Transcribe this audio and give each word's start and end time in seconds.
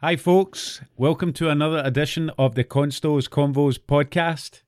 Hi, 0.00 0.14
folks. 0.16 0.82
Welcome 0.98 1.32
to 1.32 1.48
another 1.48 1.80
edition 1.82 2.30
of 2.36 2.54
the 2.54 2.64
Constos 2.64 3.30
Convos 3.30 3.78
podcast. 3.78 4.60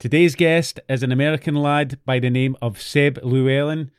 Today's 0.00 0.34
guest 0.34 0.80
is 0.88 1.04
an 1.04 1.12
American 1.12 1.54
lad 1.54 2.00
by 2.04 2.18
the 2.18 2.28
name 2.28 2.56
of 2.60 2.82
Seb 2.82 3.20
Llewellyn. 3.22 3.92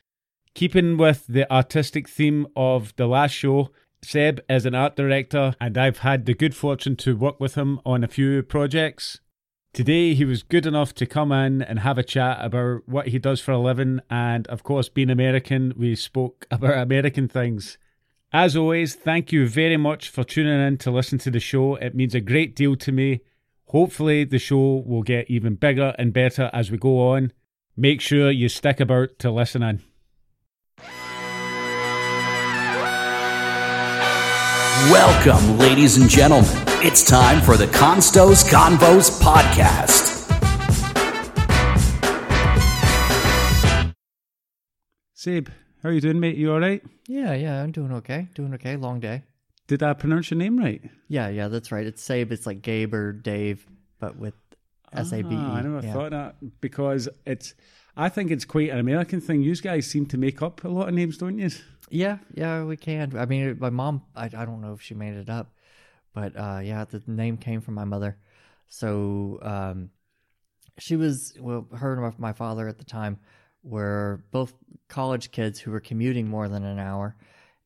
Keeping 0.54 0.98
with 0.98 1.28
the 1.28 1.50
artistic 1.50 2.10
theme 2.10 2.46
of 2.58 2.94
the 2.98 3.08
last 3.08 3.32
show, 3.32 3.72
Seb 4.04 4.42
is 4.50 4.66
an 4.66 4.76
art 4.76 4.98
director, 4.98 5.56
and 5.62 5.78
I've 5.78 6.00
had 6.00 6.26
the 6.26 6.34
good 6.34 6.54
fortune 6.54 6.98
to 6.98 7.16
work 7.16 7.40
with 7.40 7.56
him 7.56 7.80
on 7.86 8.04
a 8.04 8.10
few 8.10 8.44
projects. 8.44 9.22
Today, 9.72 10.14
he 10.14 10.26
was 10.26 10.44
good 10.44 10.66
enough 10.66 10.94
to 10.96 11.06
come 11.06 11.32
in 11.32 11.62
and 11.62 11.80
have 11.80 11.98
a 11.98 12.04
chat 12.04 12.40
about 12.42 12.82
what 12.86 13.08
he 13.08 13.18
does 13.18 13.40
for 13.40 13.54
a 13.54 13.58
living, 13.58 14.02
and 14.10 14.46
of 14.48 14.64
course, 14.64 14.90
being 14.90 15.10
American, 15.10 15.74
we 15.78 15.96
spoke 15.96 16.46
about 16.52 16.78
American 16.78 17.30
things. 17.30 17.78
As 18.38 18.58
always, 18.58 18.96
thank 18.96 19.32
you 19.32 19.48
very 19.48 19.78
much 19.78 20.10
for 20.10 20.26
tuning 20.26 20.60
in 20.60 20.78
to 20.80 20.92
listen 20.92 21.18
to 21.20 21.32
the 21.32 21.40
show. 21.40 21.76
It 21.76 21.96
means 21.96 22.14
a 22.14 22.20
great 22.20 22.54
deal 22.54 22.76
to 22.76 22.92
me. 22.92 23.22
Hopefully, 23.68 24.26
the 24.26 24.40
show 24.40 24.84
will 24.86 25.04
get 25.04 25.30
even 25.30 25.56
bigger 25.56 25.96
and 25.98 26.12
better 26.12 26.50
as 26.52 26.70
we 26.70 26.78
go 26.78 27.14
on. 27.14 27.32
Make 27.78 28.02
sure 28.02 28.30
you 28.30 28.50
stick 28.50 28.82
about 28.82 29.18
to 29.20 29.32
listen 29.32 29.64
in. 29.64 29.84
Welcome, 34.92 35.58
ladies 35.58 35.96
and 35.96 36.10
gentlemen. 36.10 36.52
It's 36.84 37.06
time 37.06 37.42
for 37.42 37.56
the 37.56 37.68
Constos 37.68 38.44
Convos 38.44 39.18
podcast. 39.22 40.12
Seb, 45.14 45.54
how 45.86 45.90
are 45.90 45.94
you 45.94 46.02
doing, 46.02 46.20
mate? 46.20 46.36
You 46.36 46.52
all 46.52 46.60
right? 46.60 46.84
Yeah, 47.08 47.36
yeah, 47.36 47.62
I'm 47.62 47.72
doing 47.72 47.92
okay. 47.92 48.28
Doing 48.34 48.56
okay. 48.56 48.76
Long 48.76 49.00
day. 49.00 49.22
Did 49.68 49.84
I 49.84 49.94
pronounce 49.94 50.32
your 50.32 50.40
name 50.40 50.58
right? 50.58 50.82
Yeah, 51.10 51.28
yeah, 51.28 51.48
that's 51.48 51.72
right. 51.72 51.86
It's 51.86 52.02
Sabe. 52.02 52.32
It's 52.32 52.48
like 52.48 52.64
Gabe 52.64 52.92
or 52.92 53.14
Dave, 53.14 53.68
but 54.00 54.18
with 54.18 54.34
S 54.92 55.14
A 55.14 55.22
B 55.22 55.36
E. 55.36 55.38
Ah, 55.38 55.58
I 55.58 55.62
never 55.62 55.86
yeah. 55.86 55.94
thought 55.94 56.10
that 56.10 56.60
because 56.60 57.08
it's. 57.28 57.54
I 57.96 58.10
think 58.10 58.32
it's 58.32 58.46
quite 58.46 58.72
an 58.72 58.80
American 58.80 59.22
thing. 59.22 59.44
You 59.44 59.56
guys 59.58 59.86
seem 59.86 60.08
to 60.08 60.18
make 60.18 60.42
up 60.42 60.64
a 60.64 60.70
lot 60.70 60.88
of 60.88 60.96
names, 60.96 61.20
don't 61.20 61.38
you? 61.38 61.52
Yeah, 61.92 62.18
yeah, 62.34 62.64
we 62.64 62.78
can. 62.78 63.16
I 63.16 63.28
mean, 63.28 63.56
my 63.60 63.70
mom. 63.70 64.02
I, 64.16 64.26
I 64.26 64.46
don't 64.46 64.62
know 64.62 64.74
if 64.74 64.82
she 64.82 64.96
made 64.96 65.14
it 65.14 65.30
up, 65.30 65.54
but 66.16 66.36
uh, 66.36 66.62
yeah, 66.64 66.86
the 66.86 67.04
name 67.06 67.38
came 67.38 67.62
from 67.62 67.76
my 67.76 67.86
mother. 67.86 68.18
So 68.70 69.38
um, 69.44 69.92
she 70.80 70.96
was 70.96 71.36
well, 71.40 71.68
her 71.76 71.94
and 71.94 72.18
my 72.18 72.34
father 72.34 72.68
at 72.68 72.80
the 72.80 72.86
time 72.86 73.20
were 73.66 74.24
both 74.32 74.54
college 74.88 75.32
kids 75.32 75.60
who 75.60 75.72
were 75.72 75.80
commuting 75.80 76.30
more 76.30 76.48
than 76.48 76.64
an 76.64 76.80
hour, 76.80 77.16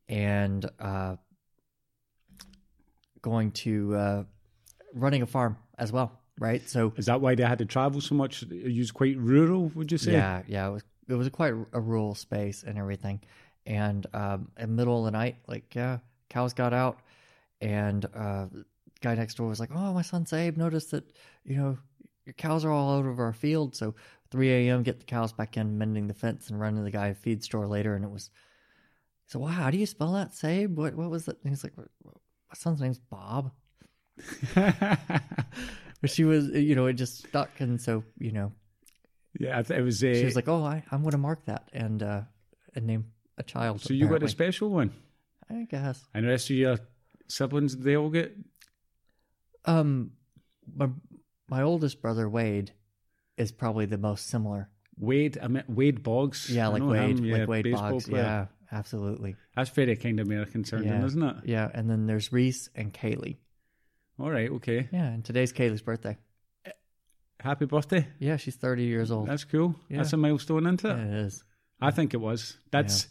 and 0.07 0.65
uh, 0.79 1.17
going 3.21 3.51
to 3.51 3.95
uh, 3.95 4.23
running 4.93 5.21
a 5.21 5.27
farm 5.27 5.57
as 5.77 5.91
well. 5.91 6.13
Right, 6.39 6.67
so 6.69 6.93
Is 6.95 7.07
that 7.07 7.19
why 7.19 7.35
they 7.35 7.43
had 7.43 7.57
to 7.57 7.65
travel 7.65 7.99
so 7.99 8.15
much? 8.15 8.43
It 8.43 8.77
was 8.77 8.91
quite 8.91 9.17
rural, 9.17 9.69
would 9.75 9.91
you 9.91 9.97
say? 9.97 10.13
Yeah, 10.13 10.41
yeah. 10.47 10.67
It 10.67 10.71
was 10.71 10.83
it 11.09 11.15
was 11.15 11.27
quite 11.29 11.53
a 11.73 11.81
rural 11.81 12.15
space 12.15 12.63
and 12.63 12.77
everything. 12.77 13.19
And 13.65 14.07
um, 14.13 14.49
in 14.57 14.69
the 14.69 14.75
middle 14.75 14.99
of 14.99 15.05
the 15.05 15.11
night, 15.11 15.35
like 15.47 15.75
yeah, 15.75 15.97
cows 16.29 16.53
got 16.53 16.73
out, 16.73 16.99
and 17.59 18.05
uh, 18.15 18.45
guy 19.01 19.15
next 19.15 19.35
door 19.35 19.49
was 19.49 19.59
like, 19.59 19.71
"Oh, 19.75 19.93
my 19.93 20.01
son 20.01 20.25
Sabe 20.25 20.55
noticed 20.55 20.91
that 20.91 21.03
you 21.43 21.57
know 21.57 21.77
your 22.25 22.33
cows 22.33 22.63
are 22.63 22.71
all 22.71 22.91
over 22.91 23.21
our 23.25 23.33
field." 23.33 23.75
So 23.75 23.95
3 24.31 24.51
a.m. 24.51 24.83
get 24.83 24.99
the 24.99 25.05
cows 25.05 25.33
back 25.33 25.57
in, 25.57 25.77
mending 25.77 26.07
the 26.07 26.13
fence, 26.13 26.49
and 26.49 26.59
run 26.59 26.75
to 26.75 26.81
the 26.81 26.91
guy 26.91 27.13
feed 27.13 27.43
store 27.43 27.67
later. 27.67 27.95
And 27.95 28.05
it 28.05 28.11
was 28.11 28.29
so 29.27 29.39
wow, 29.39 29.47
how 29.47 29.69
do 29.71 29.77
you 29.77 29.85
spell 29.85 30.13
that 30.13 30.33
Sabe? 30.33 30.77
What 30.77 30.95
what 30.95 31.09
was 31.09 31.27
it? 31.27 31.37
And 31.43 31.51
he's 31.51 31.63
like, 31.63 31.73
my 31.77 31.83
son's 32.53 32.81
name's 32.81 32.99
Bob. 32.99 33.51
But 36.01 36.09
she 36.11 36.23
was, 36.23 36.47
you 36.49 36.75
know, 36.75 36.85
it 36.85 36.93
just 36.93 37.27
stuck, 37.27 37.59
and 37.59 37.79
so 37.79 38.03
you 38.17 38.31
know, 38.31 38.53
yeah. 39.37 39.59
It 39.59 39.81
was. 39.81 40.01
Uh, 40.03 40.13
she 40.13 40.25
was 40.25 40.35
like, 40.35 40.47
"Oh, 40.47 40.63
I, 40.63 40.83
I'm 40.91 41.01
going 41.01 41.11
to 41.11 41.17
mark 41.17 41.45
that 41.45 41.69
and 41.73 42.01
uh, 42.01 42.21
and 42.73 42.87
name 42.87 43.11
a 43.37 43.43
child." 43.43 43.81
so 43.81 43.93
you 43.93 44.07
got 44.07 44.23
a 44.23 44.29
special 44.29 44.69
one, 44.69 44.93
I 45.49 45.67
guess. 45.69 46.05
and 46.13 46.23
the 46.23 46.29
rest 46.29 46.49
of 46.49 46.55
your 46.55 46.77
siblings 47.27 47.75
they 47.75 47.97
all 47.97 48.09
get. 48.09 48.35
Um, 49.65 50.11
my 50.73 50.87
my 51.49 51.63
oldest 51.63 52.01
brother 52.01 52.29
Wade 52.29 52.71
is 53.39 53.51
probably 53.51 53.85
the 53.85 53.97
most 53.97 54.27
similar. 54.27 54.69
Wade, 54.97 55.37
I 55.41 55.47
mean 55.47 55.63
Wade 55.67 56.03
Boggs. 56.03 56.49
Yeah, 56.49 56.67
like 56.67 56.83
Wade, 56.83 57.19
him, 57.19 57.25
yeah, 57.25 57.37
like 57.37 57.47
Wade 57.47 57.71
Boggs. 57.71 58.07
player. 58.07 58.21
Yeah, 58.23 58.45
absolutely. 58.77 59.35
that's 59.55 59.69
very 59.69 59.95
kind 59.95 60.19
of 60.19 60.27
American 60.27 60.63
sounding, 60.65 60.89
Yeah. 60.89 61.05
isn't 61.05 61.23
it? 61.23 61.35
Yeah, 61.45 61.69
and 61.73 61.89
then 61.89 62.05
there's 62.05 62.31
Reese 62.33 62.69
and 62.75 62.93
Kaylee. 62.93 63.37
All 64.19 64.29
right, 64.29 64.49
okay. 64.51 64.89
Yeah, 64.91 65.05
and 65.07 65.23
today's 65.23 65.53
Kaylee's 65.53 65.81
birthday. 65.81 66.17
Happy 67.39 67.65
birthday. 67.65 68.05
Yeah, 68.19 68.35
she's 68.35 68.55
30 68.57 68.83
years 68.83 69.11
old. 69.11 69.29
That's 69.29 69.45
cool. 69.45 69.73
Yeah. 69.87 69.97
That's 69.97 70.11
a 70.11 70.17
milestone, 70.17 70.65
isn't 70.65 70.83
it? 70.83 70.87
Yeah, 70.97 71.05
it 71.05 71.13
is. 71.25 71.43
I 71.81 71.91
think 71.91 72.13
it 72.13 72.17
was. 72.17 72.57
That's 72.71 73.07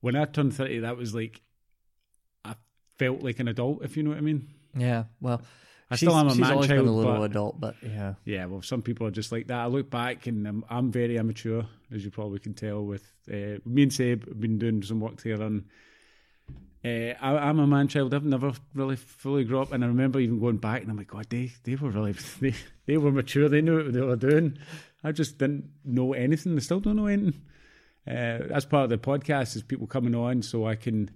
when 0.00 0.16
I 0.16 0.24
turned 0.24 0.54
thirty. 0.54 0.78
That 0.78 0.96
was 0.96 1.14
like 1.14 1.42
I 2.42 2.54
felt 2.98 3.22
like 3.22 3.38
an 3.40 3.48
adult, 3.48 3.84
if 3.84 3.98
you 3.98 4.02
know 4.02 4.10
what 4.10 4.18
I 4.18 4.22
mean. 4.22 4.48
Yeah, 4.74 5.04
well, 5.20 5.42
I 5.90 5.96
she's, 5.96 6.08
still 6.08 6.18
am 6.18 6.26
a 6.26 6.30
she's 6.30 6.40
man 6.40 6.52
always 6.52 6.68
been 6.68 6.76
child, 6.76 6.88
a 6.88 6.90
little 6.90 7.12
but- 7.14 7.22
adult, 7.30 7.60
but 7.60 7.76
yeah, 7.82 8.14
Yeah, 8.24 8.44
well, 8.46 8.60
some 8.62 8.82
people 8.82 9.06
are 9.06 9.10
just 9.10 9.32
like 9.32 9.46
that. 9.46 9.58
I 9.58 9.66
look 9.66 9.88
back 9.90 10.26
and 10.26 10.46
I'm, 10.46 10.64
I'm 10.68 10.92
very 10.92 11.16
immature, 11.16 11.64
as 11.92 12.04
you 12.04 12.10
probably 12.10 12.40
can 12.40 12.52
tell. 12.54 12.84
With 12.84 13.10
uh, 13.32 13.58
me 13.64 13.84
and 13.84 13.92
Seb 13.92 14.28
have 14.28 14.38
been 14.40 14.58
doing 14.58 14.82
some 14.82 15.00
work 15.00 15.16
together, 15.16 15.46
and 15.46 15.64
uh, 16.84 17.14
I, 17.20 17.48
I'm 17.48 17.58
a 17.58 17.66
man 17.66 17.88
child. 17.88 18.12
I've 18.12 18.24
never 18.24 18.52
really 18.74 18.96
fully 18.96 19.44
grown 19.44 19.62
up, 19.62 19.72
and 19.72 19.82
I 19.82 19.86
remember 19.86 20.20
even 20.20 20.38
going 20.40 20.58
back, 20.58 20.82
and 20.82 20.90
I'm 20.90 20.96
like, 20.98 21.08
God, 21.08 21.26
they 21.30 21.52
they 21.64 21.74
were 21.76 21.90
really 21.90 22.12
they, 22.40 22.54
they 22.86 22.96
were 22.98 23.10
mature. 23.10 23.48
They 23.48 23.62
knew 23.62 23.82
what 23.84 23.92
they 23.92 24.00
were 24.00 24.16
doing. 24.16 24.58
I 25.02 25.12
just 25.12 25.38
didn't 25.38 25.70
know 25.84 26.12
anything. 26.12 26.54
I 26.56 26.60
still 26.60 26.80
don't 26.80 26.96
know 26.96 27.06
anything. 27.06 27.40
Uh, 28.06 28.40
that's 28.48 28.64
part 28.64 28.84
of 28.84 28.90
the 28.90 28.98
podcast 28.98 29.54
is 29.56 29.62
people 29.62 29.86
coming 29.86 30.14
on 30.14 30.42
so 30.42 30.66
I 30.66 30.76
can 30.76 31.10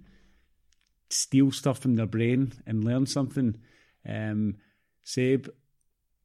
steal 1.09 1.51
stuff 1.51 1.79
from 1.79 1.95
their 1.95 2.05
brain 2.05 2.53
and 2.65 2.83
learn 2.83 3.05
something. 3.05 3.57
Um, 4.07 4.57
Seb 5.03 5.49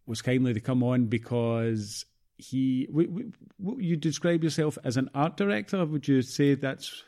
was 0.07 0.23
kindly 0.23 0.55
to 0.55 0.61
come 0.61 0.83
on 0.83 1.07
because 1.07 2.05
he. 2.37 2.87
W- 2.87 3.33
w- 3.63 3.81
you 3.81 3.97
describe 3.97 4.43
yourself 4.43 4.79
as 4.85 4.97
an 4.97 5.11
art 5.15 5.37
director. 5.37 5.85
Would 5.85 6.09
you 6.09 6.23
say 6.23 6.55
that's 6.55 7.05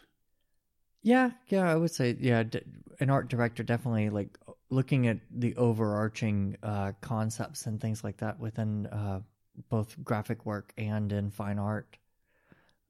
Yeah, 1.02 1.30
yeah, 1.48 1.70
I 1.70 1.76
would 1.76 1.90
say 1.90 2.16
yeah, 2.18 2.42
d- 2.42 2.60
an 3.00 3.10
art 3.10 3.28
director 3.28 3.62
definitely 3.62 4.10
like 4.10 4.38
looking 4.68 5.06
at 5.06 5.18
the 5.30 5.56
overarching 5.56 6.56
uh, 6.62 6.92
concepts 7.00 7.66
and 7.66 7.80
things 7.80 8.04
like 8.04 8.18
that 8.18 8.38
within 8.38 8.86
uh, 8.86 9.20
both 9.68 10.02
graphic 10.04 10.44
work 10.46 10.72
and 10.76 11.12
in 11.12 11.30
fine 11.30 11.58
art. 11.58 11.96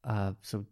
Uh, 0.04 0.32
so 0.42 0.64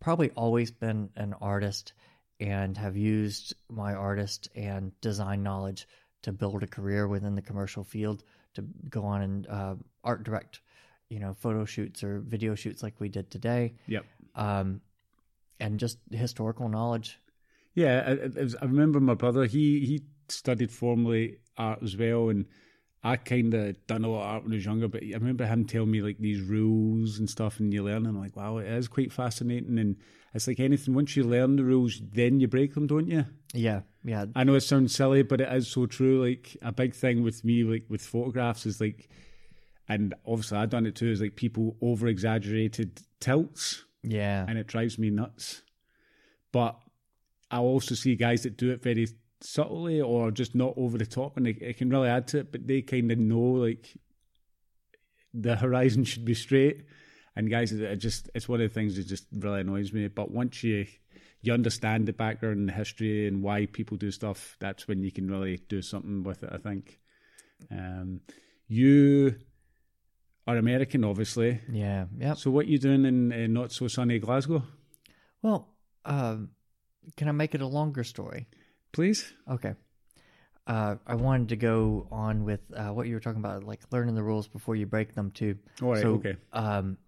probably 0.00 0.30
always 0.30 0.70
been 0.70 1.10
an 1.16 1.34
artist 1.40 1.92
and 2.40 2.76
have 2.76 2.96
used 2.96 3.54
my 3.68 3.94
artist 3.94 4.48
and 4.54 4.92
design 5.00 5.42
knowledge 5.42 5.88
to 6.22 6.32
build 6.32 6.62
a 6.62 6.66
career 6.66 7.06
within 7.08 7.34
the 7.34 7.42
commercial 7.42 7.84
field 7.84 8.24
to 8.54 8.62
go 8.88 9.04
on 9.04 9.22
and 9.22 9.46
uh, 9.46 9.74
art 10.04 10.24
direct, 10.24 10.60
you 11.08 11.20
know, 11.20 11.34
photo 11.34 11.64
shoots 11.64 12.02
or 12.02 12.20
video 12.20 12.54
shoots 12.54 12.82
like 12.82 12.94
we 12.98 13.08
did 13.08 13.30
today. 13.30 13.74
Yep. 13.86 14.04
Um, 14.34 14.80
and 15.60 15.78
just 15.78 15.98
historical 16.10 16.68
knowledge. 16.68 17.18
Yeah, 17.74 18.02
I, 18.06 18.40
I, 18.40 18.46
I 18.62 18.64
remember 18.64 19.00
my 19.00 19.14
brother. 19.14 19.44
He 19.44 19.80
he 19.80 20.02
studied 20.28 20.70
formally 20.70 21.38
art 21.56 21.82
as 21.82 21.96
well, 21.96 22.28
and 22.28 22.46
I 23.02 23.16
kind 23.16 23.54
of 23.54 23.86
done 23.86 24.04
a 24.04 24.08
lot 24.08 24.22
of 24.22 24.26
art 24.26 24.42
when 24.42 24.52
I 24.52 24.56
was 24.56 24.64
younger. 24.64 24.88
But 24.88 25.02
I 25.04 25.14
remember 25.14 25.46
him 25.46 25.64
telling 25.64 25.90
me 25.90 26.02
like 26.02 26.18
these 26.18 26.40
rules 26.40 27.18
and 27.18 27.28
stuff, 27.28 27.60
and 27.60 27.72
you 27.72 27.84
learn. 27.84 28.06
And 28.06 28.08
I'm 28.08 28.20
like, 28.20 28.36
wow, 28.36 28.58
it 28.58 28.66
is 28.66 28.88
quite 28.88 29.12
fascinating. 29.12 29.78
And 29.78 29.96
it's 30.34 30.46
like 30.48 30.60
anything. 30.60 30.94
Once 30.94 31.16
you 31.16 31.24
learn 31.24 31.56
the 31.56 31.64
rules, 31.64 32.00
then 32.12 32.40
you 32.40 32.48
break 32.48 32.74
them, 32.74 32.86
don't 32.86 33.08
you? 33.08 33.24
Yeah, 33.54 33.82
yeah, 34.04 34.26
I 34.34 34.44
know 34.44 34.54
it 34.54 34.60
sounds 34.60 34.94
silly, 34.94 35.22
but 35.22 35.40
it 35.40 35.52
is 35.52 35.68
so 35.68 35.86
true. 35.86 36.26
Like 36.26 36.56
a 36.62 36.72
big 36.72 36.94
thing 36.94 37.22
with 37.22 37.44
me, 37.44 37.64
like 37.64 37.84
with 37.88 38.02
photographs, 38.02 38.66
is 38.66 38.80
like, 38.80 39.08
and 39.88 40.14
obviously 40.26 40.58
I've 40.58 40.70
done 40.70 40.86
it 40.86 40.94
too. 40.96 41.10
Is 41.10 41.20
like 41.20 41.36
people 41.36 41.76
over 41.80 42.08
exaggerated 42.08 43.00
tilts 43.20 43.84
yeah, 44.02 44.44
and 44.48 44.58
it 44.58 44.66
drives 44.66 44.98
me 44.98 45.10
nuts. 45.10 45.62
But 46.52 46.78
I 47.50 47.58
also 47.58 47.94
see 47.94 48.14
guys 48.16 48.42
that 48.42 48.56
do 48.56 48.70
it 48.70 48.82
very 48.82 49.08
subtly 49.40 50.00
or 50.00 50.30
just 50.30 50.54
not 50.54 50.74
over 50.76 50.98
the 50.98 51.06
top, 51.06 51.36
and 51.36 51.46
it, 51.46 51.60
it 51.60 51.76
can 51.78 51.90
really 51.90 52.08
add 52.08 52.28
to 52.28 52.38
it. 52.38 52.52
But 52.52 52.66
they 52.66 52.82
kind 52.82 53.10
of 53.12 53.18
know 53.18 53.38
like 53.38 53.94
the 55.34 55.56
horizon 55.56 56.04
should 56.04 56.24
be 56.24 56.34
straight, 56.34 56.84
and 57.36 57.50
guys, 57.50 57.72
it 57.72 57.96
just 57.96 58.30
it's 58.34 58.48
one 58.48 58.60
of 58.60 58.68
the 58.68 58.74
things 58.74 58.96
that 58.96 59.06
just 59.06 59.26
really 59.32 59.60
annoys 59.60 59.92
me. 59.92 60.08
But 60.08 60.30
once 60.30 60.62
you 60.64 60.86
you 61.40 61.52
understand 61.52 62.06
the 62.06 62.12
background 62.12 62.58
and 62.58 62.68
the 62.68 62.72
history 62.72 63.28
and 63.28 63.42
why 63.42 63.66
people 63.66 63.96
do 63.96 64.10
stuff, 64.10 64.56
that's 64.58 64.88
when 64.88 65.02
you 65.04 65.12
can 65.12 65.30
really 65.30 65.58
do 65.68 65.82
something 65.82 66.22
with 66.24 66.42
it. 66.42 66.50
I 66.52 66.58
think. 66.58 66.98
Um, 67.70 68.20
you 68.68 69.34
are 70.46 70.56
American, 70.56 71.04
obviously. 71.04 71.60
yeah, 71.70 72.06
yeah. 72.18 72.34
So 72.34 72.50
what 72.50 72.66
you 72.66 72.78
doing 72.78 73.04
in 73.04 73.32
uh, 73.32 73.46
not 73.48 73.72
so 73.72 73.88
sunny 73.88 74.18
Glasgow, 74.18 74.62
Well, 75.42 75.68
um, 76.04 76.50
can 77.16 77.28
I 77.28 77.32
make 77.32 77.54
it 77.54 77.60
a 77.60 77.66
longer 77.66 78.04
story? 78.04 78.46
Please? 78.92 79.32
Okay. 79.50 79.74
uh, 80.68 80.96
I 81.06 81.14
wanted 81.14 81.48
to 81.48 81.56
go 81.56 82.06
on 82.12 82.44
with 82.44 82.60
uh, 82.76 82.88
what 82.88 83.06
you 83.08 83.14
were 83.14 83.20
talking 83.20 83.40
about, 83.40 83.64
like 83.64 83.80
learning 83.90 84.14
the 84.14 84.22
rules 84.22 84.46
before 84.46 84.76
you 84.76 84.86
break 84.86 85.14
them 85.14 85.30
too. 85.30 85.56
All 85.80 85.92
right, 85.92 86.02
so, 86.02 86.14
okay. 86.14 86.36
Um, 86.52 86.98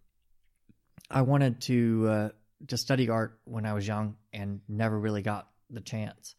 I 1.10 1.22
wanted 1.22 1.60
to 1.62 2.08
uh, 2.08 2.28
to 2.68 2.76
study 2.78 3.10
art 3.10 3.38
when 3.44 3.66
I 3.66 3.74
was 3.74 3.86
young 3.86 4.16
and 4.32 4.60
never 4.66 4.98
really 4.98 5.22
got 5.22 5.48
the 5.68 5.82
chance, 5.82 6.34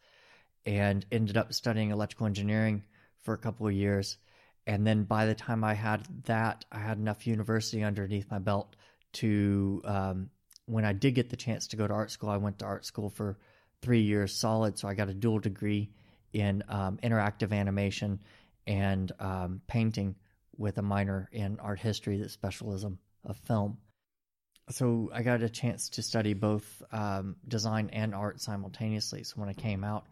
and 0.66 1.06
ended 1.12 1.36
up 1.36 1.54
studying 1.54 1.92
electrical 1.92 2.26
engineering 2.26 2.82
for 3.22 3.34
a 3.34 3.38
couple 3.38 3.68
of 3.68 3.72
years. 3.72 4.18
And 4.66 4.86
then 4.86 5.04
by 5.04 5.26
the 5.26 5.34
time 5.34 5.64
I 5.64 5.74
had 5.74 6.06
that, 6.24 6.64
I 6.72 6.78
had 6.78 6.98
enough 6.98 7.26
university 7.26 7.84
underneath 7.84 8.30
my 8.30 8.38
belt 8.38 8.74
to 9.14 9.82
um, 9.84 10.30
when 10.66 10.84
I 10.84 10.92
did 10.92 11.14
get 11.14 11.30
the 11.30 11.36
chance 11.36 11.68
to 11.68 11.76
go 11.76 11.86
to 11.86 11.94
art 11.94 12.10
school, 12.10 12.30
I 12.30 12.36
went 12.36 12.58
to 12.60 12.64
art 12.64 12.84
school 12.84 13.10
for 13.10 13.38
three 13.82 14.00
years 14.00 14.34
solid. 14.34 14.78
So 14.78 14.88
I 14.88 14.94
got 14.94 15.08
a 15.08 15.14
dual 15.14 15.40
degree 15.40 15.90
in 16.32 16.62
um, 16.68 16.98
interactive 17.02 17.52
animation 17.52 18.20
and 18.66 19.12
um, 19.18 19.60
painting 19.66 20.14
with 20.56 20.78
a 20.78 20.82
minor 20.82 21.28
in 21.32 21.58
art 21.60 21.80
history, 21.80 22.16
the 22.18 22.28
specialism 22.28 22.98
of 23.24 23.36
film. 23.38 23.78
So 24.70 25.10
I 25.12 25.22
got 25.22 25.42
a 25.42 25.48
chance 25.48 25.90
to 25.90 26.02
study 26.02 26.34
both 26.34 26.82
um, 26.92 27.36
design 27.46 27.90
and 27.92 28.14
art 28.14 28.40
simultaneously. 28.40 29.24
So 29.24 29.34
when 29.36 29.48
I 29.48 29.54
came 29.54 29.82
out, 29.82 30.06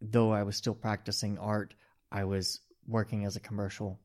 though 0.00 0.32
I 0.32 0.42
was 0.42 0.56
still 0.56 0.74
practicing 0.74 1.38
art, 1.38 1.74
I 2.10 2.24
was 2.24 2.60
working 2.88 3.24
as 3.26 3.36
a 3.36 3.40
commercial 3.40 4.00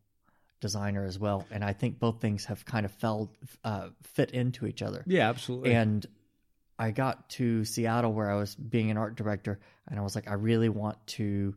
designer 0.59 1.05
as 1.05 1.17
well. 1.17 1.45
And 1.51 1.63
I 1.63 1.73
think 1.73 1.99
both 1.99 2.19
things 2.19 2.45
have 2.45 2.65
kind 2.65 2.85
of 2.85 2.91
fell 2.91 3.31
uh, 3.63 3.89
fit 4.03 4.31
into 4.31 4.67
each 4.67 4.81
other. 4.81 5.03
Yeah, 5.07 5.29
absolutely. 5.29 5.73
And 5.73 6.05
I 6.81 6.89
got 6.89 7.29
to 7.29 7.63
Seattle 7.63 8.11
where 8.11 8.31
I 8.31 8.35
was 8.37 8.55
being 8.55 8.89
an 8.89 8.97
art 8.97 9.15
director, 9.15 9.59
and 9.87 9.99
I 9.99 10.01
was 10.01 10.15
like, 10.15 10.27
I 10.27 10.33
really 10.33 10.67
want 10.67 10.97
to 11.07 11.53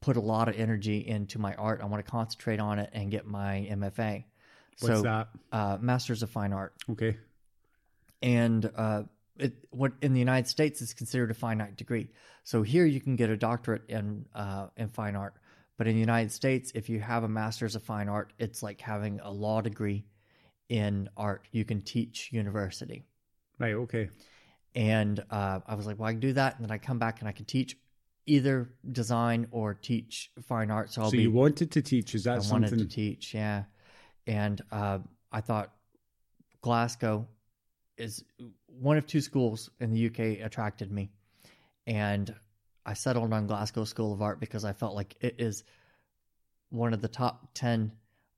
put 0.00 0.16
a 0.16 0.20
lot 0.20 0.48
of 0.48 0.58
energy 0.58 1.06
into 1.06 1.38
my 1.38 1.54
art. 1.56 1.82
I 1.82 1.84
want 1.84 2.02
to 2.02 2.10
concentrate 2.10 2.58
on 2.58 2.78
it 2.78 2.88
and 2.94 3.10
get 3.10 3.26
my 3.26 3.68
MFA. 3.70 4.24
What's 4.80 4.94
so, 4.94 5.02
that? 5.02 5.28
Uh, 5.52 5.76
Masters 5.78 6.22
of 6.22 6.30
Fine 6.30 6.54
Art, 6.54 6.72
Okay. 6.90 7.18
and 8.22 8.70
uh, 8.74 9.02
it 9.36 9.52
what 9.68 9.92
in 10.00 10.14
the 10.14 10.20
United 10.20 10.48
States 10.48 10.80
is 10.80 10.94
considered 10.94 11.30
a 11.30 11.34
finite 11.34 11.76
degree. 11.76 12.08
So 12.44 12.62
here 12.62 12.86
you 12.86 13.02
can 13.02 13.16
get 13.16 13.28
a 13.28 13.36
doctorate 13.36 13.82
in 13.90 14.24
uh, 14.34 14.68
in 14.78 14.88
fine 14.88 15.16
art, 15.16 15.34
but 15.76 15.86
in 15.86 15.92
the 15.92 16.00
United 16.00 16.32
States, 16.32 16.72
if 16.74 16.88
you 16.88 16.98
have 16.98 17.24
a 17.24 17.28
Masters 17.28 17.76
of 17.76 17.82
Fine 17.82 18.08
Art, 18.08 18.32
it's 18.38 18.62
like 18.62 18.80
having 18.80 19.20
a 19.20 19.30
law 19.30 19.60
degree 19.60 20.06
in 20.70 21.10
art. 21.14 21.46
You 21.52 21.66
can 21.66 21.82
teach 21.82 22.30
university. 22.32 23.04
Right, 23.58 23.74
okay. 23.74 24.08
And 24.74 25.22
uh, 25.30 25.60
I 25.66 25.74
was 25.74 25.86
like, 25.86 25.98
well, 25.98 26.08
I 26.08 26.12
can 26.12 26.20
do 26.20 26.32
that. 26.32 26.56
And 26.56 26.64
then 26.64 26.72
I 26.72 26.78
come 26.78 26.98
back 26.98 27.20
and 27.20 27.28
I 27.28 27.32
can 27.32 27.44
teach 27.44 27.76
either 28.26 28.70
design 28.90 29.46
or 29.50 29.74
teach 29.74 30.30
fine 30.42 30.70
art. 30.70 30.92
So 30.92 31.02
I'll 31.02 31.10
so 31.10 31.16
be, 31.16 31.22
you 31.24 31.30
wanted 31.30 31.70
to 31.72 31.82
teach, 31.82 32.14
is 32.14 32.24
that 32.24 32.38
I 32.38 32.40
something? 32.40 32.70
wanted 32.70 32.90
to 32.90 32.94
teach, 32.94 33.34
yeah. 33.34 33.64
And 34.26 34.60
uh, 34.72 34.98
I 35.30 35.40
thought 35.40 35.72
Glasgow 36.62 37.28
is 37.96 38.24
one 38.66 38.96
of 38.96 39.06
two 39.06 39.20
schools 39.20 39.70
in 39.80 39.92
the 39.92 40.06
UK 40.06 40.44
attracted 40.44 40.90
me. 40.90 41.10
And 41.86 42.34
I 42.86 42.94
settled 42.94 43.32
on 43.32 43.46
Glasgow 43.46 43.84
School 43.84 44.12
of 44.12 44.22
Art 44.22 44.40
because 44.40 44.64
I 44.64 44.72
felt 44.72 44.94
like 44.94 45.16
it 45.20 45.36
is 45.38 45.64
one 46.70 46.92
of 46.92 47.00
the 47.00 47.08
top 47.08 47.48
10 47.54 47.92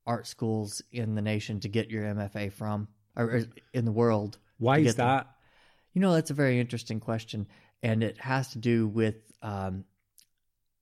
art 0.05 0.27
schools 0.27 0.81
in 0.91 1.15
the 1.15 1.21
nation 1.21 1.59
to 1.61 1.69
get 1.69 1.89
your 1.89 2.03
MFA 2.03 2.51
from, 2.51 2.87
or 3.15 3.43
in 3.73 3.85
the 3.85 3.91
world. 3.91 4.37
Why 4.57 4.79
is 4.79 4.85
get 4.85 4.97
them. 4.97 5.07
that? 5.07 5.27
You 5.93 6.01
know, 6.01 6.13
that's 6.13 6.29
a 6.31 6.35
very 6.35 6.59
interesting 6.59 6.99
question, 6.99 7.47
and 7.81 8.03
it 8.03 8.19
has 8.19 8.49
to 8.49 8.59
do 8.59 8.87
with 8.87 9.15
um, 9.41 9.83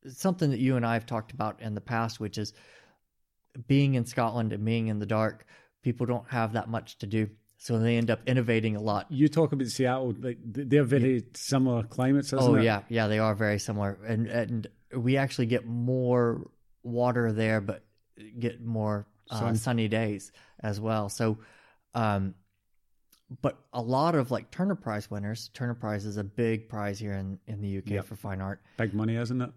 something 0.08 0.52
that 0.52 0.60
you 0.60 0.76
and 0.76 0.86
I 0.86 0.94
have 0.94 1.06
talked 1.06 1.32
about 1.32 1.62
in 1.62 1.74
the 1.76 1.82
past, 1.82 2.20
which 2.20 2.38
is 2.38 2.54
being 3.68 3.96
in 3.96 4.06
Scotland 4.06 4.54
and 4.54 4.64
being 4.66 4.88
in 4.88 5.00
the 5.00 5.06
dark. 5.06 5.46
People 5.84 6.06
don't 6.06 6.30
have 6.30 6.54
that 6.54 6.68
much 6.68 6.98
to 7.00 7.08
do, 7.08 7.30
so 7.58 7.80
they 7.80 7.96
end 7.98 8.10
up 8.12 8.22
innovating 8.28 8.76
a 8.76 8.82
lot. 8.82 9.06
You 9.10 9.28
talk 9.28 9.52
about 9.54 9.68
Seattle, 9.68 10.14
like 10.20 10.38
they're 10.44 10.84
very 10.84 11.24
similar 11.34 11.84
climates, 11.84 12.28
isn't 12.34 12.40
Oh 12.40 12.56
it? 12.56 12.64
yeah, 12.64 12.82
yeah, 12.90 13.08
they 13.08 13.20
are 13.20 13.36
very 13.36 13.60
similar, 13.60 13.98
and 14.06 14.28
and 14.28 14.68
we 14.96 15.18
actually 15.18 15.46
get 15.46 15.66
more 15.66 16.50
water 16.84 17.32
there, 17.32 17.62
but 17.62 17.84
get 18.40 18.64
more 18.64 19.08
uh, 19.30 19.54
sunny 19.54 19.88
days 19.88 20.32
as 20.60 20.80
well. 20.80 21.10
So, 21.10 21.38
um, 21.94 22.34
but 23.42 23.58
a 23.74 23.82
lot 23.82 24.16
of 24.16 24.32
like 24.32 24.52
Turner 24.52 24.76
Prize 24.76 25.10
winners. 25.10 25.50
Turner 25.54 25.74
Prize 25.74 26.06
is 26.06 26.18
a 26.18 26.24
big 26.24 26.70
prize 26.70 27.00
here 27.00 27.14
in 27.14 27.40
in 27.48 27.62
the 27.62 27.78
UK 27.80 27.90
Yep. 27.92 28.06
for 28.06 28.16
fine 28.16 28.42
art. 28.42 28.62
Big 28.78 28.94
money, 28.94 29.16
isn't 29.16 29.42
it? 29.42 29.52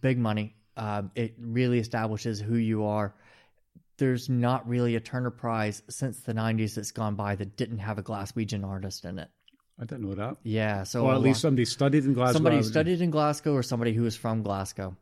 Big 0.00 0.18
money. 0.18 0.54
Um, 0.76 1.10
it 1.14 1.34
really 1.38 1.78
establishes 1.78 2.40
who 2.40 2.56
you 2.56 2.84
are. 2.84 3.14
There's 3.96 4.28
not 4.28 4.66
really 4.68 4.96
a 4.96 5.00
Turner 5.00 5.30
Prize 5.30 5.82
since 5.88 6.20
the 6.20 6.32
'90s 6.34 6.74
that's 6.74 6.90
gone 6.90 7.14
by 7.14 7.36
that 7.36 7.56
didn't 7.56 7.78
have 7.78 7.98
a 7.98 8.02
Glaswegian 8.02 8.64
artist 8.66 9.04
in 9.04 9.18
it. 9.18 9.28
I 9.78 9.84
didn't 9.84 10.02
know 10.08 10.14
that. 10.14 10.36
Yeah, 10.42 10.84
so 10.84 11.04
or 11.06 11.12
at 11.14 11.20
least 11.20 11.38
lot- 11.38 11.48
somebody 11.48 11.64
studied 11.64 12.04
in 12.04 12.12
Glasgow. 12.14 12.32
somebody 12.34 12.56
I 12.56 12.58
who 12.58 12.64
would- 12.64 12.70
studied 12.72 13.00
in 13.02 13.10
Glasgow 13.10 13.52
or 13.54 13.62
somebody 13.62 13.92
who 13.92 14.04
is 14.06 14.16
from 14.16 14.42
Glasgow. 14.42 14.96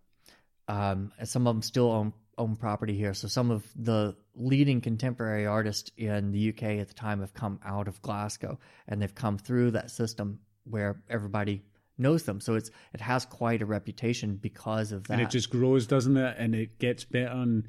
Um, 0.69 1.12
and 1.19 1.28
some 1.28 1.46
of 1.46 1.54
them 1.54 1.62
still 1.62 1.90
own 1.90 2.12
own 2.38 2.56
property 2.56 2.96
here. 2.96 3.14
So 3.14 3.29
some 3.29 3.50
of 3.50 3.64
the 3.76 4.17
leading 4.34 4.81
contemporary 4.81 5.46
artists 5.46 5.90
in 5.96 6.32
the 6.32 6.50
UK 6.50 6.62
at 6.81 6.88
the 6.88 6.94
time 6.94 7.20
have 7.20 7.34
come 7.34 7.61
out 7.64 7.88
of 7.88 8.00
Glasgow 8.02 8.58
and 8.88 9.00
they've 9.00 9.14
come 9.14 9.38
through 9.38 9.73
that 9.73 9.90
system 9.90 10.40
where 10.64 11.02
everybody 11.11 11.62
knows 11.99 12.25
them. 12.25 12.40
So 12.40 12.55
it's 12.55 12.70
it 12.93 13.00
has 13.00 13.25
quite 13.25 13.62
a 13.62 13.67
reputation 13.67 14.37
because 14.37 14.93
of 14.93 15.06
that. 15.08 15.14
and 15.14 15.23
it 15.23 15.31
just 15.31 15.50
grows, 15.50 15.87
doesn't 15.87 16.17
it? 16.17 16.37
And 16.38 16.55
it 16.55 16.79
gets 16.79 17.05
better. 17.05 17.32
And 17.32 17.69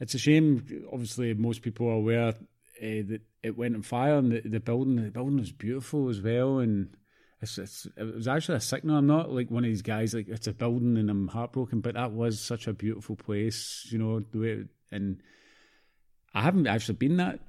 it's 0.00 0.14
a 0.14 0.18
shame. 0.18 0.64
Obviously, 0.92 1.34
most 1.34 1.62
people 1.62 1.88
are 1.88 1.94
aware 1.94 2.28
uh, 2.28 2.32
that 2.80 3.20
it 3.42 3.56
went 3.56 3.74
on 3.74 3.82
fire, 3.82 4.16
and 4.16 4.32
the, 4.32 4.40
the 4.40 4.60
building, 4.60 4.96
the 4.96 5.10
building 5.10 5.38
was 5.38 5.52
beautiful 5.52 6.08
as 6.08 6.20
well. 6.20 6.58
And 6.58 6.96
it's, 7.42 7.58
it's, 7.58 7.86
it 7.96 8.14
was 8.14 8.28
actually 8.28 8.56
a 8.58 8.60
signal. 8.60 8.96
I'm 8.96 9.06
not 9.06 9.30
like 9.30 9.50
one 9.50 9.64
of 9.64 9.68
these 9.70 9.82
guys 9.82 10.14
like 10.14 10.28
it's 10.28 10.46
a 10.46 10.52
building 10.52 10.96
and 10.96 11.10
I'm 11.10 11.28
heartbroken, 11.28 11.80
but 11.80 11.94
that 11.94 12.12
was 12.12 12.40
such 12.40 12.66
a 12.68 12.72
beautiful 12.72 13.16
place, 13.16 13.86
you 13.90 13.98
know. 13.98 14.20
The 14.20 14.38
way 14.38 14.48
it, 14.48 14.68
and 14.90 15.20
I 16.32 16.42
haven't 16.42 16.66
actually 16.68 16.94
been 16.94 17.16
that 17.16 17.40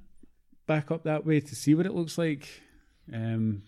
back 0.66 0.92
up 0.92 1.04
that 1.04 1.26
way 1.26 1.40
to 1.40 1.56
see 1.56 1.76
what 1.76 1.86
it 1.86 1.94
looks 1.94 2.18
like. 2.18 2.48
Um, 3.14 3.64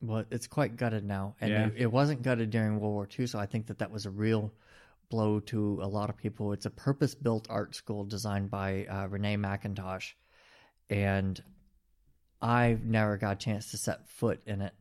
Well, 0.00 0.24
it's 0.30 0.46
quite 0.46 0.76
gutted 0.76 1.04
now, 1.04 1.34
and 1.40 1.50
Yeah. 1.50 1.66
it, 1.66 1.72
it 1.76 1.92
wasn't 1.92 2.22
gutted 2.22 2.50
during 2.50 2.78
World 2.78 2.94
War 2.94 3.08
II. 3.18 3.26
So 3.26 3.38
I 3.38 3.46
think 3.46 3.66
that 3.66 3.78
that 3.78 3.90
was 3.90 4.06
a 4.06 4.10
real 4.10 4.52
blow 5.10 5.40
to 5.40 5.80
a 5.82 5.88
lot 5.88 6.08
of 6.08 6.16
people. 6.16 6.52
It's 6.52 6.66
a 6.66 6.70
purpose-built 6.70 7.48
art 7.50 7.74
school 7.74 8.04
designed 8.04 8.50
by 8.50 8.86
uh, 8.86 9.06
Rennie 9.08 9.36
Mackintosh, 9.36 10.12
and 10.88 11.42
I've 12.40 12.84
never 12.84 13.16
got 13.16 13.32
a 13.32 13.36
chance 13.36 13.70
to 13.72 13.76
set 13.76 14.08
foot 14.08 14.40
in 14.46 14.60
it 14.60 14.74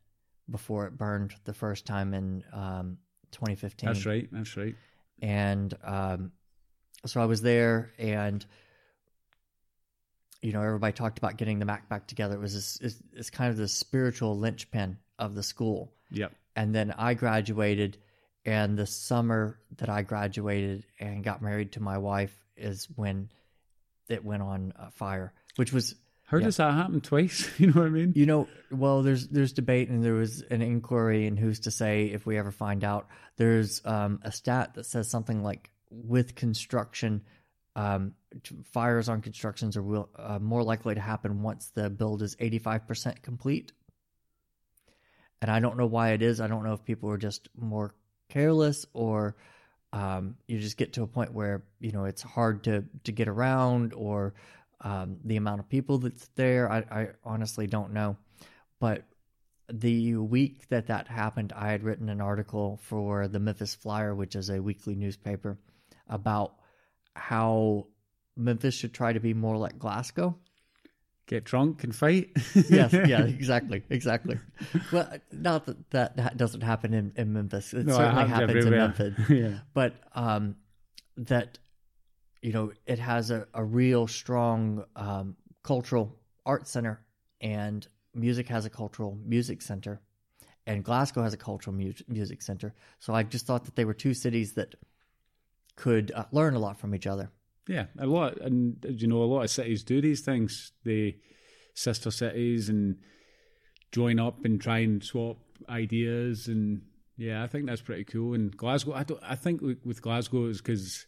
before 0.50 0.86
it 0.86 0.98
burned 0.98 1.34
the 1.46 1.54
first 1.54 1.86
time 1.86 2.14
in 2.14 2.44
um, 2.54 2.98
2015 3.32 3.88
that's 3.88 4.06
right. 4.06 4.28
That's 4.32 4.56
right. 4.58 4.76
and 5.22 5.74
um, 5.84 6.32
so 7.06 7.22
I 7.22 7.26
was 7.26 7.42
there, 7.42 7.92
and 7.98 8.46
you 10.42 10.52
know, 10.52 10.62
everybody 10.62 10.94
talked 10.94 11.18
about 11.18 11.38
getting 11.38 11.60
the 11.60 11.66
Mac 11.66 11.90
back 11.90 12.08
together. 12.08 12.36
It 12.36 12.42
was 12.42 12.54
this, 12.54 12.80
it's, 12.82 13.04
it's 13.14 13.30
kind 13.30 13.50
of 13.50 13.58
the 13.58 13.68
spiritual 13.68 14.38
linchpin 14.38 14.98
of 15.18 15.36
the 15.36 15.44
school. 15.44 15.94
Yep. 16.12 16.34
And 16.56 16.76
then 16.76 16.94
I 16.98 17.14
graduated, 17.14 17.98
and 18.46 18.78
the 18.78 18.86
summer 18.86 19.60
that 19.78 19.90
I 19.90 20.02
graduated 20.02 20.86
and 21.00 21.24
got 21.24 21.42
married 21.42 21.74
to 21.74 21.82
my 21.82 21.98
wife 21.98 22.38
is 22.56 22.88
when 22.96 23.30
it 24.10 24.24
went 24.24 24.44
on 24.44 24.74
uh, 24.78 24.90
fire, 24.92 25.34
which 25.56 25.74
was 25.74 25.96
How 26.34 26.40
Yeah. 26.40 26.46
does 26.46 26.58
that 26.58 26.74
happen 26.74 27.00
twice? 27.00 27.48
you 27.60 27.68
know 27.68 27.82
what 27.82 27.86
I 27.86 27.90
mean? 27.90 28.14
you 28.16 28.26
know, 28.26 28.48
well, 28.72 29.04
there's 29.04 29.28
there's 29.28 29.54
debate 29.54 29.90
and 29.90 30.04
there 30.04 30.16
was 30.16 30.42
an 30.42 30.64
inquiry, 30.64 31.28
and 31.28 31.38
who's 31.38 31.60
to 31.62 31.72
say 31.72 32.06
if 32.08 32.26
we 32.26 32.40
ever 32.40 32.50
find 32.52 32.84
out? 32.84 33.08
There's 33.38 33.86
um, 33.86 34.20
a 34.24 34.32
stat 34.32 34.74
that 34.74 34.86
says 34.86 35.12
something 35.12 35.44
like 35.44 35.70
with 35.92 36.34
construction, 36.34 37.22
um, 37.76 38.14
fires 38.72 39.10
on 39.10 39.22
constructions 39.22 39.78
are 39.78 39.84
will, 39.84 40.10
uh, 40.16 40.40
more 40.40 40.64
likely 40.64 40.96
to 40.96 41.02
happen 41.02 41.44
once 41.44 41.70
the 41.76 41.92
build 41.92 42.24
is 42.24 42.36
85% 42.38 43.22
complete. 43.22 43.72
And 45.40 45.52
I 45.52 45.60
don't 45.60 45.78
know 45.78 45.86
why 45.86 46.14
it 46.14 46.24
is. 46.24 46.42
I 46.42 46.48
don't 46.48 46.64
know 46.64 46.74
if 46.74 46.84
people 46.84 47.12
are 47.12 47.18
just 47.18 47.48
more 47.56 47.94
careless 48.30 48.88
or 48.94 49.36
um, 49.92 50.38
you 50.48 50.58
just 50.58 50.78
get 50.78 50.94
to 50.94 51.04
a 51.04 51.08
point 51.08 51.32
where 51.34 51.64
you 51.80 51.92
know 51.92 52.06
it's 52.06 52.24
hard 52.24 52.64
to 52.64 52.86
to 53.04 53.12
get 53.12 53.28
around 53.28 53.94
or 53.94 54.34
um, 54.84 55.18
the 55.24 55.38
amount 55.38 55.60
of 55.60 55.70
people 55.70 55.98
that's 55.98 56.28
there. 56.36 56.72
I, 56.72 56.78
I 56.92 57.08
honestly 57.24 57.68
don't 57.68 57.94
know, 57.94 58.18
but 58.80 59.04
the 59.72 60.18
week 60.18 60.68
that 60.70 60.88
that 60.88 61.08
happened, 61.08 61.54
I 61.56 61.72
had 61.72 61.84
written 61.84 62.10
an 62.10 62.22
article 62.22 62.80
for 62.84 63.28
the 63.28 63.40
Memphis 63.40 63.74
Flyer, 63.76 64.14
which 64.14 64.36
is 64.36 64.50
a 64.50 64.62
weekly 64.62 64.96
newspaper, 64.96 65.58
about 66.10 66.56
how 67.16 67.88
Memphis 68.36 68.76
should 68.76 68.94
try 68.94 69.14
to 69.14 69.20
be 69.20 69.34
more 69.34 69.58
like 69.58 69.80
Glasgow. 69.80 70.36
get 71.28 71.46
drunk 71.46 71.84
and 71.84 71.96
fight. 71.96 72.32
yes, 72.70 72.92
yeah, 72.94 73.24
exactly, 73.24 73.84
exactly. 73.90 74.38
Well, 74.92 75.10
not 75.32 75.66
that 75.92 76.18
that, 76.18 76.38
doesn't 76.38 76.62
happen 76.62 76.94
in, 76.94 77.14
in 77.16 77.32
Memphis. 77.34 77.74
It 77.74 77.86
No, 77.86 77.94
it 77.94 77.98
certainly 77.98 78.28
happens 78.28 78.50
happens 78.50 78.66
in. 78.66 78.72
Memphis. 78.72 79.14
Yeah. 79.30 79.60
But 79.74 79.96
um, 80.14 80.56
that 81.18 81.58
you 82.44 82.52
know, 82.52 82.74
it 82.86 83.00
has 83.00 83.32
a, 83.32 83.48
a 83.54 83.64
real 83.64 84.06
strong 84.06 84.84
um, 84.98 85.36
cultural 85.64 86.14
art 86.46 86.68
center, 86.68 87.00
and 87.40 87.88
music 88.14 88.50
has 88.50 88.66
a 88.66 88.70
cultural 88.70 89.18
music 89.26 89.62
center, 89.62 90.02
and 90.68 90.84
Glasgow 90.84 91.24
has 91.24 91.34
a 91.34 91.38
cultural 91.38 91.74
mu- 91.74 91.94
music 92.10 92.42
center. 92.42 92.76
So 93.00 93.16
I 93.16 93.24
just 93.24 93.48
thought 93.48 93.64
that 93.64 93.78
they 93.78 93.86
were 93.86 93.94
two 93.94 94.14
cities 94.14 94.54
that 94.56 94.76
could 95.78 96.12
uh, 96.14 96.26
learn 96.34 96.54
a 96.54 96.60
lot 96.60 96.78
from 96.78 96.94
each 96.94 97.08
other. 97.08 97.32
Yeah, 97.66 97.86
a 97.98 98.06
lot, 98.06 98.38
and 98.42 98.76
you 98.90 99.08
know, 99.08 99.24
a 99.24 99.32
lot 99.34 99.44
of 99.44 99.50
cities 99.50 99.82
do 99.84 100.02
these 100.02 100.20
things. 100.20 100.74
They 100.84 101.16
sister 101.74 102.12
cities 102.12 102.68
and 102.68 102.98
join 103.94 104.20
up 104.20 104.44
and 104.44 104.60
try 104.60 104.80
and 104.80 105.02
swap 105.02 105.38
ideas, 105.70 106.50
and 106.50 106.82
yeah, 107.16 107.42
I 107.42 107.48
think 107.48 107.68
that's 107.68 107.82
pretty 107.82 108.04
cool. 108.04 108.34
And 108.34 108.56
Glasgow, 108.56 108.94
I 108.94 109.04
don't, 109.04 109.22
I 109.24 109.36
think 109.36 109.62
with 109.62 110.02
Glasgow 110.02 110.48
is 110.48 110.58
because 110.58 111.06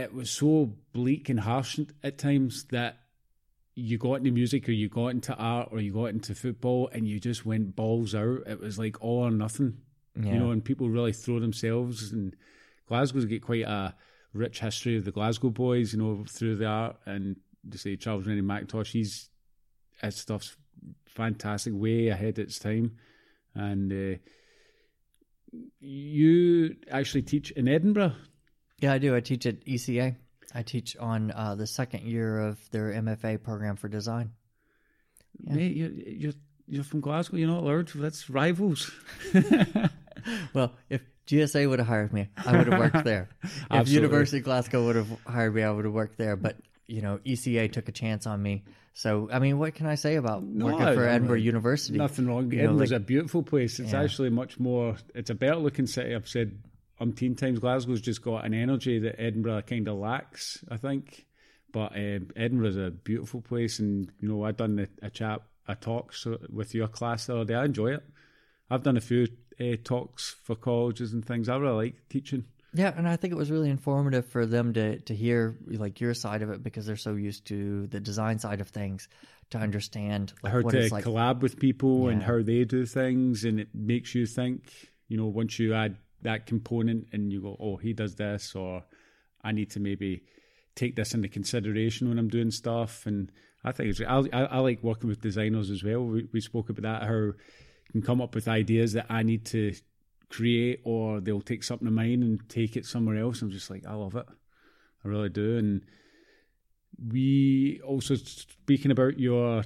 it 0.00 0.14
was 0.14 0.30
so 0.30 0.72
bleak 0.92 1.28
and 1.28 1.40
harsh 1.40 1.78
at 2.02 2.18
times 2.18 2.64
that 2.70 2.98
you 3.74 3.98
got 3.98 4.14
into 4.14 4.30
music 4.30 4.68
or 4.68 4.72
you 4.72 4.88
got 4.88 5.08
into 5.08 5.34
art 5.36 5.68
or 5.70 5.80
you 5.80 5.92
got 5.92 6.06
into 6.06 6.34
football 6.34 6.88
and 6.92 7.06
you 7.08 7.20
just 7.20 7.46
went 7.46 7.76
balls 7.76 8.14
out. 8.14 8.40
It 8.46 8.60
was 8.60 8.78
like 8.78 9.00
all 9.00 9.20
or 9.24 9.30
nothing, 9.30 9.78
Yeah. 10.16 10.32
you 10.32 10.38
know, 10.38 10.50
and 10.50 10.64
people 10.64 10.88
really 10.90 11.12
throw 11.12 11.38
themselves. 11.40 12.12
And 12.12 12.34
Glasgow's 12.86 13.24
got 13.26 13.40
quite 13.40 13.62
a 13.64 13.94
rich 14.32 14.60
history 14.60 14.96
of 14.96 15.04
the 15.04 15.12
Glasgow 15.12 15.50
boys, 15.50 15.92
you 15.92 15.98
know, 16.00 16.24
through 16.28 16.56
the 16.56 16.66
art. 16.66 16.96
And 17.06 17.36
to 17.70 17.78
say 17.78 17.96
Charles 17.96 18.26
Rennie 18.26 18.42
Mackintosh, 18.42 18.90
he's 18.92 19.30
his 20.02 20.16
stuff's 20.16 20.56
fantastic, 21.06 21.72
way 21.74 22.08
ahead 22.08 22.38
of 22.38 22.44
its 22.46 22.58
time. 22.58 22.96
And 23.54 23.92
uh, 23.92 24.18
you 25.80 26.76
actually 26.90 27.22
teach 27.22 27.50
in 27.52 27.68
Edinburgh. 27.68 28.14
Yeah, 28.80 28.92
I 28.92 28.98
do. 28.98 29.14
I 29.14 29.20
teach 29.20 29.46
at 29.46 29.64
ECA. 29.64 30.16
I 30.54 30.62
teach 30.62 30.96
on 30.96 31.30
uh, 31.30 31.54
the 31.54 31.66
second 31.66 32.02
year 32.02 32.40
of 32.40 32.58
their 32.70 32.92
MFA 32.92 33.42
program 33.42 33.76
for 33.76 33.88
design. 33.88 34.32
Yeah. 35.38 35.54
Mate, 35.54 35.76
you're, 35.76 35.90
you're 35.90 36.32
you're 36.66 36.84
from 36.84 37.00
Glasgow. 37.00 37.36
You're 37.36 37.48
not 37.48 37.62
allowed. 37.62 37.88
That's 37.94 38.28
rivals. 38.30 38.90
Well, 40.52 40.74
if 40.90 41.00
GSA 41.26 41.66
would 41.68 41.78
have 41.78 41.88
hired 41.88 42.12
me, 42.12 42.28
I 42.44 42.56
would 42.56 42.66
have 42.66 42.78
worked 42.78 43.04
there. 43.04 43.30
if 43.70 43.88
University 43.88 44.38
of 44.38 44.44
Glasgow 44.44 44.84
would 44.84 44.96
have 44.96 45.08
hired 45.26 45.54
me, 45.54 45.62
I 45.62 45.70
would 45.70 45.84
have 45.86 45.94
worked 45.94 46.18
there. 46.18 46.36
But 46.36 46.56
you 46.86 47.00
know, 47.00 47.18
ECA 47.24 47.72
took 47.72 47.88
a 47.88 47.92
chance 47.92 48.26
on 48.26 48.42
me. 48.42 48.64
So, 48.92 49.28
I 49.32 49.38
mean, 49.38 49.58
what 49.58 49.74
can 49.74 49.86
I 49.86 49.94
say 49.94 50.16
about 50.16 50.42
working 50.42 50.94
for 50.94 51.06
Edinburgh 51.06 51.38
University? 51.38 51.96
Nothing 51.96 52.26
wrong. 52.26 52.52
You 52.52 52.64
know, 52.64 52.72
like- 52.72 52.90
a 52.90 52.98
beautiful 53.00 53.42
place. 53.42 53.78
It's 53.80 53.92
Yeah. 53.92 54.02
actually 54.02 54.28
much 54.30 54.58
more. 54.58 54.96
It's 55.14 55.30
a 55.30 55.34
better 55.34 55.56
looking 55.56 55.86
city. 55.86 56.14
I've 56.14 56.28
said 56.28 56.58
umpteen 57.00 57.36
times. 57.36 57.58
Glasgow's 57.58 58.00
just 58.00 58.22
got 58.22 58.44
an 58.44 58.54
energy 58.54 58.98
that 59.00 59.20
Edinburgh 59.20 59.62
kind 59.62 59.88
of 59.88 59.96
lacks. 59.96 60.62
I 60.70 60.76
think, 60.76 61.26
but 61.72 61.96
um, 61.96 62.28
Edinburgh's 62.36 62.76
a 62.76 62.90
beautiful 62.90 63.40
place, 63.40 63.78
and 63.78 64.10
you 64.20 64.28
know, 64.28 64.44
I 64.44 64.52
done 64.52 64.78
a, 64.78 65.06
a 65.06 65.10
chat, 65.10 65.40
a 65.66 65.74
talk 65.74 66.14
so, 66.14 66.38
with 66.50 66.74
your 66.74 66.88
class 66.88 67.26
the 67.26 67.36
other 67.36 67.44
day. 67.44 67.54
I 67.54 67.64
enjoy 67.64 67.94
it. 67.94 68.04
I've 68.70 68.82
done 68.82 68.96
a 68.96 69.00
few 69.00 69.26
uh, 69.60 69.76
talks 69.82 70.36
for 70.44 70.54
colleges 70.54 71.12
and 71.12 71.24
things. 71.24 71.48
I 71.48 71.56
really 71.56 71.86
like 71.86 72.08
teaching. 72.08 72.44
Yeah, 72.72 72.92
and 72.96 73.08
I 73.08 73.16
think 73.16 73.32
it 73.32 73.36
was 73.36 73.50
really 73.50 73.70
informative 73.70 74.26
for 74.26 74.46
them 74.46 74.72
to 74.74 75.00
to 75.00 75.14
hear 75.14 75.58
like 75.66 76.00
your 76.00 76.14
side 76.14 76.42
of 76.42 76.50
it 76.50 76.62
because 76.62 76.86
they're 76.86 76.96
so 76.96 77.14
used 77.14 77.46
to 77.46 77.88
the 77.88 77.98
design 77.98 78.38
side 78.38 78.60
of 78.60 78.68
things 78.68 79.08
to 79.50 79.58
understand 79.58 80.32
like, 80.42 80.52
how 80.52 80.60
what 80.60 80.70
to 80.72 80.78
it's 80.78 80.92
like. 80.92 81.04
collab 81.04 81.40
with 81.40 81.58
people 81.58 82.08
and 82.08 82.22
how 82.22 82.40
they 82.42 82.64
do 82.64 82.86
things, 82.86 83.44
and 83.44 83.58
it 83.58 83.68
makes 83.74 84.14
you 84.14 84.26
think. 84.26 84.72
You 85.08 85.16
know, 85.16 85.26
once 85.26 85.58
you 85.58 85.74
add 85.74 85.96
that 86.22 86.46
component 86.46 87.08
and 87.12 87.32
you 87.32 87.40
go, 87.40 87.56
"Oh, 87.58 87.76
he 87.76 87.92
does 87.92 88.14
this," 88.14 88.54
or 88.54 88.84
"I 89.42 89.52
need 89.52 89.70
to 89.70 89.80
maybe 89.80 90.24
take 90.74 90.96
this 90.96 91.14
into 91.14 91.28
consideration 91.28 92.08
when 92.08 92.18
I'm 92.18 92.28
doing 92.28 92.50
stuff." 92.50 93.06
And 93.06 93.30
I 93.64 93.72
think 93.72 93.90
it's. 93.90 94.00
I, 94.00 94.22
I, 94.32 94.44
I 94.44 94.58
like 94.58 94.82
working 94.82 95.08
with 95.08 95.20
designers 95.20 95.70
as 95.70 95.82
well. 95.82 96.04
We, 96.04 96.28
we 96.32 96.40
spoke 96.40 96.70
about 96.70 96.82
that 96.82 97.08
how 97.08 97.14
you 97.14 97.34
can 97.92 98.02
come 98.02 98.20
up 98.20 98.34
with 98.34 98.48
ideas 98.48 98.92
that 98.94 99.06
I 99.08 99.22
need 99.22 99.44
to 99.46 99.74
create, 100.28 100.80
or 100.84 101.20
they'll 101.20 101.40
take 101.40 101.64
something 101.64 101.88
of 101.88 101.94
mine 101.94 102.22
and 102.22 102.48
take 102.48 102.76
it 102.76 102.86
somewhere 102.86 103.18
else. 103.18 103.42
I'm 103.42 103.50
just 103.50 103.70
like, 103.70 103.86
I 103.86 103.94
love 103.94 104.14
it. 104.14 104.26
I 105.04 105.08
really 105.08 105.28
do, 105.28 105.58
and 105.58 105.82
we 107.08 107.80
also 107.84 108.14
speaking 108.14 108.90
about 108.90 109.18
your 109.18 109.64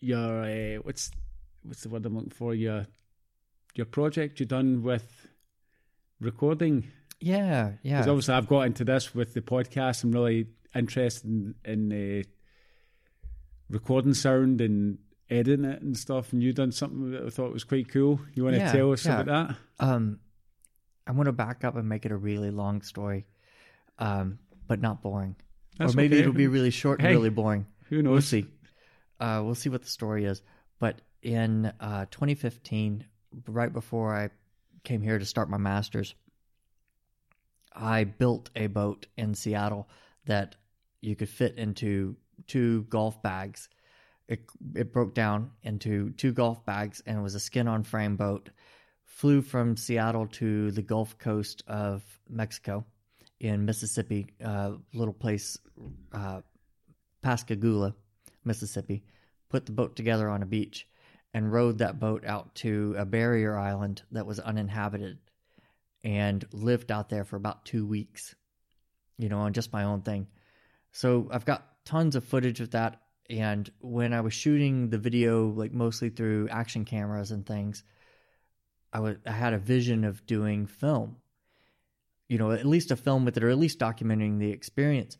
your 0.00 0.42
uh, 0.42 0.76
what's 0.82 1.10
what's 1.62 1.82
the 1.82 1.88
word 1.88 2.06
I'm 2.06 2.16
looking 2.16 2.30
for 2.30 2.54
your 2.54 2.86
your 3.74 3.86
project 3.86 4.40
you 4.40 4.46
done 4.46 4.82
with 4.82 5.17
recording 6.20 6.90
yeah, 7.20 7.72
yeah. 7.82 7.98
because 7.98 8.08
obviously 8.08 8.34
I've 8.34 8.48
got 8.48 8.62
into 8.62 8.84
this 8.84 9.14
with 9.14 9.34
the 9.34 9.40
podcast 9.40 10.04
I'm 10.04 10.12
really 10.12 10.46
interested 10.74 11.24
in, 11.28 11.54
in 11.64 12.20
uh, 12.20 12.22
recording 13.70 14.14
sound 14.14 14.60
and 14.60 14.98
editing 15.30 15.64
it 15.64 15.82
and 15.82 15.96
stuff 15.96 16.32
and 16.32 16.42
you 16.42 16.52
done 16.52 16.72
something 16.72 17.10
that 17.12 17.24
I 17.26 17.30
thought 17.30 17.52
was 17.52 17.64
quite 17.64 17.88
cool 17.90 18.20
you 18.34 18.44
want 18.44 18.54
to 18.56 18.60
Yeah, 18.60 18.72
tell 18.72 18.92
us 18.92 19.04
yeah. 19.04 19.20
about 19.20 19.48
that 19.78 19.84
Um, 19.84 20.20
I 21.06 21.12
want 21.12 21.26
to 21.26 21.32
back 21.32 21.64
up 21.64 21.76
and 21.76 21.88
make 21.88 22.04
it 22.04 22.12
a 22.12 22.16
really 22.16 22.50
long 22.50 22.82
story, 22.82 23.24
um, 23.98 24.38
but 24.66 24.80
not 24.82 25.00
boring. 25.00 25.36
That's 25.78 25.94
or 25.94 25.96
maybe 25.96 26.16
okay. 26.16 26.20
it'll 26.20 26.34
be 26.34 26.48
really 26.48 26.70
short 26.70 26.98
and 26.98 27.08
Hey, 27.08 27.14
really 27.14 27.30
boring. 27.30 27.66
who 27.88 28.02
knows 28.02 28.10
We'll 28.12 28.20
see. 28.20 28.46
Uh, 29.18 29.40
we'll 29.42 29.54
see 29.54 29.70
what 29.70 29.80
the 29.82 29.88
story 29.88 30.26
is. 30.26 30.42
But 30.78 31.00
in 31.22 31.72
uh, 31.80 32.04
2015, 32.10 33.04
right 33.46 33.72
before 33.72 34.14
I 34.14 34.28
came 34.84 35.02
here 35.02 35.18
to 35.18 35.24
start 35.24 35.50
my 35.50 35.58
master's, 35.58 36.14
I 37.72 38.04
built 38.04 38.50
a 38.56 38.66
boat 38.66 39.06
in 39.16 39.34
Seattle 39.34 39.88
that 40.26 40.56
you 41.00 41.14
could 41.14 41.28
fit 41.28 41.56
into 41.56 42.16
two 42.46 42.82
golf 42.84 43.22
bags. 43.22 43.68
It 44.26 44.44
it 44.74 44.92
broke 44.92 45.14
down 45.14 45.52
into 45.62 46.10
two 46.10 46.32
golf 46.32 46.64
bags 46.64 47.02
and 47.06 47.18
it 47.18 47.22
was 47.22 47.34
a 47.34 47.40
skin-on 47.40 47.84
frame 47.84 48.16
boat. 48.16 48.50
Flew 49.04 49.42
from 49.42 49.76
Seattle 49.76 50.26
to 50.26 50.70
the 50.70 50.82
Gulf 50.82 51.18
Coast 51.18 51.62
of 51.66 52.02
Mexico 52.28 52.84
in 53.40 53.64
Mississippi, 53.64 54.26
uh, 54.44 54.72
little 54.92 55.14
place 55.14 55.58
uh, 56.12 56.42
Pascagoula, 57.22 57.94
Mississippi, 58.44 59.04
put 59.48 59.66
the 59.66 59.72
boat 59.72 59.96
together 59.96 60.28
on 60.28 60.42
a 60.42 60.46
beach 60.46 60.86
and 61.34 61.52
rowed 61.52 61.78
that 61.78 62.00
boat 62.00 62.24
out 62.24 62.54
to 62.56 62.94
a 62.98 63.04
barrier 63.04 63.56
island 63.56 64.02
that 64.12 64.26
was 64.26 64.40
uninhabited 64.40 65.18
and 66.04 66.46
lived 66.52 66.90
out 66.90 67.08
there 67.08 67.24
for 67.24 67.36
about 67.36 67.64
two 67.64 67.86
weeks, 67.86 68.34
you 69.18 69.28
know, 69.28 69.40
on 69.40 69.52
just 69.52 69.72
my 69.72 69.84
own 69.84 70.02
thing. 70.02 70.26
So 70.92 71.28
I've 71.30 71.44
got 71.44 71.84
tons 71.84 72.16
of 72.16 72.24
footage 72.24 72.60
of 72.60 72.70
that. 72.70 73.00
And 73.28 73.70
when 73.80 74.14
I 74.14 74.22
was 74.22 74.32
shooting 74.32 74.88
the 74.88 74.98
video, 74.98 75.48
like 75.48 75.72
mostly 75.72 76.08
through 76.08 76.48
action 76.48 76.84
cameras 76.84 77.30
and 77.30 77.44
things, 77.44 77.84
I 78.92 79.00
was 79.00 79.16
I 79.26 79.32
had 79.32 79.52
a 79.52 79.58
vision 79.58 80.04
of 80.04 80.24
doing 80.24 80.66
film, 80.66 81.16
you 82.28 82.38
know, 82.38 82.52
at 82.52 82.64
least 82.64 82.90
a 82.90 82.96
film 82.96 83.26
with 83.26 83.36
it, 83.36 83.44
or 83.44 83.50
at 83.50 83.58
least 83.58 83.78
documenting 83.78 84.38
the 84.38 84.50
experience. 84.50 85.18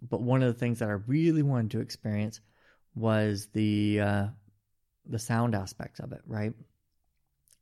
But 0.00 0.22
one 0.22 0.42
of 0.42 0.52
the 0.52 0.58
things 0.58 0.78
that 0.78 0.88
I 0.88 0.92
really 0.92 1.42
wanted 1.42 1.72
to 1.72 1.80
experience 1.80 2.40
was 2.94 3.48
the 3.52 4.00
uh, 4.00 4.26
the 5.06 5.18
sound 5.18 5.54
aspects 5.54 6.00
of 6.00 6.12
it. 6.12 6.22
Right, 6.26 6.52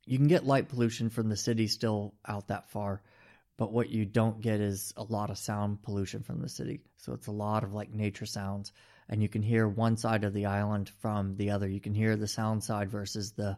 you 0.07 0.19
can 0.19 0.29
get 0.29 0.47
light 0.47 0.69
pollution 0.69 1.11
from 1.11 1.29
the 1.29 1.37
city 1.37 1.67
still 1.67 2.15
out 2.27 2.49
that 2.49 2.71
far, 2.71 3.03
but 3.57 3.73
what 3.73 3.91
you 3.91 4.05
don't 4.05 4.41
get 4.41 4.61
is 4.61 4.93
a 4.97 5.03
lot 5.03 5.31
of 5.31 5.39
sound 5.39 5.83
pollution 5.83 6.23
from 6.23 6.41
the 6.41 6.49
city. 6.49 6.81
So 6.97 7.13
it's 7.13 7.27
a 7.27 7.33
lot 7.33 7.65
of 7.65 7.73
like 7.73 7.93
nature 7.93 8.27
sounds, 8.27 8.73
and 9.09 9.23
you 9.23 9.29
can 9.29 9.43
hear 9.43 9.69
one 9.69 9.97
side 9.97 10.25
of 10.25 10.33
the 10.33 10.47
island 10.47 10.91
from 11.01 11.37
the 11.37 11.51
other. 11.51 11.69
You 11.69 11.81
can 11.81 11.95
hear 11.95 12.17
the 12.17 12.29
sound 12.29 12.63
side 12.65 12.91
versus 12.91 13.33
the, 13.33 13.57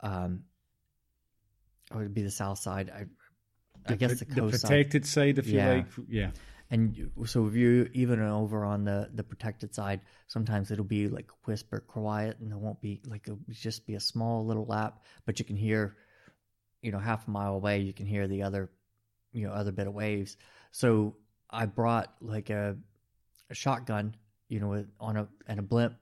um, 0.00 0.44
or 1.92 2.00
it'd 2.02 2.14
be 2.14 2.22
the 2.22 2.30
south 2.30 2.58
side. 2.58 2.90
I, 2.90 3.06
I 3.88 3.94
guess 3.94 4.18
the 4.18 4.24
coast 4.24 4.60
side. 4.60 4.68
protected 4.68 5.06
side 5.06 5.38
if 5.38 5.46
Yeah. 5.46 5.68
you 5.68 5.74
like 5.76 5.86
yeah 6.08 6.30
And 6.70 7.10
so 7.26 7.46
if 7.46 7.54
you 7.54 7.88
even 7.94 8.20
over 8.20 8.64
on 8.64 8.84
the 8.84 9.08
the 9.14 9.22
protected 9.22 9.74
side, 9.74 10.00
sometimes 10.26 10.70
it'll 10.70 10.84
be 10.84 11.08
like 11.08 11.28
whisper 11.44 11.80
quiet, 11.80 12.38
and 12.40 12.50
it 12.52 12.58
won't 12.58 12.80
be 12.80 13.00
like 13.06 13.22
it'll 13.26 13.38
just 13.50 13.86
be 13.86 13.94
a 13.94 14.00
small 14.00 14.44
little 14.44 14.66
lap, 14.66 15.04
but 15.26 15.38
you 15.38 15.44
can 15.44 15.56
hear, 15.56 15.96
you 16.82 16.90
know, 16.92 16.98
half 16.98 17.28
a 17.28 17.30
mile 17.30 17.54
away, 17.54 17.80
you 17.80 17.92
can 17.92 18.06
hear 18.06 18.26
the 18.26 18.42
other, 18.42 18.70
you 19.32 19.46
know, 19.46 19.52
other 19.52 19.70
bit 19.72 19.86
of 19.86 19.94
waves. 19.94 20.36
So 20.72 21.16
I 21.50 21.66
brought 21.66 22.12
like 22.20 22.50
a, 22.50 22.76
a 23.48 23.54
shotgun, 23.54 24.16
you 24.48 24.58
know, 24.60 24.84
on 24.98 25.16
a 25.16 25.28
and 25.46 25.60
a 25.60 25.62
blimp. 25.62 25.94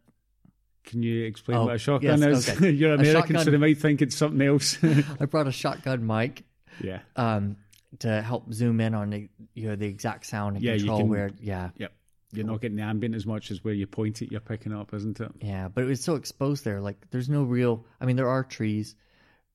can 0.85 1.03
you 1.03 1.25
explain 1.25 1.59
Oh, 1.59 1.67
what 1.67 1.75
a 1.75 1.79
shotgun 1.79 2.21
yes, 2.21 2.49
is 2.49 2.49
okay. 2.57 2.71
you're 2.81 2.95
American 2.95 3.39
so 3.39 3.51
they 3.51 3.57
might 3.59 3.79
think 3.79 4.01
it's 4.03 4.17
something 4.17 4.41
else 4.47 4.79
I 5.21 5.27
brought 5.27 5.47
a 5.47 5.53
shotgun 5.53 6.07
mic 6.07 6.45
yeah 6.83 7.01
um, 7.17 7.57
to 8.01 8.23
help 8.23 8.53
zoom 8.53 8.81
in 8.81 8.95
on 8.95 9.11
the 9.11 9.29
you 9.55 9.69
know 9.69 9.77
the 9.77 9.87
exact 9.87 10.27
sound 10.27 10.57
and 10.57 10.65
Yeah, 10.65 10.77
control 10.77 11.01
can- 11.01 11.09
where 11.09 11.31
yeah 11.41 11.71
Yep. 11.77 11.93
you're 12.33 12.47
not 12.47 12.61
getting 12.61 12.77
the 12.77 12.83
ambient 12.83 13.15
as 13.15 13.27
much 13.27 13.51
as 13.51 13.63
where 13.63 13.75
you 13.75 13.87
point 13.87 14.23
it, 14.23 14.31
you're 14.33 14.41
picking 14.41 14.73
up, 14.73 14.93
isn't 14.95 15.21
it? 15.21 15.31
Yeah, 15.41 15.69
but 15.69 15.85
it 15.85 15.87
was 15.87 16.03
so 16.03 16.17
exposed 16.17 16.65
there. 16.65 16.81
Like, 16.81 17.11
there's 17.11 17.29
no 17.29 17.45
real. 17.45 17.85
I 18.01 18.07
mean, 18.07 18.17
there 18.17 18.29
are 18.29 18.43
trees, 18.43 18.97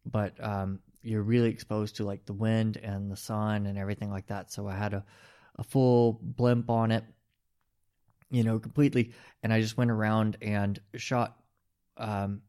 but 0.06 0.42
um, 0.44 0.80
you're 1.04 1.22
really 1.24 1.50
exposed 1.50 1.98
to 1.98 2.06
like 2.06 2.26
the 2.26 2.34
wind 2.34 2.78
and 2.78 3.12
the 3.12 3.18
sun 3.18 3.66
and 3.66 3.78
everything 3.78 4.10
like 4.12 4.28
that. 4.28 4.52
So 4.52 4.68
I 4.68 4.76
had 4.76 4.94
a, 4.94 5.04
a 5.58 5.64
full 5.64 6.20
blimp 6.22 6.70
on 6.70 6.92
it, 6.92 7.04
you 8.32 8.44
know, 8.44 8.60
completely. 8.60 9.12
And 9.44 9.52
I 9.52 9.60
just 9.62 9.78
went 9.78 9.92
around 9.92 10.38
and 10.42 10.80
shot, 10.96 11.38
um, 11.98 12.42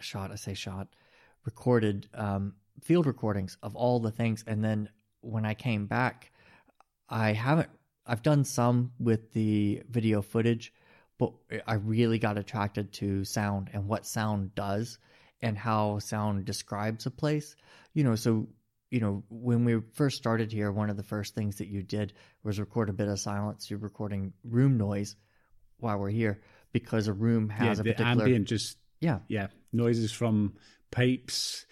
shot. 0.00 0.30
I 0.30 0.36
say 0.36 0.54
shot, 0.54 0.88
recorded 1.44 2.08
um, 2.14 2.54
field 2.82 3.06
recordings 3.06 3.56
of 3.62 3.74
all 3.74 3.98
the 4.00 4.10
things. 4.10 4.44
And 4.46 4.62
then 4.64 4.88
when 5.26 5.44
I 5.44 5.54
came 5.54 5.86
back, 5.86 6.32
I 7.08 7.32
haven't. 7.32 7.68
I've 8.06 8.22
done 8.22 8.44
some 8.44 8.92
with 8.98 9.32
the 9.32 9.82
video 9.90 10.22
footage, 10.22 10.72
but 11.18 11.32
I 11.66 11.74
really 11.74 12.18
got 12.18 12.38
attracted 12.38 12.92
to 12.94 13.24
sound 13.24 13.70
and 13.72 13.88
what 13.88 14.06
sound 14.06 14.54
does 14.54 14.98
and 15.42 15.58
how 15.58 15.98
sound 15.98 16.44
describes 16.44 17.06
a 17.06 17.10
place. 17.10 17.56
You 17.94 18.04
know, 18.04 18.14
so 18.14 18.48
you 18.90 19.00
know, 19.00 19.24
when 19.28 19.64
we 19.64 19.80
first 19.94 20.16
started 20.16 20.52
here, 20.52 20.70
one 20.70 20.90
of 20.90 20.96
the 20.96 21.02
first 21.02 21.34
things 21.34 21.56
that 21.56 21.66
you 21.66 21.82
did 21.82 22.12
was 22.44 22.60
record 22.60 22.88
a 22.88 22.92
bit 22.92 23.08
of 23.08 23.18
silence. 23.18 23.68
You're 23.68 23.80
recording 23.80 24.32
room 24.44 24.78
noise 24.78 25.16
while 25.78 25.98
we're 25.98 26.10
here 26.10 26.40
because 26.72 27.08
a 27.08 27.12
room 27.12 27.48
has 27.48 27.78
yeah, 27.78 27.80
a 27.80 27.84
the 27.84 27.92
particular 27.92 28.24
ambient 28.24 28.48
just 28.48 28.76
yeah 29.00 29.18
yeah 29.28 29.48
noises 29.72 30.12
from 30.12 30.54
pipes, 30.90 31.66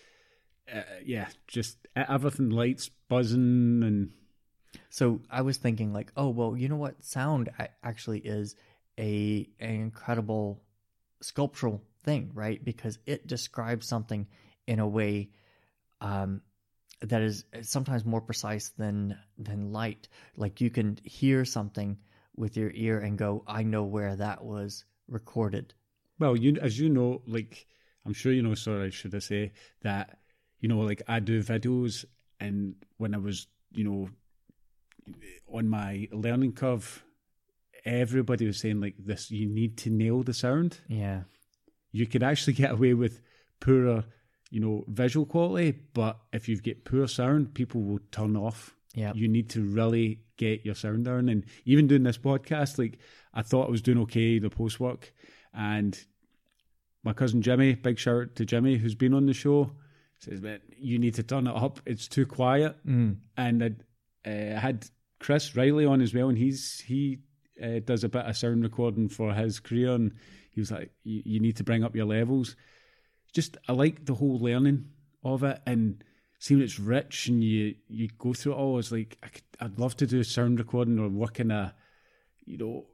uh, 0.73 0.83
yeah, 1.05 1.29
just 1.47 1.77
everything 1.97 2.51
lights 2.51 2.91
buzzing 3.09 3.83
and 3.83 4.11
So 4.91 5.21
I 5.31 5.43
was 5.43 5.59
thinking 5.59 5.93
like, 5.93 6.13
oh 6.17 6.29
well, 6.31 6.57
you 6.57 6.69
know 6.69 6.77
what? 6.77 7.05
Sound 7.05 7.51
actually 7.83 8.21
is 8.21 8.57
a 8.99 9.49
an 9.61 9.71
incredible 9.71 10.63
sculptural 11.21 11.83
thing, 12.05 12.31
right? 12.35 12.63
Because 12.65 12.99
it 13.07 13.27
describes 13.27 13.87
something 13.87 14.27
in 14.67 14.79
a 14.79 14.89
way 14.89 15.31
um, 16.01 16.43
that 17.01 17.23
is 17.23 17.45
sometimes 17.63 18.05
more 18.05 18.21
precise 18.21 18.71
than 18.71 19.19
than 19.39 19.73
light. 19.73 20.09
Like 20.37 20.61
you 20.61 20.71
can 20.71 20.99
hear 21.05 21.45
something 21.45 21.99
with 22.37 22.57
your 22.57 22.71
ear 22.75 22.99
and 22.99 23.19
go, 23.19 23.45
I 23.47 23.63
know 23.63 23.85
where 23.85 24.17
that 24.17 24.45
was 24.45 24.85
recorded. 25.09 25.75
Well, 26.19 26.37
you 26.37 26.57
as 26.61 26.79
you 26.79 26.89
know, 26.89 27.23
like 27.27 27.67
I'm 28.07 28.13
sure 28.13 28.33
you 28.33 28.43
know. 28.43 28.55
Sorry, 28.55 28.91
should 28.91 29.15
I 29.15 29.21
say 29.21 29.53
that? 29.83 30.19
You 30.65 30.69
know, 30.69 30.79
like 30.79 31.03
I 31.07 31.21
do 31.21 31.43
videos, 31.43 32.07
and 32.41 32.77
when 32.97 33.15
I 33.15 33.19
was, 33.19 33.49
you 33.73 33.85
know, 33.85 34.09
on 35.47 35.69
my 35.69 36.09
learning 36.11 36.53
curve, 36.53 37.05
everybody 37.85 38.47
was 38.47 38.61
saying 38.61 38.81
like 38.81 38.95
this: 38.99 39.31
you 39.31 39.47
need 39.47 39.77
to 39.77 39.91
nail 39.91 40.23
the 40.23 40.33
sound. 40.33 40.81
Yeah. 40.89 41.25
You 41.93 42.07
could 42.07 42.23
actually 42.23 42.55
get 42.55 42.71
away 42.71 42.95
with 42.95 43.21
poorer, 43.61 44.05
you 44.51 44.59
know, 44.59 44.85
visual 44.89 45.27
quality, 45.27 45.73
but 45.93 46.17
if 46.33 46.49
you 46.49 46.59
get 46.59 46.87
poor 46.87 47.09
sound, 47.09 47.53
people 47.53 47.83
will 47.83 48.01
turn 48.11 48.35
off. 48.35 48.75
Yeah. 48.95 49.13
You 49.15 49.29
need 49.29 49.51
to 49.51 49.63
really 49.63 50.21
get 50.39 50.65
your 50.65 50.77
sound 50.77 51.05
down. 51.05 51.29
And 51.29 51.45
even 51.67 51.89
doing 51.89 52.05
this 52.05 52.17
podcast, 52.17 52.79
like 52.79 53.01
I 53.35 53.43
thought 53.43 53.69
I 53.69 53.71
was 53.71 53.83
doing 53.83 53.99
okay, 54.05 54.39
the 54.39 54.49
post 54.49 54.81
work. 54.81 55.13
And 55.53 56.03
my 57.03 57.13
cousin 57.13 57.43
Jimmy, 57.43 57.75
big 57.75 57.99
shout 57.99 58.23
out 58.23 58.37
to 58.37 58.47
Jimmy, 58.47 58.79
who's 58.79 58.95
been 58.95 59.13
on 59.13 59.27
the 59.27 59.35
show, 59.35 59.73
says, 60.25 60.41
man, 60.41 60.61
you 60.79 60.99
need 60.99 61.15
to 61.15 61.23
turn 61.23 61.47
it 61.47 61.55
up. 61.55 61.81
It's 61.87 62.09
too 62.09 62.27
quiet. 62.27 62.77
Mm. 62.87 63.17
And 63.37 63.85
I 64.25 64.31
uh, 64.31 64.59
had 64.59 64.87
Chris 65.21 65.55
Riley 65.55 65.87
on 65.87 66.01
as 66.01 66.15
well, 66.15 66.29
and 66.29 66.39
he's 66.39 66.81
he 66.81 67.19
uh, 67.63 67.81
does 67.85 68.05
a 68.05 68.09
bit 68.09 68.25
of 68.25 68.37
sound 68.37 68.63
recording 68.63 69.09
for 69.09 69.33
his 69.35 69.61
career, 69.61 69.93
and 69.93 70.13
he 70.51 70.61
was 70.61 70.71
like, 70.71 70.91
you, 71.03 71.41
need 71.41 71.57
to 71.57 71.65
bring 71.65 71.85
up 71.85 71.95
your 71.95 72.07
levels. 72.07 72.57
Just 73.33 73.57
I 73.69 73.73
like 73.73 74.07
the 74.07 74.15
whole 74.15 74.39
learning 74.39 74.87
of 75.25 75.43
it, 75.43 75.61
and 75.67 76.03
seeing 76.39 76.61
it's 76.61 76.79
rich, 76.79 77.29
and 77.29 77.43
you 77.43 77.75
you 77.89 78.09
go 78.19 78.33
through 78.33 78.53
it 78.53 78.57
all. 78.57 78.79
It's 78.79 78.93
like 78.93 79.19
I 79.23 79.29
could, 79.29 79.45
I'd 79.61 79.79
love 79.79 79.97
to 79.99 80.07
do 80.07 80.23
sound 80.25 80.59
recording 80.59 80.99
or 80.99 81.09
work 81.09 81.41
in 81.41 81.51
a, 81.51 81.75
you 82.45 82.59
know, 82.59 82.87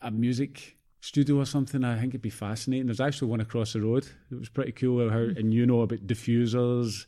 a 0.00 0.10
music 0.10 0.76
studio 1.04 1.36
or 1.38 1.44
something. 1.46 1.84
I 1.84 1.98
think 1.98 2.10
it'd 2.12 2.22
be 2.22 2.30
fascinating. 2.30 2.86
There's 2.86 3.00
actually 3.00 3.28
one 3.28 3.40
across 3.40 3.72
the 3.74 3.80
road. 3.82 4.06
It 4.30 4.38
was 4.38 4.48
pretty 4.48 4.72
cool. 4.72 5.10
How 5.10 5.18
and 5.18 5.52
you 5.52 5.66
know 5.66 5.82
about 5.82 6.06
diffusers, 6.06 7.06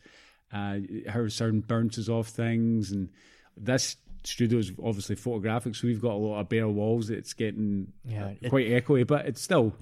uh, 0.52 0.78
how 1.10 1.26
sound 1.28 1.66
bounces 1.66 2.08
off 2.08 2.28
things, 2.28 2.92
and 2.92 3.08
this 3.56 3.96
studio 4.24 4.58
is 4.58 4.72
obviously 4.82 5.14
photographic, 5.16 5.74
so 5.74 5.86
we've 5.86 6.00
got 6.02 6.12
a 6.12 6.16
lot 6.16 6.40
of 6.40 6.48
bare 6.48 6.68
walls. 6.68 7.10
It's 7.10 7.32
getting 7.32 7.92
Yeah, 8.04 8.32
it- 8.40 8.50
quite 8.50 8.66
echoey, 8.68 9.06
but 9.06 9.26
it's 9.26 9.40
still 9.42 9.72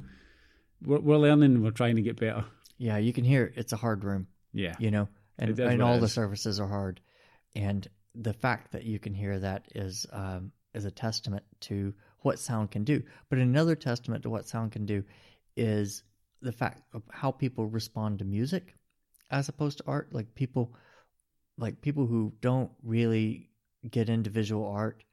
we're, 0.85 1.01
we're 1.01 1.17
learning. 1.17 1.63
We're 1.63 1.71
trying 1.71 1.97
to 1.97 2.03
get 2.03 2.21
better. 2.21 2.45
Yeah, 2.79 2.99
you 2.99 3.13
can 3.13 3.25
hear 3.25 3.53
it's 3.57 3.73
a 3.73 3.77
hard 3.77 4.05
room. 4.05 4.27
Yeah, 4.53 4.75
you 4.79 4.91
know, 4.91 5.09
and, 5.39 5.59
and 5.59 5.83
all 5.83 5.99
the 5.99 6.09
surfaces 6.09 6.61
are 6.61 6.69
hard, 6.69 7.01
and 7.57 7.87
the 8.15 8.33
fact 8.33 8.73
that 8.73 8.85
you 8.85 8.99
can 9.01 9.13
hear 9.15 9.39
that 9.41 9.67
is 9.75 10.07
um, 10.13 10.53
is 10.73 10.85
a 10.85 10.91
testament 10.93 11.45
to 11.63 11.95
what 12.25 12.39
sound 12.39 12.71
can 12.71 12.85
do. 12.85 13.03
But 13.29 13.39
another 13.39 13.77
testament 13.77 14.23
to 14.23 14.31
what 14.31 14.49
sound 14.49 14.73
can 14.73 14.87
do 14.87 15.05
is 15.57 16.03
the 16.41 16.53
fact 16.53 16.83
of 16.93 17.03
how 17.11 17.31
people 17.31 17.67
respond 17.67 18.19
to 18.19 18.25
music 18.25 18.75
as 19.31 19.49
opposed 19.49 19.79
to 19.79 19.85
art. 19.87 20.13
Like 20.13 20.35
people, 20.35 20.75
like 21.59 21.81
people 21.81 22.07
who 22.07 22.33
don't 22.41 22.71
really 22.83 23.51
get 23.91 24.09
into 24.09 24.31
visual 24.31 24.67
art 24.67 25.05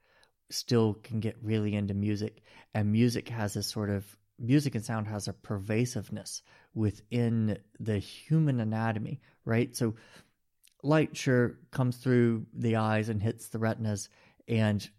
still 0.49 0.95
can 1.03 1.19
get 1.19 1.37
really 1.41 1.75
into 1.75 1.93
music, 1.93 2.41
and 2.73 2.91
music 2.91 3.29
has 3.29 3.53
this 3.53 3.67
sort 3.67 3.89
of 3.89 4.05
music 4.39 4.75
and 4.75 4.83
sound 4.83 5.07
has 5.07 5.27
a 5.27 5.33
pervasiveness 5.33 6.41
within 6.73 7.57
the 7.79 7.99
human 7.99 8.59
anatomy, 8.59 9.19
right? 9.45 9.75
So 9.75 9.95
light 10.83 11.15
sure 11.15 11.57
comes 11.71 11.97
through 11.97 12.45
the 12.53 12.77
eyes 12.77 13.09
and 13.09 13.21
hits 13.21 13.49
the 13.49 13.59
retinas 13.59 14.09
and 14.47 14.89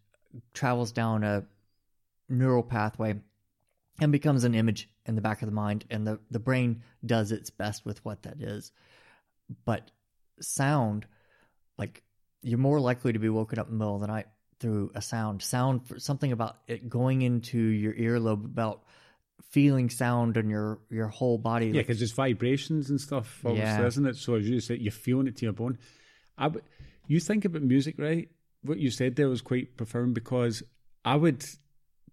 travels 0.55 0.93
down 0.93 1.25
a 1.25 1.45
neural 2.33 2.63
pathway 2.63 3.15
and 4.01 4.11
becomes 4.11 4.45
an 4.45 4.55
image 4.55 4.89
in 5.07 5.15
the 5.15 5.21
back 5.21 5.43
of 5.43 5.47
the 5.47 5.55
mind 5.55 5.85
and 5.91 6.07
the, 6.07 6.19
the 6.31 6.39
brain 6.39 6.83
does 7.05 7.31
its 7.33 7.51
best 7.51 7.85
with 7.85 8.05
what 8.05 8.23
that 8.23 8.41
is 8.41 8.73
but 9.65 9.91
sound 10.41 11.07
like 11.79 12.03
you're 12.43 12.59
more 12.59 12.81
likely 12.81 13.13
to 13.13 13.19
be 13.19 13.29
woken 13.29 13.59
up 13.59 13.67
in 13.69 13.75
the 13.75 13.79
middle 13.79 13.95
of 13.95 14.01
the 14.01 14.07
night 14.07 14.27
through 14.61 14.91
a 14.95 15.03
sound 15.03 15.43
sound 15.43 15.87
for 15.87 15.99
something 15.99 16.33
about 16.33 16.57
it 16.69 16.89
going 16.89 17.23
into 17.23 17.59
your 17.59 17.93
earlobe 17.95 18.45
about 18.45 18.83
feeling 19.51 19.91
sound 19.91 20.37
in 20.37 20.49
your 20.49 20.79
your 20.89 21.09
whole 21.09 21.37
body 21.37 21.67
yeah, 21.67 21.73
because 21.73 21.99
there's 21.99 22.13
vibrations 22.13 22.89
and 22.91 23.01
stuff, 23.01 23.41
obviously, 23.45 23.83
Yeah. 23.83 23.87
isn't 23.87 24.07
it? 24.07 24.17
So 24.17 24.37
as 24.37 24.49
you 24.49 24.61
said, 24.61 24.81
you're 24.81 24.93
feeling 24.93 25.27
it 25.27 25.37
to 25.39 25.47
your 25.47 25.53
bone. 25.53 25.79
I 26.39 26.47
would, 26.47 26.63
you 27.09 27.19
think 27.21 27.45
about 27.45 27.63
music, 27.63 27.97
right? 27.99 28.29
What 28.63 28.79
you 28.79 28.91
said 28.91 29.17
there 29.17 29.29
was 29.29 29.43
quite 29.43 29.77
profound 29.77 30.15
because 30.15 30.63
I 31.05 31.17
would 31.17 31.45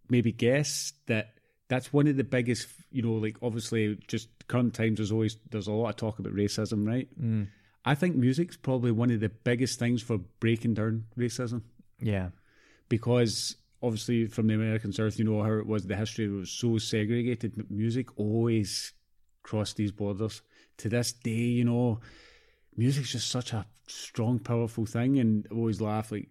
maybe 0.09 0.31
guess 0.31 0.93
that 1.07 1.33
that's 1.67 1.93
one 1.93 2.07
of 2.07 2.17
the 2.17 2.23
biggest, 2.23 2.67
you 2.91 3.01
know, 3.01 3.13
like 3.13 3.37
obviously 3.41 3.97
just 4.07 4.29
current 4.47 4.73
times. 4.73 4.97
There's 4.97 5.11
always 5.11 5.37
there's 5.49 5.67
a 5.67 5.71
lot 5.71 5.89
of 5.89 5.95
talk 5.95 6.19
about 6.19 6.33
racism, 6.33 6.87
right? 6.87 7.07
Mm. 7.19 7.47
I 7.85 7.95
think 7.95 8.15
music's 8.15 8.57
probably 8.57 8.91
one 8.91 9.11
of 9.11 9.19
the 9.19 9.29
biggest 9.29 9.79
things 9.79 10.01
for 10.01 10.17
breaking 10.17 10.73
down 10.73 11.05
racism 11.17 11.61
yeah 12.01 12.29
because 12.89 13.55
obviously 13.81 14.25
from 14.25 14.47
the 14.47 14.55
American 14.55 14.91
South, 14.91 15.17
you 15.17 15.25
know 15.25 15.41
how 15.43 15.53
it 15.53 15.65
was. 15.65 15.85
The 15.85 15.95
history 15.95 16.27
was 16.27 16.51
so 16.51 16.77
segregated. 16.77 17.53
but 17.55 17.71
Music 17.71 18.07
always 18.19 18.93
crossed 19.43 19.77
these 19.77 19.91
borders. 19.91 20.41
To 20.77 20.89
this 20.89 21.13
day, 21.13 21.31
you 21.31 21.65
know, 21.65 21.99
music's 22.75 23.11
just 23.11 23.29
such 23.29 23.53
a 23.53 23.65
strong, 23.87 24.39
powerful 24.39 24.85
thing, 24.85 25.19
and 25.19 25.47
I 25.51 25.55
always 25.55 25.81
laugh 25.81 26.11
like, 26.11 26.29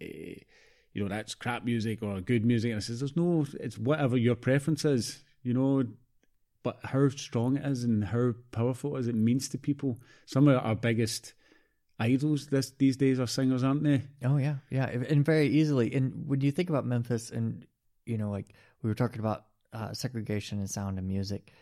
eh, 0.00 0.34
you 0.92 1.02
know, 1.02 1.08
that's 1.08 1.34
crap 1.34 1.64
music 1.64 2.02
or 2.02 2.20
good 2.20 2.44
music. 2.44 2.70
And 2.70 2.78
I 2.78 2.80
says, 2.80 3.00
there's 3.00 3.16
no, 3.16 3.46
it's 3.60 3.78
whatever 3.78 4.16
your 4.16 4.34
preference 4.34 4.84
is, 4.84 5.22
you 5.42 5.54
know. 5.54 5.84
But 6.64 6.80
how 6.82 7.08
strong 7.08 7.56
it 7.56 7.64
is 7.64 7.84
and 7.84 8.04
how 8.04 8.34
powerful 8.50 8.96
it 8.96 9.00
is, 9.00 9.08
it 9.08 9.14
means 9.14 9.48
to 9.50 9.58
people. 9.58 10.00
Some 10.26 10.48
of 10.48 10.62
our 10.62 10.74
biggest 10.74 11.34
idols 11.98 12.46
this 12.46 12.72
these 12.78 12.96
days 12.96 13.18
are 13.20 13.26
singers, 13.26 13.64
aren't 13.64 13.84
they? 13.84 14.02
Oh 14.24 14.36
yeah, 14.36 14.56
yeah, 14.70 14.86
and 14.86 15.24
very 15.24 15.48
easily. 15.48 15.92
And 15.94 16.26
when 16.26 16.40
you 16.40 16.50
think 16.50 16.68
about 16.68 16.86
Memphis, 16.86 17.30
and 17.30 17.66
you 18.06 18.18
know, 18.18 18.30
like 18.30 18.54
we 18.82 18.88
were 18.88 18.94
talking 18.94 19.20
about 19.20 19.46
uh, 19.72 19.92
segregation 19.92 20.58
and 20.58 20.68
sound 20.68 20.98
and 20.98 21.06
music, 21.06 21.52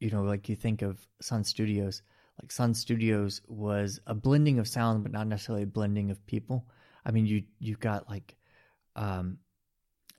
you 0.00 0.10
know, 0.10 0.22
like 0.22 0.48
you 0.48 0.56
think 0.56 0.82
of 0.82 1.06
Sun 1.20 1.44
Studios. 1.44 2.02
Like 2.40 2.52
Sun 2.52 2.74
Studios 2.74 3.40
was 3.48 4.00
a 4.06 4.14
blending 4.14 4.58
of 4.58 4.68
sound, 4.68 5.02
but 5.02 5.12
not 5.12 5.26
necessarily 5.26 5.62
a 5.62 5.66
blending 5.66 6.10
of 6.10 6.24
people. 6.26 6.66
I 7.04 7.10
mean, 7.10 7.26
you 7.26 7.44
you 7.58 7.76
got 7.76 8.08
like 8.10 8.36
um, 8.96 9.38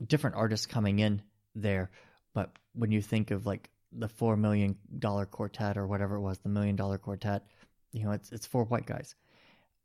different 0.05 0.37
artists 0.37 0.65
coming 0.65 0.99
in 0.99 1.21
there, 1.55 1.91
but 2.33 2.51
when 2.73 2.91
you 2.91 3.01
think 3.01 3.31
of 3.31 3.45
like 3.45 3.69
the 3.91 4.07
four 4.07 4.37
million 4.37 4.77
dollar 4.97 5.25
quartet 5.25 5.77
or 5.77 5.87
whatever 5.87 6.15
it 6.15 6.21
was, 6.21 6.37
the 6.39 6.49
million 6.49 6.75
dollar 6.75 6.97
quartet, 6.97 7.43
you 7.91 8.05
know, 8.05 8.11
it's 8.11 8.31
it's 8.31 8.45
four 8.45 8.63
white 8.63 8.85
guys. 8.85 9.15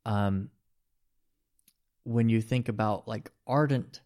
Um, 0.05 0.50
when 2.05 2.28
you 2.28 2.40
think 2.40 2.68
about 2.68 3.09
like 3.09 3.31
ardent 3.46 4.00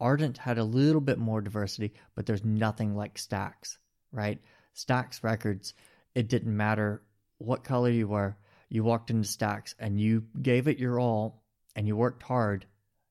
Ardent 0.00 0.38
had 0.38 0.58
a 0.58 0.64
little 0.64 1.00
bit 1.00 1.18
more 1.18 1.40
diversity, 1.40 1.92
but 2.14 2.26
there's 2.26 2.44
nothing 2.44 2.94
like 2.94 3.16
Stax, 3.16 3.78
right? 4.12 4.40
Stax 4.74 5.22
Records, 5.24 5.74
it 6.14 6.28
didn't 6.28 6.56
matter 6.56 7.02
what 7.38 7.64
color 7.64 7.90
you 7.90 8.06
were. 8.06 8.36
You 8.68 8.84
walked 8.84 9.10
into 9.10 9.28
Stax 9.28 9.74
and 9.78 10.00
you 10.00 10.24
gave 10.40 10.68
it 10.68 10.78
your 10.78 11.00
all 11.00 11.42
and 11.74 11.86
you 11.86 11.96
worked 11.96 12.22
hard, 12.22 12.66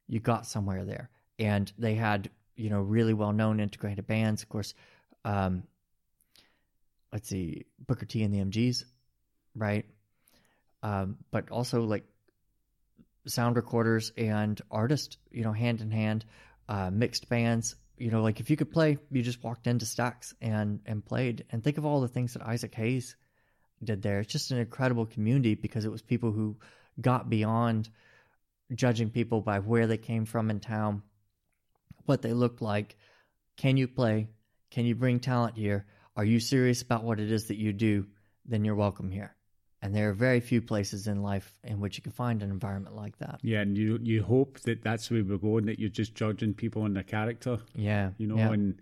you 0.08 0.20
got 0.20 0.46
somewhere 0.46 0.86
there. 0.86 1.10
And 1.40 1.72
they 1.78 1.96
had, 1.96 2.30
you 2.56 2.70
know, 2.70 2.82
really 2.82 3.14
well 3.14 3.34
known 3.34 3.60
integrated 3.60 4.08
bands. 4.08 4.44
Of 4.44 4.50
course, 4.50 4.74
um, 5.24 5.64
let's 7.12 7.30
see, 7.30 7.66
Booker 7.86 8.06
T 8.06 8.24
and 8.24 8.34
the 8.34 8.40
MGs, 8.40 8.84
right? 9.56 9.86
Um, 10.84 11.18
but 11.32 11.52
also 11.52 11.84
like 11.84 12.06
sound 13.26 13.56
recorders 13.56 14.12
and 14.18 14.60
artists, 14.72 15.18
you 15.32 15.44
know, 15.44 15.54
hand 15.54 15.82
in 15.82 15.92
hand, 15.92 16.26
uh, 16.70 16.90
mixed 16.92 17.30
bands. 17.30 17.76
You 17.98 18.12
know, 18.12 18.22
like 18.22 18.40
if 18.40 18.50
you 18.50 18.58
could 18.58 18.72
play, 18.72 18.98
you 19.12 19.22
just 19.22 19.44
walked 19.44 19.68
into 19.68 19.86
Stax 19.86 20.34
and 20.42 20.80
and 20.86 21.04
played. 21.04 21.46
And 21.52 21.64
think 21.64 21.78
of 21.78 21.86
all 21.86 22.02
the 22.02 22.08
things 22.08 22.34
that 22.34 22.44
Isaac 22.44 22.74
Hayes 22.76 23.16
did 23.84 24.02
there. 24.02 24.20
It's 24.20 24.32
just 24.32 24.52
an 24.52 24.60
incredible 24.60 25.06
community 25.06 25.56
because 25.56 25.86
it 25.86 25.92
was 25.92 26.02
people 26.02 26.32
who 26.32 26.58
got 27.00 27.30
beyond 27.30 27.90
judging 28.74 29.10
people 29.10 29.42
by 29.42 29.60
where 29.60 29.88
they 29.88 29.98
came 29.98 30.26
from 30.26 30.50
in 30.50 30.60
town, 30.60 31.04
what 32.06 32.22
they 32.22 32.34
looked 32.34 32.62
like. 32.62 32.96
Can 33.56 33.78
you 33.78 33.88
play? 33.88 34.30
Can 34.72 34.86
you 34.86 34.96
bring 34.96 35.20
talent 35.20 35.58
here? 35.58 35.86
Are 36.16 36.26
you 36.26 36.40
serious 36.40 36.82
about 36.82 37.04
what 37.04 37.20
it 37.20 37.32
is 37.32 37.48
that 37.48 37.58
you 37.58 37.74
do? 37.74 38.06
Then 38.46 38.66
you're 38.66 38.76
welcome 38.76 39.12
here. 39.12 39.36
And 39.82 39.96
there 39.96 40.10
are 40.10 40.14
very 40.14 40.40
few 40.40 40.62
places 40.62 41.08
in 41.08 41.22
life 41.22 41.54
in 41.64 41.80
which 41.80 41.98
you 41.98 42.04
can 42.04 42.12
find 42.12 42.42
an 42.42 42.50
environment 42.50 42.96
like 42.96 43.18
that. 43.20 43.40
Yeah, 43.44 43.62
and 43.62 43.78
you 43.78 44.00
you 44.02 44.24
hope 44.24 44.60
that 44.62 44.84
that's 44.84 45.12
where 45.12 45.24
we're 45.24 45.38
going. 45.38 45.68
That 45.68 45.80
you're 45.80 45.90
just 45.90 46.16
judging 46.16 46.56
people 46.56 46.82
on 46.82 46.96
their 46.96 47.04
character. 47.04 47.60
Yeah, 47.76 48.10
you 48.18 48.26
know. 48.26 48.38
yeah. 48.38 48.52
And 48.52 48.82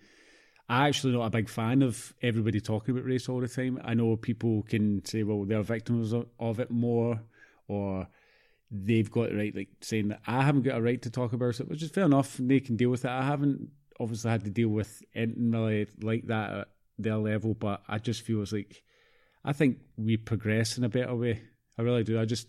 I 0.69 0.87
actually 0.87 1.13
not 1.13 1.25
a 1.25 1.29
big 1.29 1.49
fan 1.49 1.81
of 1.81 2.13
everybody 2.21 2.61
talking 2.61 2.95
about 2.95 3.05
race 3.05 3.27
all 3.27 3.41
the 3.41 3.47
time. 3.49 3.79
I 3.83 3.93
know 3.93 4.15
people 4.15 4.63
can 4.63 5.03
say, 5.05 5.23
well, 5.23 5.43
they're 5.43 5.61
victims 5.61 6.13
of, 6.13 6.27
of 6.39 6.59
it 6.59 6.71
more, 6.71 7.21
or 7.67 8.07
they've 8.71 9.09
got 9.11 9.29
it 9.29 9.35
right, 9.35 9.55
like 9.55 9.69
saying 9.81 10.09
that 10.09 10.21
I 10.27 10.41
haven't 10.43 10.63
got 10.63 10.77
a 10.77 10.81
right 10.81 11.01
to 11.03 11.09
talk 11.09 11.33
about 11.33 11.59
it, 11.59 11.69
which 11.69 11.83
is 11.83 11.91
fair 11.91 12.05
enough. 12.05 12.37
They 12.37 12.59
can 12.59 12.75
deal 12.75 12.89
with 12.89 13.05
it. 13.05 13.11
I 13.11 13.23
haven't 13.23 13.69
obviously 13.99 14.31
had 14.31 14.43
to 14.43 14.49
deal 14.49 14.69
with 14.69 15.01
anything 15.13 15.51
really 15.51 15.87
like 16.01 16.27
that 16.27 16.51
at 16.51 16.67
their 16.97 17.17
level, 17.17 17.53
but 17.53 17.81
I 17.87 17.97
just 17.99 18.21
feel 18.23 18.41
it's 18.41 18.51
like 18.51 18.83
I 19.43 19.53
think 19.53 19.77
we 19.97 20.17
progress 20.17 20.77
in 20.77 20.83
a 20.83 20.89
better 20.89 21.15
way. 21.15 21.41
I 21.77 21.81
really 21.81 22.03
do. 22.03 22.19
I 22.19 22.25
just 22.25 22.47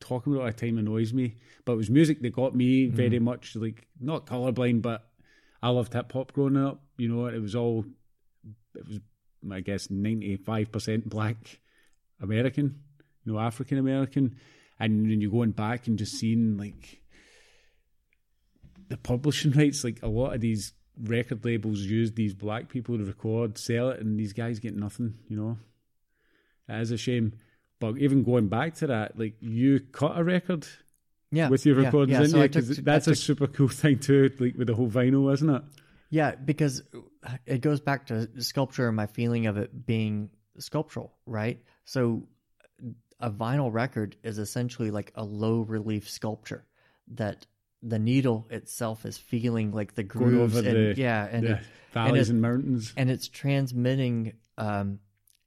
talking 0.00 0.34
about 0.34 0.48
it 0.48 0.56
time 0.58 0.76
annoys 0.78 1.12
me. 1.14 1.36
But 1.64 1.72
it 1.72 1.76
was 1.76 1.90
music 1.90 2.20
that 2.22 2.34
got 2.34 2.54
me 2.54 2.86
very 2.86 3.10
Mm-hmm. 3.10 3.24
much 3.24 3.56
like 3.56 3.86
not 3.98 4.26
colorblind, 4.26 4.82
but 4.82 5.08
I 5.62 5.70
loved 5.70 5.94
hip 5.94 6.12
hop 6.12 6.32
growing 6.32 6.56
up. 6.58 6.82
You 6.98 7.08
know, 7.08 7.26
it 7.26 7.40
was 7.40 7.54
all 7.54 7.84
it 8.76 8.86
was 8.86 9.00
I 9.50 9.60
guess 9.60 9.90
ninety 9.90 10.36
five 10.36 10.70
percent 10.70 11.08
black 11.08 11.36
American, 12.20 12.80
you 13.24 13.32
know, 13.32 13.38
African 13.38 13.78
American. 13.78 14.36
And 14.78 15.08
when 15.08 15.20
you're 15.20 15.30
going 15.30 15.52
back 15.52 15.86
and 15.86 15.98
just 15.98 16.14
seeing 16.14 16.56
like 16.56 17.02
the 18.88 18.96
publishing 18.96 19.52
rights, 19.56 19.84
like 19.84 20.02
a 20.02 20.08
lot 20.08 20.34
of 20.34 20.40
these 20.40 20.72
record 21.02 21.44
labels 21.44 21.80
use 21.80 22.12
these 22.12 22.34
black 22.34 22.68
people 22.68 22.98
to 22.98 23.04
record, 23.04 23.58
sell 23.58 23.90
it, 23.90 24.00
and 24.00 24.18
these 24.18 24.32
guys 24.32 24.58
get 24.58 24.74
nothing, 24.74 25.14
you 25.28 25.36
know. 25.36 25.58
It 26.68 26.80
is 26.80 26.90
a 26.90 26.96
shame. 26.96 27.34
But 27.80 27.98
even 27.98 28.22
going 28.22 28.48
back 28.48 28.74
to 28.76 28.86
that, 28.88 29.18
like 29.18 29.36
you 29.40 29.80
cut 29.80 30.16
a 30.16 30.24
record 30.24 30.66
yeah, 31.30 31.48
with 31.48 31.66
your 31.66 31.76
recordings, 31.76 32.12
yeah. 32.12 32.18
didn't 32.20 32.32
So 32.32 32.42
you? 32.42 32.74
Took, 32.74 32.84
that's 32.84 33.08
a 33.08 33.14
super 33.14 33.46
cool 33.46 33.68
thing 33.82 33.98
too, 33.98 34.30
like 34.38 34.54
with 34.56 34.68
the 34.68 34.74
whole 34.74 34.88
vinyl, 34.88 35.32
isn't 35.32 35.50
it? 35.50 35.62
Yeah, 36.10 36.36
because 36.36 36.82
it 37.44 37.60
goes 37.60 37.80
back 37.80 38.06
to 38.06 38.28
sculpture 38.40 38.86
and 38.86 38.96
my 38.96 39.06
feeling 39.06 39.46
of 39.46 39.56
it 39.56 39.84
being 39.84 40.30
sculptural, 40.58 41.12
right? 41.26 41.60
So 41.84 42.28
a 43.24 43.30
vinyl 43.30 43.72
record 43.72 44.16
is 44.22 44.38
essentially 44.38 44.90
like 44.90 45.10
a 45.14 45.24
low 45.24 45.60
relief 45.62 46.10
sculpture 46.10 46.66
that 47.08 47.46
the 47.82 47.98
needle 47.98 48.46
itself 48.50 49.06
is 49.06 49.16
feeling 49.16 49.72
like 49.72 49.94
the 49.94 50.02
grooves 50.02 50.56
and 50.56 50.66
the- 50.66 50.94
yeah, 50.98 51.26
and 51.30 51.44
it, 51.46 51.60
valleys 51.92 52.28
it- 52.28 52.32
and 52.32 52.42
mountains. 52.42 52.92
and 52.98 53.10
it's 53.10 53.26
transmitting 53.28 54.34
um, 54.58 54.98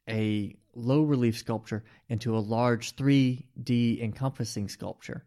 a 0.10 0.56
low 0.74 1.04
relief 1.04 1.38
sculpture 1.38 1.84
into 2.10 2.36
a 2.36 2.40
large 2.40 2.96
3D 2.96 4.02
encompassing 4.02 4.70
sculpture. 4.70 5.24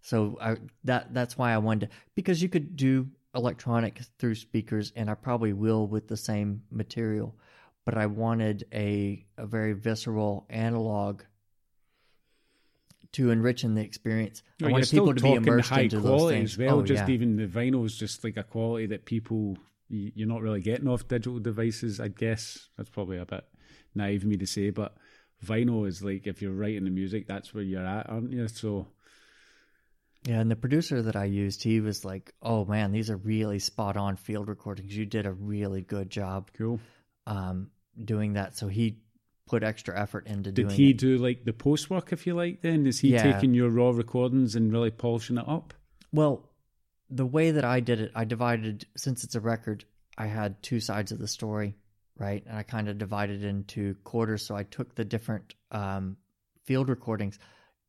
So 0.00 0.36
I, 0.40 0.56
that 0.84 1.14
that's 1.14 1.38
why 1.38 1.52
I 1.52 1.58
wanted 1.58 1.90
to 1.90 1.96
because 2.16 2.42
you 2.42 2.48
could 2.48 2.74
do 2.74 3.08
electronic 3.36 4.00
through 4.18 4.34
speakers, 4.34 4.92
and 4.96 5.08
I 5.08 5.14
probably 5.14 5.52
will 5.52 5.86
with 5.86 6.08
the 6.08 6.16
same 6.16 6.62
material, 6.72 7.36
but 7.88 7.96
I 7.96 8.04
wanted 8.04 8.66
a 8.70 9.24
a 9.38 9.46
very 9.46 9.72
visceral 9.72 10.44
analog 10.50 11.22
to 13.12 13.30
enrich 13.30 13.64
in 13.64 13.74
the 13.74 13.80
experience. 13.80 14.42
I 14.62 14.70
wanted 14.70 14.90
people 14.90 15.14
to 15.14 15.22
be 15.22 15.32
immersed 15.32 15.70
high 15.70 15.80
into 15.80 16.00
those 16.00 16.04
quality 16.04 16.36
things. 16.36 16.52
as 16.52 16.58
well. 16.58 16.80
Oh, 16.80 16.82
just 16.82 17.08
yeah. 17.08 17.14
even 17.14 17.36
the 17.36 17.46
vinyl 17.46 17.86
is 17.86 17.96
just 17.96 18.24
like 18.24 18.36
a 18.36 18.42
quality 18.42 18.84
that 18.88 19.06
people 19.06 19.56
you're 19.88 20.28
not 20.28 20.42
really 20.42 20.60
getting 20.60 20.86
off 20.86 21.08
digital 21.08 21.38
devices. 21.38 21.98
I 21.98 22.08
guess 22.08 22.68
that's 22.76 22.90
probably 22.90 23.16
a 23.16 23.24
bit 23.24 23.44
naive 23.94 24.24
of 24.24 24.28
me 24.28 24.36
to 24.36 24.46
say, 24.46 24.68
but 24.68 24.94
vinyl 25.42 25.88
is 25.88 26.02
like 26.02 26.26
if 26.26 26.42
you're 26.42 26.52
writing 26.52 26.84
the 26.84 26.90
music, 26.90 27.26
that's 27.26 27.54
where 27.54 27.64
you're 27.64 27.86
at, 27.86 28.10
aren't 28.10 28.32
you? 28.32 28.48
So 28.48 28.86
Yeah, 30.26 30.40
and 30.40 30.50
the 30.50 30.56
producer 30.56 31.00
that 31.00 31.16
I 31.16 31.24
used, 31.24 31.62
he 31.62 31.80
was 31.80 32.04
like, 32.04 32.34
"Oh 32.42 32.66
man, 32.66 32.92
these 32.92 33.08
are 33.08 33.16
really 33.16 33.60
spot 33.60 33.96
on 33.96 34.16
field 34.16 34.48
recordings. 34.48 34.94
You 34.94 35.06
did 35.06 35.24
a 35.24 35.32
really 35.32 35.80
good 35.80 36.10
job 36.10 36.50
cool. 36.52 36.80
um, 37.26 37.70
doing 38.04 38.34
that." 38.34 38.56
So 38.56 38.68
he 38.68 38.98
put 39.46 39.62
extra 39.62 39.98
effort 39.98 40.26
into 40.26 40.52
Did 40.52 40.68
doing 40.68 40.76
he 40.76 40.90
it. 40.90 40.98
do 40.98 41.16
like 41.16 41.44
the 41.44 41.52
post 41.54 41.88
work, 41.88 42.12
if 42.12 42.26
you 42.26 42.34
like? 42.34 42.60
Then 42.60 42.86
is 42.86 43.00
he 43.00 43.12
Yeah. 43.12 43.32
taking 43.32 43.54
your 43.54 43.70
raw 43.70 43.90
recordings 43.90 44.54
and 44.54 44.70
really 44.72 44.90
polishing 44.90 45.38
it 45.38 45.48
up? 45.48 45.72
Well, 46.12 46.48
the 47.08 47.24
way 47.26 47.52
that 47.52 47.64
I 47.64 47.80
did 47.80 48.00
it, 48.00 48.12
I 48.14 48.24
divided 48.24 48.86
since 48.96 49.24
it's 49.24 49.34
a 49.34 49.40
record, 49.40 49.84
I 50.18 50.26
had 50.26 50.62
two 50.62 50.80
sides 50.80 51.12
of 51.12 51.18
the 51.18 51.28
story, 51.28 51.76
right? 52.18 52.44
And 52.46 52.58
I 52.58 52.62
kind 52.62 52.88
of 52.88 52.98
divided 52.98 53.42
into 53.42 53.94
quarters. 54.04 54.44
So 54.44 54.54
I 54.54 54.64
took 54.64 54.94
the 54.94 55.04
different 55.06 55.54
um, 55.70 56.18
field 56.64 56.90
recordings 56.90 57.38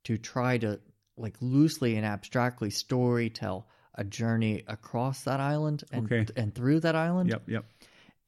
to 0.05 0.17
try 0.17 0.57
to 0.59 0.79
like 1.17 1.35
loosely 1.41 1.97
and 1.97 2.05
abstractly 2.05 2.69
story 2.69 3.29
tell 3.29 3.67
a 3.95 4.05
journey 4.05 4.63
across 4.67 5.23
that 5.25 5.41
island 5.41 5.83
and 5.91 6.05
Okay. 6.09 6.25
and 6.37 6.55
through 6.55 6.79
that 6.81 6.95
island. 6.95 7.29
Yep, 7.31 7.49
yep. 7.49 7.65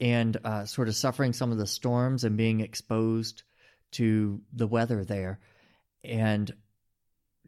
And 0.02 0.36
uh, 0.44 0.66
sort 0.66 0.88
of 0.90 0.96
suffering 0.96 1.32
some 1.32 1.52
of 1.54 1.58
the 1.60 1.68
storms 1.68 2.24
and 2.26 2.36
being 2.36 2.60
exposed 2.60 3.44
to 3.92 4.42
the 4.52 4.68
weather 4.68 5.06
there, 5.06 5.40
and 6.04 6.52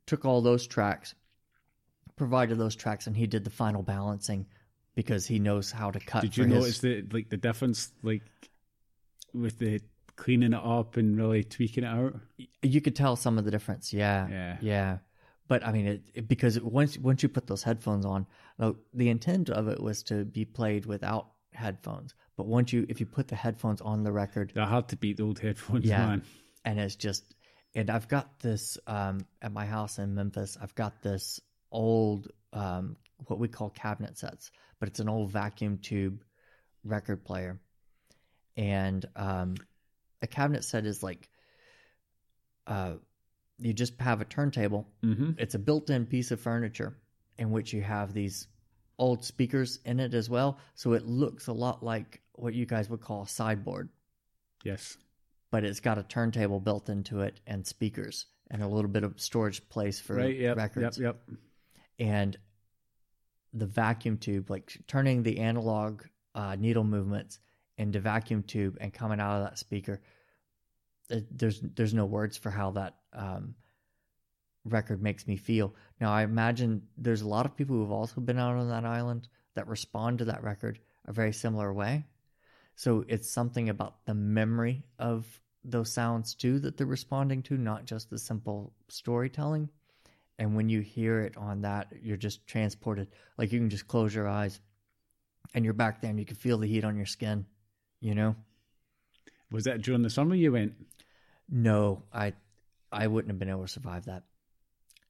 took 0.06 0.24
all 0.24 0.42
those 0.42 0.68
tracks, 0.68 1.16
provided 2.16 2.58
those 2.58 2.76
tracks, 2.76 3.08
and 3.08 3.18
he 3.18 3.28
did 3.28 3.44
the 3.44 3.50
final 3.50 3.82
balancing 3.82 4.46
because 4.96 5.26
he 5.26 5.40
knows 5.40 5.72
how 5.72 5.90
to 5.90 6.00
cut. 6.00 6.22
Did 6.22 6.38
you 6.38 6.46
his- 6.46 6.54
notice 6.54 6.80
the 6.80 7.06
like 7.12 7.30
the 7.30 7.38
difference, 7.38 7.92
like 8.04 8.22
with 9.34 9.58
the 9.58 9.82
cleaning 10.16 10.54
it 10.54 10.60
up 10.64 10.96
and 10.98 11.18
really 11.18 11.44
tweaking 11.44 11.84
it 11.84 11.88
out? 11.88 12.16
You 12.62 12.82
could 12.82 12.96
tell 12.96 13.16
some 13.16 13.40
of 13.40 13.46
the 13.46 13.52
difference. 13.52 13.92
Yeah, 13.92 14.28
Yeah. 14.30 14.58
yeah. 14.62 14.98
But 15.48 15.66
I 15.66 15.72
mean, 15.72 15.88
it, 15.88 16.04
it- 16.14 16.28
because 16.28 16.60
once 16.62 16.98
once 17.00 17.24
you 17.24 17.30
put 17.30 17.48
those 17.48 17.64
headphones 17.64 18.06
on, 18.06 18.28
now, 18.60 18.76
the 18.94 19.10
intent 19.10 19.50
of 19.50 19.68
it 19.70 19.82
was 19.82 20.04
to 20.04 20.24
be 20.24 20.46
played 20.46 20.86
without 20.86 21.30
headphones. 21.54 22.14
But 22.36 22.48
once 22.48 22.74
you, 22.74 22.86
if 22.90 23.00
you 23.00 23.06
put 23.06 23.28
the 23.28 23.36
headphones 23.36 23.80
on 23.82 24.04
the 24.04 24.12
record, 24.12 24.54
I 24.56 24.66
had 24.66 24.88
to 24.90 24.96
beat 24.96 25.18
the 25.18 25.24
old 25.24 25.40
headphones, 25.40 25.86
Yeah. 25.86 26.08
man. 26.08 26.24
and 26.66 26.80
it's 26.80 26.96
just 26.96 27.36
and 27.76 27.90
i've 27.90 28.08
got 28.08 28.40
this 28.40 28.78
um 28.88 29.26
at 29.42 29.52
my 29.52 29.66
house 29.66 29.98
in 29.98 30.14
memphis 30.14 30.58
i've 30.62 30.76
got 30.76 31.02
this 31.02 31.40
old 31.72 32.28
um 32.54 32.96
what 33.28 33.40
we 33.40 33.48
call 33.48 33.70
cabinet 33.72 34.16
sets 34.18 34.52
but 34.80 34.88
it's 34.88 35.00
an 35.00 35.10
old 35.10 35.32
vacuum 35.32 35.78
tube 35.80 36.24
record 36.84 37.26
player 37.26 37.60
and 38.58 39.06
um 39.16 39.56
a 40.22 40.28
cabinet 40.28 40.64
set 40.64 40.86
is 40.86 41.02
like 41.02 41.28
uh 42.68 42.94
you 43.60 43.74
just 43.74 44.00
have 44.00 44.22
a 44.22 44.26
turntable 44.26 44.88
Mm-hmm. 45.04 45.32
it's 45.38 45.56
a 45.56 45.60
built-in 45.60 46.06
piece 46.06 46.32
of 46.32 46.40
furniture 46.40 46.96
in 47.38 47.52
which 47.52 47.74
you 47.74 47.82
have 47.82 48.14
these 48.14 48.48
old 49.00 49.26
speakers 49.26 49.80
in 49.86 50.00
it 50.00 50.14
as 50.14 50.30
well 50.30 50.60
so 50.76 50.94
it 50.94 51.06
looks 51.08 51.48
a 51.48 51.54
lot 51.54 51.84
like 51.84 52.22
what 52.34 52.54
you 52.54 52.66
guys 52.66 52.90
would 52.90 53.02
call 53.02 53.24
a 53.24 53.28
sideboard 53.28 53.90
Yes. 54.64 54.98
but 55.52 55.64
it's 55.64 55.80
got 55.80 55.98
a 55.98 56.04
turntable 56.04 56.60
built 56.60 56.90
into 56.90 57.22
it 57.22 57.40
and 57.48 57.66
speakers 57.66 58.26
and 58.50 58.62
a 58.64 58.68
little 58.68 58.90
bit 58.90 59.04
of 59.04 59.20
storage 59.20 59.68
place 59.70 60.00
for 60.00 60.16
Right. 60.16 60.38
Yep. 60.38 60.58
records. 60.58 60.98
Yep. 61.00 61.22
Yep. 61.28 61.38
And 62.00 62.38
the 63.54 63.66
vacuum 63.68 64.18
tube, 64.18 64.50
like 64.50 64.76
turning 64.88 65.22
the 65.24 65.40
analog 65.40 66.04
uh, 66.36 66.56
needle 66.56 66.84
movements 66.84 67.40
into 67.78 68.00
vacuum 68.00 68.42
tube 68.44 68.78
and 68.82 68.92
coming 68.94 69.20
out 69.20 69.38
of 69.42 69.44
that 69.50 69.58
speaker. 69.60 70.02
it- 71.10 71.38
there's 71.38 71.60
there's 71.62 71.94
no 71.94 72.06
words 72.06 72.38
for 72.38 72.50
how 72.50 72.72
that 72.72 72.96
um, 73.12 73.54
record 74.64 75.02
makes 75.04 75.28
me 75.28 75.36
feel. 75.36 75.76
Now, 76.00 76.12
I 76.12 76.24
imagine 76.24 76.88
there's 76.98 77.22
a 77.22 77.28
lot 77.28 77.46
of 77.46 77.56
people 77.56 77.76
who've 77.76 77.92
also 77.92 78.22
been 78.22 78.40
out 78.40 78.56
on 78.56 78.70
that 78.70 78.86
island 78.86 79.28
that 79.56 79.68
respond 79.68 80.20
to 80.20 80.26
that 80.26 80.42
record 80.44 80.80
a 81.06 81.12
very 81.14 81.34
similar 81.34 81.72
way. 81.74 82.06
So 82.76 83.06
it's 83.08 83.30
something 83.30 83.70
about 83.70 84.06
the 84.06 84.14
memory 84.14 84.84
of 85.00 85.26
those 85.64 85.92
sounds 85.92 86.34
too 86.34 86.60
that 86.60 86.78
they're 86.78 86.88
responding 86.88 87.42
to, 87.44 87.58
not 87.58 87.86
just 87.86 88.10
the 88.10 88.18
simple 88.18 88.74
storytelling. 88.90 89.70
And 90.40 90.56
when 90.56 90.68
you 90.70 90.82
hear 90.82 91.22
it 91.22 91.38
on 91.38 91.62
that, 91.62 91.94
you're 92.02 92.18
just 92.18 92.46
transported. 92.48 93.10
Like 93.38 93.52
you 93.52 93.60
can 93.60 93.70
just 93.70 93.88
close 93.88 94.14
your 94.14 94.28
eyes 94.28 94.60
and 95.54 95.64
you're 95.64 95.74
back 95.74 96.02
there 96.02 96.10
and 96.10 96.20
you 96.20 96.26
can 96.26 96.36
feel 96.36 96.58
the 96.58 96.68
heat 96.68 96.84
on 96.84 96.98
your 96.98 97.06
skin, 97.06 97.46
you 98.00 98.16
know? 98.16 98.36
Was 99.52 99.66
that 99.66 99.82
during 99.82 100.02
the 100.02 100.10
summer 100.10 100.36
you 100.36 100.52
went? 100.52 100.74
No, 101.50 102.04
I 102.12 102.34
I 102.92 103.08
wouldn't 103.08 103.30
have 103.30 103.40
been 103.40 103.50
able 103.50 103.64
to 103.64 103.68
survive 103.68 104.06
that. 104.06 104.24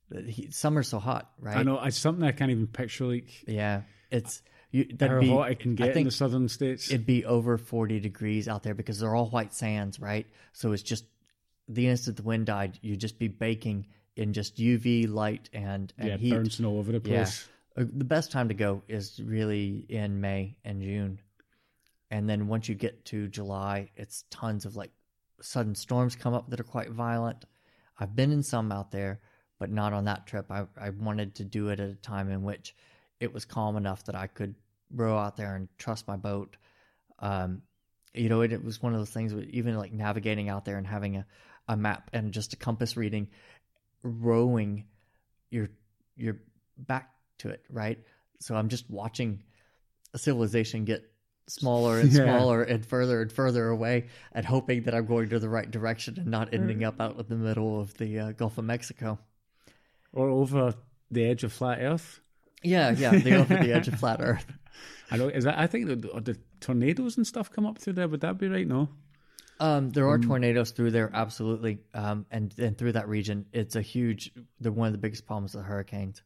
The 0.09 0.21
heat, 0.21 0.53
summer's 0.53 0.89
so 0.89 0.99
hot, 0.99 1.31
right? 1.39 1.57
I 1.57 1.63
know 1.63 1.81
it's 1.81 1.97
something 1.97 2.23
I 2.23 2.33
can't 2.33 2.51
even 2.51 2.67
picture. 2.67 3.05
Like 3.05 3.47
Yeah, 3.47 3.83
it's 4.11 4.41
you. 4.73 4.85
That'd 4.97 5.21
be, 5.21 5.29
hot 5.29 5.51
it 5.51 5.59
can 5.59 5.75
get 5.75 5.95
in 5.95 6.03
the 6.03 6.11
southern 6.11 6.49
states. 6.49 6.89
it'd 6.89 7.05
be 7.05 7.23
over 7.25 7.57
forty 7.57 7.99
degrees 7.99 8.47
out 8.47 8.63
there 8.63 8.73
because 8.73 8.99
they're 8.99 9.15
all 9.15 9.29
white 9.29 9.53
sands, 9.53 9.99
right? 9.99 10.27
So 10.51 10.71
it's 10.73 10.83
just 10.83 11.05
the 11.69 11.87
instant 11.87 12.17
the 12.17 12.23
wind 12.23 12.47
died, 12.47 12.77
you'd 12.81 12.99
just 12.99 13.17
be 13.17 13.29
baking 13.29 13.87
in 14.15 14.33
just 14.33 14.57
UV 14.57 15.09
light 15.09 15.49
and 15.53 15.93
and 15.97 16.09
yeah, 16.09 16.17
heat. 16.17 16.31
bouncing 16.31 16.65
all 16.65 16.77
over 16.79 16.91
the 16.91 16.99
place. 16.99 17.47
Uh, 17.77 17.85
The 17.91 18.03
best 18.03 18.31
time 18.31 18.49
to 18.49 18.53
go 18.53 18.83
is 18.87 19.19
really 19.23 19.85
in 19.89 20.19
May 20.21 20.57
and 20.65 20.81
June. 20.81 21.19
And 22.11 22.29
then 22.29 22.47
once 22.47 22.69
you 22.69 22.75
get 22.75 23.05
to 23.05 23.27
July, 23.27 23.89
it's 23.95 24.25
tons 24.29 24.65
of 24.65 24.75
like 24.75 24.91
sudden 25.41 25.73
storms 25.73 26.15
come 26.15 26.33
up 26.35 26.49
that 26.49 26.59
are 26.59 26.63
quite 26.65 26.91
violent. 26.91 27.45
I've 27.99 28.15
been 28.15 28.31
in 28.31 28.43
some 28.43 28.71
out 28.71 28.91
there, 28.91 29.19
but 29.57 29.71
not 29.71 29.93
on 29.93 30.05
that 30.05 30.27
trip. 30.27 30.51
I, 30.51 30.65
I 30.79 30.91
wanted 30.91 31.35
to 31.35 31.43
do 31.43 31.69
it 31.69 31.79
at 31.79 31.89
a 31.89 31.95
time 31.95 32.29
in 32.29 32.43
which 32.43 32.75
it 33.19 33.33
was 33.33 33.45
calm 33.45 33.77
enough 33.77 34.03
that 34.05 34.15
I 34.15 34.27
could 34.27 34.53
row 34.93 35.17
out 35.17 35.37
there 35.37 35.55
and 35.55 35.67
trust 35.77 36.07
my 36.07 36.15
boat. 36.15 36.55
Um, 37.19 37.63
you 38.13 38.29
know, 38.29 38.41
it, 38.41 38.53
it 38.53 38.63
was 38.63 38.81
one 38.81 38.93
of 38.93 38.99
those 38.99 39.09
things, 39.09 39.33
where 39.33 39.43
even 39.43 39.75
like 39.77 39.91
navigating 39.91 40.49
out 40.49 40.65
there 40.65 40.77
and 40.77 40.85
having 40.85 41.17
a, 41.17 41.25
a 41.67 41.75
map 41.75 42.09
and 42.13 42.31
just 42.31 42.53
a 42.53 42.57
compass 42.57 42.95
reading, 42.95 43.27
rowing 44.03 44.85
your 45.49 45.69
your 46.15 46.37
back 46.77 47.09
to 47.39 47.49
it, 47.49 47.63
right? 47.69 47.99
So 48.39 48.55
I'm 48.55 48.69
just 48.69 48.89
watching 48.89 49.43
a 50.13 50.17
civilization 50.17 50.85
get 50.85 51.09
smaller 51.47 51.99
and 51.99 52.11
Yeah. 52.13 52.25
smaller 52.25 52.61
and 52.63 52.85
further 52.85 53.21
and 53.21 53.31
further 53.31 53.67
away, 53.67 54.07
and 54.31 54.45
hoping 54.45 54.83
that 54.83 54.93
I'm 54.93 55.05
going 55.05 55.29
to 55.29 55.39
the 55.39 55.49
right 55.49 55.69
direction 55.69 56.15
and 56.17 56.27
not 56.27 56.53
ending 56.53 56.83
up 56.83 57.01
out 57.01 57.17
in 57.17 57.25
the 57.27 57.35
middle 57.35 57.79
of 57.79 57.97
the 57.97 58.19
uh, 58.19 58.31
Gulf 58.33 58.57
of 58.57 58.65
Mexico. 58.65 59.17
Or 60.11 60.29
over 60.29 60.75
the 61.09 61.25
edge 61.25 61.43
of 61.43 61.51
flat 61.53 61.79
Earth. 61.81 62.19
Yeah, 62.63 62.91
yeah, 62.91 63.17
they 63.17 63.33
over 63.35 63.55
the 63.55 63.73
edge 63.73 63.87
of 63.87 63.99
flat 63.99 64.21
Earth. 64.21 64.45
I 65.11 65.17
know. 65.17 65.27
Is 65.27 65.43
that? 65.43 65.59
I 65.59 65.67
think 65.67 65.87
the, 65.87 65.95
the 65.95 66.37
tornadoes 66.59 67.17
and 67.17 67.27
stuff 67.27 67.51
come 67.51 67.65
up 67.65 67.77
through 67.77 67.93
there. 67.93 68.07
Would 68.07 68.21
that 68.21 68.37
be 68.37 68.47
right? 68.47 68.67
No. 68.67 68.89
Um, 69.59 69.91
there 69.91 70.09
are 70.09 70.17
tornadoes 70.17 70.71
through 70.71 70.91
there, 70.91 71.11
absolutely, 71.13 71.79
um, 71.93 72.25
and 72.31 72.53
and 72.57 72.77
through 72.77 72.93
that 72.93 73.07
region, 73.07 73.45
it's 73.53 73.75
a 73.75 73.81
huge. 73.81 74.31
They're 74.59 74.71
one 74.71 74.87
of 74.87 74.93
the 74.93 74.97
biggest 74.97 75.25
problems 75.25 75.55
with 75.55 75.65
hurricanes, 75.65 76.23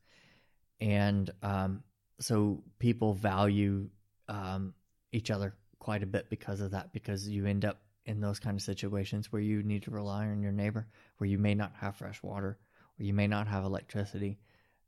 and 0.79 1.29
um, 1.43 1.83
so 2.19 2.63
people 2.79 3.13
value 3.13 3.89
um, 4.29 4.73
each 5.11 5.29
other 5.29 5.53
quite 5.79 6.03
a 6.03 6.07
bit 6.07 6.29
because 6.29 6.61
of 6.61 6.71
that. 6.71 6.93
Because 6.93 7.27
you 7.27 7.45
end 7.45 7.65
up 7.65 7.81
in 8.05 8.21
those 8.21 8.39
kind 8.39 8.55
of 8.55 8.63
situations 8.63 9.31
where 9.31 9.41
you 9.41 9.61
need 9.61 9.83
to 9.83 9.91
rely 9.91 10.25
on 10.25 10.41
your 10.41 10.53
neighbor, 10.53 10.87
where 11.17 11.29
you 11.29 11.37
may 11.37 11.53
not 11.53 11.73
have 11.79 11.97
fresh 11.97 12.23
water, 12.23 12.57
or 12.99 13.03
you 13.03 13.13
may 13.13 13.27
not 13.27 13.47
have 13.47 13.65
electricity, 13.65 14.39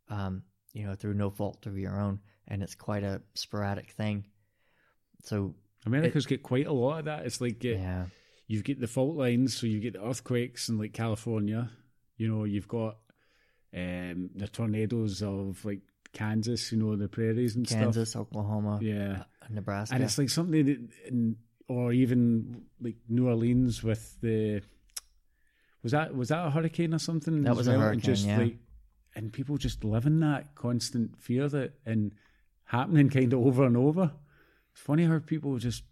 um, 0.09 0.41
you 0.73 0.85
know, 0.85 0.95
through 0.95 1.13
no 1.13 1.29
fault 1.29 1.65
of 1.65 1.77
your 1.77 1.99
own, 1.99 2.19
and 2.47 2.63
it's 2.63 2.75
quite 2.75 3.03
a 3.03 3.21
sporadic 3.33 3.91
thing. 3.91 4.25
So 5.23 5.55
America's 5.85 6.25
get 6.25 6.43
quite 6.43 6.67
a 6.67 6.73
lot 6.73 6.99
of 6.99 7.05
that. 7.05 7.25
It's 7.25 7.41
like 7.41 7.61
uh, 7.65 7.69
yeah, 7.69 8.05
you've 8.47 8.63
got 8.63 8.79
the 8.79 8.87
fault 8.87 9.15
lines, 9.15 9.55
so 9.55 9.67
you 9.67 9.79
get 9.79 9.93
the 9.93 10.05
earthquakes 10.05 10.69
in 10.69 10.77
like 10.77 10.93
California. 10.93 11.69
You 12.17 12.27
know, 12.27 12.43
you've 12.43 12.67
got 12.67 12.97
um, 13.75 14.29
the 14.35 14.47
tornadoes 14.47 15.21
of 15.21 15.63
like 15.63 15.81
Kansas. 16.13 16.71
You 16.71 16.79
know, 16.79 16.95
the 16.95 17.07
prairies 17.07 17.55
and 17.55 17.67
Kansas, 17.67 18.15
Oklahoma. 18.15 18.79
Yeah, 18.81 19.23
uh, 19.41 19.45
Nebraska. 19.49 19.95
and 19.95 20.03
it's 20.03 20.17
like 20.17 20.29
something 20.29 20.65
that, 20.65 20.89
in, 21.07 21.37
or 21.67 21.93
even 21.93 22.63
like 22.81 22.97
New 23.07 23.27
Orleans 23.27 23.83
with 23.83 24.19
the 24.21 24.61
was 25.83 25.93
that 25.93 26.15
was 26.15 26.29
that 26.29 26.45
a 26.45 26.49
hurricane 26.49 26.93
or 26.93 26.99
something? 26.99 27.43
That 27.43 27.51
as 27.51 27.57
was 27.57 27.67
a 27.67 27.71
well? 27.71 27.79
And 27.79 27.87
hurricane, 27.87 28.01
just 28.15 28.25
yeah. 28.25 28.37
like, 28.37 28.57
and 29.15 29.33
people 29.33 29.57
just 29.57 29.83
live 29.83 30.05
in 30.05 30.19
that 30.19 30.55
constant 30.55 31.21
fear 31.21 31.47
that 31.49 31.73
and 31.85 32.13
happening 32.65 33.09
kind 33.09 33.33
of 33.33 33.39
over 33.39 33.65
and 33.65 33.75
over. 33.77 34.11
It's 34.73 34.81
funny 34.81 35.05
how 35.05 35.19
people 35.19 35.57
just 35.57 35.83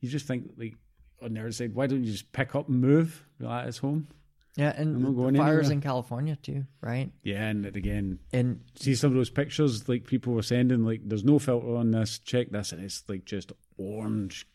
you 0.00 0.08
just 0.08 0.26
think 0.26 0.52
like 0.56 0.74
on 1.22 1.34
their 1.34 1.50
side, 1.52 1.74
why 1.74 1.86
don't 1.86 2.04
you 2.04 2.12
just 2.12 2.32
pick 2.32 2.54
up 2.54 2.68
and 2.68 2.80
move? 2.80 3.24
Like, 3.38 3.66
it's 3.68 3.78
home. 3.78 4.08
Yeah, 4.56 4.72
and 4.76 4.96
I'm 4.96 5.02
not 5.02 5.08
the 5.10 5.16
going 5.16 5.36
fires 5.36 5.66
anywhere. 5.66 5.72
in 5.72 5.80
California 5.80 6.36
too, 6.36 6.64
right? 6.80 7.12
Yeah, 7.22 7.46
and 7.46 7.64
again, 7.66 8.18
And 8.32 8.60
see 8.74 8.94
some 8.94 9.10
of 9.12 9.16
those 9.16 9.30
pictures 9.30 9.88
like 9.88 10.06
people 10.06 10.32
were 10.32 10.42
sending 10.42 10.84
like 10.84 11.02
there's 11.04 11.24
no 11.24 11.38
filter 11.38 11.76
on 11.76 11.92
this 11.92 12.18
check 12.18 12.50
this 12.50 12.72
and 12.72 12.82
it's 12.82 13.04
like 13.08 13.24
just 13.24 13.52
orange 13.78 14.46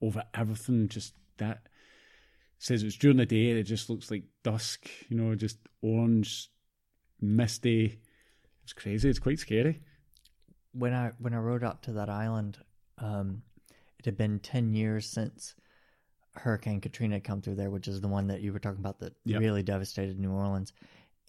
over 0.00 0.22
everything 0.34 0.88
just 0.88 1.14
that 1.38 1.66
says 2.58 2.82
it's 2.84 2.96
during 2.96 3.16
the 3.16 3.26
day 3.26 3.50
it 3.50 3.64
just 3.64 3.90
looks 3.90 4.10
like 4.10 4.22
dusk 4.44 4.88
you 5.08 5.16
know 5.16 5.34
just 5.34 5.58
orange 5.82 6.48
misty. 7.22 8.00
It's 8.64 8.72
crazy. 8.72 9.08
It's 9.08 9.18
quite 9.18 9.38
scary. 9.38 9.80
When 10.72 10.92
I 10.92 11.12
when 11.18 11.34
I 11.34 11.38
rode 11.38 11.64
out 11.64 11.82
to 11.84 11.92
that 11.94 12.08
island, 12.08 12.58
um, 12.98 13.42
it 13.98 14.04
had 14.04 14.16
been 14.16 14.38
ten 14.40 14.72
years 14.74 15.06
since 15.06 15.54
Hurricane 16.34 16.80
Katrina 16.80 17.16
had 17.16 17.24
come 17.24 17.42
through 17.42 17.56
there, 17.56 17.70
which 17.70 17.88
is 17.88 18.00
the 18.00 18.08
one 18.08 18.26
that 18.28 18.40
you 18.40 18.52
were 18.52 18.58
talking 18.58 18.80
about 18.80 18.98
that 19.00 19.14
Yep. 19.24 19.40
really 19.40 19.62
devastated 19.62 20.18
New 20.18 20.32
Orleans, 20.32 20.72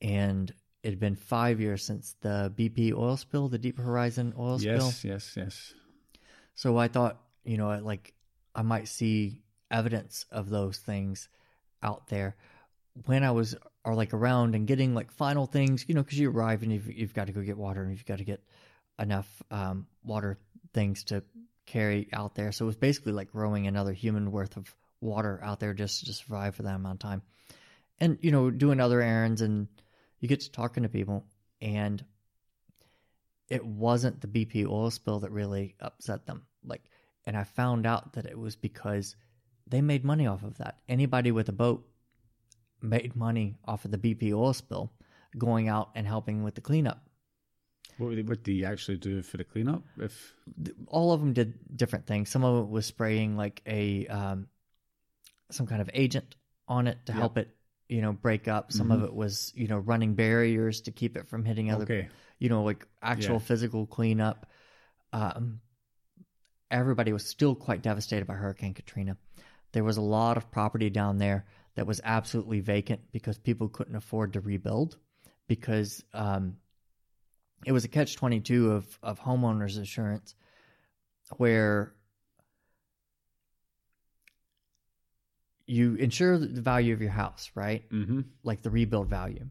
and 0.02 0.54
it 0.82 0.90
had 0.92 1.00
been 1.00 1.16
five 1.16 1.60
years 1.60 1.84
since 1.84 2.16
the 2.22 2.54
BP 2.58 2.94
oil 2.94 3.18
spill, 3.18 3.48
the 3.50 3.58
Deep 3.58 3.78
Horizon 3.78 4.34
oil 4.38 4.60
spill. 4.60 4.74
yes 4.76 5.04
yes. 5.04 5.34
Yes 5.36 5.74
So 6.56 6.78
I 6.78 6.88
thought, 6.88 7.22
you 7.44 7.58
know, 7.58 7.78
like 7.80 8.14
I 8.56 8.62
might 8.62 8.88
see 8.88 9.42
evidence 9.72 10.26
of 10.32 10.50
those 10.50 10.78
things 10.78 11.28
out 11.82 12.08
there. 12.08 12.36
When 13.06 13.24
I 13.24 13.32
was 13.32 13.56
or 13.86 13.96
like 13.96 14.14
around 14.14 14.56
and 14.56 14.68
getting 14.68 14.94
like 14.94 15.12
final 15.12 15.46
things, 15.46 15.86
you 15.88 15.96
know, 15.96 16.04
because 16.04 16.18
you 16.18 16.30
arrive 16.30 16.64
and 16.64 16.72
you've 16.72 16.92
you've 16.92 17.14
got 17.14 17.28
to 17.28 17.34
go 17.34 17.42
get 17.42 17.58
water 17.58 17.82
and 17.82 17.92
you've 17.92 18.06
got 18.06 18.20
to 18.20 18.24
get 18.24 18.44
enough 19.00 19.28
um, 19.52 19.88
water 20.04 20.38
things 20.74 21.04
to 21.06 21.24
carry 21.66 22.08
out 22.14 22.36
there. 22.36 22.52
So 22.52 22.66
it 22.66 22.68
was 22.68 22.76
basically 22.76 23.14
like 23.14 23.30
rowing 23.34 23.68
another 23.68 23.94
human 23.94 24.32
worth 24.32 24.58
of 24.58 24.74
water 25.02 25.40
out 25.44 25.60
there 25.60 25.74
just 25.74 26.06
to 26.06 26.14
survive 26.14 26.56
for 26.56 26.64
that 26.64 26.76
amount 26.76 27.04
of 27.04 27.10
time, 27.10 27.22
and 28.00 28.18
you 28.22 28.32
know, 28.32 28.52
doing 28.52 28.80
other 28.80 29.02
errands 29.02 29.42
and 29.42 29.68
you 30.20 30.30
get 30.30 30.42
to 30.42 30.52
talking 30.52 30.84
to 30.84 30.90
people 30.90 31.26
and 31.62 32.04
it 33.50 33.66
wasn't 33.66 34.22
the 34.22 34.28
BP 34.28 34.68
oil 34.68 34.90
spill 34.90 35.20
that 35.20 35.32
really 35.32 35.76
upset 35.80 36.26
them. 36.26 36.44
Like, 36.66 36.82
and 37.26 37.38
I 37.38 37.44
found 37.44 37.86
out 37.86 38.14
that 38.14 38.26
it 38.26 38.38
was 38.38 38.56
because 38.56 39.16
they 39.68 39.82
made 39.82 40.04
money 40.04 40.28
off 40.28 40.44
of 40.44 40.58
that. 40.58 40.80
Anybody 40.88 41.32
with 41.32 41.50
a 41.50 41.54
boat 41.54 41.86
made 42.84 43.16
money 43.16 43.56
off 43.66 43.86
of 43.86 43.92
the 43.92 43.98
BP 43.98 44.34
oil 44.34 44.54
spill, 44.54 44.92
going 45.38 45.68
out 45.70 45.92
and 45.96 46.06
helping 46.06 46.44
with 46.44 46.56
the 46.56 46.62
cleanup. 46.62 47.02
what, 47.98 48.08
would- 48.10 48.28
what 48.30 48.44
do 48.44 48.52
you 48.52 48.66
actually 48.66 48.98
do 48.98 49.22
for 49.24 49.38
the 49.38 49.44
cleanup 49.44 49.84
if 49.98 50.34
All 50.88 51.12
of 51.14 51.20
them 51.20 51.34
did 51.34 51.54
different 51.76 52.06
things. 52.08 52.30
Some 52.30 52.44
of 52.44 52.64
it 52.66 52.70
was 52.70 52.86
spraying 52.86 53.38
like 53.38 53.62
a 53.66 54.08
um, 54.08 54.48
some 55.52 55.68
kind 55.68 55.82
of 55.82 55.90
agent 55.94 56.36
on 56.68 56.88
it 56.88 56.98
to 57.06 57.12
Yep. 57.14 57.20
help 57.20 57.38
it, 57.38 57.56
you 57.90 58.02
know, 58.02 58.14
break 58.14 58.48
up. 58.48 58.72
Some 58.72 58.92
of 58.92 59.04
it 59.04 59.14
was, 59.14 59.52
you 59.56 59.68
know, 59.68 59.78
running 59.78 60.16
barriers 60.16 60.82
to 60.82 60.92
keep 60.92 61.16
it 61.18 61.28
from 61.28 61.46
hitting 61.46 61.72
other 61.72 61.84
okay 61.84 62.08
you 62.40 62.50
know, 62.50 62.64
like 62.64 62.86
actual 63.02 63.36
Yeah. 63.36 63.40
physical 63.40 63.86
cleanup. 63.86 64.50
Um, 65.14 65.62
everybody 66.72 67.14
was 67.14 67.26
still 67.26 67.56
quite 67.56 67.82
devastated 67.82 68.26
by 68.26 68.34
Hurricane 68.34 68.74
Katrina. 68.74 69.16
There 69.72 69.84
was 69.84 69.98
a 69.98 70.02
lot 70.02 70.36
of 70.38 70.52
property 70.52 70.90
down 70.90 71.18
there 71.20 71.46
that 71.76 71.88
was 71.88 72.02
absolutely 72.04 72.60
vacant 72.60 73.02
because 73.12 73.38
people 73.38 73.70
couldn't 73.70 73.96
afford 73.96 74.34
to 74.34 74.42
rebuild 74.42 74.98
because 75.48 76.04
um, 76.14 76.58
it 77.66 77.72
was 77.72 77.86
a 77.86 77.88
catch 77.88 78.16
22 78.16 78.72
of, 78.72 79.00
of 79.02 79.20
homeowners 79.20 79.78
insurance 79.78 80.36
where 81.38 81.94
you 85.66 85.96
insure 85.96 86.38
the 86.38 86.62
value 86.62 86.94
of 86.94 87.02
your 87.02 87.12
house, 87.12 87.52
right? 87.56 87.90
mm-hmm 87.90 88.22
like 88.44 88.62
the 88.62 88.70
rebuild 88.70 89.10
value. 89.10 89.50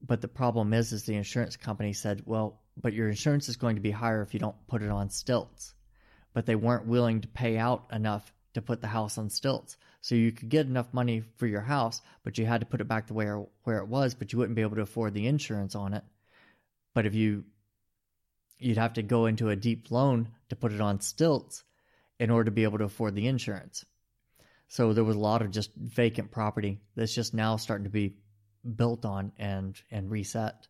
But 0.00 0.20
the 0.20 0.28
problem 0.28 0.72
is, 0.72 0.92
is 0.92 1.04
the 1.04 1.14
insurance 1.14 1.56
company 1.56 1.92
said, 1.92 2.22
well, 2.24 2.60
but 2.80 2.92
your 2.92 3.08
insurance 3.08 3.48
is 3.48 3.56
going 3.56 3.76
to 3.76 3.82
be 3.82 3.90
higher 3.90 4.22
if 4.22 4.34
you 4.34 4.40
don't 4.40 4.56
put 4.66 4.82
it 4.82 4.90
on 4.90 5.10
stilts. 5.10 5.74
But 6.32 6.46
they 6.46 6.56
weren't 6.56 6.86
willing 6.86 7.20
to 7.20 7.28
pay 7.28 7.58
out 7.58 7.86
enough 7.92 8.32
to 8.54 8.62
put 8.62 8.80
the 8.80 8.86
house 8.86 9.18
on 9.18 9.30
stilts. 9.30 9.76
So 10.00 10.14
you 10.14 10.32
could 10.32 10.48
get 10.48 10.66
enough 10.66 10.92
money 10.92 11.22
for 11.36 11.46
your 11.46 11.60
house, 11.60 12.00
but 12.24 12.38
you 12.38 12.44
had 12.44 12.60
to 12.60 12.66
put 12.66 12.80
it 12.80 12.88
back 12.88 13.06
to 13.06 13.14
where 13.14 13.44
where 13.64 13.78
it 13.78 13.88
was, 13.88 14.14
but 14.14 14.32
you 14.32 14.38
wouldn't 14.38 14.56
be 14.56 14.62
able 14.62 14.76
to 14.76 14.82
afford 14.82 15.14
the 15.14 15.26
insurance 15.26 15.74
on 15.74 15.94
it. 15.94 16.04
But 16.94 17.06
if 17.06 17.14
you 17.14 17.44
you'd 18.58 18.78
have 18.78 18.94
to 18.94 19.02
go 19.02 19.26
into 19.26 19.48
a 19.48 19.56
deep 19.56 19.90
loan 19.90 20.28
to 20.48 20.56
put 20.56 20.72
it 20.72 20.80
on 20.80 21.00
stilts 21.00 21.64
in 22.18 22.30
order 22.30 22.44
to 22.44 22.50
be 22.50 22.62
able 22.62 22.78
to 22.78 22.84
afford 22.84 23.14
the 23.14 23.26
insurance. 23.26 23.84
So 24.68 24.92
there 24.92 25.04
was 25.04 25.16
a 25.16 25.20
lot 25.20 25.42
of 25.42 25.50
just 25.50 25.74
vacant 25.74 26.30
property 26.30 26.80
that's 26.94 27.14
just 27.14 27.34
now 27.34 27.56
starting 27.56 27.84
to 27.84 27.90
be 27.90 28.16
built 28.76 29.04
on 29.04 29.32
and 29.38 29.80
and 29.90 30.10
reset. 30.10 30.66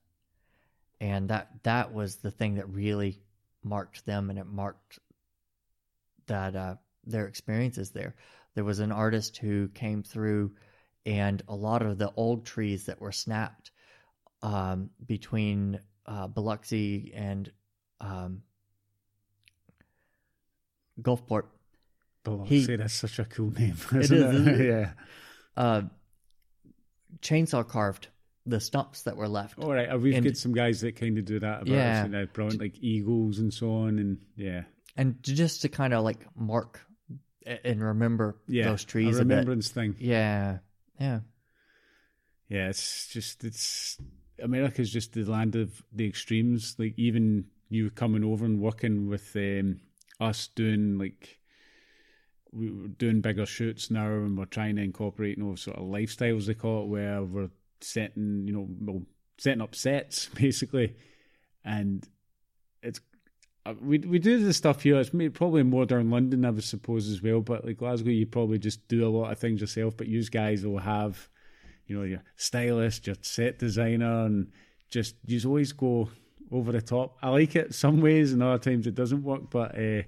And 1.01 1.29
that 1.29 1.51
that 1.64 1.92
was 1.92 2.16
the 2.16 2.31
thing 2.31 2.55
that 2.57 2.68
really 2.68 3.21
marked 3.62 4.05
them 4.07 4.31
and 4.31 4.38
it 4.38 4.47
marked 4.47 4.99
that 6.27 6.57
uh, 6.57 6.75
their 7.05 7.27
experiences 7.27 7.91
there. 7.91 8.15
There 8.55 8.65
was 8.65 8.79
an 8.81 8.93
artist 8.93 9.38
who 9.38 9.69
came 9.69 10.03
through, 10.03 10.53
and 11.07 11.43
a 11.49 11.55
lot 11.55 11.83
of 11.83 11.99
the 11.99 12.12
old 12.17 12.45
trees 12.47 12.87
that 12.87 13.01
were 13.01 13.12
snapped 13.12 13.71
um, 14.43 14.91
between 15.07 15.81
uh, 16.07 16.27
Biloxi 16.29 17.12
and 17.15 17.51
um, 18.01 18.43
Gulfport. 21.01 21.45
Biloxi, 22.25 22.67
He- 22.67 22.77
that's 22.77 22.95
such 22.95 23.19
a 23.19 23.25
cool 23.25 23.51
name, 23.51 23.77
It 23.93 24.03
isn't 24.03 24.17
is, 24.19 24.47
it? 24.47 24.61
it? 24.61 24.67
yeah. 24.67 24.93
Uh, 25.57 25.83
chainsaw 27.21 27.67
carved 27.67 28.09
the 28.47 28.61
stumps 28.61 29.03
that 29.03 29.17
were 29.17 29.29
left. 29.29 29.59
All 29.59 29.73
right, 29.73 29.88
uh, 29.88 29.99
we've 29.99 30.15
And- 30.15 30.25
got 30.25 30.37
some 30.37 30.53
guys 30.53 30.81
that 30.83 30.97
kind 30.97 31.19
of 31.19 31.25
do 31.25 31.41
that. 31.41 31.62
About 31.62 31.69
Yeah. 31.69 32.03
yeah, 32.03 32.07
now, 32.09 32.25
brilliant, 32.27 32.61
like 32.61 32.79
eagles 32.81 33.38
and 33.38 33.53
so 33.53 33.71
on, 33.73 33.99
and 33.99 34.19
yeah, 34.37 34.62
and 34.97 35.23
just 35.23 35.62
to 35.62 35.69
kind 35.69 35.95
of 35.95 36.05
like 36.05 36.27
mark 36.37 36.81
and 37.47 37.83
remember 37.83 38.37
yeah, 38.47 38.71
those 38.71 38.85
trees 38.85 39.17
a 39.17 39.21
a 39.21 39.25
remembrance 39.25 39.69
thing. 39.69 39.97
Yeah, 39.99 40.59
yeah, 41.01 41.21
Yeah, 42.49 42.69
it's 42.69 43.09
just 43.09 43.45
it's 43.45 43.99
America's 44.43 44.93
just 44.93 45.13
the 45.13 45.25
land 45.25 45.57
of 45.57 45.83
the 45.93 46.07
extremes. 46.07 46.77
Like 46.79 46.95
even 46.97 47.47
you 47.69 47.91
coming 47.91 48.25
over 48.25 48.45
and 48.45 48.61
working 48.61 49.09
with 49.09 49.35
um, 49.37 49.81
us 50.21 50.49
doing 50.49 50.99
like 50.99 51.39
we 52.53 52.71
were 52.71 52.89
doing 52.89 53.21
bigger 53.21 53.47
shoots 53.47 53.91
now, 53.91 54.07
and 54.07 54.37
we're 54.37 54.45
trying 54.45 54.77
to 54.77 54.83
incorporate 54.83 55.39
you 55.39 55.45
know 55.45 55.55
sort 55.55 55.79
of 55.79 55.85
lifestyles 55.85 56.47
they 56.47 56.55
call 56.55 56.85
it, 56.85 56.89
where 56.89 57.23
we're 57.23 57.51
setting 57.81 58.45
you 58.47 58.53
know 58.53 58.69
well, 58.81 59.03
setting 59.39 59.63
up 59.63 59.75
sets 59.75 60.27
basically, 60.35 60.95
and 61.65 62.07
We 63.81 63.98
we 63.98 64.18
do 64.18 64.44
the 64.44 64.53
stuff 64.53 64.83
here. 64.83 64.98
It's 64.98 65.11
probably 65.11 65.62
more 65.62 65.87
down 65.87 66.11
London, 66.11 66.44
I 66.44 66.51
would 66.51 66.64
suppose 66.64 67.09
as 67.09 67.22
well. 67.22 67.40
But 67.40 67.64
like 67.64 67.79
Glasgow, 67.79 68.11
you 68.11 68.27
probably 68.27 68.59
just 68.59 68.88
do 68.88 69.07
a 69.07 69.09
lot 69.09 69.31
of 69.31 69.38
things 69.38 69.61
yourself. 69.61 69.96
But 69.96 70.09
you 70.09 70.25
guys 70.25 70.66
will 70.66 70.79
have 70.79 71.29
you 71.87 71.98
know, 71.98 72.05
your 72.05 72.22
stylist, 72.37 73.07
your 73.07 73.16
set 73.20 73.59
designer, 73.59 74.25
and 74.25 74.51
just 74.88 75.16
you 75.27 75.40
always 75.46 75.72
go 75.72 76.09
over 76.51 76.72
the 76.72 76.83
top. 76.83 77.16
I 77.22 77.29
like 77.31 77.57
it 77.57 77.75
some 77.75 78.01
ways, 78.01 78.33
and 78.33 78.42
other 78.42 78.59
times 78.59 78.87
it 78.87 78.94
doesn't 78.94 79.22
work. 79.22 79.51
But 79.51 79.79
uh, 79.79 80.03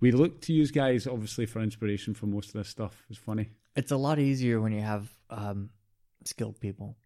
we 0.00 0.12
look 0.12 0.40
to 0.42 0.52
use 0.52 0.70
guys 0.70 1.06
obviously 1.06 1.46
for 1.46 1.60
inspiration 1.60 2.14
for 2.14 2.26
most 2.26 2.48
of 2.48 2.54
this 2.54 2.68
stuff. 2.68 3.04
It's 3.10 3.18
funny. 3.18 3.50
it's 3.76 3.92
a 3.92 3.96
lot 3.96 4.18
easier 4.18 4.60
when 4.60 4.72
you 4.72 4.82
have 4.82 5.08
um, 5.30 5.70
skilled 6.24 6.60
people. 6.60 6.96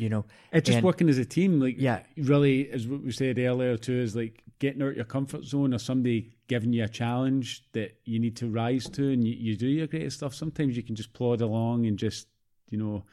You 0.00 0.08
know, 0.08 0.24
It's 0.50 0.66
just 0.66 0.76
And- 0.78 0.84
working 0.84 1.08
as 1.10 1.18
a 1.18 1.24
team. 1.26 1.60
Like, 1.60 1.76
Yeah. 1.78 2.02
really, 2.16 2.70
as 2.70 2.86
what 2.88 3.02
we 3.02 3.12
said 3.12 3.38
earlier 3.38 3.76
too, 3.76 3.92
is 4.00 4.16
like 4.16 4.42
getting 4.58 4.82
out 4.82 4.96
your 4.96 5.04
comfort 5.04 5.44
zone 5.44 5.74
or 5.74 5.78
somebody 5.78 6.32
giving 6.48 6.72
you 6.72 6.84
a 6.84 6.88
challenge 6.88 7.62
that 7.72 7.98
you 8.04 8.18
need 8.18 8.34
to 8.36 8.48
rise 8.48 8.88
to, 8.90 9.10
and 9.10 9.26
you, 9.28 9.34
you 9.34 9.56
do 9.56 9.68
your 9.68 9.86
greatest 9.86 10.16
stuff. 10.16 10.34
Sometimes 10.34 10.76
you 10.76 10.82
can 10.82 10.94
just 10.96 11.12
plod 11.12 11.40
along 11.42 11.86
and 11.86 11.98
just, 11.98 12.28
you 12.70 12.78
know, 12.78 13.04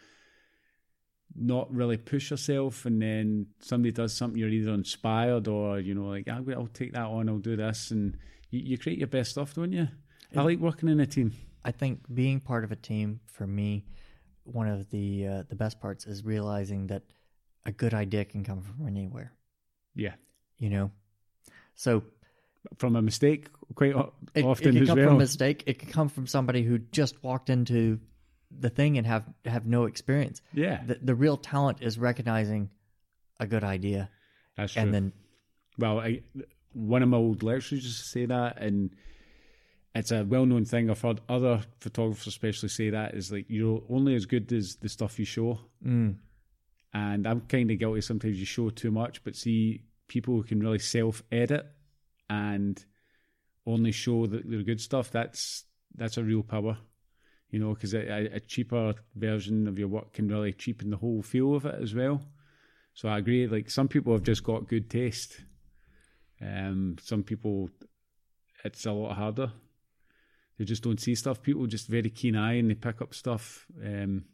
not 1.35 1.71
really 1.73 1.97
push 1.97 2.31
yourself, 2.31 2.85
and 2.85 3.01
then 3.01 3.47
somebody 3.59 3.91
does 3.91 4.13
something 4.13 4.39
you're 4.39 4.49
either 4.49 4.71
inspired 4.73 5.47
or 5.47 5.79
you 5.79 5.93
know, 5.93 6.07
like 6.07 6.27
ah, 6.29 6.37
I'll, 6.37 6.51
I'll 6.53 6.67
take 6.67 6.93
that 6.93 7.05
on, 7.05 7.29
I'll 7.29 7.37
do 7.37 7.55
this, 7.57 7.91
and 7.91 8.17
you, 8.49 8.61
you 8.61 8.77
create 8.77 8.97
your 8.97 9.07
best 9.07 9.31
stuff, 9.31 9.53
don't 9.53 9.73
you? 9.73 9.87
I 10.35 10.41
like 10.41 10.59
working 10.59 10.89
in 10.89 10.99
a 10.99 11.05
team. 11.05 11.33
I 11.63 11.71
think 11.71 12.01
being 12.13 12.39
part 12.39 12.63
of 12.63 12.71
a 12.71 12.75
team 12.75 13.19
for 13.27 13.45
me, 13.45 13.85
one 14.47 14.67
of 14.67 14.89
the 14.89 15.27
uh, 15.27 15.43
the 15.49 15.55
best 15.55 15.79
parts 15.79 16.05
is 16.05 16.23
realizing 16.23 16.87
that 16.87 17.03
a 17.65 17.71
good 17.71 17.93
idea 17.93 18.25
can 18.25 18.43
come 18.43 18.61
from 18.61 18.87
anywhere. 18.87 19.33
Yeah, 19.95 20.13
You 20.57 20.69
know, 20.69 20.91
so 21.75 22.03
from 22.77 22.95
a 22.95 23.01
mistake 23.01 23.47
quite 23.75 23.95
it, 24.35 24.45
often 24.45 24.75
it 24.75 24.79
can 24.79 24.87
come 24.87 24.97
well. 24.97 25.07
from 25.07 25.15
a 25.15 25.19
mistake. 25.19 25.63
It 25.65 25.79
can 25.79 25.89
come 25.89 26.09
from 26.09 26.27
somebody 26.27 26.63
who 26.63 26.77
just 26.79 27.23
walked 27.23 27.49
into 27.49 27.99
the 28.51 28.69
thing 28.69 28.97
and 28.97 29.05
have 29.07 29.25
have 29.45 29.65
no 29.65 29.85
experience. 29.85 30.41
yeah, 30.53 30.83
The 30.85 30.95
the 31.01 31.15
real 31.15 31.37
talent 31.37 31.79
is 31.81 31.97
recognizing 31.97 32.69
a 33.39 33.45
good 33.47 33.63
idea 33.63 34.09
that's 34.55 34.73
true. 34.73 34.81
and 34.83 34.93
then 34.93 35.13
well, 35.77 35.99
I, 35.99 36.21
one 36.73 37.03
of 37.03 37.09
my 37.09 37.17
old 37.17 37.43
lecturers 37.43 37.83
used 37.83 37.99
to 38.01 38.07
say 38.07 38.25
that, 38.25 38.57
and 38.61 38.95
it's 39.97 40.11
a 40.11 40.23
well-known 40.23 40.65
thing. 40.65 40.89
I've 40.89 41.01
heard 41.01 41.21
other 41.29 41.61
photographers, 41.79 42.27
especially, 42.27 42.69
say 42.69 42.89
that 42.89 43.13
is 43.13 43.31
like 43.31 43.45
you're 43.49 43.81
only 43.89 44.15
as 44.15 44.25
good 44.25 44.51
as 44.53 44.75
the 44.75 44.89
stuff 44.89 45.19
you 45.19 45.25
show. 45.25 45.59
mm, 45.85 46.15
And 46.93 47.27
I'm 47.27 47.41
kind 47.41 47.69
of 47.71 47.79
guilty. 47.79 48.01
Sometimes 48.01 48.39
you 48.39 48.45
show 48.45 48.69
too 48.69 48.91
much, 48.91 49.23
but 49.23 49.35
see 49.35 49.83
people 50.07 50.35
who 50.35 50.43
can 50.43 50.59
really 50.59 50.79
self-edit 50.79 51.65
and 52.29 52.83
only 53.65 53.91
show 53.91 54.25
the, 54.25 54.37
the 54.39 54.63
good 54.63 54.81
stuff. 54.81 55.11
That's 55.11 55.65
that's 55.95 56.17
a 56.17 56.23
real 56.23 56.43
power, 56.43 56.77
you 57.49 57.59
know, 57.59 57.73
because 57.73 57.93
a, 57.93 58.29
a 58.33 58.39
cheaper 58.39 58.93
version 59.15 59.67
of 59.67 59.79
your 59.79 59.87
work 59.87 60.13
can 60.13 60.27
really 60.27 60.53
cheapen 60.53 60.89
the 60.89 60.97
whole 60.97 61.21
feel 61.21 61.55
of 61.55 61.65
it 61.65 61.75
as 61.81 61.93
well. 61.95 62.21
So 62.93 63.09
I 63.09 63.17
agree. 63.17 63.47
Like 63.47 63.69
some 63.69 63.87
people 63.87 64.13
have 64.13 64.23
just 64.23 64.43
got 64.43 64.67
good 64.67 64.89
taste. 64.89 65.41
Um, 66.41 66.97
some 67.01 67.23
people, 67.23 67.69
it's 68.63 68.85
a 68.85 68.91
lot 68.91 69.15
harder. 69.15 69.51
They 70.57 70.65
just 70.65 70.83
don't 70.83 70.99
see 70.99 71.15
stuff. 71.15 71.41
People 71.41 71.67
just 71.67 71.87
very 71.87 72.09
keen 72.09 72.35
eye 72.35 72.53
and 72.53 72.69
they 72.69 72.75
pick 72.75 73.01
up 73.01 73.13
stuff. 73.13 73.65
Um, 73.83 74.25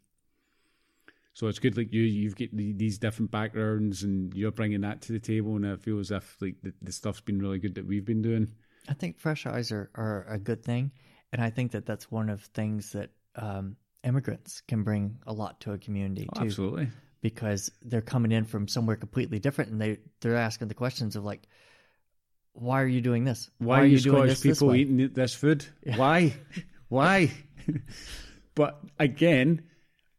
so 1.34 1.48
it's 1.48 1.58
good, 1.58 1.76
like 1.76 1.92
you, 1.92 2.02
you've 2.02 2.36
got 2.36 2.48
the, 2.52 2.72
these 2.72 2.96
different 2.96 3.32
backgrounds, 3.32 4.04
and 4.04 4.32
you're 4.34 4.52
bringing 4.52 4.82
that 4.82 5.02
to 5.02 5.12
the 5.12 5.18
table, 5.18 5.56
and 5.56 5.66
I 5.66 5.74
feel 5.74 5.98
as 5.98 6.12
if 6.12 6.36
like 6.40 6.54
the, 6.62 6.72
the 6.80 6.92
stuff's 6.92 7.20
been 7.20 7.40
really 7.40 7.58
good 7.58 7.74
that 7.74 7.86
we've 7.86 8.04
been 8.04 8.22
doing. 8.22 8.52
I 8.88 8.94
think 8.94 9.18
fresh 9.18 9.44
eyes 9.44 9.72
are, 9.72 9.90
are 9.96 10.26
a 10.28 10.38
good 10.38 10.62
thing, 10.64 10.92
and 11.32 11.42
I 11.42 11.50
think 11.50 11.72
that 11.72 11.86
that's 11.86 12.08
one 12.08 12.28
of 12.30 12.40
things 12.42 12.92
that 12.92 13.10
um, 13.34 13.76
immigrants 14.04 14.60
can 14.60 14.84
bring 14.84 15.18
a 15.26 15.32
lot 15.32 15.60
to 15.62 15.72
a 15.72 15.78
community 15.78 16.28
Oh, 16.36 16.38
too, 16.38 16.46
absolutely. 16.46 16.88
because 17.20 17.68
they're 17.82 18.00
coming 18.00 18.30
in 18.30 18.44
from 18.44 18.68
somewhere 18.68 18.94
completely 18.94 19.40
different, 19.40 19.72
and 19.72 19.80
they 19.80 19.98
they're 20.20 20.36
asking 20.36 20.68
the 20.68 20.74
questions 20.74 21.16
of 21.16 21.24
like, 21.24 21.48
why 22.54 22.82
are 22.82 22.86
you 22.86 23.00
doing 23.00 23.24
this? 23.24 23.50
Why, 23.58 23.80
are 23.80 23.84
you 23.84 23.98
doing 23.98 24.16
Scottish 24.16 24.30
this 24.30 24.42
this 24.42 24.58
people 24.58 24.68
way?" 24.68 24.78
eating 24.78 25.10
this 25.12 25.34
food? 25.34 25.66
Why? 25.96 26.34
Why? 26.88 27.32
but 28.54 28.80
again, 28.98 29.64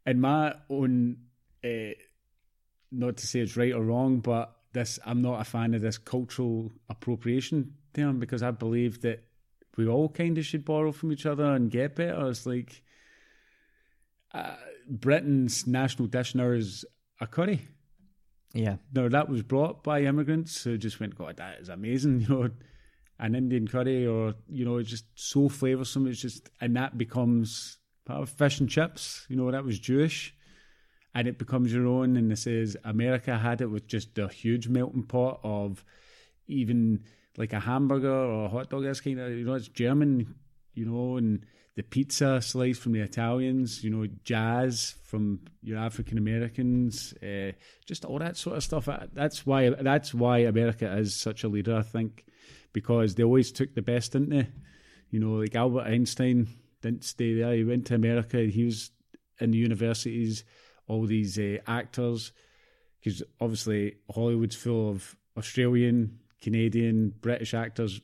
in 0.06 0.20
my 0.20 0.56
own, 0.70 1.18
uh, 1.64 1.94
not 2.92 3.18
to 3.18 3.28
say 3.28 3.40
it's 3.40 3.56
right 3.56 3.74
or 3.74 3.84
wrong, 3.84 4.20
but 4.20 4.54
this 4.74 5.00
I'm 5.06 5.22
not 5.22 5.40
a 5.40 5.46
fan 5.46 5.74
of 5.74 5.82
this 5.82 5.98
cultural 5.98 6.74
appropriation 6.90 7.76
term 7.94 8.20
because 8.20 8.44
I 8.44 8.52
believe 8.52 9.02
that 9.02 9.24
we 9.78 9.88
all 9.88 10.10
kind 10.10 10.38
of 10.38 10.46
should 10.46 10.66
borrow 10.66 10.92
from 10.92 11.14
each 11.14 11.26
other 11.26 11.46
and 11.46 11.72
get 11.72 11.96
better. 11.96 12.30
It's 12.30 12.46
like 12.46 12.84
uh, 14.34 14.56
Britain's 14.90 15.66
national 15.66 16.10
dish 16.10 16.36
now 16.36 16.50
is 16.50 16.84
a 17.22 17.28
curry. 17.28 17.68
Yeah, 18.56 18.78
Now 18.94 19.10
that 19.10 19.28
was 19.28 19.44
brought 19.44 19.84
by 19.84 20.04
immigrants 20.04 20.64
who 20.64 20.78
just 20.78 21.02
went, 21.02 21.18
God, 21.18 21.36
that 21.38 21.60
is 21.60 21.68
amazing, 21.68 22.22
you 22.28 22.28
know, 22.30 22.50
an 23.20 23.36
Indian 23.36 23.68
curry 23.68 24.08
or 24.08 24.34
you 24.50 24.64
know, 24.64 24.78
it's 24.78 24.90
just 24.90 25.06
so 25.16 25.50
flavoursome. 25.50 26.08
It's 26.08 26.22
just 26.22 26.50
and 26.62 26.76
that 26.78 26.98
becomes 26.98 27.78
part 28.06 28.22
of 28.22 28.30
fish 28.30 28.60
and 28.62 28.70
chips. 28.70 29.26
You 29.30 29.36
know, 29.36 29.52
that 29.52 29.66
was 29.66 29.78
Jewish, 29.78 30.34
and 31.14 31.28
it 31.28 31.38
becomes 31.38 31.74
your 31.74 31.86
own. 31.86 32.16
And 32.16 32.32
this 32.32 32.48
is 32.48 32.78
America 32.86 33.38
had 33.38 33.60
it 33.62 33.68
with 33.68 33.88
just 33.88 34.18
a 34.18 34.30
huge 34.30 34.70
melting 34.70 35.04
pot 35.04 35.42
of 35.44 35.84
even 36.48 37.04
like 37.38 37.52
a 37.52 37.60
hamburger 37.60 38.10
or 38.10 38.46
a 38.46 38.50
hot 38.50 38.70
dog. 38.70 38.84
That's 38.84 39.02
kind 39.02 39.20
of 39.20 39.32
you 39.32 39.44
know, 39.44 39.56
it's 39.56 39.68
German, 39.68 40.36
you 40.74 40.86
know, 40.86 41.18
and 41.18 41.46
the 41.76 41.84
pizza 41.84 42.42
slice 42.42 42.78
from 42.78 42.94
the 42.94 43.02
Italians, 43.02 43.84
you 43.84 43.90
know, 43.90 44.08
jazz 44.24 44.96
from 45.04 45.42
your 45.62 45.78
African 45.78 46.18
Americans, 46.18 47.14
uh, 47.22 47.52
just 47.86 48.06
all 48.06 48.20
that 48.20 48.38
sort 48.38 48.56
of 48.56 48.64
stuff. 48.64 48.88
That's 49.14 49.46
why 49.46 49.70
that's 49.70 50.14
why 50.14 50.40
America 50.40 50.92
is 50.98 51.16
such 51.16 51.44
a 51.44 51.50
leader, 51.50 51.76
I 51.76 51.82
think, 51.82 52.26
because 52.72 53.16
they 53.16 53.24
always 53.24 53.52
took 53.52 53.76
the 53.76 53.82
best, 53.82 54.14
didn't 54.14 54.30
they? 54.30 54.48
You 55.12 55.20
know, 55.20 55.34
like 55.34 55.56
Albert 55.56 55.88
Einstein 55.88 56.48
didn't 56.82 57.04
stay 57.04 57.34
there; 57.34 57.54
he 57.54 57.66
went 57.66 57.88
to 57.88 57.96
America. 57.96 58.38
He 58.44 58.64
was 58.64 58.92
in 59.40 59.52
the 59.52 59.58
universities. 59.58 60.46
All 60.88 61.08
these 61.08 61.40
uh, 61.40 61.58
actors, 61.66 62.32
because 63.00 63.24
obviously 63.42 63.96
Hollywood's 64.14 64.56
full 64.56 64.92
of 64.92 65.16
Australian, 65.36 66.20
Canadian, 66.40 67.12
British 67.22 67.56
actors 67.56 68.02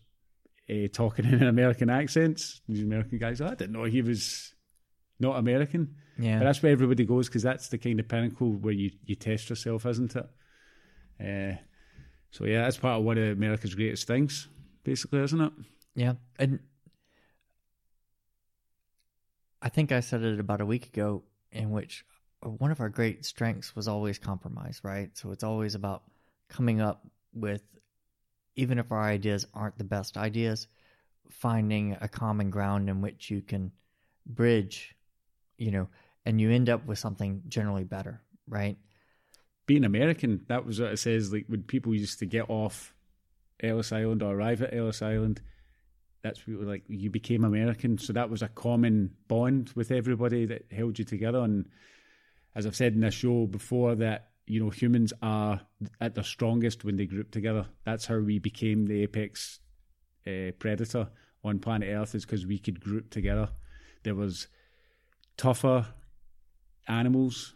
uh, 0.71 0.87
talking 0.91 1.25
in 1.25 1.35
an 1.35 1.47
American 1.47 1.89
accents. 1.89 2.61
These 2.67 2.83
American 2.83 3.17
guys, 3.17 3.41
oh, 3.41 3.47
I 3.47 3.55
didn't 3.55 3.73
know 3.73 3.83
he 3.83 4.01
was 4.01 4.53
not 5.19 5.37
American. 5.37 5.95
Yeah. 6.17 6.39
But 6.39 6.45
that's 6.45 6.63
where 6.63 6.71
everybody 6.71 7.05
goes 7.05 7.27
because 7.27 7.43
that's 7.43 7.69
the 7.69 7.77
kind 7.77 7.99
of 7.99 8.07
pinnacle 8.07 8.51
where 8.51 8.73
you, 8.73 8.91
you 9.05 9.15
test 9.15 9.49
yourself, 9.49 9.85
isn't 9.85 10.15
it? 10.15 10.29
Uh, 11.19 11.57
so 12.31 12.45
yeah, 12.45 12.63
that's 12.63 12.77
part 12.77 12.99
of 12.99 13.05
one 13.05 13.17
of 13.17 13.37
America's 13.37 13.75
greatest 13.75 14.07
things, 14.07 14.47
basically, 14.83 15.21
isn't 15.21 15.41
it? 15.41 15.51
Yeah. 15.95 16.13
And 16.39 16.59
I 19.61 19.69
think 19.69 19.91
I 19.91 19.99
said 19.99 20.23
it 20.23 20.39
about 20.39 20.61
a 20.61 20.65
week 20.65 20.87
ago, 20.87 21.23
in 21.51 21.71
which 21.71 22.05
one 22.41 22.71
of 22.71 22.79
our 22.79 22.89
great 22.89 23.25
strengths 23.25 23.75
was 23.75 23.87
always 23.87 24.17
compromise, 24.17 24.81
right? 24.83 25.15
So 25.17 25.31
it's 25.31 25.43
always 25.43 25.75
about 25.75 26.03
coming 26.49 26.81
up 26.81 27.05
with, 27.33 27.61
even 28.55 28.79
if 28.79 28.91
our 28.91 29.03
ideas 29.03 29.45
aren't 29.53 29.77
the 29.77 29.83
best 29.83 30.17
ideas, 30.17 30.67
finding 31.29 31.97
a 32.01 32.07
common 32.07 32.49
ground 32.49 32.89
in 32.89 33.01
which 33.01 33.29
you 33.29 33.41
can 33.41 33.71
bridge, 34.25 34.95
you 35.57 35.71
know, 35.71 35.87
and 36.25 36.39
you 36.39 36.51
end 36.51 36.69
up 36.69 36.85
with 36.85 36.99
something 36.99 37.41
generally 37.47 37.83
better, 37.83 38.21
right? 38.47 38.77
Being 39.65 39.85
American, 39.85 40.41
that 40.47 40.65
was 40.65 40.79
what 40.79 40.91
it 40.91 40.99
says. 40.99 41.31
Like 41.31 41.45
when 41.47 41.63
people 41.63 41.95
used 41.95 42.19
to 42.19 42.25
get 42.25 42.49
off 42.49 42.93
Ellis 43.61 43.91
Island 43.91 44.21
or 44.21 44.35
arrive 44.35 44.61
at 44.61 44.73
Ellis 44.73 45.01
Island, 45.01 45.41
that's 46.23 46.41
like 46.47 46.83
you 46.87 47.09
became 47.09 47.43
American. 47.43 47.97
So 47.97 48.13
that 48.13 48.29
was 48.29 48.41
a 48.41 48.47
common 48.47 49.11
bond 49.27 49.71
with 49.75 49.91
everybody 49.91 50.45
that 50.45 50.65
held 50.71 50.99
you 50.99 51.05
together. 51.05 51.39
And 51.39 51.65
as 52.55 52.67
I've 52.67 52.75
said 52.75 52.93
in 52.93 53.01
this 53.01 53.13
show 53.13 53.47
before, 53.47 53.95
that 53.95 54.30
you 54.45 54.63
know 54.63 54.69
humans 54.69 55.13
are 55.21 55.61
at 55.99 56.15
their 56.15 56.23
strongest 56.23 56.83
when 56.83 56.97
they 56.97 57.05
group 57.05 57.31
together. 57.31 57.65
That's 57.85 58.05
how 58.05 58.19
we 58.19 58.39
became 58.39 58.85
the 58.85 59.03
apex 59.03 59.59
uh, 60.27 60.51
predator 60.59 61.09
on 61.43 61.59
planet 61.59 61.89
Earth, 61.89 62.15
is 62.15 62.25
because 62.25 62.45
we 62.45 62.59
could 62.59 62.79
group 62.81 63.09
together. 63.09 63.49
There 64.03 64.15
was 64.15 64.47
tougher 65.37 65.87
animals. 66.87 67.55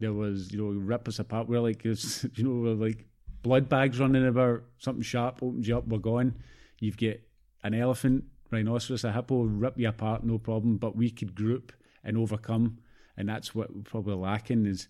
There 0.00 0.12
was 0.12 0.52
you 0.52 0.58
know 0.58 0.80
rip 0.80 1.08
us 1.08 1.18
apart. 1.18 1.48
We're 1.48 1.60
like 1.60 1.84
you 1.84 1.94
know 2.38 2.60
we're 2.60 2.74
like 2.74 3.06
blood 3.42 3.68
bags 3.68 4.00
running 4.00 4.26
about. 4.26 4.62
Something 4.78 5.02
sharp 5.02 5.42
opens 5.42 5.68
you 5.68 5.76
up. 5.76 5.86
We're 5.86 5.98
gone. 5.98 6.36
You've 6.78 6.96
got 6.96 7.16
an 7.62 7.74
elephant, 7.74 8.24
rhinoceros, 8.50 9.04
a 9.04 9.12
hippo 9.12 9.42
rip 9.44 9.78
you 9.78 9.88
apart, 9.88 10.24
no 10.24 10.38
problem. 10.38 10.76
But 10.76 10.96
we 10.96 11.10
could 11.10 11.34
group 11.34 11.72
and 12.04 12.16
overcome, 12.16 12.78
and 13.16 13.28
that's 13.28 13.54
what 13.54 13.74
we're 13.74 13.82
probably 13.82 14.14
lacking 14.14 14.66
is, 14.66 14.88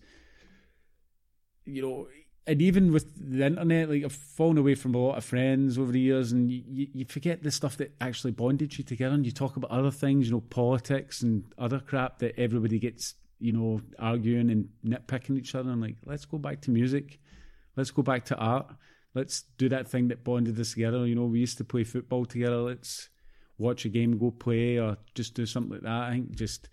you 1.65 1.81
know, 1.81 2.07
and 2.45 2.61
even 2.61 2.91
with 2.91 3.05
the 3.15 3.45
internet, 3.45 3.89
like 3.89 4.03
I've 4.03 4.11
fallen 4.11 4.57
away 4.57 4.75
from 4.75 4.95
a 4.95 4.97
lot 4.97 5.17
of 5.17 5.23
friends 5.23 5.77
over 5.77 5.91
the 5.91 5.99
years, 5.99 6.31
and 6.31 6.51
you, 6.51 6.87
you 6.93 7.05
forget 7.05 7.43
the 7.43 7.51
stuff 7.51 7.77
that 7.77 7.95
actually 8.01 8.31
bonded 8.31 8.77
you 8.77 8.83
together, 8.83 9.15
and 9.15 9.25
you 9.25 9.31
talk 9.31 9.55
about 9.55 9.71
other 9.71 9.91
things, 9.91 10.27
you 10.27 10.33
know, 10.33 10.41
politics 10.41 11.21
and 11.21 11.45
other 11.57 11.79
crap 11.79 12.19
that 12.19 12.37
everybody 12.39 12.79
gets, 12.79 13.15
you 13.39 13.53
know, 13.53 13.81
arguing 13.99 14.49
and 14.49 14.69
nitpicking 14.85 15.37
each 15.37 15.55
other. 15.55 15.71
And 15.71 15.81
like, 15.81 15.95
let's 16.05 16.25
go 16.25 16.37
back 16.37 16.61
to 16.61 16.71
music, 16.71 17.19
let's 17.75 17.91
go 17.91 18.01
back 18.01 18.25
to 18.25 18.35
art 18.35 18.75
let's 19.13 19.43
do 19.57 19.69
that 19.69 19.87
thing 19.87 20.07
that 20.09 20.23
bonded 20.23 20.59
us 20.59 20.73
together. 20.73 21.05
You 21.05 21.15
know, 21.15 21.25
we 21.25 21.39
used 21.39 21.57
to 21.59 21.63
play 21.63 21.83
football 21.83 22.25
together. 22.25 22.57
Let's 22.57 23.09
watch 23.57 23.85
a 23.85 23.89
game, 23.89 24.17
go 24.17 24.31
play, 24.31 24.77
or 24.77 24.97
just 25.15 25.33
do 25.33 25.45
something 25.45 25.73
like 25.73 25.81
that. 25.81 26.03
I 26.03 26.11
think 26.11 26.35
just 26.35 26.69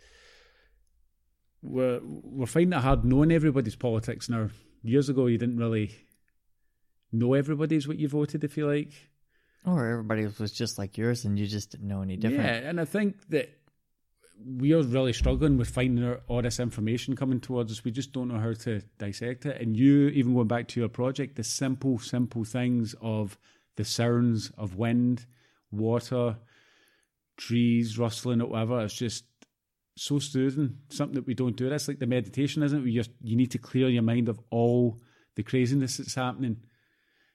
we're 1.63 2.01
we're 2.03 2.47
finding 2.47 2.79
it 2.79 2.83
hard 2.83 3.05
knowing 3.05 3.33
everybody's 3.33 3.77
politics 3.77 4.29
now. 4.29 4.49
Years 4.83 5.09
ago, 5.09 5.27
you 5.27 5.39
didn't 5.39 5.59
really 5.59 5.95
know 7.13 7.35
everybody's 7.35 7.87
what 7.87 7.99
you 7.99 8.09
voted. 8.09 8.45
If 8.45 8.57
you 8.57 8.67
like, 8.67 8.93
or 9.67 9.87
everybody 9.87 10.27
was 10.39 10.53
just 10.53 10.79
like 10.79 10.97
yours, 10.97 11.25
and 11.25 11.39
you 11.39 11.47
just 11.47 11.71
didn't 11.71 11.89
know 11.89 12.03
any 12.03 12.17
different. 12.17 12.45
Yeah, 12.45 12.69
and 12.69 12.81
I 12.81 12.85
think 12.85 13.29
that 13.29 13.51
we 14.43 14.73
are 14.73 14.83
really 14.83 15.13
struggling 15.13 15.59
with 15.59 15.69
finding 15.69 16.17
all 16.29 16.41
this 16.41 16.61
information 16.61 17.15
coming 17.15 17.41
towards 17.41 17.71
us. 17.73 17.85
We 17.85 17.91
just 17.91 18.13
don't 18.13 18.29
know 18.29 18.39
how 18.39 18.55
to 18.55 18.81
dissect 18.99 19.45
it. 19.45 19.61
And 19.61 19.77
you, 19.77 20.09
even 20.09 20.35
going 20.35 20.49
back 20.49 20.69
to 20.69 20.81
your 20.81 20.89
project, 20.89 21.37
the 21.37 21.45
simple, 21.45 21.99
simple 21.99 22.45
things 22.45 22.95
of 23.03 23.39
the 23.77 23.85
sounds 23.85 24.51
of 24.57 24.77
wind, 24.77 25.27
water, 25.71 26.39
trees 27.37 27.99
rustling, 27.99 28.41
or 28.41 28.47
whatever, 28.47 28.81
it's 28.81 28.95
just 28.95 29.25
so 30.01 30.19
soothing. 30.19 30.79
Something 30.89 31.17
that 31.17 31.27
we 31.27 31.35
don't 31.35 31.57
do. 31.57 31.69
That's 31.69 31.87
like 31.87 31.99
the 31.99 32.07
meditation, 32.07 32.63
isn't 32.63 32.87
it? 32.87 33.09
You 33.23 33.37
need 33.37 33.51
to 33.51 33.59
clear 33.59 33.91
your 33.91 34.03
mind 34.03 34.31
of 34.31 34.41
all 34.49 34.99
the 35.37 35.43
craziness 35.43 35.99
that's 35.99 36.15
happening. 36.15 36.57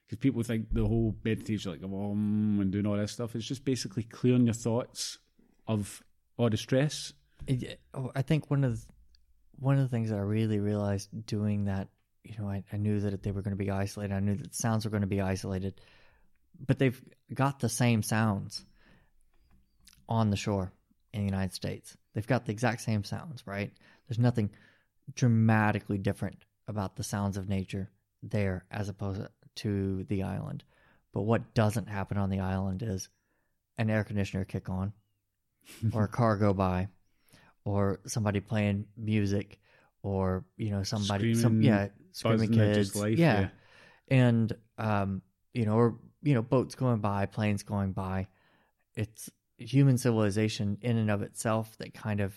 Because 0.04 0.18
people 0.18 0.42
think 0.42 0.72
the 0.72 0.84
whole 0.84 1.16
meditation, 1.24 1.72
is 1.72 1.80
like 1.80 1.84
um, 1.84 2.58
and 2.60 2.72
doing 2.72 2.86
all 2.86 2.96
this 2.96 3.12
stuff, 3.12 3.36
is 3.36 3.46
just 3.46 3.64
basically 3.64 4.02
clearing 4.02 4.46
your 4.46 4.54
thoughts 4.54 5.18
of 5.68 6.02
all 6.36 6.50
the 6.50 6.56
stress. 6.56 7.12
Oh, 7.94 8.10
I 8.16 8.22
think 8.22 8.50
one 8.50 8.64
of 8.64 8.74
the, 8.74 8.86
one 9.60 9.76
of 9.76 9.82
the 9.82 9.88
things 9.88 10.10
that 10.10 10.16
I 10.16 10.22
really 10.22 10.58
realized 10.58 11.08
doing 11.24 11.66
that, 11.66 11.86
you 12.24 12.34
know, 12.36 12.48
I, 12.48 12.64
I 12.72 12.78
knew 12.78 12.98
that 12.98 13.22
they 13.22 13.30
were 13.30 13.42
going 13.42 13.56
to 13.56 13.64
be 13.64 13.70
isolated. 13.70 14.12
I 14.12 14.20
knew 14.20 14.34
that 14.34 14.56
sounds 14.56 14.84
were 14.84 14.90
going 14.90 15.02
to 15.02 15.06
be 15.06 15.20
isolated, 15.20 15.80
but 16.58 16.80
they've 16.80 17.00
got 17.32 17.60
the 17.60 17.68
same 17.68 18.02
sounds 18.02 18.64
on 20.08 20.30
the 20.30 20.36
shore 20.36 20.72
in 21.16 21.22
the 21.26 21.32
United 21.32 21.52
States. 21.52 21.96
They've 22.14 22.26
got 22.26 22.44
the 22.44 22.52
exact 22.52 22.82
same 22.82 23.04
sounds, 23.04 23.46
right? 23.46 23.72
There's 24.06 24.18
nothing 24.18 24.50
dramatically 25.14 25.98
different 25.98 26.44
about 26.68 26.96
the 26.96 27.02
sounds 27.02 27.36
of 27.36 27.48
nature 27.48 27.90
there 28.22 28.64
as 28.70 28.88
opposed 28.88 29.22
to 29.56 30.04
the 30.04 30.22
island. 30.22 30.64
But 31.12 31.22
what 31.22 31.54
doesn't 31.54 31.88
happen 31.88 32.18
on 32.18 32.30
the 32.30 32.40
island 32.40 32.82
is 32.82 33.08
an 33.78 33.90
air 33.90 34.04
conditioner 34.04 34.44
kick 34.44 34.68
on 34.68 34.92
or 35.92 36.04
a 36.04 36.08
car 36.08 36.36
go 36.36 36.52
by 36.52 36.88
or 37.64 38.00
somebody 38.06 38.40
playing 38.40 38.86
music 38.96 39.58
or 40.02 40.44
you 40.56 40.70
know 40.70 40.82
somebody 40.82 41.34
Screaming, 41.34 41.42
some 41.42 41.62
yeah 41.62 41.88
screaming 42.12 42.52
kids 42.52 42.94
life, 42.94 43.18
yeah. 43.18 43.40
yeah. 43.40 43.48
and 44.16 44.52
um 44.78 45.20
you 45.52 45.66
know 45.66 45.74
or 45.74 45.96
you 46.22 46.34
know 46.34 46.42
boats 46.42 46.74
going 46.76 46.98
by 46.98 47.26
planes 47.26 47.64
going 47.64 47.92
by 47.92 48.28
it's 48.94 49.28
human 49.58 49.96
civilization 49.98 50.78
in 50.82 50.96
and 50.96 51.10
of 51.10 51.22
itself 51.22 51.76
that 51.78 51.94
kind 51.94 52.20
of 52.20 52.34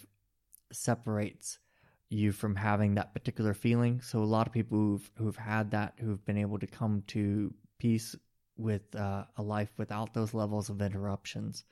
separates 0.72 1.59
you 2.09 2.32
from 2.32 2.55
having 2.55 2.95
that 2.95 3.13
particular 3.13 3.53
feeling 3.53 4.01
so 4.01 4.20
a 4.20 4.24
lot 4.24 4.47
of 4.47 4.53
people 4.53 4.78
who've 4.78 5.11
who've 5.15 5.36
had 5.38 5.72
that 5.72 5.93
who've 5.99 6.26
been 6.26 6.38
able 6.38 6.57
to 6.57 6.65
come 6.67 7.03
to 7.07 7.53
peace 7.78 8.15
with 8.57 8.95
uh, 8.95 9.24
a 9.38 9.41
life 9.43 9.70
without 9.78 10.13
those 10.13 10.34
levels 10.34 10.70
of 10.70 10.82
interruptions 10.82 11.63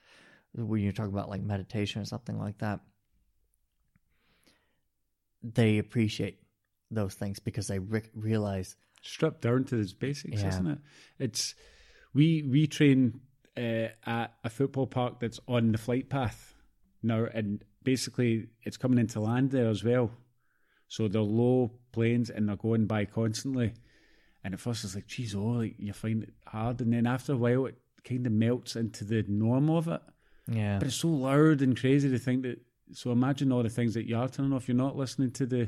when 0.54 0.82
you 0.82 0.92
talk 0.92 1.08
about 1.08 1.30
like 1.30 1.42
meditation 1.42 2.02
or 2.02 2.06
something 2.06 2.40
like 2.40 2.58
that, 2.60 2.80
they 5.44 5.78
appreciate 5.78 6.40
those 6.90 7.14
things 7.14 7.40
because 7.40 7.68
they 7.68 7.80
re- 7.80 8.10
realize 8.16 8.76
stripped 9.02 9.42
down 9.42 9.64
to 9.66 9.80
its 9.80 9.94
basics, 9.94 10.42
Yeah. 10.42 10.48
isn't 10.50 10.68
it? 10.68 10.80
It's 11.20 11.56
we 12.14 12.44
we 12.44 12.66
train 12.68 13.20
uh, 13.58 13.88
at 14.06 14.34
a 14.44 14.50
football 14.50 14.88
park 14.88 15.20
that's 15.20 15.40
on 15.48 15.72
the 15.72 15.78
flight 15.78 16.10
path 16.10 16.54
now, 17.02 17.26
and 17.34 17.64
basically 17.84 18.48
it's 18.64 18.78
coming 18.78 19.00
into 19.00 19.20
land 19.20 19.52
there 19.52 19.70
as 19.70 19.84
well. 19.84 20.12
So 20.88 21.08
they're 21.08 21.22
low 21.22 21.72
planes 21.92 22.30
and 22.30 22.48
they're 22.48 22.56
going 22.56 22.86
by 22.86 23.06
constantly. 23.06 23.74
And 24.44 24.54
at 24.54 24.60
first 24.60 24.86
it's 24.86 24.96
like, 24.96 25.08
geez, 25.08 25.36
oh, 25.36 25.42
like 25.42 25.76
you 25.78 25.92
find 25.94 26.24
it 26.24 26.34
hard, 26.46 26.82
and 26.82 26.94
then 26.94 27.08
after 27.08 27.34
a 27.34 27.38
while 27.38 27.66
it 27.66 27.76
kind 28.04 28.26
of 28.26 28.32
melts 28.32 28.76
into 28.76 29.04
the 29.04 29.26
norm 29.28 29.70
of 29.70 29.88
it. 29.88 30.02
yeah 30.48 30.78
But 30.80 30.88
it's 30.88 30.98
so 30.98 31.10
loud 31.10 31.62
and 31.62 31.80
crazy 31.80 32.10
to 32.10 32.20
think 32.20 32.44
that. 32.44 32.60
So 32.94 33.12
imagine 33.12 33.52
all 33.52 33.64
the 33.64 33.70
things 33.70 33.96
that 33.96 34.08
you 34.08 34.16
are 34.16 34.30
turning 34.30 34.54
off. 34.54 34.70
You're 34.70 34.78
not 34.78 34.96
listening 34.96 35.32
to 35.32 35.46
the 35.46 35.68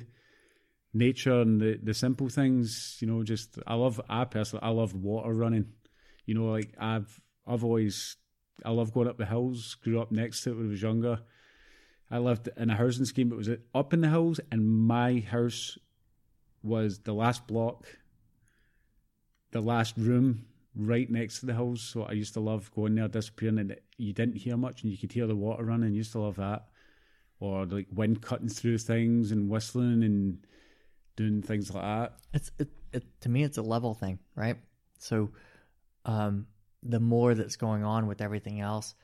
nature 0.94 1.42
and 1.42 1.60
the, 1.60 1.78
the 1.84 1.94
simple 1.94 2.30
things. 2.30 2.98
You 3.02 3.08
know, 3.08 3.24
just 3.24 3.60
I 3.68 3.74
love. 3.74 4.00
I 4.10 4.24
personally, 4.24 4.64
I 4.64 4.70
love 4.70 4.96
water 4.96 5.34
running. 5.34 5.66
You 6.26 6.36
know, 6.36 6.46
like 6.46 6.74
I've 6.80 7.20
I've 7.50 7.64
always 7.64 8.16
I 8.64 8.72
love 8.72 8.94
going 8.94 9.08
up 9.08 9.18
the 9.18 9.26
hills. 9.26 9.76
Grew 9.84 10.00
up 10.02 10.12
next 10.12 10.44
to 10.44 10.52
it 10.52 10.58
when 10.58 10.68
I 10.68 10.70
was 10.70 10.82
younger. 10.82 11.20
I 12.12 12.18
lived 12.18 12.50
in 12.58 12.70
a 12.70 12.76
housing 12.76 13.06
scheme. 13.06 13.32
It 13.32 13.36
was 13.36 13.50
up 13.74 13.94
in 13.94 14.02
the 14.02 14.10
hills, 14.10 14.40
and 14.52 14.68
my 14.68 15.20
house 15.20 15.78
was 16.64 17.00
the 17.00 17.14
last 17.14 17.48
block, 17.48 17.86
the 19.52 19.62
last 19.62 19.96
room 19.98 20.46
right 20.76 21.10
next 21.10 21.40
to 21.40 21.46
the 21.46 21.54
hills. 21.54 21.82
So 21.82 22.04
I 22.04 22.14
used 22.14 22.34
to 22.34 22.40
love 22.40 22.72
going 22.74 22.96
there, 22.96 23.08
disappearing, 23.08 23.60
and 23.60 23.76
you 23.98 24.14
didn't 24.14 24.38
hear 24.38 24.58
much, 24.58 24.84
and 24.84 24.92
you 24.92 24.98
could 24.98 25.12
hear 25.12 25.28
the 25.28 25.36
water 25.36 25.64
running. 25.64 25.94
Used 25.94 26.14
to 26.14 26.20
love 26.20 26.38
that, 26.38 26.66
or 27.40 27.66
like 27.66 27.88
wind 27.94 28.22
cutting 28.22 28.50
through 28.50 28.80
things 28.80 29.32
and 29.32 29.50
whistling 29.50 30.04
and 30.04 30.40
doing 31.16 31.42
things 31.42 31.74
like 31.74 31.84
that. 31.84 32.14
it's 32.34 32.52
it, 32.60 32.70
it 32.94 33.04
to 33.20 33.28
me 33.28 33.44
it's 33.44 33.58
a 33.58 33.62
level 33.62 33.94
thing 33.94 34.18
right 34.36 34.56
so 35.00 35.30
um 36.06 36.48
the 36.84 37.00
more 37.00 37.36
that's 37.36 37.56
going 37.56 37.84
on 37.84 38.08
with 38.08 38.22
everything 38.22 38.60
else 38.62 38.96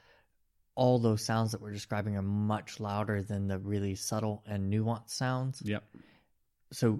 all 0.76 0.99
those 0.99 1.23
sounds 1.23 1.51
that 1.51 1.61
we're 1.61 1.71
describing 1.71 2.17
are 2.17 2.21
much 2.21 2.80
louder 2.80 3.21
than 3.21 3.47
the 3.47 3.57
really 3.59 3.95
subtle 3.95 4.43
and 4.45 4.71
nuanced 4.71 5.09
sounds 5.11 5.61
Yep. 5.63 5.84
so 6.71 6.99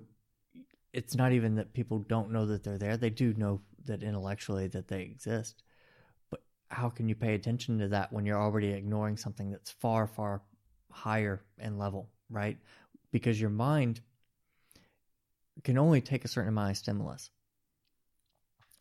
it's 0.93 1.15
not 1.15 1.34
even 1.34 1.55
that 1.55 1.73
people 1.73 1.99
don't 1.99 2.32
know 2.32 2.45
that 2.45 2.63
they're 2.63 2.78
there 2.78 2.97
they 2.97 3.09
do 3.09 3.34
know 3.34 3.61
that 3.86 4.01
intellectually 4.03 4.67
that 4.67 4.88
they 4.88 5.01
exist 5.01 5.63
but 6.30 6.41
how 6.69 6.89
can 6.89 7.07
you 7.09 7.15
pay 7.15 7.36
attention 7.36 7.78
to 7.80 7.88
that 7.89 8.11
when 8.11 8.26
you're 8.26 8.41
already 8.41 8.71
ignoring 8.71 9.17
something 9.17 9.51
that's 9.51 9.71
far, 9.71 10.07
far 10.07 10.41
higher 10.91 11.43
in 11.59 11.78
level, 11.78 12.09
right? 12.30 12.57
Because 13.11 13.39
your 13.39 13.49
mind 13.49 14.01
can 15.63 15.78
only 15.78 16.01
take 16.01 16.26
a 16.26 16.28
certain 16.28 16.49
amount 16.49 16.71
of 16.71 16.78
stimulus. 16.78 17.30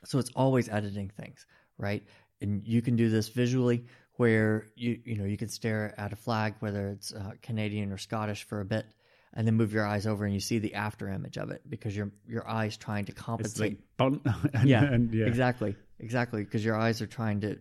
So 0.05 0.19
it's 0.19 0.31
always 0.37 0.69
editing 0.69 1.11
things, 1.11 1.47
right? 1.79 2.05
And 2.41 2.67
you 2.67 2.83
can 2.83 2.97
do 2.97 3.09
this 3.09 3.29
visually 3.29 3.87
where 4.17 4.67
you 4.77 5.01
you 5.05 5.17
know 5.17 5.25
you 5.25 5.37
can 5.37 5.49
stare 5.49 5.95
at 5.99 6.13
a 6.13 6.17
flag 6.17 6.55
whether 6.61 6.89
it's 6.89 7.13
uh, 7.13 7.33
Canadian 7.43 7.91
or 7.91 7.99
Scottish 7.99 8.45
for 8.45 8.61
a 8.61 8.65
bit 8.65 8.87
and 9.35 9.47
then 9.47 9.57
move 9.57 9.73
your 9.73 9.85
eyes 9.85 10.07
over 10.07 10.25
and 10.25 10.33
you 10.33 10.41
see 10.41 10.59
the 10.59 10.75
after 10.75 11.09
image 11.09 11.37
of 11.37 11.51
it 11.51 11.63
because 11.69 11.97
your 11.97 12.11
your 12.27 12.49
eyes 12.49 12.77
trying 12.77 13.05
to 13.07 13.13
It's 13.13 13.21
compensate 13.21 13.81
like 13.99 14.13
and, 14.55 14.69
yeah, 14.69 14.85
and, 14.85 15.13
yeah. 15.13 15.27
exactly, 15.27 15.77
exactly. 15.99 16.45
Because 16.45 16.65
your 16.65 16.77
eyes 16.77 17.03
are 17.03 17.07
trying 17.07 17.41
to 17.41 17.59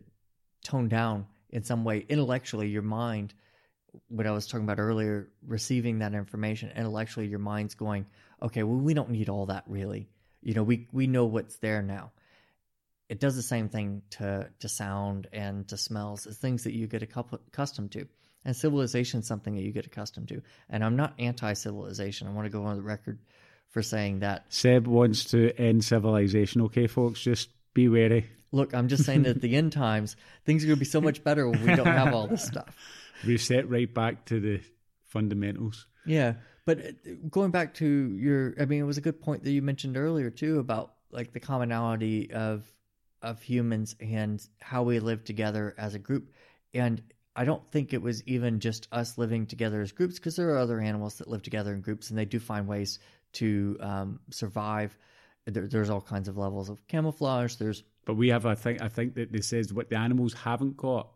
tone 0.64 0.88
down 0.88 1.26
in 1.50 1.64
some 1.64 1.84
way 1.84 2.06
intellectually. 2.08 2.70
Your 2.70 2.84
mind, 2.84 3.34
what 4.08 4.28
I 4.28 4.32
was 4.32 4.48
talking 4.48 4.66
about 4.66 4.80
earlier, 4.80 5.30
receiving 5.46 6.00
that 6.00 6.14
information 6.14 6.72
intellectually, 6.76 7.28
your 7.28 7.40
mind's 7.40 7.76
going, 7.76 8.06
okay, 8.42 8.64
well, 8.64 8.78
we 8.78 8.94
don't 8.94 9.10
need 9.10 9.30
all 9.30 9.48
that 9.48 9.64
really. 9.68 10.10
You 10.42 10.54
know, 10.54 10.64
we 10.64 10.88
we 10.92 11.08
know 11.08 11.26
what's 11.26 11.58
there 11.58 11.82
now. 11.82 12.12
It 13.10 13.20
does 13.20 13.36
the 13.36 13.44
same 13.44 13.70
thing 13.70 14.02
to 14.12 14.50
to 14.60 14.70
sound 14.70 15.28
and 15.32 15.68
to 15.68 15.78
smells. 15.78 16.26
It's 16.26 16.38
things 16.38 16.64
that 16.64 16.74
you 16.74 16.88
get 16.88 17.04
accustomed 17.04 17.92
to. 17.92 18.08
And 18.46 18.56
civilization 18.56 19.22
is 19.22 19.28
something 19.28 19.56
that 19.56 19.62
you 19.62 19.72
get 19.72 19.86
accustomed 19.86 20.28
to. 20.30 20.42
And 20.70 20.84
I'm 20.84 20.96
not 20.96 21.14
anti-civilization. 21.18 22.28
I 22.28 22.32
want 22.32 22.46
to 22.46 22.50
go 22.50 22.66
on 22.66 22.76
the 22.76 22.84
record 22.84 23.20
for 23.70 23.82
saying 23.82 24.20
that 24.20 24.46
Seb 24.50 24.86
wants 24.86 25.26
to 25.26 25.52
end 25.58 25.84
civilization. 25.84 26.62
Okay, 26.64 26.88
folks, 26.88 27.22
just 27.22 27.50
be 27.74 27.88
wary. 27.88 28.30
Look, 28.52 28.76
I'm 28.76 28.88
just 28.88 29.04
saying 29.04 29.24
that 29.24 29.38
at 29.38 29.42
the 29.42 29.56
end 29.56 29.72
times, 29.72 30.16
things 30.46 30.64
are 30.64 30.68
going 30.68 30.78
to 30.78 30.80
be 30.80 30.86
so 30.86 31.02
much 31.02 31.24
better 31.24 31.50
when 31.50 31.60
we 31.62 31.76
don't 31.76 31.88
have 31.88 32.14
all 32.14 32.28
this 32.28 32.46
stuff. 32.46 32.76
Reset 33.26 33.68
right 33.68 33.92
back 33.92 34.26
to 34.26 34.40
the 34.40 34.62
fundamentals. 35.06 35.88
Yeah. 36.06 36.34
But 36.66 36.80
uh, 36.80 36.92
going 37.30 37.52
back 37.52 37.74
to 37.76 37.86
your, 37.86 38.54
I 38.60 38.66
mean, 38.66 38.80
it 38.80 38.86
was 38.86 38.98
a 38.98 39.02
good 39.02 39.22
point 39.22 39.44
that 39.44 39.52
you 39.52 39.62
mentioned 39.62 39.98
earlier 39.98 40.30
too 40.30 40.60
about 40.60 40.94
like 41.12 41.34
the 41.34 41.40
commonality 41.40 42.32
of 42.32 42.64
of 43.24 43.42
humans 43.42 43.96
and 44.00 44.46
how 44.62 44.84
we 44.84 45.00
live 45.00 45.24
together 45.24 45.74
as 45.78 45.96
a 45.96 46.00
group. 46.00 46.32
And 46.74 47.02
I 47.36 47.46
don't 47.46 47.66
think 47.68 47.94
it 47.94 48.02
was 48.02 48.22
even 48.28 48.60
just 48.60 48.88
us 48.92 49.18
living 49.18 49.48
together 49.48 49.82
as 49.82 49.92
groups 49.92 50.16
because 50.16 50.36
there 50.36 50.50
are 50.52 50.60
other 50.60 50.80
animals 50.80 51.18
that 51.18 51.28
live 51.28 51.42
together 51.42 51.74
in 51.74 51.82
groups 51.82 52.10
and 52.10 52.20
they 52.20 52.26
do 52.26 52.40
find 52.40 52.68
ways 52.68 53.00
to 53.34 53.78
um, 53.80 54.20
survive. 54.30 54.96
There, 55.46 55.68
there's 55.68 55.90
all 55.90 56.02
kinds 56.02 56.28
of 56.28 56.38
levels 56.38 56.70
of 56.70 56.86
camouflage. 56.88 57.56
There's 57.56 57.84
But 58.06 58.16
we 58.16 58.30
have, 58.30 58.46
I 58.46 58.56
think, 58.56 58.82
I 58.82 58.88
think 58.88 59.16
that 59.16 59.34
it 59.34 59.46
says 59.46 59.74
what 59.74 59.90
the 59.90 59.98
animals 59.98 60.34
haven't 60.34 60.78
got 60.78 61.10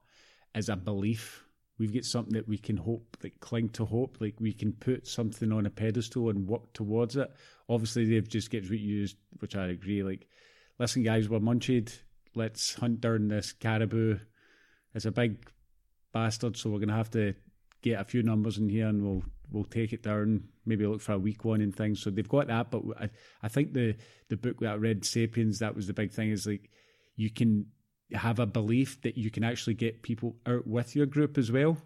is 0.55 0.69
a 0.69 0.75
belief. 0.75 1.43
We've 1.77 1.93
got 1.93 2.05
something 2.05 2.33
that 2.33 2.47
we 2.47 2.57
can 2.57 2.77
hope, 2.77 3.17
like 3.23 3.39
cling 3.39 3.69
to 3.69 3.85
hope, 3.85 4.17
like 4.19 4.33
we 4.39 4.51
can 4.51 4.73
put 4.73 5.05
something 5.05 5.51
on 5.51 5.67
a 5.67 5.69
pedestal 5.69 6.29
and 6.29 6.47
work 6.47 6.73
towards 6.73 7.15
it. 7.15 7.31
Obviously, 7.69 8.05
they've 8.05 8.27
just 8.27 8.49
get 8.49 8.63
used, 8.63 9.17
which 9.39 9.55
I 9.55 9.67
agree. 9.67 10.01
Like, 10.01 10.27
listen, 10.79 11.03
guys, 11.03 11.29
we're 11.29 11.39
munchied. 11.39 11.91
Let's 12.35 12.75
hunt 12.75 13.01
down 13.01 13.27
this 13.29 13.53
caribou. 13.53 14.17
It's 14.93 15.05
a 15.05 15.11
big 15.11 15.49
bastard, 16.13 16.57
so 16.57 16.69
we're 16.69 16.79
gonna 16.79 16.95
have 16.95 17.11
to 17.11 17.33
get 17.81 17.99
a 17.99 18.03
few 18.05 18.23
numbers 18.23 18.57
in 18.57 18.69
here, 18.69 18.87
and 18.87 19.03
we'll 19.03 19.23
we'll 19.51 19.63
take 19.65 19.93
it 19.93 20.03
down. 20.03 20.43
Maybe 20.65 20.85
look 20.85 21.01
for 21.01 21.13
a 21.13 21.19
weak 21.19 21.45
one 21.45 21.61
and 21.61 21.75
things. 21.75 22.01
So 22.01 22.09
they've 22.09 22.27
got 22.27 22.47
that, 22.47 22.69
but 22.71 22.83
I, 22.99 23.09
I 23.43 23.47
think 23.47 23.73
the 23.73 23.95
the 24.29 24.37
book 24.37 24.59
that 24.59 24.71
I 24.73 24.75
read, 24.75 25.05
*Sapiens*, 25.05 25.59
that 25.59 25.75
was 25.75 25.87
the 25.87 25.93
big 25.93 26.11
thing. 26.11 26.29
Is 26.31 26.45
like 26.47 26.69
you 27.15 27.29
can 27.29 27.67
have 28.13 28.39
a 28.39 28.45
belief 28.45 29.01
that 29.01 29.17
you 29.17 29.29
can 29.29 29.43
actually 29.43 29.73
get 29.73 30.01
people 30.01 30.35
out 30.45 30.65
with 30.65 30.95
your 30.95 31.05
group 31.05 31.37
as 31.37 31.51
well. 31.51 31.77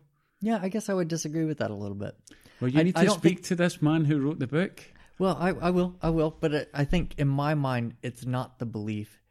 yeah, 0.41 0.59
I 0.61 0.69
guess 0.69 0.87
I 0.89 0.93
would 0.93 1.07
disagree 1.07 1.45
with 1.45 1.57
that 1.59 1.71
a 1.71 1.75
little 1.75 1.95
bit. 1.95 2.15
Well, 2.59 2.69
you 2.69 2.79
I- 2.79 2.83
need 2.83 2.95
to 2.95 3.09
speak 3.09 3.21
think- 3.37 3.43
to 3.45 3.55
this 3.55 3.81
man 3.81 4.05
who 4.05 4.19
wrote 4.19 4.39
the 4.39 4.47
book. 4.47 4.83
Well, 5.21 5.37
I, 5.39 5.49
I 5.49 5.69
will, 5.69 5.95
I 6.01 6.09
will, 6.09 6.35
but 6.39 6.71
I 6.73 6.83
think 6.83 7.13
in 7.19 7.27
my 7.27 7.53
mind, 7.53 7.93
it's 8.01 8.25
not 8.25 8.57
the 8.57 8.65
belief. 8.65 9.21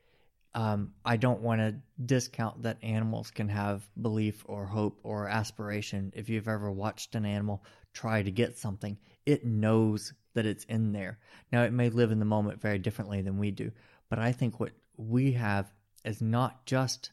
Um, 0.54 0.92
I 1.04 1.16
don't 1.16 1.40
want 1.40 1.60
to 1.62 1.74
discount 2.06 2.62
that 2.62 2.78
animals 2.84 3.32
can 3.32 3.48
have 3.48 3.82
belief 4.00 4.44
or 4.46 4.66
hope 4.66 5.00
or 5.02 5.26
aspiration. 5.26 6.12
If 6.14 6.28
you've 6.28 6.46
ever 6.46 6.70
watched 6.70 7.16
an 7.16 7.26
animal 7.26 7.64
try 7.92 8.22
to 8.22 8.30
get 8.30 8.56
something, 8.56 8.98
it 9.26 9.44
knows 9.44 10.12
that 10.34 10.46
it's 10.46 10.62
in 10.66 10.92
there. 10.92 11.18
Now, 11.50 11.64
it 11.64 11.72
may 11.72 11.88
live 11.88 12.12
in 12.12 12.20
the 12.20 12.24
moment 12.24 12.60
very 12.60 12.78
differently 12.78 13.20
than 13.22 13.40
we 13.40 13.50
do, 13.50 13.72
but 14.08 14.20
I 14.20 14.30
think 14.30 14.60
what 14.60 14.70
we 14.96 15.32
have 15.32 15.72
is 16.04 16.22
not 16.22 16.66
just 16.66 17.10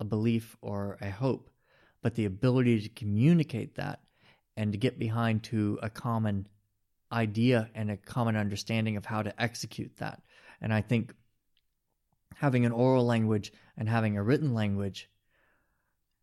a 0.00 0.04
belief 0.04 0.56
or 0.62 0.98
a 1.00 1.10
hope, 1.10 1.48
but 2.02 2.16
the 2.16 2.24
ability 2.24 2.80
to 2.80 2.88
communicate 2.88 3.76
that 3.76 4.00
and 4.56 4.72
to 4.72 4.78
get 4.78 4.98
behind 4.98 5.44
to 5.44 5.78
a 5.80 5.88
common 5.88 6.48
idea 7.12 7.70
and 7.74 7.90
a 7.90 7.96
common 7.96 8.36
understanding 8.36 8.96
of 8.96 9.04
how 9.04 9.22
to 9.22 9.42
execute 9.42 9.96
that. 9.98 10.22
And 10.60 10.72
I 10.72 10.80
think 10.80 11.14
having 12.34 12.66
an 12.66 12.72
oral 12.72 13.04
language 13.04 13.52
and 13.76 13.88
having 13.88 14.16
a 14.16 14.22
written 14.22 14.54
language 14.54 15.08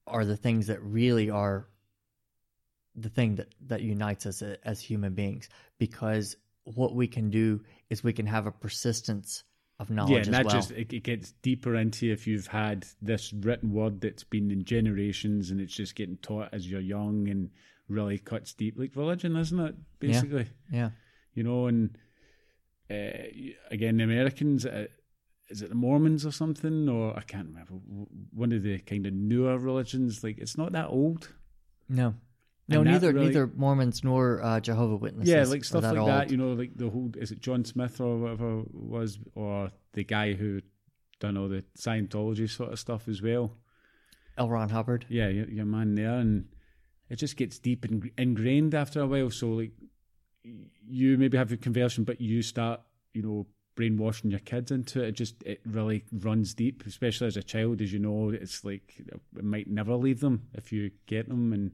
are 0.05 0.25
the 0.25 0.37
things 0.37 0.67
that 0.67 0.81
really 0.83 1.29
are 1.29 1.67
the 2.95 3.09
thing 3.09 3.35
that, 3.35 3.55
that 3.67 3.81
unites 3.81 4.25
us 4.25 4.41
as 4.41 4.79
human 4.79 5.13
beings 5.13 5.49
because 5.79 6.35
what 6.65 6.93
we 6.93 7.07
can 7.07 7.29
do 7.29 7.59
is 7.89 8.03
we 8.03 8.13
can 8.13 8.27
have 8.27 8.45
a 8.45 8.51
persistence 8.51 9.43
of 9.79 9.89
knowledge 9.89 10.11
yeah, 10.11 10.17
and 10.25 10.33
that 10.33 10.45
well. 10.45 10.55
just 10.55 10.71
it, 10.71 10.93
it 10.93 11.03
gets 11.03 11.31
deeper 11.41 11.75
into 11.75 12.11
if 12.11 12.27
you've 12.27 12.47
had 12.47 12.85
this 13.01 13.33
written 13.33 13.73
word 13.73 13.99
that's 13.99 14.23
been 14.23 14.51
in 14.51 14.63
generations 14.63 15.49
and 15.49 15.59
it's 15.59 15.73
just 15.73 15.95
getting 15.95 16.17
taught 16.17 16.49
as 16.53 16.69
you're 16.69 16.79
young 16.79 17.27
and 17.29 17.49
really 17.87 18.17
cuts 18.17 18.53
deep, 18.53 18.75
like 18.77 18.95
religion, 18.95 19.35
isn't 19.35 19.59
it? 19.59 19.75
Basically, 19.99 20.47
yeah. 20.71 20.91
you 21.33 21.43
know. 21.43 21.67
And 21.67 21.97
uh, 22.89 23.27
again, 23.71 23.97
the 23.97 24.03
Americans, 24.03 24.65
uh, 24.65 24.87
is 25.49 25.61
it 25.61 25.69
the 25.69 25.75
Mormons 25.75 26.25
or 26.25 26.31
something, 26.31 26.89
or 26.89 27.17
I 27.17 27.21
can't 27.21 27.47
remember 27.47 27.73
one 28.33 28.51
of 28.51 28.63
the 28.63 28.79
kind 28.79 29.05
of 29.05 29.13
newer 29.13 29.57
religions. 29.57 30.23
Like 30.23 30.37
it's 30.37 30.57
not 30.57 30.71
that 30.73 30.87
old. 30.87 31.29
No. 31.89 32.15
No, 32.69 32.79
And 32.79 32.91
neither 32.91 33.11
really- 33.11 33.25
neither 33.25 33.47
Mormons 33.47 34.05
nor 34.05 34.41
uh, 34.41 34.59
Jehovah 34.61 34.95
Witnesses. 34.95 35.29
Yeah, 35.29 35.43
like 35.43 35.65
stuff 35.65 35.83
like 35.83 35.97
old. 35.97 36.07
that. 36.07 36.31
You 36.31 36.37
know, 36.37 36.53
like 36.53 36.71
the 36.75 36.89
whole 36.89 37.11
is 37.17 37.31
it 37.31 37.41
John 37.41 37.65
Smith 37.65 37.99
or 37.99 38.17
whatever 38.17 38.59
it 38.61 38.73
was, 38.73 39.19
or 39.35 39.71
the 39.91 40.05
guy 40.05 40.33
who 40.33 40.61
done 41.19 41.37
all 41.37 41.49
the 41.49 41.63
Scientology 41.77 42.49
sort 42.49 42.71
of 42.71 42.79
stuff 42.79 43.07
as 43.07 43.21
well. 43.21 43.57
L. 44.37 44.49
Ron 44.49 44.69
Hubbard. 44.69 45.05
Yeah, 45.09 45.27
your, 45.27 45.49
your 45.49 45.65
man 45.65 45.95
there, 45.95 46.15
and 46.15 46.45
it 47.13 47.19
just 47.19 47.37
gets 47.37 47.59
deep 47.59 47.85
and 47.85 48.09
ingrained 48.17 48.73
after 48.73 48.99
a 48.99 49.05
while. 49.05 49.29
So 49.29 49.49
like, 49.49 49.71
you 50.43 51.15
maybe 51.15 51.37
have 51.37 51.51
your 51.51 51.59
conversion, 51.59 52.05
but 52.05 52.19
you 52.19 52.41
start, 52.41 52.81
you 53.13 53.21
know, 53.21 53.45
brainwashing 53.75 54.31
your 54.31 54.39
kids 54.39 54.71
into 54.71 55.03
it. 55.03 55.09
It 55.09 55.11
just 55.11 55.43
it 55.43 55.61
really 55.63 56.05
runs 56.11 56.55
deep, 56.55 56.83
especially 56.87 57.27
as 57.27 57.37
a 57.37 57.43
child, 57.43 57.81
as 57.81 57.93
you 57.93 57.99
know. 57.99 58.31
It's 58.31 58.65
like 58.65 58.95
it 59.37 59.43
might 59.43 59.67
never 59.67 59.93
leave 59.93 60.21
them 60.21 60.47
if 60.55 60.71
you 60.71 60.89
get 61.05 61.29
them, 61.29 61.53
and 61.53 61.71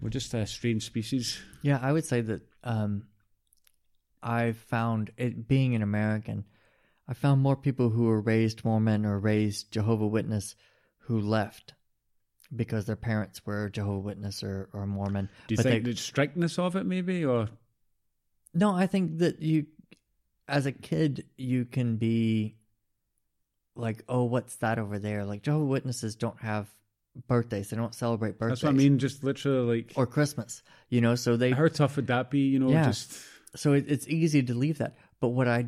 we're 0.00 0.08
just 0.08 0.32
a 0.32 0.46
strange 0.46 0.86
species. 0.86 1.38
Yeah, 1.60 1.78
I 1.82 1.92
would 1.92 2.06
say 2.06 2.22
that 2.22 2.40
um, 2.64 3.08
I 4.22 4.52
found 4.52 5.10
it 5.18 5.46
being 5.46 5.74
an 5.74 5.82
American, 5.82 6.46
I 7.06 7.12
found 7.12 7.42
more 7.42 7.56
people 7.56 7.90
who 7.90 8.04
were 8.04 8.22
raised 8.22 8.64
Mormon 8.64 9.04
or 9.04 9.18
raised 9.18 9.70
Jehovah 9.70 10.06
Witness 10.06 10.54
who 11.00 11.20
left 11.20 11.74
because 12.54 12.84
their 12.86 12.96
parents 12.96 13.44
were 13.46 13.68
Jehovah 13.70 13.98
Witness 14.00 14.42
or, 14.42 14.68
or 14.72 14.86
Mormon. 14.86 15.28
Do 15.48 15.54
you 15.54 15.56
But 15.56 15.62
think 15.64 15.84
they- 15.84 15.90
the 15.92 15.96
strictness 15.96 16.58
of 16.58 16.76
it, 16.76 16.84
maybe, 16.84 17.24
or 17.24 17.48
No, 18.54 18.74
I 18.74 18.86
think 18.86 19.18
that 19.18 19.40
you, 19.40 19.66
as 20.48 20.66
a 20.66 20.72
kid, 20.72 21.24
you 21.36 21.64
can 21.64 21.96
be 21.96 22.56
like, 23.74 24.04
oh, 24.08 24.24
what's 24.24 24.56
that 24.56 24.78
over 24.78 24.98
there? 24.98 25.24
Like 25.24 25.42
Jehovah 25.42 25.64
Witnesses 25.64 26.14
don't 26.14 26.38
have 26.40 26.68
birthdays; 27.26 27.70
they 27.70 27.76
don't 27.76 27.94
celebrate 27.94 28.38
birthdays. 28.38 28.60
that's 28.60 28.64
what 28.64 28.70
I 28.70 28.76
mean? 28.76 28.98
Just 28.98 29.24
literally, 29.24 29.78
like, 29.78 29.92
Or 29.96 30.06
Christmas, 30.06 30.62
you 30.90 31.00
know. 31.00 31.14
So 31.14 31.36
they 31.36 31.50
how 31.52 31.68
tough 31.68 31.96
would 31.96 32.06
that 32.08 32.30
be? 32.30 32.40
You 32.40 32.58
know, 32.58 32.70
Yeah. 32.70 32.84
just 32.86 33.16
so 33.56 33.72
it, 33.72 33.86
it's 33.88 34.06
easy 34.08 34.42
to 34.42 34.54
leave 34.54 34.78
that. 34.78 34.96
But 35.20 35.28
what 35.28 35.48
I 35.48 35.66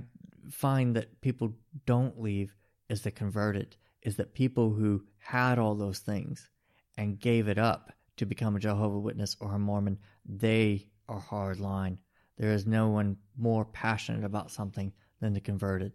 find 0.51 0.97
that 0.97 1.21
people 1.23 1.55
don't 1.87 2.21
leave 2.21 2.55
is 2.91 3.03
the 3.03 3.11
converted, 3.11 3.77
is 4.03 4.17
that 4.17 4.35
people 4.35 4.75
who 4.75 5.05
had 5.19 5.59
all 5.59 5.75
those 5.75 5.99
things 6.01 6.51
and 6.97 7.19
gave 7.19 7.49
it 7.49 7.59
up 7.59 7.93
to 8.17 8.27
become 8.27 8.57
a 8.57 8.61
Jehovah 8.61 8.99
Witness 8.99 9.37
or 9.41 9.53
a 9.53 9.59
Mormon, 9.59 9.99
they 10.25 10.89
are 11.09 11.19
hard 11.19 11.61
line. 11.61 11.99
There 12.39 12.53
is 12.53 12.67
no 12.67 12.89
one 12.89 13.17
more 13.37 13.65
passionate 13.65 14.25
about 14.25 14.51
something 14.51 14.93
than 15.21 15.33
the 15.33 15.41
converted. 15.41 15.93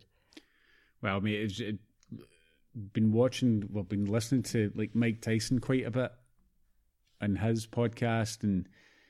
Well, 1.02 1.16
I 1.16 1.20
mean, 1.20 1.42
it's 1.42 1.60
it, 1.60 1.80
been 2.94 3.12
watching, 3.12 3.68
well, 3.72 3.84
been 3.84 4.06
listening 4.06 4.44
to 4.44 4.72
like 4.76 4.96
Mike 4.96 5.22
Tyson 5.22 5.60
quite 5.60 5.86
a 5.86 5.92
bit 5.92 6.12
and 7.22 7.38
his 7.38 7.68
podcast, 7.68 8.44
and 8.44 8.68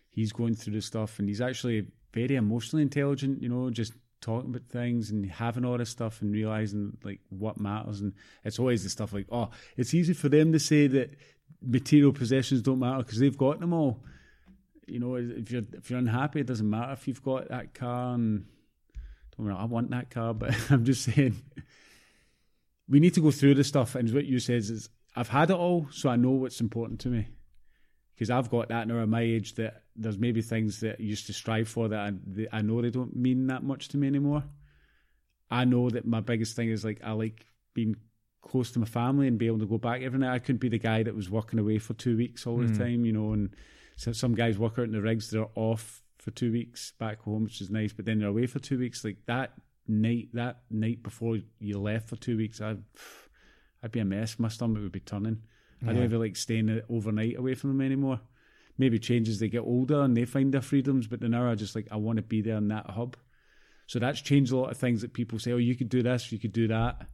he's 0.10 0.32
going 0.32 0.56
through 0.56 0.74
the 0.74 0.82
stuff, 0.82 1.20
and 1.20 1.28
he's 1.28 1.42
actually 1.42 1.88
very 2.14 2.36
emotionally 2.36 2.84
intelligent. 2.84 3.42
You 3.42 3.50
know, 3.50 3.70
just 3.70 3.94
talking 4.22 4.50
about 4.50 4.68
things 4.70 5.12
and 5.12 5.30
having 5.30 5.64
all 5.64 5.78
this 5.78 5.90
stuff 5.90 6.22
and 6.22 6.34
realizing 6.34 6.98
like 7.04 7.22
what 7.30 7.60
matters. 7.60 8.02
And 8.02 8.14
it's 8.44 8.60
always 8.60 8.84
the 8.84 8.90
stuff 8.90 9.14
like, 9.14 9.28
oh, 9.32 9.50
it's 9.78 9.94
easy 9.94 10.14
for 10.14 10.30
them 10.30 10.52
to 10.52 10.60
say 10.60 10.88
that 10.88 11.16
material 11.62 12.14
possessions 12.14 12.62
don't 12.62 12.80
matter 12.80 13.00
because 13.00 13.20
they've 13.20 13.38
got 13.38 13.60
them 13.60 13.74
all. 13.74 14.04
You 14.88 15.00
know, 15.00 15.16
if 15.16 15.52
you're 15.52 15.64
if 15.74 15.90
you're 15.90 16.00
unhappy, 16.00 16.40
it 16.40 16.48
doesn't 16.48 16.70
matter 16.70 16.94
if 16.94 17.08
you've 17.08 17.24
got 17.24 17.50
that 17.50 17.74
car. 17.74 18.16
And 18.16 18.46
don't 19.38 19.48
know, 19.48 19.58
I 19.58 19.66
want 19.66 19.92
that 19.92 20.10
car, 20.10 20.34
but 20.34 20.56
I'm 20.70 20.86
just 20.86 21.04
saying 21.04 21.36
we 22.90 23.00
need 23.00 23.14
to 23.14 23.22
go 23.22 23.32
through 23.32 23.56
the 23.56 23.64
stuff. 23.64 23.96
And 23.96 24.12
what 24.14 24.26
you 24.26 24.40
says 24.40 24.70
is, 24.70 24.90
I've 25.16 25.30
had 25.30 25.52
it 25.52 25.56
all, 25.56 25.88
so 25.92 26.10
I 26.10 26.16
know 26.16 26.32
what's 26.32 26.60
important 26.60 27.00
to 27.02 27.10
me. 27.10 27.28
Because 28.16 28.30
I've 28.30 28.50
got 28.50 28.70
that 28.70 28.88
now 28.88 29.02
at 29.02 29.08
my 29.08 29.22
age 29.22 29.56
that 29.56 29.84
there's 29.96 30.18
maybe 30.18 30.42
things 30.42 30.82
that 30.82 30.98
I 31.00 31.04
used 31.04 31.28
to 31.28 31.34
strive 31.34 31.70
for 31.70 31.88
that 31.88 32.00
I, 32.00 32.58
I 32.58 32.62
know 32.62 32.82
they 32.82 32.90
don't 32.90 33.16
mean 33.16 33.48
that 33.48 33.64
much 33.64 33.90
to 33.90 33.98
me 33.98 34.08
anymore. 34.08 34.44
I 35.50 35.66
know 35.66 35.90
that 35.90 36.06
my 36.06 36.20
biggest 36.20 36.56
thing 36.56 36.70
is 36.70 36.84
like 36.84 37.00
I 37.04 37.12
like 37.12 37.46
being 37.74 37.96
close 38.42 38.72
to 38.72 38.80
my 38.80 38.86
family 38.86 39.28
and 39.28 39.38
be 39.38 39.48
able 39.48 39.60
to 39.60 39.66
go 39.66 39.78
back 39.78 40.02
every 40.02 40.20
night. 40.20 40.34
I 40.34 40.40
couldn't 40.40 40.62
be 40.62 40.70
the 40.70 40.80
guy 40.80 41.04
that 41.04 41.16
was 41.16 41.30
working 41.30 41.60
away 41.60 41.78
for 41.78 41.94
two 41.94 42.18
weeks 42.18 42.48
all 42.48 42.60
mm. 42.60 42.68
the 42.68 42.84
time, 42.84 43.06
you 43.06 43.12
know. 43.12 43.34
And 43.34 43.50
so 43.96 44.12
some 44.12 44.36
guys 44.36 44.58
work 44.58 44.80
out 44.80 44.86
in 44.86 44.92
the 44.92 45.02
rigs; 45.02 45.30
they're 45.30 45.48
off 45.56 46.02
for 46.18 46.32
two 46.32 46.52
weeks 46.52 46.94
back 47.00 47.22
home, 47.22 47.46
which 47.46 47.62
is 47.62 47.70
nice. 47.70 47.94
But 47.94 48.06
then 48.06 48.20
they're 48.20 48.30
away 48.30 48.48
for 48.48 48.60
two 48.60 48.80
weeks. 48.80 49.04
Like 49.04 49.18
that 49.28 49.54
night, 49.88 50.30
that 50.34 50.62
night 50.70 51.04
before 51.04 51.38
you 51.60 51.80
left 51.80 52.10
for 52.10 52.16
two 52.16 52.38
weeks, 52.38 52.62
I'd 52.62 52.84
I'd 53.84 53.92
be 53.92 54.00
a 54.00 54.06
mess. 54.06 54.40
My 54.40 54.50
stomach 54.50 54.82
would 54.82 54.92
be 54.92 55.00
turning. 55.00 55.42
Yeah. 55.82 55.90
I 55.90 55.94
don't 55.94 56.04
even 56.04 56.20
like 56.20 56.36
staying 56.36 56.82
overnight 56.90 57.38
away 57.38 57.56
from 57.56 57.72
them 57.72 57.86
anymore. 57.86 58.20
Maybe 58.78 59.00
change 59.00 59.28
as 59.28 59.40
they 59.40 59.50
get 59.50 59.60
older 59.60 60.02
and 60.02 60.16
they 60.16 60.26
find 60.26 60.54
their 60.54 60.62
freedoms, 60.62 61.08
but 61.08 61.22
now 61.22 61.50
I 61.50 61.56
just 61.56 61.76
like 61.76 61.88
I 61.92 61.98
want 61.98 62.18
to 62.18 62.24
be 62.24 62.42
there 62.42 62.58
in 62.58 62.70
that 62.70 62.90
hub. 62.90 63.18
So 63.88 64.00
that's 64.00 64.22
changed 64.22 64.52
a 64.52 64.58
lot 64.58 64.72
of 64.72 64.78
things 64.78 65.02
that 65.02 65.14
people 65.14 65.40
say, 65.40 65.52
oh, 65.52 65.58
you 65.58 65.76
could 65.76 65.90
do 65.90 66.04
this, 66.04 66.32
you 66.32 66.40
could 66.40 66.54
do 66.54 66.68
that. 66.68 67.08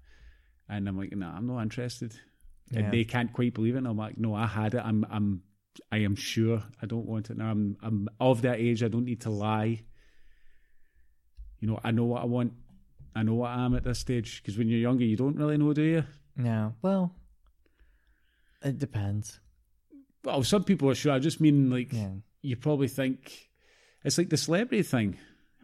And 0.67 0.87
I'm 0.87 0.97
like, 0.97 1.15
no, 1.15 1.27
nah, 1.27 1.35
I'm 1.35 1.47
not 1.47 1.61
interested. 1.61 2.15
Yeah. 2.71 2.79
And 2.79 2.93
they 2.93 3.03
can't 3.03 3.31
quite 3.31 3.53
believe 3.53 3.75
it. 3.75 3.79
And 3.79 3.87
I'm 3.87 3.97
like, 3.97 4.17
no, 4.17 4.33
I 4.33 4.47
had 4.47 4.73
it. 4.73 4.81
I'm 4.83 5.05
I'm 5.09 5.43
I 5.91 5.97
am 5.97 6.15
sure 6.15 6.63
I 6.81 6.85
don't 6.85 7.05
want 7.05 7.29
it 7.29 7.37
now. 7.37 7.51
I'm 7.51 7.77
I'm 7.83 8.09
of 8.19 8.41
that 8.43 8.59
age. 8.59 8.83
I 8.83 8.87
don't 8.87 9.05
need 9.05 9.21
to 9.21 9.29
lie. 9.29 9.83
You 11.59 11.67
know, 11.67 11.79
I 11.83 11.91
know 11.91 12.05
what 12.05 12.21
I 12.21 12.25
want. 12.25 12.53
I 13.15 13.23
know 13.23 13.35
what 13.35 13.51
I 13.51 13.65
am 13.65 13.75
at 13.75 13.83
this 13.83 13.99
stage. 13.99 14.41
Because 14.41 14.57
when 14.57 14.67
you're 14.67 14.79
younger, 14.79 15.05
you 15.05 15.15
don't 15.15 15.37
really 15.37 15.57
know, 15.57 15.73
do 15.73 15.83
you? 15.83 16.03
No. 16.35 16.73
Well, 16.81 17.15
it 18.63 18.79
depends. 18.79 19.39
Well, 20.23 20.43
some 20.43 20.63
people 20.63 20.89
are 20.89 20.95
sure. 20.95 21.13
I 21.13 21.19
just 21.19 21.39
mean 21.39 21.69
like 21.69 21.93
yeah. 21.93 22.09
you 22.41 22.55
probably 22.55 22.87
think 22.87 23.49
it's 24.03 24.17
like 24.17 24.29
the 24.29 24.37
celebrity 24.37 24.83
thing. 24.83 25.17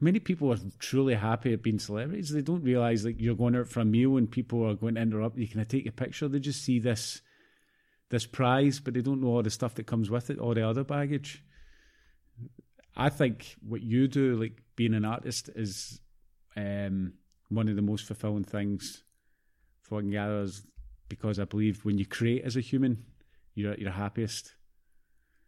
Many 0.04 0.20
people 0.20 0.52
are 0.52 0.58
truly 0.80 1.14
happy 1.14 1.54
at 1.54 1.62
being 1.62 1.78
celebrities. 1.78 2.32
They 2.32 2.42
don't 2.42 2.64
realize 2.64 3.06
like 3.06 3.22
you're 3.22 3.36
going 3.36 3.56
out 3.56 3.68
for 3.68 3.82
a 3.82 3.86
meal 3.86 4.18
and 4.18 4.30
people 4.30 4.68
are 4.68 4.74
going 4.74 4.96
to 4.96 5.02
interrupt 5.02 5.38
you. 5.38 5.48
Can 5.48 5.62
I 5.62 5.64
take 5.64 5.86
a 5.86 5.92
picture? 5.92 6.28
They 6.28 6.40
just 6.40 6.64
see 6.64 6.80
this 6.80 7.22
this 8.10 8.26
prize, 8.26 8.80
but 8.80 8.94
they 8.94 9.02
don't 9.02 9.22
know 9.22 9.30
all 9.30 9.44
the 9.44 9.50
stuff 9.50 9.76
that 9.76 9.88
comes 9.88 10.10
with 10.10 10.30
it, 10.30 10.40
all 10.40 10.54
the 10.54 10.68
other 10.68 10.84
baggage. 10.84 11.44
I 12.96 13.10
think 13.10 13.56
what 13.66 13.82
you 13.82 14.08
do, 14.08 14.36
like 14.36 14.62
being 14.76 14.94
an 14.94 15.06
artist, 15.06 15.50
is 15.56 16.02
um, 16.58 17.14
one 17.50 17.70
of 17.70 17.76
the 17.76 17.82
most 17.82 18.06
fulfilling 18.06 18.44
things 18.44 19.04
for 19.82 20.02
what. 20.02 20.06
Is 20.06 20.66
because 21.08 21.40
I 21.40 21.46
believe 21.46 21.86
when 21.86 22.00
you 22.00 22.06
create 22.06 22.44
as 22.44 22.58
a 22.58 22.62
human, 22.62 23.06
you're 23.54 23.74
at 23.74 23.80
your 23.80 23.92
happiest. 23.92 24.56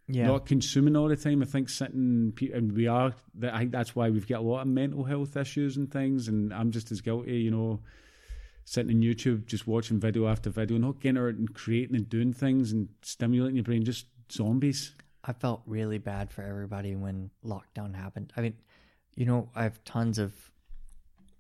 Yeah. 0.07 0.27
Not 0.27 0.45
consuming 0.45 0.95
all 0.97 1.07
the 1.07 1.15
time. 1.15 1.41
I 1.41 1.45
think 1.45 1.69
sitting 1.69 2.33
and 2.53 2.71
we 2.73 2.87
are. 2.87 3.13
I 3.41 3.59
think 3.59 3.71
that's 3.71 3.95
why 3.95 4.09
we've 4.09 4.27
got 4.27 4.41
a 4.41 4.43
lot 4.43 4.61
of 4.61 4.67
mental 4.67 5.03
health 5.03 5.37
issues 5.37 5.77
and 5.77 5.91
things. 5.91 6.27
And 6.27 6.53
I'm 6.53 6.71
just 6.71 6.91
as 6.91 6.99
guilty, 6.99 7.37
you 7.37 7.51
know, 7.51 7.79
sitting 8.65 8.91
in 8.91 9.01
YouTube, 9.01 9.45
just 9.45 9.65
watching 9.65 9.99
video 9.99 10.27
after 10.27 10.49
video, 10.49 10.77
not 10.77 10.99
getting 10.99 11.21
out 11.21 11.35
and 11.35 11.53
creating 11.53 11.95
and 11.95 12.09
doing 12.09 12.33
things 12.33 12.73
and 12.73 12.89
stimulating 13.01 13.55
your 13.55 13.63
brain. 13.63 13.85
Just 13.85 14.07
zombies. 14.29 14.93
I 15.23 15.31
felt 15.31 15.61
really 15.65 15.99
bad 15.99 16.31
for 16.31 16.43
everybody 16.43 16.95
when 16.95 17.29
lockdown 17.45 17.95
happened. 17.95 18.33
I 18.35 18.41
mean, 18.41 18.55
you 19.15 19.25
know, 19.25 19.49
I 19.55 19.63
have 19.63 19.81
tons 19.85 20.19
of 20.19 20.33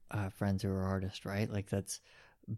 uh, 0.09 0.29
friends 0.29 0.63
who 0.63 0.69
are 0.71 0.83
artists, 0.83 1.25
right? 1.25 1.51
Like 1.51 1.69
that's 1.69 1.99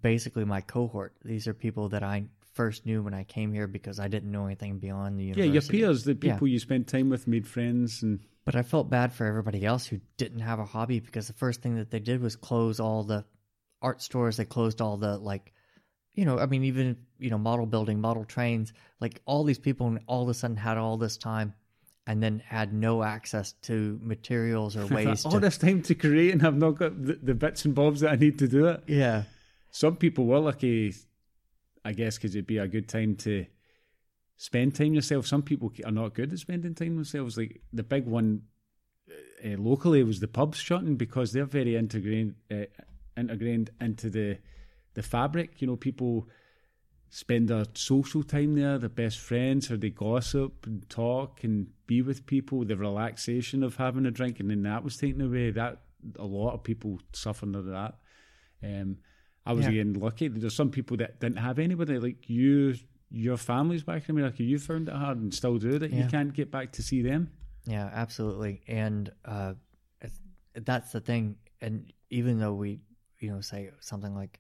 basically 0.02 0.46
my 0.46 0.62
cohort. 0.62 1.16
These 1.24 1.48
are 1.48 1.54
people 1.54 1.90
that 1.90 2.04
I 2.04 2.26
first 2.56 2.86
knew 2.86 3.04
when 3.04 3.14
I 3.14 3.24
came 3.24 3.54
here 3.54 3.68
because 3.68 4.00
I 4.00 4.08
didn't 4.08 4.32
know 4.32 4.46
anything 4.46 4.80
beyond 4.80 5.20
the 5.20 5.26
university. 5.26 5.48
Yeah, 5.48 5.54
your 5.54 5.62
peers, 5.62 6.04
the 6.04 6.16
people 6.16 6.48
yeah. 6.48 6.54
you 6.54 6.60
spent 6.60 6.88
time 6.88 7.10
with, 7.10 7.28
made 7.28 7.48
friends, 7.48 8.02
and. 8.02 8.20
But 8.46 8.56
I 8.56 8.62
felt 8.62 8.90
bad 8.90 9.12
for 9.12 9.26
everybody 9.26 9.66
else 9.66 9.86
who 9.88 10.00
didn't 10.18 10.40
have 10.40 10.60
a 10.60 10.66
hobby 10.66 11.00
because 11.00 11.28
the 11.28 11.34
first 11.34 11.62
thing 11.62 11.78
that 11.78 11.90
they 11.90 12.00
did 12.00 12.22
was 12.22 12.36
close 12.36 12.80
all 12.80 13.04
the 13.04 13.26
art 13.82 14.02
stores. 14.02 14.38
They 14.38 14.46
closed 14.46 14.82
all 14.82 14.98
the 14.98 15.18
like, 15.18 15.52
you 16.14 16.26
know, 16.26 16.38
I 16.38 16.46
mean, 16.46 16.64
even 16.66 16.98
you 17.18 17.32
know, 17.32 17.40
model 17.40 17.66
building, 17.66 18.00
model 18.00 18.24
trains. 18.24 18.72
Like 19.00 19.22
all 19.26 19.44
these 19.44 19.58
people, 19.58 19.98
all 20.08 20.24
of 20.24 20.30
a 20.30 20.34
sudden 20.34 20.58
had 20.58 20.78
all 20.78 20.98
this 20.98 21.18
time 21.18 21.56
and 22.08 22.22
then 22.22 22.40
had 22.46 22.74
no 22.74 23.04
access 23.04 23.54
to 23.64 24.00
materials 24.02 24.78
or 24.78 24.86
ways 24.94 25.26
all 25.26 25.32
to... 25.32 25.40
this 25.40 25.58
time 25.58 25.82
to 25.82 25.96
create 25.96 26.34
and 26.34 26.46
I've 26.46 26.56
not 26.56 26.78
got 26.78 27.02
the, 27.04 27.14
the, 27.22 27.34
bits 27.34 27.66
and 27.66 27.74
bobs 27.74 28.02
that 28.02 28.12
I 28.12 28.16
need 28.16 28.40
to 28.40 28.48
do 28.48 28.68
it. 28.68 28.84
Yeah, 28.88 29.24
some 29.72 29.96
people 29.96 30.26
were 30.26 30.40
lucky, 30.40 30.94
I 31.86 31.94
guess, 31.94 32.18
because 32.18 32.36
it'd 32.36 32.48
be 32.48 32.58
a 32.58 32.68
good 32.68 32.90
time 32.90 33.16
to 33.18 33.46
spend 34.38 34.76
time 34.76 34.96
yourself. 34.96 35.28
Some 35.28 35.44
people 35.44 35.72
are 35.86 35.92
not 35.92 36.16
good 36.16 36.34
at 36.34 36.40
spending 36.40 36.74
time 36.74 36.96
themselves. 36.96 37.38
Like 37.38 37.62
the 37.72 37.84
big 37.84 38.08
one 38.08 38.42
uh, 39.46 39.58
locally 39.58 40.04
was 40.04 40.20
the 40.20 40.28
pubs 40.28 40.58
shutting 40.58 40.96
because 40.96 41.32
they're 41.32 41.46
very 41.46 41.76
integrated, 41.76 42.36
uh, 42.52 42.66
integrated 43.16 43.70
into 43.80 44.10
the 44.10 44.40
the 44.96 45.04
fabric. 45.04 45.62
You 45.62 45.68
know, 45.68 45.76
people 45.76 46.28
spend 47.10 47.50
their 47.50 47.66
social 47.76 48.24
time 48.24 48.56
there, 48.56 48.80
their 48.80 48.90
best 48.90 49.20
friends, 49.20 49.70
or 49.70 49.78
they 49.78 49.92
gossip 49.92 50.66
and 50.66 50.90
talk 50.90 51.44
and 51.44 51.68
be 51.86 52.02
with 52.02 52.26
people. 52.26 52.66
The 52.66 52.76
relaxation 52.76 53.62
of 53.62 53.76
having 53.76 54.08
a 54.08 54.12
drink, 54.12 54.40
and 54.40 54.50
then 54.50 54.64
that 54.64 54.84
was 54.84 54.98
taken 54.98 55.22
away. 55.22 55.52
That 55.52 55.82
a 56.18 56.26
lot 56.26 56.54
of 56.54 56.64
people 56.64 57.00
suffered 57.14 57.56
under 57.56 57.62
that. 57.72 57.96
Um, 58.64 58.98
I 59.46 59.54
was 59.54 59.66
yeah. 59.66 59.72
again 59.72 59.94
lucky. 59.94 60.28
There's 60.28 60.56
some 60.56 60.72
people 60.72 60.98
that 60.98 61.20
didn't 61.20 61.38
have 61.38 61.60
anybody 61.60 62.00
like 62.00 62.30
you. 62.30 62.76
Your 63.12 63.38
family's 63.38 63.84
back 63.84 64.10
in 64.10 64.16
America. 64.16 64.44
You 64.44 64.58
found 64.58 64.90
it 64.90 64.96
hard 64.96 65.20
and 65.20 65.34
still 65.34 65.58
do 65.58 65.78
that. 65.80 65.92
Yeah. 65.92 66.04
You 66.04 66.10
can't 66.10 66.34
get 66.34 66.52
back 66.52 66.72
to 66.74 66.84
see 66.84 67.02
them. 67.02 67.30
Yeah, 67.66 67.90
absolutely. 67.94 68.62
And 68.68 69.12
uh, 69.24 69.54
that's 70.54 70.92
the 70.92 71.00
thing. 71.00 71.38
And 71.62 71.92
even 72.10 72.40
though 72.40 72.54
we, 72.54 72.80
you 73.20 73.32
know, 73.32 73.42
say 73.42 73.70
something 73.80 74.16
like, 74.16 74.40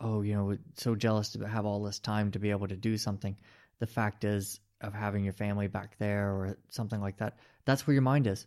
"Oh, 0.00 0.22
you 0.22 0.34
know, 0.34 0.44
we're 0.44 0.58
so 0.76 0.94
jealous 0.94 1.30
to 1.30 1.46
have 1.48 1.66
all 1.66 1.82
this 1.82 1.98
time 1.98 2.30
to 2.32 2.38
be 2.38 2.50
able 2.50 2.68
to 2.68 2.76
do 2.76 2.96
something," 2.96 3.36
the 3.78 3.86
fact 3.86 4.24
is 4.24 4.60
of 4.80 4.94
having 4.94 5.24
your 5.24 5.32
family 5.32 5.68
back 5.68 5.96
there 5.98 6.30
or 6.30 6.56
something 6.70 7.00
like 7.00 7.18
that. 7.18 7.38
That's 7.64 7.86
where 7.86 7.94
your 7.94 8.02
mind 8.02 8.26
is. 8.26 8.46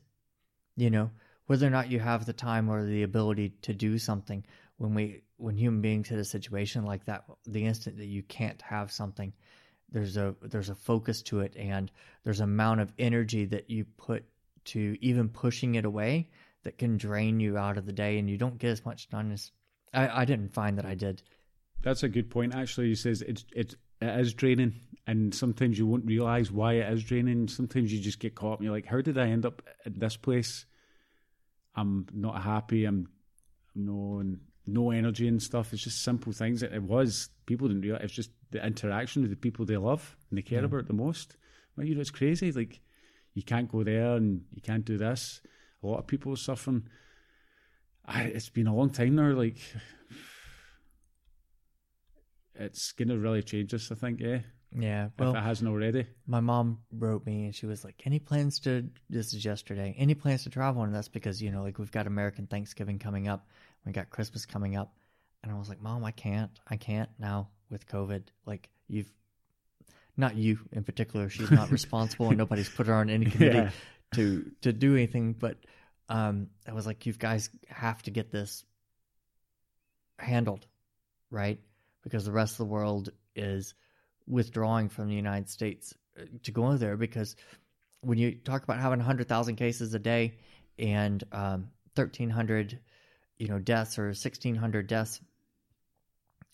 You 0.76 0.90
know, 0.90 1.12
whether 1.48 1.68
or 1.68 1.72
not 1.72 1.92
you 1.92 2.00
have 2.00 2.26
the 2.26 2.34
time 2.34 2.70
or 2.70 2.86
the 2.86 3.04
ability 3.04 3.50
to 3.64 3.74
do 3.74 3.98
something 3.98 4.44
when 4.78 4.94
we 4.94 5.24
when 5.44 5.58
human 5.58 5.82
beings 5.82 6.08
hit 6.08 6.18
a 6.18 6.24
situation 6.24 6.86
like 6.86 7.04
that, 7.06 7.26
the 7.46 7.66
instant 7.66 7.98
that 7.98 8.06
you 8.06 8.24
can't 8.24 8.62
have 8.62 8.94
something, 8.94 9.34
there's 9.92 10.16
a 10.16 10.34
there's 10.42 10.70
a 10.70 10.76
focus 10.76 11.22
to 11.24 11.42
it, 11.42 11.54
and 11.58 11.92
there's 12.24 12.40
amount 12.40 12.80
of 12.80 12.94
energy 12.98 13.44
that 13.46 13.70
you 13.70 13.84
put 13.98 14.24
to 14.66 14.98
even 15.02 15.28
pushing 15.28 15.76
it 15.76 15.84
away 15.84 16.30
that 16.64 16.78
can 16.78 16.96
drain 16.96 17.42
you 17.42 17.58
out 17.58 17.78
of 17.78 17.86
the 17.86 17.92
day, 17.92 18.18
and 18.20 18.30
you 18.30 18.38
don't 18.38 18.58
get 18.58 18.72
as 18.72 18.86
much 18.86 19.10
done 19.10 19.34
as 19.34 19.52
I, 19.94 20.22
I 20.22 20.26
didn't 20.26 20.54
find 20.54 20.78
that 20.78 20.86
I 20.86 20.96
did. 20.96 21.22
That's 21.82 22.04
a 22.04 22.10
good 22.10 22.30
point. 22.30 22.56
Actually, 22.56 22.88
he 22.88 22.96
says 22.96 23.22
it's 23.22 23.44
it's 23.54 23.76
it 24.02 24.20
is 24.22 24.34
draining, 24.34 24.74
and 25.06 25.36
sometimes 25.36 25.78
you 25.78 25.86
won't 25.86 26.06
realize 26.06 26.52
why 26.52 26.76
it 26.76 26.94
is 26.94 27.04
draining. 27.04 27.50
Sometimes 27.50 27.92
you 27.92 28.00
just 28.00 28.20
get 28.20 28.34
caught, 28.34 28.60
and 28.60 28.66
you're 28.66 28.74
like, 28.74 28.86
"How 28.86 29.02
did 29.02 29.18
I 29.18 29.28
end 29.28 29.46
up 29.46 29.62
at 29.86 30.00
this 30.00 30.16
place? 30.16 30.66
I'm 31.76 32.08
not 32.14 32.42
happy. 32.42 32.86
I'm 32.86 33.10
no, 33.76 34.20
and 34.20 34.40
no 34.66 34.92
energy 34.92 35.28
and 35.28 35.42
stuff. 35.42 35.74
It's 35.74 35.84
just 35.84 36.04
simple 36.04 36.32
things. 36.32 36.64
It, 36.64 36.74
it 36.74 36.84
was 36.84 37.30
people 37.46 37.68
didn't 37.68 37.84
realize. 37.84 38.04
It's 38.04 38.14
just 38.14 38.32
the 38.52 38.66
interaction 38.66 39.22
with 39.22 39.32
the 39.32 39.38
people 39.38 39.66
they 39.66 39.78
love 39.78 40.16
and 40.30 40.38
they 40.38 40.42
care 40.42 40.60
yeah. 40.60 40.66
about 40.66 40.88
the 40.88 40.94
most. 40.94 41.38
Well, 41.76 41.86
you 41.86 41.96
know, 41.96 42.02
it's 42.02 42.12
crazy. 42.12 42.52
Like 42.52 42.82
you 43.34 43.44
can't 43.44 43.72
go 43.72 43.84
there 43.84 44.16
and 44.16 44.44
you 44.54 44.62
can't 44.62 44.86
do 44.86 44.98
this. 44.98 45.42
A 45.84 45.88
lot 45.88 46.00
of 46.00 46.08
people 46.08 46.34
are 46.34 46.38
suffering. 46.38 46.84
I, 48.06 48.24
it's 48.24 48.50
been 48.50 48.68
a 48.68 48.76
long 48.76 48.90
time 48.90 49.16
now. 49.16 49.32
Like 49.32 49.58
it's 52.56 52.92
gonna 52.92 53.18
really 53.18 53.44
change 53.44 53.74
us. 53.74 53.92
I 53.92 53.96
think. 53.96 54.22
Eh? 54.22 54.26
Yeah. 54.26 54.40
Yeah, 54.76 55.10
well, 55.20 55.32
if 55.32 55.38
it 55.38 55.44
hasn't 55.44 55.70
already. 55.70 56.08
My 56.26 56.40
mom 56.40 56.80
wrote 56.92 57.26
me 57.26 57.46
and 57.46 57.56
she 57.56 57.66
was 57.66 57.84
like, 57.84 58.02
"Any 58.06 58.20
plans 58.20 58.60
to?" 58.62 58.90
This 59.10 59.34
is 59.34 59.46
yesterday. 59.46 59.94
Any 59.98 60.16
plans 60.16 60.44
to 60.44 60.50
travel? 60.50 60.82
And 60.82 60.94
that's 60.94 61.10
because 61.10 61.42
you 61.42 61.52
know, 61.52 61.62
like 61.62 61.78
we've 61.78 61.92
got 61.92 62.08
American 62.08 62.48
Thanksgiving 62.48 62.98
coming 62.98 63.28
up, 63.28 63.48
we 63.86 63.92
got 63.92 64.10
Christmas 64.10 64.46
coming 64.46 64.76
up. 64.76 64.94
And 65.44 65.52
I 65.52 65.56
was 65.56 65.68
like, 65.68 65.82
Mom, 65.82 66.04
I 66.06 66.12
can't. 66.12 66.52
I 66.68 66.78
can't 66.78 67.10
now 67.20 67.50
with 67.70 67.88
COVID. 67.88 68.24
Like, 68.46 68.70
you've, 68.88 69.12
not 70.16 70.36
you 70.36 70.60
in 70.72 70.84
particular, 70.84 71.30
she's 71.30 71.52
not 71.52 71.72
responsible 71.72 72.30
and 72.30 72.38
nobody's 72.38 72.70
put 72.70 72.88
her 72.88 72.94
on 72.94 73.10
any 73.10 73.26
committee 73.32 73.58
yeah. 73.58 73.72
to, 74.14 74.52
to 74.62 74.72
do 74.72 74.96
anything. 74.96 75.34
But 75.34 75.58
um, 76.08 76.48
I 76.68 76.74
was 76.74 76.86
like, 76.86 77.06
you 77.06 77.14
guys 77.14 77.50
have 77.68 78.02
to 78.04 78.12
get 78.12 78.32
this 78.32 78.64
handled, 80.18 80.66
right? 81.30 81.60
Because 82.04 82.26
the 82.26 82.32
rest 82.32 82.54
of 82.54 82.58
the 82.60 82.66
world 82.66 83.10
is 83.36 83.74
withdrawing 84.28 84.90
from 84.90 85.08
the 85.08 85.16
United 85.16 85.50
States 85.50 85.94
uh, 86.20 86.24
to 86.44 86.52
go 86.52 86.78
there. 86.78 86.96
Because 86.96 87.36
when 88.02 88.18
you 88.18 88.36
talk 88.36 88.64
about 88.64 88.80
having 88.80 89.00
100,000 89.00 89.56
cases 89.56 89.94
a 89.94 90.00
day 90.00 90.38
and 90.78 91.24
um, 91.32 91.70
1,300, 91.96 92.80
you 93.44 93.50
know, 93.50 93.60
deaths 93.60 94.00
or 94.00 94.06
1,600 94.06 94.88
deaths, 94.88 95.20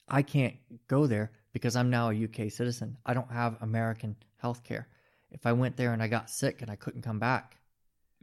I 0.08 0.24
can't 0.24 0.56
go 0.88 1.06
there 1.06 1.32
because 1.54 1.76
I'm 1.76 1.92
now 1.92 2.10
a 2.10 2.24
UK 2.24 2.52
citizen. 2.52 2.98
I 3.06 3.14
don't 3.14 3.32
have 3.32 3.58
American 3.62 4.16
health 4.38 4.64
care. 4.64 4.88
If 5.30 5.46
I 5.46 5.54
went 5.54 5.78
there 5.78 5.94
and 5.94 6.02
I 6.02 6.08
got 6.08 6.32
sick 6.32 6.64
and 6.64 6.72
I 6.72 6.76
couldn't 6.76 7.04
come 7.04 7.20
back, 7.20 7.56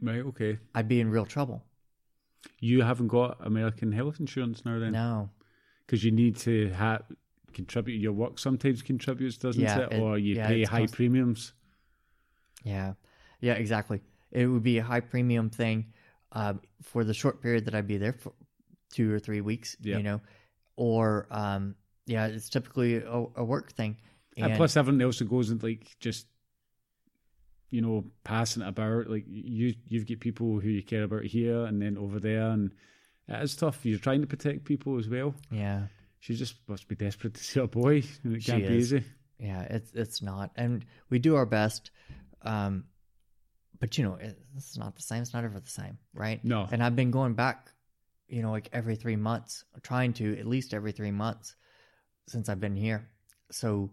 Right, 0.01 0.19
okay. 0.19 0.59
I'd 0.75 0.87
be 0.89 0.99
in 0.99 1.09
real 1.09 1.25
trouble. 1.25 1.63
You 2.59 2.81
haven't 2.83 3.07
got 3.07 3.37
American 3.43 3.91
health 3.93 4.19
insurance 4.19 4.63
now 4.65 4.77
then? 4.79 4.91
No. 4.91 5.29
Because 5.85 6.03
you 6.03 6.11
need 6.11 6.35
to 6.39 6.71
ha- 6.73 6.99
contribute, 7.53 7.99
your 8.01 8.11
work 8.13 8.37
sometimes 8.37 8.81
contributes, 8.83 9.37
doesn't 9.37 9.63
Yeah, 9.63 9.79
it? 9.79 9.93
it- 9.93 9.99
Or 10.01 10.17
you 10.19 10.35
yeah, 10.35 10.47
pay 10.47 10.63
high 10.65 10.81
cost- 10.81 10.93
premiums. 10.93 11.53
Yeah. 12.63 12.93
Yeah, 13.39 13.53
exactly. 13.53 14.01
It 14.31 14.45
would 14.45 14.61
be 14.61 14.77
a 14.77 14.83
high 14.83 14.99
premium 14.99 15.49
thing 15.49 15.93
um, 16.33 16.61
for 16.83 17.03
the 17.05 17.13
short 17.13 17.41
period 17.41 17.65
that 17.65 17.73
I'd 17.73 17.87
be 17.87 17.97
there 17.97 18.13
for 18.13 18.33
two 18.91 19.11
or 19.13 19.19
three 19.19 19.41
weeks, 19.41 19.75
Yeah. 19.81 19.97
you 19.97 20.03
know, 20.03 20.21
or 20.75 21.27
um, 21.31 21.75
yeah, 22.05 22.27
it's 22.27 22.49
typically 22.49 22.95
a, 22.95 23.25
a 23.35 23.43
work 23.43 23.73
thing. 23.73 23.97
And, 24.37 24.53
plus 24.55 24.77
everything 24.77 25.01
else 25.01 25.19
that 25.19 25.29
goes 25.29 25.49
in 25.49 25.57
like 25.59 25.95
just 25.99 26.27
you 27.69 27.81
know, 27.81 28.05
passing 28.23 28.63
it 28.63 28.67
about. 28.69 29.09
Like 29.09 29.25
you 29.27 29.73
you've 29.87 30.07
got 30.07 30.19
people 30.19 30.59
who 30.59 30.69
you 30.69 30.83
care 30.83 31.03
about 31.03 31.23
here 31.25 31.65
and 31.65 31.81
then 31.81 31.97
over 31.97 32.19
there 32.19 32.49
and 32.49 32.71
it 33.27 33.41
is 33.43 33.55
tough. 33.55 33.85
You're 33.85 33.99
trying 33.99 34.21
to 34.21 34.27
protect 34.27 34.63
people 34.63 34.97
as 34.97 35.09
well. 35.09 35.35
yeah, 35.51 35.87
She 36.19 36.35
just 36.35 36.55
must 36.67 36.87
be 36.87 36.95
desperate 36.95 37.33
to 37.33 37.43
see 37.43 37.59
her 37.59 37.67
boy 37.67 38.03
and 38.23 38.35
it 38.37 38.43
She 38.43 38.51
can't 38.51 38.67
be 38.67 38.77
is. 38.77 38.93
easy. 38.93 39.03
yeah, 39.39 39.63
it's 39.63 39.91
it's 39.93 40.21
not, 40.21 40.51
and 40.55 40.85
we 41.09 41.19
do 41.19 41.35
our 41.35 41.45
best. 41.45 41.91
Um, 42.43 42.85
but 43.79 43.97
you 43.97 44.03
know, 44.05 44.15
it, 44.15 44.39
it's 44.55 44.77
not 44.77 44.95
the 44.95 45.01
same. 45.01 45.21
It's 45.21 45.33
not 45.33 45.43
ever 45.43 45.59
the 45.59 45.69
same, 45.69 45.97
right? 46.13 46.43
No. 46.45 46.67
And 46.71 46.81
I've 46.81 46.95
been 46.95 47.11
going 47.11 47.33
back, 47.33 47.71
you 48.27 48.41
know, 48.41 48.51
like 48.51 48.69
every 48.73 48.95
three 48.95 49.15
months, 49.15 49.63
trying 49.83 50.13
to 50.13 50.37
at 50.37 50.45
least 50.45 50.73
every 50.73 50.91
three 50.91 51.11
months 51.11 51.55
since 52.27 52.49
I've 52.49 52.59
been 52.59 52.75
here. 52.75 53.09
So 53.51 53.91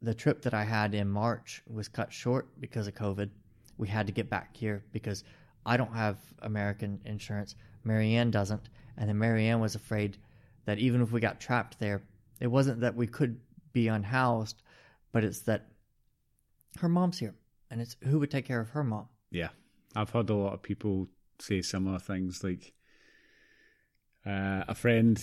the 0.00 0.14
trip 0.14 0.42
that 0.42 0.54
I 0.54 0.64
had 0.64 0.94
in 0.94 1.08
March 1.08 1.62
was 1.66 1.88
cut 1.88 2.12
short 2.12 2.48
because 2.60 2.86
of 2.86 2.94
COVID. 2.94 3.30
We 3.78 3.88
had 3.88 4.06
to 4.06 4.12
get 4.12 4.30
back 4.30 4.56
here 4.56 4.84
because 4.92 5.24
I 5.64 5.76
don't 5.76 5.94
have 5.94 6.18
American 6.40 7.00
insurance. 7.04 7.54
Marianne 7.84 8.30
doesn't. 8.30 8.68
And 8.96 9.08
then 9.08 9.18
Marianne 9.18 9.60
was 9.60 9.74
afraid 9.74 10.18
that 10.64 10.78
even 10.78 11.00
if 11.00 11.12
we 11.12 11.20
got 11.20 11.40
trapped 11.40 11.78
there, 11.78 12.02
it 12.40 12.46
wasn't 12.46 12.80
that 12.80 12.96
we 12.96 13.06
could 13.06 13.38
be 13.72 13.88
unhoused, 13.88 14.62
but 15.12 15.24
it's 15.24 15.40
that 15.40 15.68
her 16.80 16.88
mom's 16.88 17.18
here. 17.18 17.34
And 17.70 17.80
it's 17.80 17.96
who 18.02 18.18
would 18.18 18.30
take 18.30 18.46
care 18.46 18.60
of 18.60 18.70
her 18.70 18.84
mom? 18.84 19.08
Yeah. 19.30 19.48
I've 19.94 20.10
heard 20.10 20.30
a 20.30 20.34
lot 20.34 20.54
of 20.54 20.62
people 20.62 21.08
say 21.38 21.62
similar 21.62 21.98
things 21.98 22.42
like 22.44 22.72
uh, 24.26 24.64
a 24.68 24.74
friend 24.74 25.20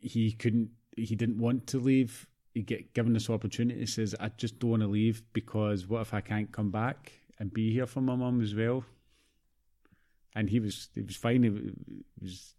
he 0.00 0.32
couldn't 0.32 0.70
he 0.96 1.16
didn't 1.16 1.38
want 1.38 1.66
to 1.68 1.78
leave. 1.78 2.26
He 2.52 2.62
get 2.62 2.94
given 2.94 3.12
this 3.12 3.30
opportunity, 3.30 3.84
says, 3.86 4.14
I 4.20 4.28
just 4.28 4.60
don't 4.60 4.70
want 4.70 4.82
to 4.82 4.88
leave 4.88 5.22
because 5.32 5.88
what 5.88 6.02
if 6.02 6.14
I 6.14 6.20
can't 6.20 6.52
come 6.52 6.70
back 6.70 7.12
and 7.40 7.52
be 7.52 7.72
here 7.72 7.86
for 7.86 8.00
my 8.00 8.14
mum 8.14 8.40
as 8.40 8.54
well? 8.54 8.84
And 10.36 10.48
he 10.48 10.60
was 10.60 10.88
he 10.94 11.02
was 11.02 11.16
fine. 11.16 11.42
He 11.42 11.50
was 12.20 12.54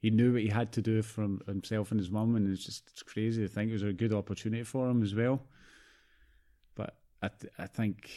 he 0.00 0.10
knew 0.10 0.32
what 0.32 0.42
he 0.42 0.48
had 0.48 0.72
to 0.72 0.82
do 0.82 1.02
for 1.02 1.28
himself 1.46 1.90
and 1.90 2.00
his 2.00 2.10
mum, 2.10 2.36
and 2.36 2.50
it's 2.50 2.64
just 2.64 2.88
it's 2.92 3.02
crazy 3.02 3.42
to 3.42 3.48
think 3.48 3.70
it 3.70 3.74
was 3.74 3.82
a 3.82 3.92
good 3.92 4.12
opportunity 4.12 4.62
for 4.62 4.88
him 4.88 5.02
as 5.02 5.14
well. 5.14 5.42
But 6.74 6.96
I 7.22 7.28
th- 7.28 7.52
I 7.58 7.66
think 7.66 8.10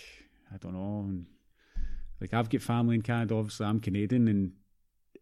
I 0.54 0.58
don't 0.58 0.74
know. 0.74 1.06
And 1.08 1.26
like 2.22 2.34
I've 2.34 2.50
got 2.50 2.62
family 2.62 2.96
in 2.96 3.02
Canada. 3.02 3.36
Obviously, 3.36 3.66
I'm 3.66 3.80
Canadian, 3.80 4.28
and 4.28 4.52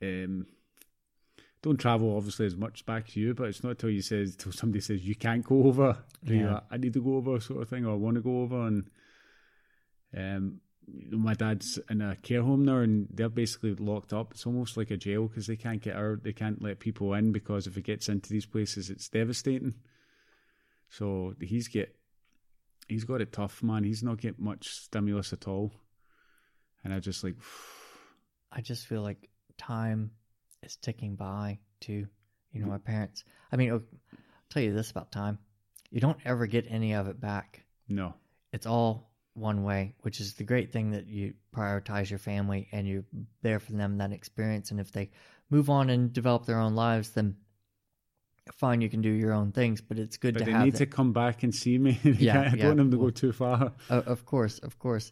um, 0.01 0.47
don't 1.61 1.77
travel 1.77 2.15
obviously 2.15 2.45
as 2.45 2.55
much 2.55 2.85
back 2.85 3.07
to 3.09 3.19
you. 3.19 3.33
But 3.33 3.49
it's 3.49 3.63
not 3.63 3.71
until 3.71 3.89
you 3.89 4.01
says 4.01 4.35
till 4.35 4.51
somebody 4.51 4.81
says 4.81 5.05
you 5.05 5.15
can't 5.15 5.43
go 5.43 5.63
over. 5.63 5.97
Yeah. 6.23 6.53
like, 6.53 6.63
I 6.71 6.77
need 6.77 6.93
to 6.93 7.03
go 7.03 7.15
over, 7.15 7.39
sort 7.39 7.61
of 7.61 7.69
thing, 7.69 7.85
or 7.85 7.93
I 7.93 7.95
want 7.95 8.15
to 8.15 8.21
go 8.21 8.41
over. 8.41 8.67
And 8.67 8.89
um, 10.15 10.61
my 11.11 11.33
dad's 11.33 11.79
in 11.89 12.01
a 12.01 12.15
care 12.17 12.41
home 12.41 12.63
now, 12.63 12.77
and 12.77 13.07
they're 13.11 13.29
basically 13.29 13.75
locked 13.75 14.13
up. 14.13 14.31
It's 14.31 14.45
almost 14.45 14.77
like 14.77 14.91
a 14.91 14.97
jail 14.97 15.27
because 15.27 15.47
they 15.47 15.55
can't 15.55 15.81
get 15.81 15.95
out. 15.95 16.23
They 16.23 16.33
can't 16.33 16.61
let 16.61 16.79
people 16.79 17.13
in 17.13 17.31
because 17.31 17.67
if 17.67 17.77
it 17.77 17.83
gets 17.83 18.09
into 18.09 18.29
these 18.29 18.45
places, 18.45 18.89
it's 18.89 19.09
devastating. 19.09 19.75
So 20.89 21.33
he's 21.41 21.67
get 21.67 21.95
he's 22.87 23.03
got 23.03 23.21
it 23.21 23.33
tough, 23.33 23.61
man. 23.61 23.83
He's 23.83 24.03
not 24.03 24.21
getting 24.21 24.43
much 24.43 24.69
stimulus 24.69 25.33
at 25.33 25.47
all. 25.47 25.73
And 26.83 26.93
I 26.93 26.99
just 26.99 27.23
like, 27.23 27.35
I 28.51 28.61
just 28.61 28.87
feel 28.87 29.01
like 29.01 29.29
time 29.57 30.11
is 30.67 30.75
ticking 30.75 31.15
by 31.15 31.59
too. 31.81 32.05
You 32.51 32.61
know, 32.61 32.67
my 32.67 32.77
parents. 32.77 33.23
I 33.51 33.55
mean, 33.55 33.71
I'll 33.71 33.81
tell 34.49 34.61
you 34.63 34.73
this 34.73 34.91
about 34.91 35.11
time: 35.11 35.39
you 35.91 35.99
don't 36.01 36.19
ever 36.25 36.45
get 36.45 36.65
any 36.69 36.93
of 36.93 37.07
it 37.07 37.19
back. 37.19 37.63
no, 37.87 38.13
It's 38.53 38.65
all 38.65 39.11
one 39.33 39.63
way, 39.63 39.93
which 40.01 40.19
is 40.19 40.33
the 40.33 40.43
great 40.43 40.71
thing 40.71 40.91
that 40.91 41.07
you 41.07 41.33
prioritize 41.55 42.09
your 42.09 42.19
family 42.19 42.67
and 42.71 42.87
you're 42.87 43.05
there 43.43 43.59
for 43.59 43.73
them 43.73 43.97
that 43.99 44.11
experience. 44.11 44.71
And 44.71 44.79
if 44.79 44.91
they 44.91 45.11
move 45.49 45.69
on 45.69 45.89
and 45.91 46.11
develop 46.11 46.45
their 46.45 46.59
own 46.59 46.73
lives, 46.75 47.11
then 47.11 47.35
fine, 48.55 48.81
you 48.81 48.89
can 48.89 49.01
do 49.01 49.09
your 49.11 49.33
own 49.33 49.51
things. 49.51 49.81
But 49.81 49.99
it's 49.99 50.17
good 50.17 50.33
but 50.33 50.39
to 50.39 50.45
they 50.45 50.51
have. 50.51 50.61
They 50.61 50.65
need 50.65 50.73
that- 50.73 50.77
to 50.79 50.85
come 50.87 51.13
back 51.13 51.43
and 51.43 51.53
see 51.53 51.77
me. 51.77 51.99
Yeah, 52.19 52.49
I 52.51 52.55
don't 52.55 52.65
want 52.65 52.77
them 52.77 52.91
to 52.91 52.97
go 52.97 53.09
too 53.11 53.31
far. 53.31 53.73
Uh, 53.89 54.01
of 54.05 54.25
course, 54.25 54.59
of 54.59 54.79
course. 54.79 55.11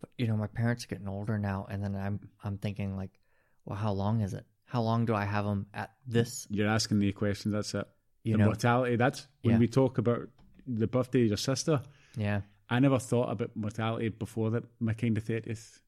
But 0.00 0.10
you 0.18 0.26
know, 0.26 0.36
my 0.36 0.48
parents 0.48 0.84
are 0.84 0.88
getting 0.88 1.08
older 1.08 1.38
now, 1.38 1.66
and 1.70 1.82
then 1.82 1.94
I'm 1.96 2.20
I'm 2.44 2.58
thinking 2.58 2.96
like, 2.96 3.18
well, 3.64 3.78
how 3.78 3.92
long 3.92 4.20
is 4.20 4.34
it? 4.34 4.44
How 4.72 4.80
long 4.80 5.04
do 5.04 5.14
I 5.14 5.26
have 5.26 5.44
them 5.44 5.66
at 5.74 5.90
this? 6.06 6.46
You're 6.48 6.66
asking 6.68 6.98
the 7.00 7.12
questions. 7.12 7.52
That's 7.52 7.74
it. 7.74 7.86
You 8.24 8.32
the 8.32 8.38
know, 8.38 8.44
mortality. 8.46 8.96
That's 8.96 9.26
when 9.42 9.54
Yeah. 9.56 9.58
we 9.58 9.68
talk 9.68 9.98
about 9.98 10.30
the 10.66 10.86
birthday 10.86 11.22
of 11.24 11.28
your 11.28 11.36
sister. 11.36 11.82
yeah, 12.16 12.40
I 12.70 12.78
never 12.78 12.98
thought 12.98 13.30
about 13.30 13.54
mortality 13.54 14.08
before 14.08 14.50
that 14.52 14.64
my 14.80 14.94
kind 14.94 15.18
of 15.18 15.24
thirtieth. 15.24 15.78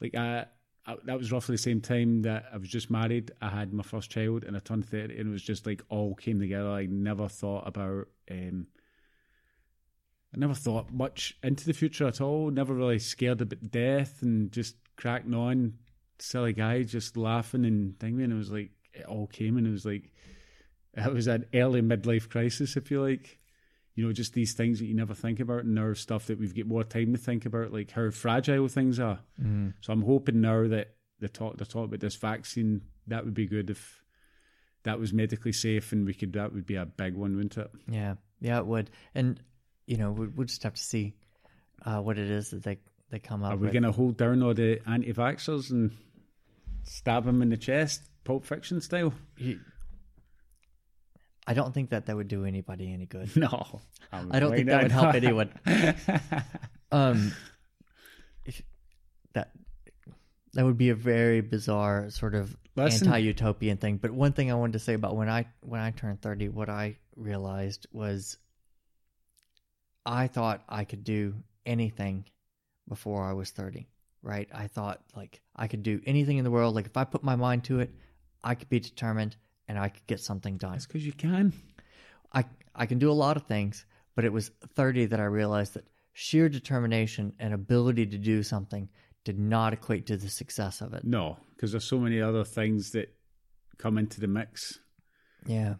Like 0.00 0.16
I, 0.16 0.46
I, 0.84 0.96
that 1.04 1.18
was 1.18 1.30
roughly 1.30 1.54
the 1.54 1.62
same 1.62 1.80
time 1.80 2.22
that 2.22 2.46
I 2.52 2.56
was 2.56 2.68
just 2.68 2.90
married. 2.90 3.30
I 3.40 3.48
had 3.50 3.72
my 3.72 3.84
first 3.84 4.10
child, 4.10 4.42
and 4.42 4.56
I 4.56 4.58
turned 4.58 4.86
thirty, 4.86 5.16
and 5.18 5.28
it 5.28 5.32
was 5.32 5.44
just 5.44 5.64
like 5.64 5.82
all 5.88 6.16
came 6.16 6.40
together. 6.40 6.68
I 6.70 6.86
never 6.86 7.28
thought 7.28 7.68
about. 7.68 8.08
Um, 8.28 8.66
I 10.34 10.38
never 10.38 10.54
thought 10.54 10.92
much 10.92 11.36
into 11.44 11.64
the 11.66 11.74
future 11.74 12.08
at 12.08 12.20
all. 12.20 12.50
Never 12.50 12.74
really 12.74 12.98
scared 12.98 13.40
about 13.40 13.70
death, 13.70 14.20
and 14.22 14.50
just 14.50 14.74
cracking 14.96 15.34
on, 15.34 15.74
silly 16.22 16.52
guy, 16.52 16.82
just 16.82 17.16
laughing 17.16 17.64
and 17.64 17.98
thinking. 17.98 18.22
And 18.22 18.32
it 18.32 18.36
was 18.36 18.50
like 18.50 18.70
it 18.92 19.04
all 19.06 19.26
came, 19.26 19.56
and 19.56 19.66
it 19.66 19.70
was 19.70 19.86
like 19.86 20.12
it 20.94 21.12
was 21.12 21.26
an 21.26 21.46
early 21.54 21.82
midlife 21.82 22.28
crisis, 22.28 22.76
if 22.76 22.90
you 22.90 23.02
like 23.02 23.38
you 23.94 24.06
know, 24.06 24.12
just 24.12 24.32
these 24.32 24.54
things 24.54 24.78
that 24.78 24.86
you 24.86 24.94
never 24.94 25.14
think 25.14 25.38
about, 25.38 25.64
and 25.64 25.74
now 25.74 25.92
stuff 25.92 26.26
that 26.26 26.38
we've 26.38 26.56
got 26.56 26.66
more 26.66 26.84
time 26.84 27.12
to 27.12 27.18
think 27.18 27.44
about, 27.44 27.72
like 27.72 27.90
how 27.90 28.08
fragile 28.10 28.66
things 28.68 28.98
are. 28.98 29.20
mm, 29.40 29.74
So 29.82 29.92
I'm 29.92 30.02
hoping 30.02 30.40
now 30.40 30.66
that 30.68 30.94
the 31.20 31.28
talk 31.28 31.58
the 31.58 31.66
talk 31.66 31.86
about 31.88 32.00
this 32.00 32.16
vaccine 32.16 32.80
that 33.06 33.24
would 33.24 33.34
be 33.34 33.46
good 33.46 33.70
if 33.70 34.02
that 34.84 34.98
was 34.98 35.12
medically 35.12 35.52
safe 35.52 35.92
and 35.92 36.04
we 36.06 36.14
could 36.14 36.32
that 36.32 36.52
would 36.52 36.66
be 36.66 36.76
a 36.76 36.86
big 36.86 37.14
one, 37.14 37.36
wouldn't 37.36 37.58
it? 37.58 37.70
yeah, 37.86 38.14
yeah. 38.40 38.58
It 38.58 38.66
would, 38.66 38.90
and 39.14 39.40
you 39.86 39.98
know, 39.98 40.10
we 40.10 40.26
we'll 40.26 40.46
just 40.46 40.62
have 40.62 40.74
to 40.74 40.82
see 40.82 41.14
uh, 41.84 42.00
what 42.00 42.18
it 42.18 42.30
is 42.30 42.50
that 42.50 42.62
they 42.62 42.78
they 43.10 43.18
come 43.18 43.42
up 43.44 43.52
Are 43.52 43.56
we 43.56 43.70
going 43.70 43.82
to 43.82 43.92
hold 43.92 44.16
down 44.16 44.42
all 44.42 44.54
the 44.54 44.80
anti-vaxxers 44.88 45.70
and 45.70 45.90
stab 46.84 47.26
him 47.26 47.42
in 47.42 47.48
the 47.50 47.56
chest, 47.56 48.02
Pulp 48.24 48.44
Fiction 48.44 48.80
style? 48.80 49.12
You- 49.36 49.60
I 51.46 51.54
don't 51.54 51.74
think 51.74 51.90
that 51.90 52.06
that 52.06 52.14
would 52.16 52.28
do 52.28 52.44
anybody 52.44 52.92
any 52.92 53.06
good. 53.06 53.36
No, 53.36 53.80
I 54.12 54.38
don't 54.38 54.52
think 54.54 54.68
that 54.68 54.82
would 54.84 54.92
help 54.92 55.14
anyone. 55.14 55.50
Um, 56.92 57.32
that 59.32 59.48
that 60.52 60.64
would 60.66 60.76
be 60.76 60.90
a 60.90 60.94
very 60.94 61.40
bizarre 61.40 62.10
sort 62.10 62.34
of 62.34 62.54
Listen. 62.76 63.06
anti-utopian 63.08 63.78
thing. 63.78 63.96
But 63.96 64.10
one 64.10 64.34
thing 64.34 64.50
I 64.50 64.56
wanted 64.56 64.74
to 64.74 64.78
say 64.78 64.92
about 64.92 65.16
when 65.16 65.30
I 65.30 65.46
when 65.62 65.80
I 65.80 65.90
turned 65.92 66.20
thirty, 66.20 66.50
what 66.50 66.68
I 66.68 66.98
realized 67.16 67.86
was 67.92 68.36
I 70.04 70.26
thought 70.26 70.62
I 70.68 70.84
could 70.84 71.02
do 71.02 71.34
anything 71.64 72.26
before 72.86 73.24
I 73.24 73.32
was 73.32 73.50
thirty. 73.50 73.88
Right? 74.22 74.48
I 74.54 74.68
thought 74.68 75.02
like 75.16 75.40
I 75.56 75.66
could 75.66 75.82
do 75.82 76.00
anything 76.06 76.38
in 76.38 76.44
the 76.44 76.50
world. 76.50 76.74
Like 76.74 76.86
if 76.86 76.96
I 76.96 77.04
put 77.04 77.24
my 77.24 77.36
mind 77.36 77.64
to 77.64 77.80
it, 77.80 77.90
I 78.44 78.54
could 78.54 78.68
be 78.68 78.80
determined 78.80 79.36
and 79.68 79.78
I 79.78 79.88
could 79.88 80.06
get 80.06 80.20
something 80.20 80.56
done. 80.56 80.72
That's 80.72 80.86
because 80.86 81.04
you 81.04 81.12
can. 81.12 81.52
I 82.32 82.44
I 82.74 82.86
can 82.86 82.98
do 82.98 83.10
a 83.10 83.14
lot 83.14 83.36
of 83.36 83.44
things, 83.44 83.84
but 84.14 84.24
it 84.24 84.32
was 84.32 84.50
30 84.74 85.06
that 85.06 85.20
I 85.20 85.24
realized 85.24 85.74
that 85.74 85.88
sheer 86.12 86.48
determination 86.48 87.32
and 87.38 87.52
ability 87.54 88.06
to 88.06 88.18
do 88.18 88.42
something 88.42 88.88
did 89.24 89.38
not 89.38 89.72
equate 89.72 90.06
to 90.06 90.16
the 90.16 90.28
success 90.28 90.80
of 90.80 90.94
it. 90.94 91.04
No, 91.04 91.38
because 91.54 91.72
there's 91.72 91.88
so 91.88 91.98
many 91.98 92.20
other 92.20 92.44
things 92.44 92.90
that 92.92 93.14
come 93.78 93.98
into 93.98 94.20
the 94.20 94.26
mix. 94.26 94.78
Yeah. 95.46 95.74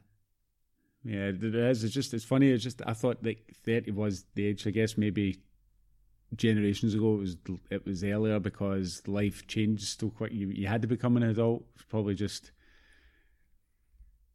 Yeah, 1.05 1.33
there 1.35 1.69
is. 1.71 1.83
It's 1.83 1.93
just 1.93 2.15
it's 2.15 2.25
funny. 2.25 2.51
It's 2.51 2.63
just 2.63 2.81
I 2.87 2.93
thought 2.93 3.25
like 3.25 3.57
thirty 3.65 3.91
was 3.91 4.25
the 4.35 4.47
age. 4.47 4.67
I 4.67 4.71
guess 4.71 4.97
maybe 4.97 5.41
generations 6.37 6.95
ago 6.95 7.15
it 7.15 7.19
was 7.19 7.37
it 7.71 7.87
was 7.87 8.05
earlier 8.05 8.39
because 8.39 9.03
life 9.07 9.47
changed 9.47 10.01
so 10.01 10.11
quick. 10.11 10.33
You 10.33 10.49
you 10.49 10.67
had 10.67 10.83
to 10.83 10.89
become 10.89 11.17
an 11.17 11.23
adult. 11.23 11.65
It's 11.75 11.85
probably 11.85 12.15
just 12.15 12.53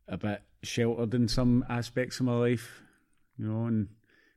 a 0.08 0.18
bit 0.18 0.42
sheltered 0.64 1.14
in 1.14 1.28
some 1.28 1.66
aspects 1.70 2.20
of 2.20 2.28
my 2.28 2.36
life, 2.36 2.82
you 3.38 3.48
know, 3.48 3.66
and 3.66 3.90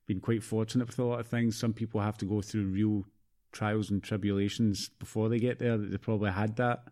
been 0.06 0.20
quite 0.20 0.42
fortunate 0.42 0.88
with 0.88 0.98
a 0.98 1.04
lot 1.04 1.20
of 1.20 1.26
things. 1.26 1.58
Some 1.58 1.72
people 1.72 2.00
have 2.00 2.18
to 2.18 2.24
go 2.24 2.42
through 2.42 2.66
real 2.66 3.04
trials 3.52 3.90
and 3.90 4.02
tribulations 4.02 4.88
before 4.98 5.28
they 5.28 5.38
get 5.38 5.58
there. 5.58 5.76
They 5.76 5.98
probably 5.98 6.30
had 6.30 6.56
that. 6.56 6.84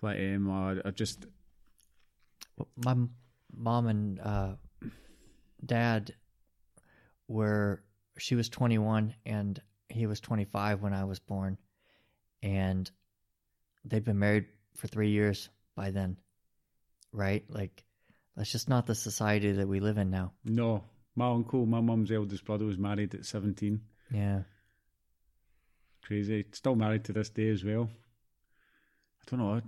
Like 0.00 0.18
um, 0.18 0.48
or 0.48 0.92
just 0.92 1.26
my 2.76 2.94
mom 3.52 3.86
and 3.88 4.20
uh, 4.20 4.54
dad 5.64 6.14
were 7.26 7.82
she 8.18 8.34
was 8.34 8.48
21 8.48 9.14
and 9.24 9.60
he 9.88 10.06
was 10.06 10.20
25 10.20 10.82
when 10.82 10.92
I 10.92 11.04
was 11.04 11.18
born 11.18 11.58
and 12.42 12.90
they'd 13.84 14.04
been 14.04 14.18
married 14.18 14.46
for 14.76 14.86
3 14.86 15.10
years 15.10 15.48
by 15.74 15.90
then 15.90 16.16
right 17.12 17.44
like 17.48 17.84
that's 18.36 18.52
just 18.52 18.68
not 18.68 18.86
the 18.86 18.94
society 18.94 19.52
that 19.52 19.68
we 19.68 19.80
live 19.80 19.98
in 19.98 20.10
now 20.10 20.32
no 20.44 20.84
my 21.16 21.28
uncle 21.28 21.66
my 21.66 21.80
mum's 21.80 22.12
eldest 22.12 22.44
brother 22.44 22.64
was 22.64 22.78
married 22.78 23.14
at 23.14 23.24
17 23.24 23.80
yeah 24.10 24.42
crazy 26.02 26.44
still 26.52 26.74
married 26.74 27.04
to 27.04 27.12
this 27.12 27.30
day 27.30 27.48
as 27.48 27.64
well 27.64 27.88
I 29.22 29.30
don't 29.30 29.40
know 29.40 29.62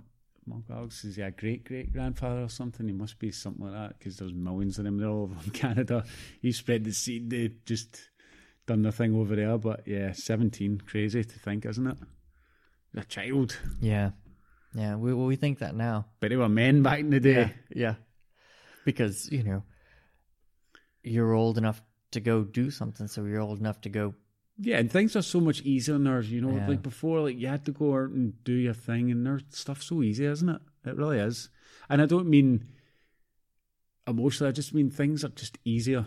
Mark 0.45 0.63
Alex 0.71 1.03
is 1.05 1.15
he 1.15 1.21
a 1.21 1.31
great 1.31 1.63
great 1.63 1.93
grandfather 1.93 2.41
or 2.41 2.49
something? 2.49 2.87
He 2.87 2.93
must 2.93 3.19
be 3.19 3.31
something 3.31 3.63
like 3.63 3.73
that 3.73 3.99
because 3.99 4.17
there's 4.17 4.33
millions 4.33 4.79
of 4.79 4.85
them. 4.85 4.97
They're 4.97 5.07
all 5.07 5.23
over 5.23 5.35
Canada. 5.53 6.03
He 6.41 6.51
spread 6.51 6.83
the 6.83 6.91
seed. 6.91 7.29
They 7.29 7.51
just 7.65 8.09
done 8.71 8.81
their 8.83 8.91
thing 8.91 9.15
over 9.15 9.35
there. 9.35 9.57
But 9.57 9.87
yeah, 9.87 10.13
seventeen, 10.13 10.79
crazy 10.79 11.23
to 11.23 11.39
think, 11.39 11.65
isn't 11.65 11.87
it? 11.87 11.97
A 12.95 13.03
child. 13.03 13.57
Yeah, 13.81 14.11
yeah. 14.73 14.95
We 14.95 15.13
we 15.13 15.35
think 15.35 15.59
that 15.59 15.75
now, 15.75 16.05
but 16.19 16.29
they 16.29 16.37
were 16.37 16.49
men 16.49 16.81
back 16.83 16.99
in 16.99 17.09
the 17.09 17.19
day. 17.19 17.53
Yeah, 17.69 17.77
yeah. 17.83 17.95
because 18.85 19.31
you 19.31 19.43
know 19.43 19.63
you're 21.03 21.33
old 21.33 21.57
enough 21.57 21.81
to 22.11 22.19
go 22.19 22.43
do 22.43 22.69
something, 22.71 23.07
so 23.07 23.25
you're 23.25 23.41
old 23.41 23.59
enough 23.59 23.81
to 23.81 23.89
go 23.89 24.13
yeah, 24.63 24.77
and 24.77 24.91
things 24.91 25.15
are 25.15 25.23
so 25.23 25.39
much 25.39 25.61
easier 25.61 25.97
now. 25.97 26.19
You 26.19 26.41
know, 26.41 26.55
Yeah. 26.55 26.67
like 26.67 26.83
before, 26.83 27.21
like 27.21 27.37
you 27.39 27.47
had 27.47 27.65
to 27.65 27.71
go 27.71 27.95
out 27.95 28.11
and 28.11 28.43
do 28.43 28.53
your 28.53 28.75
thing, 28.75 29.09
and 29.11 29.25
their 29.25 29.39
stuff's 29.49 29.87
so 29.87 30.03
easy, 30.03 30.25
isn't 30.25 30.49
it? 30.49 30.61
It 30.85 30.95
really 30.95 31.17
is. 31.19 31.49
And 31.89 32.01
I 32.01 32.05
don't 32.05 32.29
mean 32.29 32.67
emotionally. 34.07 34.49
I 34.49 34.51
just 34.53 34.73
mean 34.73 34.89
things 34.91 35.23
are 35.23 35.29
just 35.29 35.57
easier. 35.65 36.05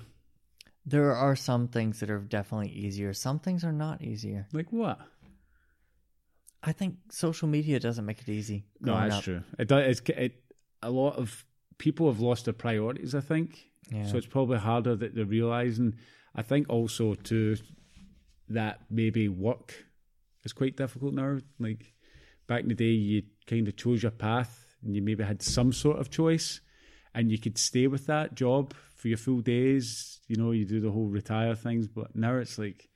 There 0.86 1.14
are 1.14 1.34
some 1.34 1.68
things 1.68 2.00
that 2.00 2.10
are 2.10 2.18
definitely 2.18 2.70
easier. 2.70 3.14
Some 3.14 3.38
things 3.38 3.64
are 3.64 3.72
not 3.72 4.02
easier. 4.02 4.46
Like 4.52 4.70
what? 4.70 5.00
I 6.62 6.72
think 6.72 6.96
social 7.10 7.48
media 7.48 7.80
doesn't 7.80 8.04
make 8.04 8.20
it 8.20 8.28
easy. 8.28 8.64
No, 8.80 8.94
that's 8.94 9.16
up. 9.16 9.24
true. 9.24 9.42
It 9.58 9.68
does. 9.68 9.98
It's, 9.98 10.10
it, 10.10 10.42
a 10.82 10.90
lot 10.90 11.16
of 11.16 11.44
people 11.78 12.06
have 12.10 12.20
lost 12.20 12.44
their 12.44 12.54
priorities. 12.54 13.14
I 13.14 13.20
think. 13.20 13.70
Yeah. 13.90 14.06
So 14.06 14.16
it's 14.16 14.26
probably 14.26 14.58
harder 14.58 14.96
that 14.96 15.14
they're 15.14 15.24
realizing. 15.24 15.96
I 16.34 16.42
think 16.42 16.68
also 16.68 17.14
too 17.14 17.56
that 18.48 18.80
maybe 18.90 19.28
work 19.28 19.84
is 20.44 20.52
quite 20.52 20.76
difficult 20.76 21.14
now. 21.14 21.38
Like 21.58 21.94
back 22.46 22.62
in 22.62 22.68
the 22.68 22.74
day, 22.74 22.84
you 22.84 23.22
kind 23.46 23.68
of 23.68 23.76
chose 23.76 24.02
your 24.02 24.12
path 24.12 24.76
and 24.82 24.94
you 24.94 25.02
maybe 25.02 25.24
had 25.24 25.42
some 25.42 25.72
sort 25.72 25.98
of 25.98 26.10
choice, 26.10 26.60
and 27.14 27.30
you 27.30 27.38
could 27.38 27.56
stay 27.56 27.86
with 27.86 28.06
that 28.06 28.34
job 28.34 28.74
for 29.04 29.08
your 29.08 29.18
full 29.18 29.40
days. 29.42 30.18
You 30.28 30.36
know, 30.36 30.52
you 30.52 30.64
do 30.64 30.80
the 30.80 30.90
whole 30.90 31.08
retire 31.08 31.54
things, 31.54 31.86
but 31.86 32.16
now 32.16 32.36
it's 32.36 32.58
like. 32.58 32.88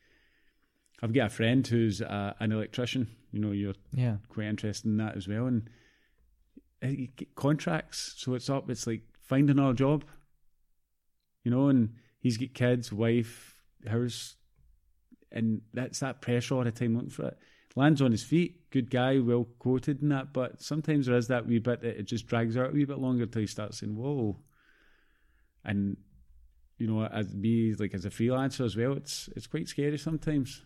I've 1.02 1.12
got 1.12 1.26
a 1.26 1.30
friend 1.30 1.64
who's 1.64 2.00
uh, 2.02 2.32
an 2.40 2.50
electrician. 2.50 3.06
You 3.30 3.40
know, 3.40 3.52
you're 3.52 3.74
Yeah. 3.94 4.16
quite 4.30 4.46
interested 4.46 4.88
in 4.88 4.96
that 4.96 5.16
as 5.18 5.28
well. 5.28 5.46
And 5.46 5.68
get 7.14 7.34
contracts, 7.36 8.14
so 8.16 8.32
it's 8.34 8.48
up. 8.48 8.70
It's 8.70 8.86
like 8.86 9.02
find 9.20 9.50
another 9.50 9.74
job, 9.74 10.04
you 11.44 11.50
know. 11.50 11.68
And 11.68 11.90
he's 12.20 12.38
got 12.38 12.54
kids, 12.54 12.90
wife, 12.90 13.54
house, 13.86 14.36
and 15.30 15.61
that's 15.74 16.00
that 16.00 16.20
pressure 16.22 16.54
all 16.54 16.64
the 16.64 16.72
time 16.72 16.94
looking 16.94 17.11
for 17.11 17.26
it. 17.26 17.38
Lands 17.76 18.00
on 18.02 18.11
his 18.11 18.24
feet, 18.24 18.68
good 18.70 18.90
guy, 18.90 19.18
well 19.20 19.46
quoted 19.61 20.00
in 20.02 20.09
that. 20.09 20.32
But 20.32 20.62
sometimes 20.62 21.06
there 21.06 21.16
is 21.18 21.28
that 21.28 21.46
wee 21.46 21.59
bit 21.61 21.82
that 21.82 22.00
it 22.00 22.06
just 22.06 22.26
drags 22.26 22.56
out 22.56 22.70
a 22.70 22.72
wee 22.72 22.86
bit 22.86 22.98
longer 22.98 23.26
till 23.26 23.42
he 23.42 23.46
starts 23.46 23.78
saying, 23.78 23.94
"Whoa!" 23.94 24.40
And 25.64 25.96
you 26.78 26.86
know, 26.86 27.04
as 27.04 27.34
me, 27.34 27.74
like 27.74 27.94
as 27.94 28.04
a 28.04 28.11
freelancer 28.11 28.64
as 28.64 28.76
well, 28.76 28.92
it's 28.92 29.28
it's 29.36 29.46
quite 29.46 29.68
scary 29.68 29.98
sometimes. 29.98 30.62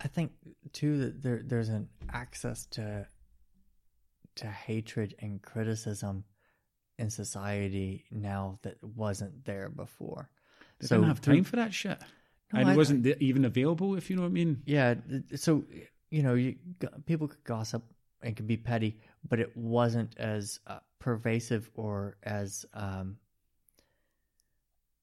I 0.00 0.08
think 0.08 0.32
too 0.72 0.98
that 0.98 1.22
there 1.22 1.42
there's 1.44 1.68
an 1.70 1.88
access 2.12 2.66
to 2.72 3.06
to 4.36 4.46
hatred 4.46 5.14
and 5.18 5.40
criticism 5.40 6.24
in 6.98 7.08
society 7.10 8.04
now 8.10 8.58
that 8.62 8.76
wasn't 8.82 9.44
there 9.44 9.68
before. 9.70 10.28
They 10.80 10.88
didn't 10.88 11.04
have 11.04 11.20
time 11.22 11.44
for 11.44 11.56
that 11.56 11.72
shit. 11.72 11.98
No, 12.52 12.60
and 12.60 12.68
it 12.68 12.72
I- 12.72 12.76
wasn't 12.76 13.04
th- 13.04 13.16
even 13.20 13.44
available, 13.46 13.96
if 13.96 14.10
you 14.10 14.16
know 14.16 14.22
what 14.22 14.28
I 14.28 14.32
mean. 14.32 14.62
Yeah, 14.66 14.94
so 15.34 15.64
you 16.10 16.22
know, 16.22 16.34
you, 16.34 16.56
people 17.06 17.28
could 17.28 17.42
gossip 17.44 17.82
and 18.22 18.36
could 18.36 18.46
be 18.46 18.56
petty, 18.56 19.00
but 19.28 19.40
it 19.40 19.56
wasn't 19.56 20.16
as 20.18 20.60
uh, 20.66 20.78
pervasive 20.98 21.68
or 21.74 22.16
as 22.22 22.64
um, 22.74 23.16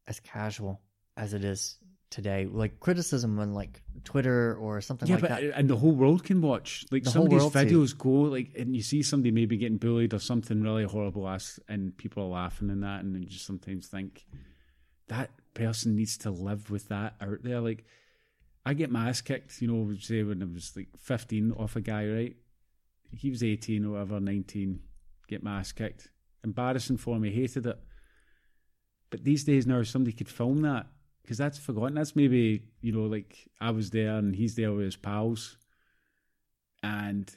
as 0.07 0.19
casual 0.19 0.81
as 1.17 1.33
it 1.33 1.43
is 1.43 1.77
today. 2.09 2.47
Like 2.51 2.79
criticism 2.79 3.39
on 3.39 3.53
like 3.53 3.81
Twitter 4.03 4.55
or 4.55 4.81
something 4.81 5.07
Yeah, 5.07 5.15
like 5.15 5.21
but 5.21 5.29
that. 5.29 5.43
and 5.57 5.69
the 5.69 5.75
whole 5.77 5.93
world 5.93 6.23
can 6.23 6.41
watch. 6.41 6.85
Like 6.91 7.03
The 7.03 7.11
some 7.11 7.23
of 7.23 7.29
these 7.29 7.41
videos 7.43 7.97
go 7.97 8.09
like, 8.09 8.51
and 8.57 8.75
you 8.75 8.81
see 8.83 9.01
somebody 9.01 9.31
maybe 9.31 9.57
getting 9.57 9.77
bullied 9.77 10.13
or 10.13 10.19
something 10.19 10.61
really 10.61 10.83
horrible, 10.83 11.27
as 11.27 11.59
and 11.67 11.95
people 11.97 12.23
are 12.23 12.27
laughing 12.27 12.69
and 12.69 12.83
that, 12.83 13.03
and 13.03 13.15
you 13.23 13.29
just 13.29 13.45
sometimes 13.45 13.87
think 13.87 14.25
that 15.07 15.31
person 15.53 15.95
needs 15.95 16.17
to 16.19 16.31
live 16.31 16.69
with 16.71 16.87
that 16.89 17.15
out 17.21 17.43
there. 17.43 17.61
Like 17.61 17.85
I 18.65 18.73
get 18.73 18.91
my 18.91 19.09
ass 19.09 19.21
kicked, 19.21 19.61
you 19.61 19.67
know, 19.67 19.93
say 19.99 20.23
when 20.23 20.41
I 20.41 20.45
was 20.45 20.73
like 20.75 20.89
fifteen 20.97 21.51
off 21.53 21.75
a 21.75 21.81
guy, 21.81 22.07
right? 22.07 22.35
He 23.11 23.29
was 23.29 23.43
eighteen 23.43 23.85
or 23.85 23.91
whatever, 23.91 24.19
nineteen, 24.19 24.79
get 25.27 25.43
my 25.43 25.59
ass 25.59 25.71
kicked. 25.71 26.09
Embarrassing 26.43 26.97
for 26.97 27.17
me, 27.19 27.31
hated 27.31 27.65
it. 27.65 27.79
But 29.13 29.23
these 29.23 29.43
days 29.43 29.67
now, 29.67 29.83
somebody 29.83 30.11
could 30.17 30.27
film 30.27 30.63
that 30.63 30.87
because 31.21 31.37
that's 31.37 31.59
forgotten. 31.59 31.93
That's 31.93 32.15
maybe 32.15 32.63
you 32.81 32.91
know, 32.91 33.03
like 33.03 33.47
I 33.61 33.69
was 33.69 33.91
there 33.91 34.15
and 34.17 34.35
he's 34.35 34.55
there 34.55 34.71
with 34.71 34.85
his 34.85 34.95
pals, 34.95 35.55
and 36.81 37.31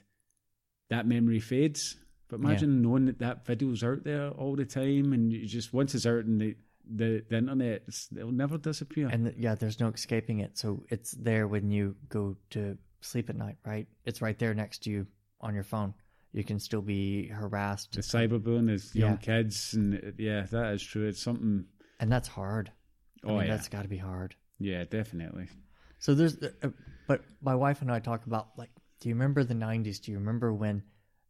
that 0.89 1.07
memory 1.07 1.39
fades. 1.39 1.97
But 2.29 2.41
Yeah. 2.41 2.47
imagine 2.47 2.81
knowing 2.81 3.05
that 3.05 3.19
that 3.19 3.45
video's 3.45 3.85
out 3.85 4.05
there 4.05 4.31
all 4.31 4.57
the 4.57 4.65
time, 4.65 5.13
and 5.13 5.31
you 5.31 5.45
just 5.45 5.75
once 5.75 5.95
it's 5.95 6.07
out 6.07 6.25
in 6.25 6.39
the 6.39 6.57
the, 6.89 7.23
the 7.29 7.37
internet, 7.37 7.83
it's, 7.87 8.09
it'll 8.17 8.33
never 8.33 8.57
disappear. 8.57 9.09
and 9.09 9.25
th- 9.27 9.37
yeah, 9.37 9.55
there's 9.55 9.79
no 9.79 9.89
escaping 9.89 10.39
it. 10.39 10.57
So 10.57 10.83
it's 10.89 11.11
there 11.11 11.47
when 11.47 11.71
you 11.71 11.97
go 12.09 12.37
to 12.51 12.79
sleep 13.03 13.29
at 13.29 13.37
night, 13.37 13.57
right? 13.67 13.87
It's 14.07 14.23
right 14.23 14.39
there 14.39 14.55
next 14.55 14.85
to 14.85 14.91
you 14.91 15.07
on 15.43 15.53
your 15.53 15.65
phone. 15.65 15.93
You 16.37 16.45
can 16.45 16.59
still 16.61 16.83
be 16.83 17.29
harassed, 17.29 17.95
the 17.95 18.03
cyberbullying 18.03 18.69
is 18.71 18.95
young 18.95 19.13
Yeah. 19.13 19.17
kids, 19.17 19.73
and 19.73 19.95
uh, 19.95 20.11
yeah, 20.19 20.43
that 20.51 20.75
is 20.75 20.83
true. 20.83 21.09
It's 21.09 21.23
something. 21.23 21.65
and 21.99 22.13
that's 22.13 22.29
hard. 22.29 22.71
I 23.25 23.29
Oh 23.29 23.39
mean, 23.39 23.47
yeah, 23.47 23.57
that's 23.57 23.69
got 23.69 23.83
to 23.83 23.89
be 23.89 23.97
hard. 23.97 24.35
yeah, 24.59 24.85
definitely. 24.85 25.49
So 25.99 26.15
there's, 26.15 26.37
uh, 26.43 26.69
but 27.07 27.25
my 27.41 27.55
wife 27.55 27.81
and 27.81 27.91
I 27.91 28.01
talk 28.01 28.27
about 28.27 28.49
like, 28.59 28.69
do 29.01 29.09
you 29.09 29.15
remember 29.15 29.45
the 29.45 29.55
'90s? 29.55 29.99
Do 30.03 30.13
you 30.13 30.19
remember 30.19 30.53
when 30.53 30.83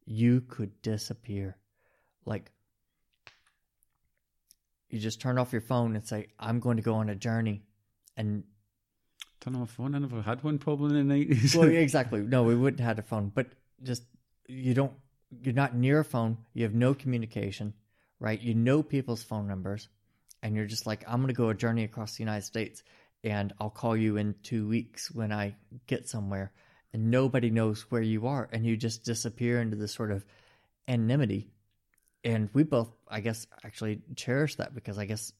you 0.06 0.40
could 0.40 0.82
disappear? 0.82 1.56
Like, 2.24 2.50
you 4.90 4.98
just 4.98 5.20
turn 5.20 5.38
off 5.38 5.52
your 5.52 5.60
phone 5.60 5.94
and 5.94 6.04
say, 6.04 6.26
"I'm 6.40 6.58
going 6.58 6.78
to 6.78 6.82
go 6.82 6.94
on 6.94 7.10
a 7.10 7.14
journey," 7.14 7.62
and 8.16 8.42
Turn 9.38 9.54
off 9.54 9.60
my 9.60 9.66
phone. 9.84 9.94
I 9.94 9.98
never 9.98 10.20
had 10.22 10.42
one 10.42 10.58
problem 10.58 10.96
in 10.96 11.06
the 11.06 11.14
nineties. 11.14 11.54
well, 11.54 11.70
yeah, 11.70 11.78
exactly. 11.88 12.22
No, 12.22 12.42
we 12.42 12.56
wouldn't 12.56 12.80
have 12.80 12.96
had 12.96 12.98
a 12.98 13.02
phone, 13.06 13.30
but 13.32 13.46
just 13.84 14.02
you 14.48 14.74
don't. 14.74 14.92
You're 15.42 15.54
not 15.54 15.74
near 15.74 16.00
a 16.00 16.04
phone. 16.04 16.38
You 16.54 16.64
have 16.64 16.74
no 16.74 16.94
communication, 16.94 17.74
right? 18.20 18.40
You 18.40 18.54
know 18.54 18.82
people's 18.82 19.22
phone 19.22 19.48
numbers, 19.48 19.88
and 20.42 20.54
you're 20.54 20.66
just 20.66 20.86
like, 20.86 21.04
I'm 21.06 21.16
going 21.16 21.28
to 21.28 21.34
go 21.34 21.48
a 21.48 21.54
journey 21.54 21.84
across 21.84 22.16
the 22.16 22.22
United 22.22 22.44
States, 22.44 22.82
and 23.24 23.52
I'll 23.60 23.70
call 23.70 23.96
you 23.96 24.16
in 24.16 24.34
two 24.42 24.68
weeks 24.68 25.10
when 25.10 25.32
I 25.32 25.56
get 25.86 26.08
somewhere, 26.08 26.52
and 26.92 27.10
nobody 27.10 27.50
knows 27.50 27.82
where 27.90 28.02
you 28.02 28.28
are, 28.28 28.48
and 28.52 28.64
you 28.64 28.76
just 28.76 29.04
disappear 29.04 29.60
into 29.60 29.76
this 29.76 29.92
sort 29.92 30.12
of 30.12 30.24
anonymity. 30.86 31.48
And 32.22 32.48
we 32.52 32.62
both, 32.62 32.90
I 33.08 33.20
guess, 33.20 33.46
actually 33.64 34.00
cherish 34.14 34.56
that 34.56 34.74
because 34.74 34.98
I 34.98 35.06
guess, 35.06 35.32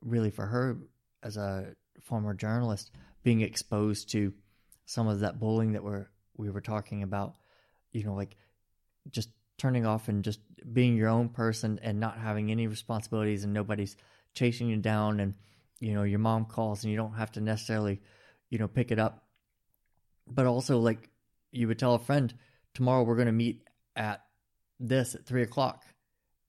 really, 0.00 0.30
for 0.30 0.46
her 0.46 0.78
as 1.22 1.36
a 1.36 1.74
former 2.02 2.34
journalist, 2.34 2.90
being 3.22 3.40
exposed 3.40 4.10
to 4.12 4.32
some 4.86 5.08
of 5.08 5.20
that 5.20 5.38
bullying 5.40 5.72
that 5.72 5.84
we're 5.84 6.06
we 6.36 6.50
were 6.50 6.60
talking 6.60 7.02
about, 7.02 7.34
you 7.92 8.04
know, 8.04 8.14
like 8.14 8.36
just 9.10 9.30
turning 9.58 9.86
off 9.86 10.08
and 10.08 10.24
just 10.24 10.40
being 10.72 10.96
your 10.96 11.08
own 11.08 11.28
person 11.28 11.78
and 11.82 11.98
not 11.98 12.18
having 12.18 12.50
any 12.50 12.66
responsibilities 12.66 13.44
and 13.44 13.52
nobody's 13.52 13.96
chasing 14.34 14.68
you 14.68 14.76
down 14.76 15.20
and 15.20 15.34
you 15.80 15.94
know 15.94 16.04
your 16.04 16.18
mom 16.18 16.44
calls 16.44 16.84
and 16.84 16.90
you 16.90 16.96
don't 16.96 17.14
have 17.14 17.32
to 17.32 17.40
necessarily 17.40 18.00
you 18.50 18.58
know 18.58 18.68
pick 18.68 18.92
it 18.92 18.98
up 18.98 19.24
but 20.28 20.46
also 20.46 20.78
like 20.78 21.08
you 21.50 21.66
would 21.66 21.78
tell 21.78 21.94
a 21.94 21.98
friend 21.98 22.34
tomorrow 22.74 23.02
we're 23.02 23.16
going 23.16 23.26
to 23.26 23.32
meet 23.32 23.62
at 23.96 24.22
this 24.78 25.14
at 25.14 25.26
three 25.26 25.42
o'clock 25.42 25.84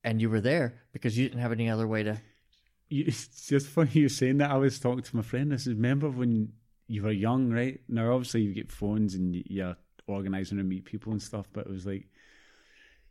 and 0.04 0.22
you 0.22 0.30
were 0.30 0.42
there 0.42 0.82
because 0.92 1.18
you 1.18 1.28
didn't 1.28 1.42
have 1.42 1.52
any 1.52 1.70
other 1.70 1.88
way 1.88 2.04
to 2.04 2.20
You, 2.90 3.06
it's 3.08 3.48
just 3.48 3.68
funny 3.68 3.92
you're 3.94 4.10
saying 4.10 4.40
that. 4.40 4.50
I 4.50 4.58
was 4.58 4.80
talking 4.80 5.04
to 5.04 5.16
my 5.16 5.22
friend. 5.22 5.54
I 5.54 5.58
said, 5.58 5.74
remember 5.76 6.10
when 6.10 6.54
you 6.88 7.04
were 7.04 7.12
young, 7.12 7.52
right? 7.52 7.80
Now, 7.88 8.14
obviously, 8.14 8.42
you 8.42 8.52
get 8.52 8.72
phones 8.72 9.14
and 9.14 9.36
you- 9.36 9.44
you're 9.46 9.78
organising 10.10 10.58
to 10.58 10.64
meet 10.64 10.86
people 10.86 11.12
and 11.12 11.22
stuff, 11.22 11.48
but 11.54 11.66
it 11.66 11.72
was 11.72 11.86
like 11.86 12.08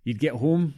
you'd 0.04 0.18
get 0.18 0.34
home 0.34 0.74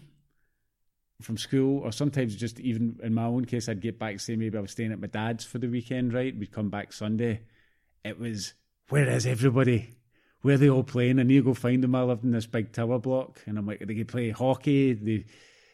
from 1.20 1.36
school, 1.36 1.80
or 1.80 1.92
sometimes 1.92 2.34
just 2.34 2.60
even 2.60 2.98
in 3.02 3.14
my 3.14 3.24
own 3.24 3.44
case, 3.44 3.68
I'd 3.68 3.80
get 3.80 3.98
back, 3.98 4.20
say 4.20 4.36
maybe 4.36 4.56
I 4.56 4.60
was 4.60 4.70
staying 4.70 4.92
at 4.92 5.00
my 5.00 5.06
dad's 5.06 5.44
for 5.44 5.58
the 5.58 5.68
weekend, 5.68 6.14
right? 6.14 6.36
We'd 6.36 6.52
come 6.52 6.70
back 6.70 6.92
Sunday. 6.92 7.42
It 8.04 8.18
was, 8.18 8.54
where 8.88 9.08
is 9.08 9.26
everybody? 9.26 9.90
Where 10.42 10.54
are 10.54 10.58
they 10.58 10.70
all 10.70 10.82
playing? 10.82 11.16
Need 11.16 11.36
to 11.36 11.42
go 11.42 11.54
find 11.54 11.84
them. 11.84 11.94
I 11.94 12.02
lived 12.02 12.24
in 12.24 12.30
this 12.30 12.46
big 12.46 12.72
tower 12.72 12.98
block, 12.98 13.42
and 13.46 13.58
I'm 13.58 13.66
like, 13.66 13.80
they 13.80 13.94
could 13.94 14.08
play 14.08 14.30
hockey. 14.30 14.94
They 14.94 15.26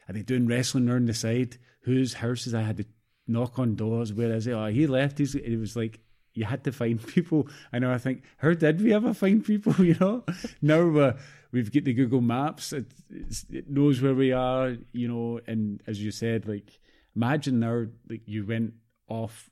are 0.09 0.13
they 0.13 0.23
doing 0.23 0.47
wrestling 0.47 0.91
on 0.91 1.07
the 1.07 1.15
side? 1.15 1.59
Whose 1.83 2.15
houses 2.15 2.55
I 2.55 2.63
had 2.63 2.79
to 2.79 2.87
knock 3.29 3.59
on 3.59 3.77
doors? 3.77 4.13
Where 4.13 4.33
is 4.33 4.47
he? 4.47 4.53
Oh, 4.53 4.67
he 4.67 4.87
left. 4.87 5.19
He's, 5.19 5.35
it 5.37 5.57
was 5.57 5.77
like 5.77 6.01
you 6.37 6.45
had 6.45 6.63
to 6.65 6.73
find 6.73 7.05
people. 7.15 7.49
I 7.73 7.79
know. 7.79 7.93
I 7.93 7.99
think, 7.99 8.23
how 8.39 8.53
did 8.55 8.81
we 8.81 8.93
ever 8.95 9.15
find 9.15 9.45
people? 9.45 9.75
You 9.85 9.97
know, 10.01 10.25
now 10.63 10.87
we're, 10.87 11.17
we've 11.53 11.73
got 11.73 11.85
the 11.85 11.95
Google 11.95 12.21
Maps. 12.21 12.73
It, 12.73 12.87
it's, 13.11 13.45
it 13.51 13.69
knows 13.71 14.01
where 14.03 14.15
we 14.15 14.33
are. 14.33 14.77
You 14.93 15.09
know, 15.09 15.41
and 15.47 15.83
as 15.87 16.03
you 16.03 16.11
said, 16.11 16.47
like 16.47 16.79
imagine 17.15 17.61
now, 17.61 17.87
like 18.09 18.23
you 18.27 18.45
went 18.47 18.75
off. 19.09 19.51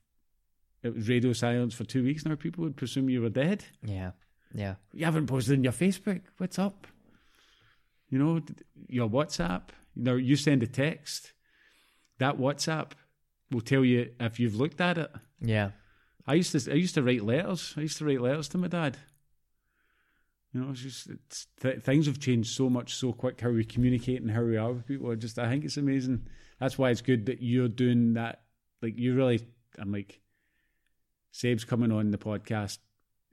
It 0.82 0.94
was 0.94 1.08
radio 1.08 1.32
silence 1.32 1.74
for 1.74 1.84
two 1.84 2.04
weeks 2.04 2.26
now. 2.26 2.34
People 2.34 2.64
would 2.64 2.76
presume 2.76 3.08
you 3.08 3.22
were 3.22 3.30
dead. 3.30 3.64
yeah 3.82 4.10
yeah 4.54 4.74
You 4.92 5.04
haven't 5.06 5.26
posted 5.26 5.56
on 5.58 5.64
your 5.64 5.72
Facebook. 5.72 6.20
What's 6.36 6.58
up? 6.58 6.86
You 8.10 8.18
know, 8.18 8.40
your 8.88 9.08
WhatsApp. 9.08 9.62
Now 9.96 10.12
you 10.14 10.36
send 10.36 10.62
a 10.62 10.66
text. 10.66 11.32
That 12.18 12.36
WhatsApp 12.38 12.92
will 13.50 13.62
tell 13.62 13.84
you 13.84 14.10
if 14.20 14.38
you've 14.38 14.54
looked 14.56 14.80
at 14.80 14.98
it. 14.98 15.10
yeah 15.40 15.70
I 16.26 16.34
used 16.34 16.52
to 16.52 16.72
I 16.72 16.74
used 16.74 16.94
to 16.94 17.02
write 17.02 17.24
letters. 17.24 17.74
I 17.76 17.82
used 17.82 17.98
to 17.98 18.04
write 18.04 18.20
letters 18.20 18.48
to 18.48 18.58
my 18.58 18.68
dad. 18.68 18.96
You 20.52 20.60
know, 20.60 20.70
it's 20.70 20.80
just 20.80 21.10
it's, 21.10 21.46
th- 21.60 21.82
things 21.82 22.06
have 22.06 22.20
changed 22.20 22.54
so 22.54 22.70
much 22.70 22.94
so 22.94 23.12
quick. 23.12 23.40
How 23.40 23.50
we 23.50 23.64
communicate 23.64 24.22
and 24.22 24.30
how 24.30 24.42
we 24.42 24.56
are 24.56 24.72
with 24.72 24.86
people. 24.86 25.10
I 25.10 25.16
just 25.16 25.38
I 25.38 25.48
think 25.48 25.64
it's 25.64 25.76
amazing. 25.76 26.26
That's 26.60 26.78
why 26.78 26.90
it's 26.90 27.02
good 27.02 27.26
that 27.26 27.42
you're 27.42 27.68
doing 27.68 28.14
that. 28.14 28.42
Like 28.80 28.96
you 28.96 29.14
really, 29.14 29.40
I'm 29.78 29.92
like, 29.92 30.20
Sabe's 31.32 31.64
coming 31.64 31.92
on 31.92 32.10
the 32.10 32.18
podcast 32.18 32.78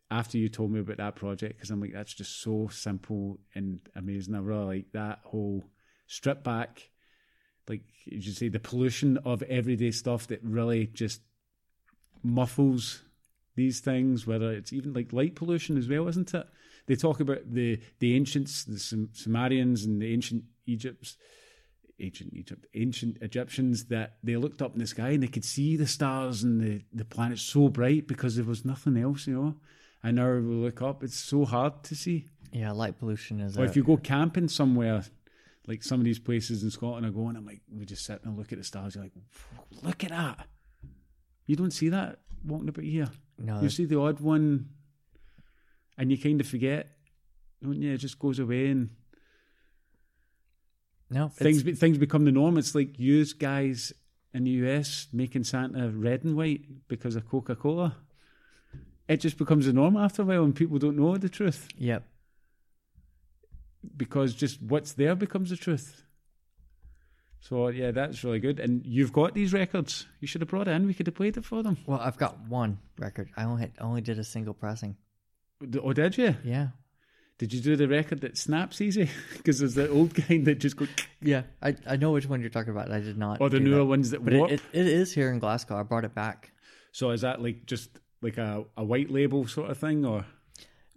after 0.09 0.37
you 0.37 0.49
told 0.49 0.71
me 0.71 0.81
about 0.81 0.97
that 0.97 1.15
project 1.15 1.57
because 1.57 1.69
I'm 1.69 1.79
like 1.79 1.93
that's 1.93 2.13
just 2.13 2.41
so 2.41 2.67
simple 2.71 3.39
and 3.55 3.79
amazing. 3.95 4.35
I 4.35 4.39
really 4.39 4.65
like 4.65 4.91
that 4.93 5.19
whole 5.23 5.63
strip 6.07 6.43
back, 6.43 6.89
like 7.69 7.83
you 8.03 8.21
say, 8.33 8.49
the 8.49 8.59
pollution 8.59 9.17
of 9.19 9.43
everyday 9.43 9.91
stuff 9.91 10.27
that 10.27 10.43
really 10.43 10.87
just 10.87 11.21
muffles 12.23 13.03
these 13.55 13.79
things, 13.79 14.25
whether 14.25 14.51
it's 14.51 14.71
even 14.73 14.93
like 14.93 15.11
light 15.13 15.35
pollution 15.35 15.77
as 15.77 15.87
well, 15.87 16.07
isn't 16.07 16.33
it? 16.33 16.47
They 16.87 16.95
talk 16.95 17.19
about 17.19 17.53
the 17.53 17.79
the 17.99 18.15
ancients, 18.15 18.63
the 18.63 18.79
Sum- 18.79 19.09
Sumerians, 19.13 19.83
and 19.85 20.01
the 20.01 20.11
ancient 20.13 20.43
Egypts, 20.65 21.17
ancient 21.99 22.33
Egypt, 22.33 22.65
ancient 22.73 23.17
Egyptians 23.21 23.85
that 23.85 24.17
they 24.23 24.35
looked 24.37 24.61
up 24.61 24.73
in 24.73 24.79
the 24.79 24.87
sky 24.87 25.09
and 25.09 25.23
they 25.23 25.27
could 25.27 25.45
see 25.45 25.75
the 25.77 25.87
stars 25.87 26.43
and 26.43 26.61
the 26.61 26.81
the 26.93 27.05
planets 27.05 27.41
so 27.41 27.69
bright 27.69 28.07
because 28.07 28.35
there 28.35 28.45
was 28.45 28.65
nothing 28.65 28.97
else, 28.97 29.27
you 29.27 29.33
know. 29.35 29.55
And 30.03 30.15
now 30.15 30.31
we 30.33 30.55
look 30.55 30.81
up, 30.81 31.03
it's 31.03 31.19
so 31.19 31.45
hard 31.45 31.83
to 31.83 31.95
see. 31.95 32.25
yeah 32.51 32.71
light 32.71 32.97
pollution 32.97 33.39
is 33.39 33.57
Or 33.57 33.65
if 33.65 33.75
you 33.75 33.83
go 33.83 33.97
camping 33.97 34.47
somewhere, 34.47 35.03
like 35.67 35.83
some 35.83 35.99
of 35.99 36.05
these 36.05 36.17
places 36.19 36.63
in 36.63 36.71
Scotland 36.71 37.05
are 37.05 37.11
going, 37.11 37.35
I'm 37.35 37.45
like, 37.45 37.61
we 37.71 37.85
just 37.85 38.03
sit 38.05 38.19
and 38.23 38.35
look 38.35 38.51
at 38.51 38.57
the 38.57 38.63
stars. 38.63 38.95
You're 38.95 39.03
like, 39.03 39.13
look 39.83 40.03
at 40.03 40.09
that. 40.09 40.47
You 41.45 41.55
don't 41.55 41.71
see 41.71 41.89
that 41.89 42.19
walking 42.45 42.69
about 42.69 42.85
here. 42.85 43.09
no 43.37 43.61
You 43.61 43.69
see 43.69 43.85
the 43.85 43.99
odd 43.99 44.19
one, 44.19 44.69
and 45.97 46.11
you 46.11 46.17
kind 46.17 46.39
of 46.39 46.47
forget, 46.47 46.87
don't 47.61 47.81
you? 47.81 47.93
It 47.93 47.97
just 47.97 48.19
goes 48.19 48.39
away, 48.39 48.67
and 48.67 48.89
no 51.09 51.29
things 51.29 51.63
be, 51.63 51.73
things 51.73 51.97
become 51.97 52.25
the 52.25 52.31
norm. 52.31 52.57
It's 52.57 52.75
like 52.75 52.97
used 52.99 53.39
guys 53.39 53.93
in 54.33 54.45
the 54.45 54.51
US 54.51 55.07
making 55.11 55.43
Santa 55.43 55.89
red 55.89 56.23
and 56.23 56.35
white 56.35 56.87
because 56.87 57.15
of 57.15 57.27
Coca 57.27 57.55
Cola. 57.55 57.97
It 59.07 59.17
just 59.17 59.37
becomes 59.37 59.65
the 59.65 59.73
norm 59.73 59.97
after 59.97 60.21
a 60.21 60.25
while, 60.25 60.43
and 60.43 60.55
people 60.55 60.79
don't 60.79 60.95
know 60.97 61.17
the 61.17 61.29
truth 61.29 61.67
yep 61.77 62.03
because 63.97 64.33
just 64.33 64.61
what's 64.61 64.93
there 64.93 65.15
becomes 65.15 65.49
the 65.49 65.57
truth. 65.57 66.03
So 67.43 67.67
yeah, 67.69 67.91
that's 67.91 68.23
really 68.23 68.39
good. 68.39 68.59
And 68.59 68.85
you've 68.85 69.11
got 69.11 69.33
these 69.33 69.51
records. 69.51 70.05
You 70.19 70.27
should 70.27 70.41
have 70.41 70.49
brought 70.49 70.67
it 70.67 70.71
in. 70.71 70.85
We 70.85 70.93
could 70.93 71.07
have 71.07 71.15
played 71.15 71.37
it 71.37 71.43
for 71.45 71.63
them. 71.63 71.77
well 71.87 71.99
i've 71.99 72.17
got 72.17 72.39
one 72.47 72.77
record 72.99 73.29
i 73.35 73.43
only 73.43 73.61
had, 73.63 73.71
only 73.79 74.01
did 74.01 74.19
a 74.19 74.23
single 74.23 74.53
pressing 74.53 74.95
Oh, 75.83 75.93
did 75.93 76.17
you? 76.17 76.35
yeah 76.43 76.67
Did 77.37 77.53
you 77.53 77.61
do 77.61 77.75
the 77.75 77.87
record 77.87 78.21
that 78.21 78.37
snaps 78.37 78.81
easy? 78.81 79.09
Because 79.37 79.59
there's 79.59 79.73
the 79.75 79.89
old 79.89 80.13
kind 80.15 80.45
that 80.45 80.59
just 80.59 80.75
go, 80.77 80.87
yeah 81.21 81.43
i 81.61 81.75
i 81.87 81.95
know 81.97 82.11
which 82.11 82.27
one 82.27 82.41
you're 82.41 82.49
talking 82.57 82.71
about 82.71 82.91
i 82.91 82.99
did 82.99 83.17
not 83.17 83.41
or 83.41 83.49
the 83.49 83.59
newer 83.59 83.79
that. 83.79 83.85
ones 83.85 84.09
that 84.11 84.23
but 84.23 84.33
warp. 84.33 84.51
it, 84.51 84.61
it, 84.73 84.79
it 84.81 84.87
is 84.87 85.13
here 85.13 85.29
in 85.31 85.39
glasgow 85.39 85.75
i 85.79 85.83
brought 85.83 86.05
it 86.05 86.13
back 86.15 86.51
so 86.91 87.09
is 87.11 87.21
that 87.21 87.41
like 87.41 87.65
just 87.65 87.89
like 88.21 88.37
a, 88.37 88.63
a 88.77 88.83
white 88.83 89.09
label 89.09 89.47
sort 89.47 89.69
of 89.71 89.77
thing 89.77 90.05
or 90.05 90.25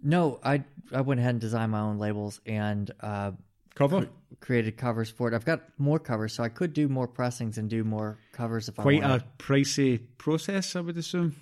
no 0.01 0.39
i 0.43 0.63
i 0.93 1.01
went 1.01 1.19
ahead 1.19 1.31
and 1.31 1.41
designed 1.41 1.71
my 1.71 1.79
own 1.79 1.97
labels 1.97 2.39
and 2.45 2.91
uh 3.01 3.31
cover? 3.75 4.07
created 4.41 4.75
covers 4.77 5.09
for 5.09 5.27
it 5.29 5.33
i've 5.33 5.45
got 5.45 5.61
more 5.77 5.97
covers 5.99 6.33
so 6.33 6.43
i 6.43 6.49
could 6.49 6.73
do 6.73 6.87
more 6.89 7.07
pressings 7.07 7.57
and 7.57 7.69
do 7.69 7.83
more 7.83 8.17
covers 8.33 8.67
if 8.67 8.75
Quite 8.75 9.03
i 9.03 9.07
wanted. 9.09 9.23
a 9.23 9.41
pricey 9.43 9.99
process, 10.17 10.75
I 10.75 10.81
would 10.81 10.97
assume. 10.97 11.35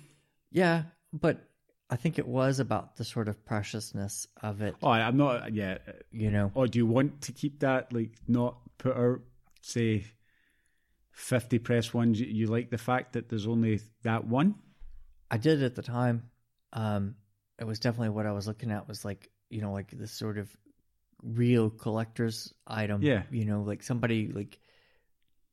yeah 0.52 0.84
but 1.12 1.38
i 1.90 1.96
think 1.96 2.18
it 2.18 2.26
was 2.26 2.60
about 2.60 2.96
the 2.96 3.04
sort 3.04 3.28
of 3.28 3.44
preciousness 3.44 4.26
of 4.42 4.62
it 4.62 4.74
Oh, 4.82 4.90
I'm 4.90 5.16
not. 5.16 5.52
Yeah. 5.52 5.78
you 6.12 6.30
know 6.30 6.50
Or 6.54 6.66
do 6.68 6.78
you 6.78 6.86
want 6.86 7.22
to 7.22 7.32
keep 7.32 7.60
that 7.60 7.92
like 7.92 8.12
not 8.28 8.56
put 8.78 8.96
out 8.96 9.20
say 9.60 10.04
fifty 11.12 11.58
press 11.58 11.92
ones? 11.94 12.20
You, 12.20 12.26
you 12.26 12.46
like 12.46 12.70
the 12.70 12.78
fact 12.78 13.12
that 13.14 13.28
there's 13.28 13.46
only 13.46 13.80
that 14.02 14.26
one? 14.26 14.54
I 15.30 15.36
did 15.38 15.62
at 15.62 15.74
the 15.74 15.82
time. 15.82 16.30
Um, 16.72 17.14
it 17.58 17.64
was 17.64 17.78
definitely 17.78 18.10
what 18.10 18.26
I 18.26 18.32
was 18.32 18.46
looking 18.46 18.70
at 18.72 18.88
was 18.88 19.04
like, 19.04 19.30
you 19.48 19.60
know, 19.62 19.72
like 19.72 19.90
this 19.90 20.10
sort 20.12 20.38
of 20.38 20.54
real 21.22 21.70
collector's 21.70 22.52
item. 22.66 23.02
Yeah. 23.02 23.22
You 23.30 23.44
know, 23.44 23.62
like 23.62 23.82
somebody 23.82 24.28
like 24.28 24.58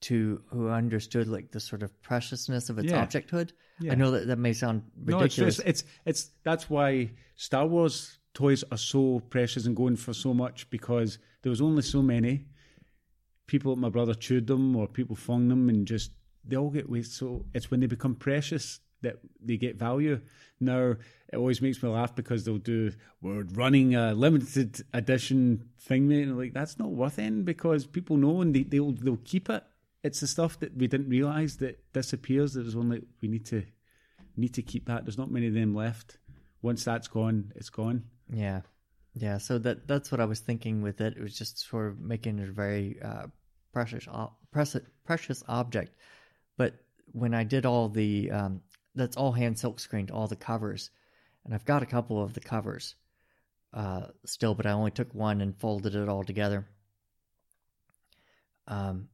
to 0.01 0.41
who 0.49 0.69
understood 0.69 1.27
like 1.27 1.51
the 1.51 1.59
sort 1.59 1.83
of 1.83 2.01
preciousness 2.01 2.69
of 2.69 2.79
its 2.79 2.91
Yeah. 2.91 3.05
objecthood. 3.05 3.51
Yeah. 3.79 3.91
I 3.91 3.95
know 3.95 4.11
that 4.11 4.27
that 4.27 4.37
may 4.39 4.53
sound 4.53 4.83
No, 4.95 5.19
it's, 5.19 5.37
ridiculous. 5.37 5.55
just, 5.57 5.67
it's 5.67 5.83
it's 6.05 6.31
that's 6.43 6.69
why 6.69 7.11
Star 7.35 7.67
Wars 7.67 8.17
toys 8.33 8.63
are 8.71 8.77
so 8.77 9.19
precious 9.29 9.65
and 9.65 9.75
going 9.75 9.95
for 9.95 10.13
so 10.13 10.33
much 10.33 10.69
because 10.69 11.19
there 11.41 11.49
was 11.49 11.61
only 11.61 11.81
so 11.81 12.01
many. 12.01 12.45
People, 13.47 13.75
my 13.75 13.89
brother 13.89 14.13
chewed 14.13 14.47
them, 14.47 14.75
or 14.77 14.87
people 14.87 15.15
flung 15.15 15.49
them, 15.49 15.67
and 15.67 15.85
just 15.85 16.11
they 16.45 16.55
all 16.55 16.69
get 16.69 16.89
wasted. 16.89 17.13
So 17.15 17.45
it's 17.53 17.69
when 17.69 17.81
they 17.81 17.87
become 17.87 18.15
precious 18.15 18.79
that 19.01 19.17
they 19.43 19.57
get 19.57 19.77
value. 19.77 20.21
Now 20.59 20.95
it 21.31 21.35
always 21.35 21.61
makes 21.61 21.81
me 21.81 21.89
laugh 21.89 22.15
because 22.15 22.43
they'll 22.43 22.57
do 22.57 22.91
we're 23.21 23.43
running 23.43 23.95
a 23.95 24.13
limited 24.13 24.81
edition 24.93 25.69
thing, 25.79 26.07
mate, 26.07 26.27
and 26.27 26.37
like 26.37 26.53
that's 26.53 26.77
not 26.77 26.91
worth 26.91 27.19
anything 27.19 27.43
because 27.43 27.85
people 27.85 28.17
know 28.17 28.41
and 28.41 28.55
they, 28.55 28.63
they'll 28.63 28.91
they'll 28.91 29.17
keep 29.23 29.49
it. 29.49 29.63
It's 30.03 30.19
the 30.19 30.27
stuff 30.27 30.59
that 30.59 30.75
we 30.75 30.87
didn't 30.87 31.09
realize 31.09 31.57
that 31.57 31.79
disappears. 31.93 32.53
There's 32.53 32.75
only 32.75 33.03
we 33.21 33.27
need 33.27 33.45
to 33.47 33.63
need 34.37 34.53
to 34.55 34.61
keep 34.61 34.85
that. 34.87 35.05
There's 35.05 35.17
not 35.17 35.31
many 35.31 35.47
of 35.47 35.53
them 35.53 35.75
left. 35.75 36.17
Once 36.61 36.83
that's 36.83 37.07
gone, 37.07 37.51
it's 37.55 37.69
gone. 37.69 38.03
yeah. 38.33 38.61
Yeah. 39.13 39.39
So 39.39 39.57
that 39.59 39.87
that's 39.87 40.11
what 40.11 40.21
I 40.21 40.25
was 40.25 40.39
thinking 40.39 40.81
with 40.81 41.01
it. 41.01 41.17
It 41.17 41.21
was 41.21 41.37
just 41.37 41.67
sort 41.69 41.87
of 41.87 41.99
making 41.99 42.39
it 42.39 42.47
a 42.47 42.51
very 42.51 42.97
uh, 43.03 43.27
precious, 43.73 44.07
precious, 44.51 44.81
precious 45.05 45.43
object. 45.47 45.95
But 46.57 46.75
when 47.11 47.33
I 47.33 47.43
did 47.43 47.65
all 47.65 47.89
the, 47.89 48.31
um, 48.31 48.61
that's 48.95 49.17
all 49.17 49.31
hand 49.31 49.57
silk 49.57 49.79
screened, 49.79 50.11
all 50.11 50.27
the 50.27 50.35
covers, 50.35 50.89
and 51.45 51.53
I've 51.53 51.65
got 51.65 51.83
a 51.83 51.87
couple 51.87 52.21
of 52.21 52.33
the 52.33 52.39
covers 52.39 52.95
uh, 53.73 54.07
still, 54.25 54.53
but 54.53 54.65
I 54.65 54.71
only 54.71 54.91
took 54.91 55.13
one 55.13 55.41
and 55.41 55.57
folded 55.57 55.95
it 55.95 56.09
all 56.09 56.23
together. 56.23 56.67
Um, 58.67 59.07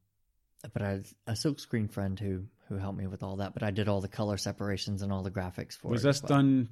but 0.73 0.81
I 0.81 0.89
had 0.89 1.05
a 1.27 1.35
silk 1.35 1.59
screen 1.59 1.87
friend 1.87 2.19
who 2.19 2.45
who 2.67 2.75
helped 2.75 2.97
me 2.97 3.07
with 3.07 3.23
all 3.23 3.37
that. 3.37 3.53
But 3.53 3.63
I 3.63 3.71
did 3.71 3.87
all 3.87 4.01
the 4.01 4.07
color 4.07 4.37
separations 4.37 5.01
and 5.01 5.11
all 5.11 5.23
the 5.23 5.31
graphics 5.31 5.77
for 5.77 5.89
Was 5.89 6.03
it. 6.03 6.07
this 6.07 6.23
well. 6.23 6.29
done? 6.29 6.69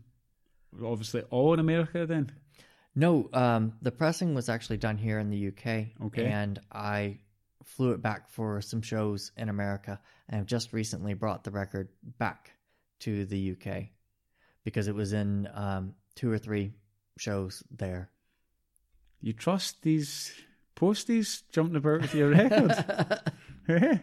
Obviously, 0.83 1.21
all 1.29 1.53
in 1.53 1.59
America 1.59 2.05
then. 2.05 2.31
No, 2.95 3.29
um, 3.33 3.73
the 3.81 3.91
pressing 3.91 4.35
was 4.35 4.49
actually 4.49 4.77
done 4.77 4.97
here 4.97 5.19
in 5.19 5.29
the 5.29 5.47
UK. 5.47 5.87
Okay. 6.07 6.25
And 6.25 6.59
I 6.71 7.19
flew 7.63 7.91
it 7.91 8.01
back 8.01 8.29
for 8.29 8.61
some 8.61 8.81
shows 8.81 9.31
in 9.37 9.49
America 9.49 9.99
and 10.29 10.39
have 10.39 10.47
just 10.47 10.73
recently 10.73 11.13
brought 11.13 11.43
the 11.43 11.51
record 11.51 11.89
back 12.19 12.51
to 13.05 13.23
the 13.25 13.51
UK 13.51 13.83
because 14.63 14.87
it 14.87 14.95
was 14.95 15.13
in 15.13 15.47
um, 15.53 15.93
two 16.15 16.31
or 16.31 16.39
three 16.39 16.73
shows 17.17 17.63
there. 17.69 18.09
You 19.21 19.31
trust 19.33 19.83
these 19.83 20.33
posties 20.75 21.43
jumping 21.51 21.77
about 21.77 22.01
with 22.01 22.13
your 22.15 22.29
record? 22.29 22.73
Eh? 23.67 23.97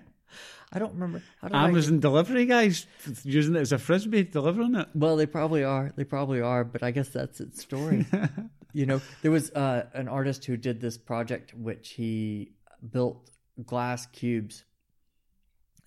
I 0.72 0.78
don't 0.80 0.94
remember. 0.94 1.22
How 1.40 1.46
did 1.46 1.56
I- 1.56 1.68
Amazon 1.68 2.00
delivery 2.00 2.46
guys 2.46 2.84
using 3.22 3.54
it 3.54 3.60
as 3.60 3.70
a 3.70 3.78
frisbee, 3.78 4.24
delivering 4.24 4.74
it. 4.74 4.88
Well, 4.92 5.16
they 5.16 5.26
probably 5.26 5.62
are. 5.62 5.92
They 5.94 6.02
probably 6.02 6.40
are, 6.40 6.64
but 6.64 6.82
I 6.82 6.90
guess 6.90 7.10
that's 7.10 7.40
its 7.40 7.60
story. 7.62 8.06
you 8.72 8.86
know, 8.86 9.00
there 9.20 9.30
was 9.30 9.52
uh, 9.52 9.84
an 9.94 10.08
artist 10.08 10.44
who 10.46 10.56
did 10.56 10.80
this 10.80 10.98
project, 10.98 11.54
which 11.54 11.90
he 11.90 12.54
built 12.90 13.30
glass 13.64 14.06
cubes 14.06 14.64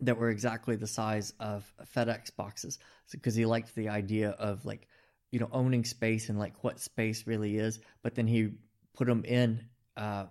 that 0.02 0.18
were 0.18 0.30
exactly 0.30 0.76
the 0.76 0.88
size 0.88 1.34
of 1.40 1.72
FedEx 1.96 2.36
boxes 2.36 2.80
because 3.12 3.36
he 3.36 3.46
liked 3.46 3.74
the 3.76 3.90
idea 3.90 4.32
of 4.32 4.66
like, 4.66 4.88
you 5.32 5.40
know, 5.40 5.50
owning 5.52 5.86
space 5.86 6.30
and 6.30 6.38
like 6.38 6.64
what 6.64 6.80
space 6.80 7.26
really 7.28 7.58
is. 7.58 7.80
But 8.04 8.16
then 8.16 8.28
he 8.28 8.52
put 8.94 9.08
them 9.08 9.24
in, 9.26 9.64
uh, 9.96 10.26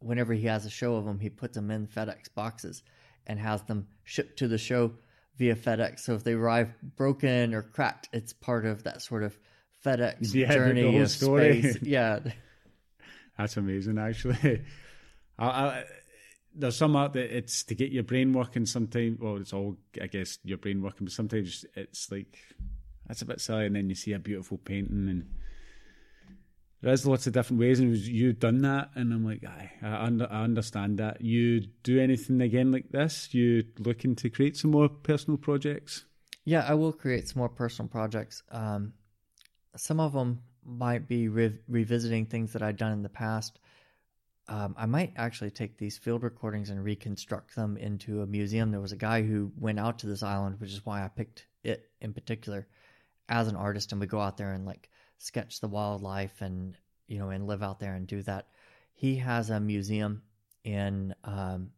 whenever 0.00 0.32
he 0.34 0.46
has 0.46 0.66
a 0.66 0.70
show 0.70 0.96
of 0.96 1.04
them, 1.04 1.18
he 1.18 1.28
puts 1.30 1.54
them 1.56 1.70
in 1.70 1.86
FedEx 1.86 2.32
boxes 2.34 2.82
and 3.26 3.38
has 3.38 3.62
them 3.62 3.86
shipped 4.04 4.38
to 4.38 4.48
the 4.48 4.58
show 4.58 4.92
via 5.36 5.54
FedEx. 5.54 6.00
So 6.00 6.14
if 6.14 6.24
they 6.24 6.32
arrive 6.32 6.74
broken 6.96 7.54
or 7.54 7.62
cracked, 7.62 8.08
it's 8.12 8.32
part 8.32 8.64
of 8.64 8.84
that 8.84 9.02
sort 9.02 9.22
of 9.22 9.38
FedEx 9.84 10.16
Yeah, 10.34 10.52
journey 10.52 10.98
of 10.98 11.10
story. 11.10 11.60
space. 11.62 11.78
Yeah. 11.82 12.20
That's 13.36 13.56
amazing, 13.58 13.98
actually. 13.98 14.62
I, 15.38 15.46
I, 15.46 15.84
there's 16.56 16.76
some 16.76 16.96
art 16.96 17.12
that 17.12 17.36
it's 17.36 17.64
to 17.64 17.74
get 17.74 17.92
your 17.92 18.02
brain 18.02 18.32
working. 18.32 18.66
Sometimes, 18.66 19.18
well, 19.20 19.36
it's 19.36 19.52
all 19.52 19.76
I 20.00 20.06
guess 20.06 20.38
your 20.44 20.58
brain 20.58 20.82
working, 20.82 21.06
but 21.06 21.12
sometimes 21.12 21.64
it's 21.74 22.10
like 22.10 22.38
that's 23.06 23.22
a 23.22 23.26
bit 23.26 23.40
silly, 23.40 23.66
and 23.66 23.76
then 23.76 23.88
you 23.88 23.94
see 23.94 24.12
a 24.12 24.18
beautiful 24.18 24.58
painting, 24.58 25.08
and 25.08 25.26
there's 26.80 27.06
lots 27.06 27.26
of 27.26 27.32
different 27.32 27.60
ways. 27.60 27.78
And 27.78 27.94
you've 27.96 28.40
done 28.40 28.62
that, 28.62 28.90
and 28.94 29.12
I'm 29.12 29.24
like, 29.24 29.44
I, 29.44 29.70
under, 29.82 30.26
I 30.30 30.42
understand 30.42 30.98
that. 30.98 31.20
You 31.20 31.60
do 31.82 32.00
anything 32.00 32.40
again 32.40 32.72
like 32.72 32.90
this? 32.90 33.32
You 33.32 33.64
looking 33.78 34.16
to 34.16 34.30
create 34.30 34.56
some 34.56 34.70
more 34.70 34.88
personal 34.88 35.36
projects? 35.36 36.04
Yeah, 36.44 36.64
I 36.66 36.74
will 36.74 36.92
create 36.92 37.28
some 37.28 37.40
more 37.40 37.48
personal 37.48 37.88
projects. 37.88 38.42
Um, 38.50 38.92
some 39.76 40.00
of 40.00 40.12
them 40.12 40.42
might 40.64 41.06
be 41.08 41.28
re- 41.28 41.58
revisiting 41.68 42.26
things 42.26 42.52
that 42.52 42.62
I've 42.62 42.76
done 42.76 42.92
in 42.92 43.02
the 43.02 43.08
past. 43.08 43.58
Um, 44.48 44.74
I 44.78 44.86
might 44.86 45.12
actually 45.16 45.50
take 45.50 45.76
these 45.76 45.98
field 45.98 46.22
recordings 46.22 46.70
and 46.70 46.82
reconstruct 46.82 47.56
them 47.56 47.76
into 47.76 48.22
a 48.22 48.26
museum. 48.26 48.70
There 48.70 48.80
was 48.80 48.92
a 48.92 48.96
guy 48.96 49.22
who 49.22 49.50
went 49.58 49.80
out 49.80 49.98
to 50.00 50.06
this 50.06 50.22
island, 50.22 50.60
which 50.60 50.72
is 50.72 50.86
why 50.86 51.04
I 51.04 51.08
picked 51.08 51.46
it 51.64 51.90
in 52.00 52.12
particular 52.14 52.68
as 53.28 53.48
an 53.48 53.56
artist, 53.56 53.90
and 53.90 54.00
we 54.00 54.06
go 54.06 54.20
out 54.20 54.36
there 54.36 54.52
and 54.52 54.64
like 54.64 54.88
sketch 55.18 55.60
the 55.60 55.68
wildlife 55.68 56.40
and 56.42 56.76
you 57.08 57.18
know 57.18 57.30
and 57.30 57.46
live 57.46 57.62
out 57.62 57.80
there 57.80 57.94
and 57.94 58.06
do 58.06 58.22
that. 58.22 58.46
He 58.94 59.16
has 59.16 59.50
a 59.50 59.58
museum 59.58 60.22
in 60.62 61.14
um, 61.24 61.70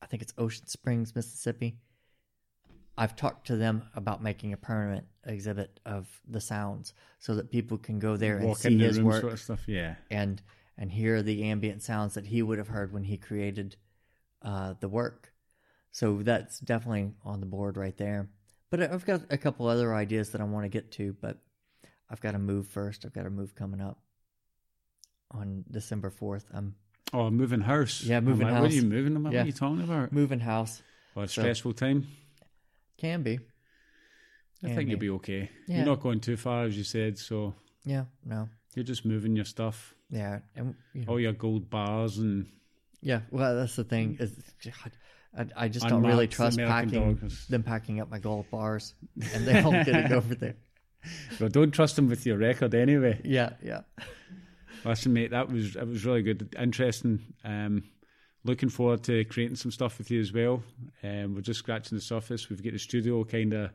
I 0.00 0.06
think 0.06 0.22
it's 0.22 0.34
Ocean 0.38 0.66
Springs, 0.66 1.14
Mississippi. 1.14 1.78
I've 2.96 3.16
talked 3.16 3.48
to 3.48 3.56
them 3.56 3.82
about 3.96 4.22
making 4.22 4.52
a 4.52 4.56
permanent 4.56 5.06
exhibit 5.24 5.80
of 5.84 6.06
the 6.28 6.40
sounds 6.40 6.94
so 7.18 7.34
that 7.34 7.50
people 7.50 7.76
can 7.76 7.98
go 7.98 8.16
there 8.16 8.36
and 8.36 8.48
Walk 8.48 8.58
see 8.58 8.78
his 8.78 9.00
work 9.00 9.20
sort 9.20 9.32
of 9.32 9.40
stuff. 9.40 9.64
Yeah, 9.66 9.96
and 10.10 10.40
and 10.76 10.90
hear 10.90 11.22
the 11.22 11.44
ambient 11.44 11.82
sounds 11.82 12.14
that 12.14 12.26
he 12.26 12.42
would 12.42 12.58
have 12.58 12.68
heard 12.68 12.92
when 12.92 13.04
he 13.04 13.16
created 13.16 13.76
uh, 14.42 14.74
the 14.80 14.88
work. 14.88 15.32
So 15.92 16.22
that's 16.22 16.58
definitely 16.58 17.12
on 17.24 17.40
the 17.40 17.46
board 17.46 17.76
right 17.76 17.96
there. 17.96 18.28
But 18.70 18.82
I've 18.82 19.06
got 19.06 19.22
a 19.30 19.38
couple 19.38 19.66
other 19.68 19.94
ideas 19.94 20.30
that 20.30 20.40
I 20.40 20.44
want 20.44 20.64
to 20.64 20.68
get 20.68 20.90
to, 20.92 21.14
but 21.20 21.38
I've 22.10 22.20
got 22.20 22.32
to 22.32 22.38
move 22.38 22.66
first. 22.66 23.04
I've 23.06 23.12
got 23.12 23.26
a 23.26 23.30
move 23.30 23.54
coming 23.54 23.80
up 23.80 23.98
on 25.30 25.64
December 25.70 26.10
fourth. 26.10 26.46
I'm 26.52 26.74
Oh, 27.12 27.30
moving 27.30 27.60
house. 27.60 28.02
Yeah, 28.02 28.18
moving 28.20 28.46
like, 28.48 28.60
What 28.60 28.70
are 28.70 28.74
you 28.74 28.82
house. 28.82 28.90
moving? 28.90 29.22
What 29.22 29.32
Yeah. 29.32 29.42
are 29.42 29.46
you 29.46 29.52
talking 29.52 29.82
about? 29.82 30.10
moving 30.12 30.40
house. 30.40 30.82
Well, 31.14 31.28
So- 31.28 31.42
stressful 31.42 31.74
time. 31.74 32.08
Can 32.96 33.22
be. 33.22 33.34
I 34.62 34.66
Can 34.68 34.76
think 34.76 34.86
be. 34.86 34.90
you'll 34.90 34.98
be 35.00 35.10
okay. 35.10 35.50
Yeah. 35.68 35.76
You're 35.76 35.86
not 35.86 36.00
going 36.00 36.20
too 36.20 36.36
far, 36.36 36.64
as 36.64 36.76
you 36.76 36.82
said, 36.84 37.18
so 37.18 37.54
Yeah. 37.84 38.06
No. 38.24 38.48
you're 38.74 38.84
just 38.84 39.04
moving 39.04 39.36
your 39.36 39.44
stuff, 39.44 39.93
Yeah. 40.10 40.40
And 40.54 40.74
you 40.92 41.04
know, 41.04 41.12
all 41.12 41.20
your 41.20 41.32
gold 41.32 41.70
bars 41.70 42.18
and 42.18 42.46
Yeah, 43.00 43.20
well, 43.30 43.56
that's 43.56 43.76
the 43.76 43.84
thing 43.84 44.16
is, 44.20 44.36
I, 45.36 45.46
I 45.56 45.68
just 45.68 45.88
don't 45.88 46.04
really 46.04 46.28
trust 46.28 46.58
American 46.58 47.16
packing 47.16 47.30
them 47.48 47.62
packing 47.62 48.00
up 48.00 48.10
my 48.10 48.18
gold 48.18 48.50
bars, 48.50 48.94
and 49.32 49.46
they 49.46 49.60
all 49.60 49.72
getting 49.72 50.12
over 50.12 50.34
there. 50.34 50.56
well, 51.40 51.48
don't 51.48 51.72
trust 51.72 51.96
them 51.96 52.08
with 52.08 52.24
your 52.24 52.38
record 52.38 52.74
anyway. 52.74 53.20
Yeah, 53.24 53.50
yeah, 53.62 53.80
Listen, 54.84 55.12
mate, 55.12 55.30
that 55.30 55.50
was 55.50 55.76
it 55.76 55.86
was 55.86 56.04
really 56.04 56.22
good, 56.22 56.54
interesting. 56.58 57.20
Um, 57.44 57.84
looking 58.44 58.68
forward 58.68 59.02
to 59.04 59.24
creating 59.24 59.56
some 59.56 59.72
stuff 59.72 59.98
with 59.98 60.10
you 60.10 60.20
as 60.20 60.32
well. 60.32 60.62
Um, 61.02 61.34
we're 61.34 61.40
just 61.40 61.58
scratching 61.58 61.96
the 61.96 62.02
surface. 62.02 62.48
We've 62.48 62.62
got 62.62 62.72
the 62.72 62.78
studio 62.78 63.24
kind 63.24 63.54
of 63.54 63.70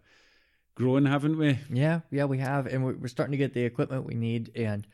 growing, 0.75 1.05
haven't 1.05 1.38
we? 1.38 1.57
yeah, 1.71 2.01
yeah. 2.11 2.25
We 2.25 2.38
have, 2.38 2.67
and 2.67 2.86
we're, 2.86 2.95
we're 2.95 3.07
starting 3.07 3.32
to 3.32 3.38
get 3.38 3.53
the 3.53 3.63
equipment 3.63 4.05
we 4.05 4.15
need, 4.15 4.51
and 4.55 4.88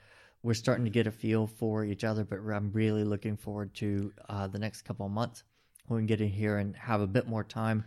we're 0.45 0.53
starting 0.53 0.85
to 0.85 0.91
get 0.91 1.07
a 1.07 1.11
feel 1.11 1.47
for 1.47 1.83
each 1.83 2.03
other. 2.03 2.23
But 2.23 2.37
I'm 2.37 2.71
really 2.71 3.03
looking 3.03 3.35
forward 3.35 3.73
to 3.75 4.13
uh, 4.29 4.47
the 4.47 4.59
next 4.59 4.83
couple 4.83 5.07
of 5.07 5.11
months 5.11 5.43
when 5.87 5.97
we 5.97 6.01
can 6.01 6.07
get 6.07 6.21
in 6.21 6.29
here 6.29 6.57
and 6.57 6.75
have 6.75 7.01
a 7.01 7.07
bit 7.07 7.27
more 7.27 7.43
time 7.43 7.83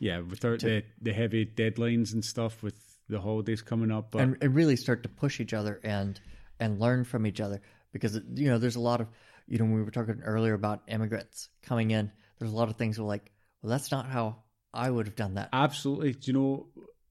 Yeah, 0.00 0.20
without 0.20 0.58
the 0.58 0.82
the 1.00 1.12
heavy 1.12 1.46
deadlines 1.46 2.12
and 2.12 2.24
stuff 2.24 2.62
with 2.62 2.74
the 3.08 3.20
holidays 3.20 3.62
coming 3.62 3.92
up. 3.92 4.10
But 4.10 4.22
and, 4.22 4.36
and 4.42 4.54
really 4.54 4.74
start 4.74 5.04
to 5.04 5.08
push 5.08 5.38
each 5.40 5.54
other 5.54 5.80
and 5.84 6.20
and 6.58 6.80
learn 6.80 7.04
from 7.04 7.24
each 7.24 7.40
other 7.40 7.62
because 7.92 8.20
you 8.34 8.48
know 8.48 8.58
there's 8.58 8.76
a 8.76 8.80
lot 8.80 9.00
of 9.00 9.06
you 9.46 9.58
know 9.58 9.64
when 9.64 9.74
we 9.74 9.82
were 9.82 9.90
talking 9.92 10.20
earlier 10.24 10.54
about 10.54 10.82
immigrants 10.88 11.48
coming 11.62 11.90
in 11.90 12.10
there's 12.38 12.52
a 12.52 12.56
lot 12.56 12.68
of 12.68 12.76
things 12.76 12.98
we're 12.98 13.06
like 13.06 13.32
well 13.60 13.70
that's 13.70 13.90
not 13.90 14.06
how 14.06 14.36
i 14.72 14.88
would 14.88 15.06
have 15.06 15.16
done 15.16 15.34
that 15.34 15.48
Absolutely. 15.52 16.12
Do 16.12 16.20
you 16.24 16.32
know 16.32 16.66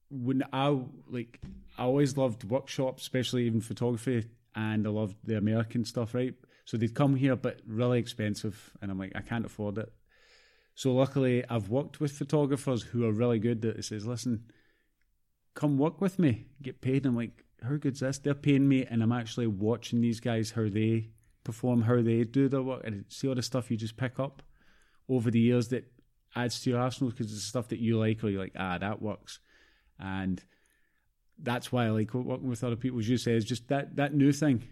when 0.09 0.43
I 0.51 0.77
like 1.07 1.39
I 1.77 1.83
always 1.83 2.17
loved 2.17 2.43
workshops, 2.43 3.03
especially 3.03 3.45
even 3.45 3.61
photography, 3.61 4.25
and 4.55 4.85
I 4.85 4.89
loved 4.89 5.15
the 5.23 5.37
American 5.37 5.85
stuff, 5.85 6.13
right? 6.13 6.33
So 6.65 6.77
they'd 6.77 6.93
come 6.93 7.15
here, 7.15 7.35
but 7.35 7.61
really 7.65 7.99
expensive, 7.99 8.71
and 8.81 8.91
I'm 8.91 8.99
like, 8.99 9.13
I 9.15 9.21
can't 9.21 9.45
afford 9.45 9.77
it. 9.77 9.91
So 10.75 10.93
luckily, 10.93 11.43
I've 11.49 11.69
worked 11.69 11.99
with 11.99 12.11
photographers 12.11 12.83
who 12.83 13.05
are 13.05 13.11
really 13.11 13.39
good. 13.39 13.61
That 13.61 13.83
says, 13.83 14.05
listen, 14.05 14.45
come 15.53 15.77
work 15.77 16.01
with 16.01 16.17
me, 16.17 16.47
get 16.61 16.81
paid. 16.81 17.05
I'm 17.05 17.15
like, 17.15 17.43
how 17.61 17.75
good's 17.75 17.99
this? 17.99 18.17
They're 18.17 18.33
paying 18.33 18.67
me, 18.67 18.85
and 18.85 19.03
I'm 19.03 19.11
actually 19.11 19.47
watching 19.47 20.01
these 20.01 20.19
guys 20.19 20.51
how 20.51 20.69
they 20.69 21.09
perform, 21.43 21.81
how 21.81 22.01
they 22.01 22.23
do 22.23 22.47
their 22.47 22.61
work, 22.61 22.81
and 22.85 23.05
see 23.09 23.27
all 23.27 23.35
the 23.35 23.41
stuff 23.41 23.69
you 23.69 23.77
just 23.77 23.97
pick 23.97 24.19
up 24.19 24.41
over 25.09 25.29
the 25.29 25.39
years 25.39 25.67
that 25.69 25.91
adds 26.35 26.61
to 26.61 26.69
your 26.69 26.79
arsenal 26.79 27.11
because 27.11 27.31
it's 27.31 27.43
stuff 27.43 27.67
that 27.69 27.79
you 27.79 27.99
like 27.99 28.23
or 28.23 28.29
you're 28.29 28.41
like, 28.41 28.55
ah, 28.57 28.77
that 28.77 29.01
works. 29.01 29.39
And 29.99 30.43
that's 31.43 31.71
why 31.71 31.85
I 31.85 31.89
like 31.89 32.13
working 32.13 32.49
with 32.49 32.63
other 32.63 32.75
people, 32.75 32.99
as 32.99 33.09
you 33.09 33.17
say, 33.17 33.33
is 33.33 33.45
just 33.45 33.67
that 33.69 33.95
that 33.97 34.13
new 34.13 34.31
thing. 34.31 34.63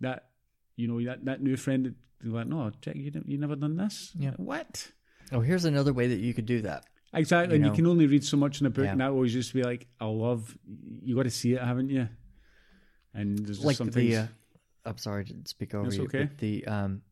That 0.00 0.28
you 0.76 0.88
know, 0.88 1.02
that, 1.04 1.24
that 1.24 1.42
new 1.42 1.56
friend 1.56 1.86
that 1.86 1.94
like, 2.30 2.46
no, 2.46 2.70
Jack, 2.82 2.96
you, 2.96 3.10
you 3.26 3.38
never 3.38 3.56
done 3.56 3.76
this? 3.76 4.12
Yeah. 4.18 4.32
What? 4.36 4.90
oh 5.32 5.40
here's 5.40 5.64
another 5.64 5.92
way 5.92 6.06
that 6.06 6.20
you 6.20 6.32
could 6.32 6.46
do 6.46 6.62
that 6.62 6.84
Exactly. 7.12 7.56
You 7.58 7.64
and 7.64 7.70
you 7.72 7.76
can 7.76 7.86
only 7.88 8.06
read 8.06 8.22
so 8.24 8.36
much 8.36 8.60
in 8.60 8.66
a 8.66 8.70
book, 8.70 8.84
Yeah. 8.84 8.92
and 8.92 9.00
that 9.00 9.10
always 9.10 9.34
used 9.34 9.48
to 9.50 9.54
be 9.54 9.62
like, 9.64 9.86
I 10.00 10.04
love 10.04 10.56
you 11.02 11.16
got 11.16 11.24
to 11.24 11.30
see 11.30 11.54
it, 11.54 11.62
haven't 11.62 11.88
you? 11.90 12.08
And 13.14 13.38
there's 13.38 13.56
just 13.58 13.64
like 13.66 13.76
some 13.76 13.86
the 13.88 13.92
things. 13.92 14.14
uh, 14.16 14.26
i'm 14.84 14.98
sorry 14.98 15.24
to 15.24 15.34
speak 15.46 15.74
over 15.74 15.84
That's 15.84 15.96
you 15.96 16.04
okay. 16.04 16.28
the 16.38 16.64
um 16.66 17.02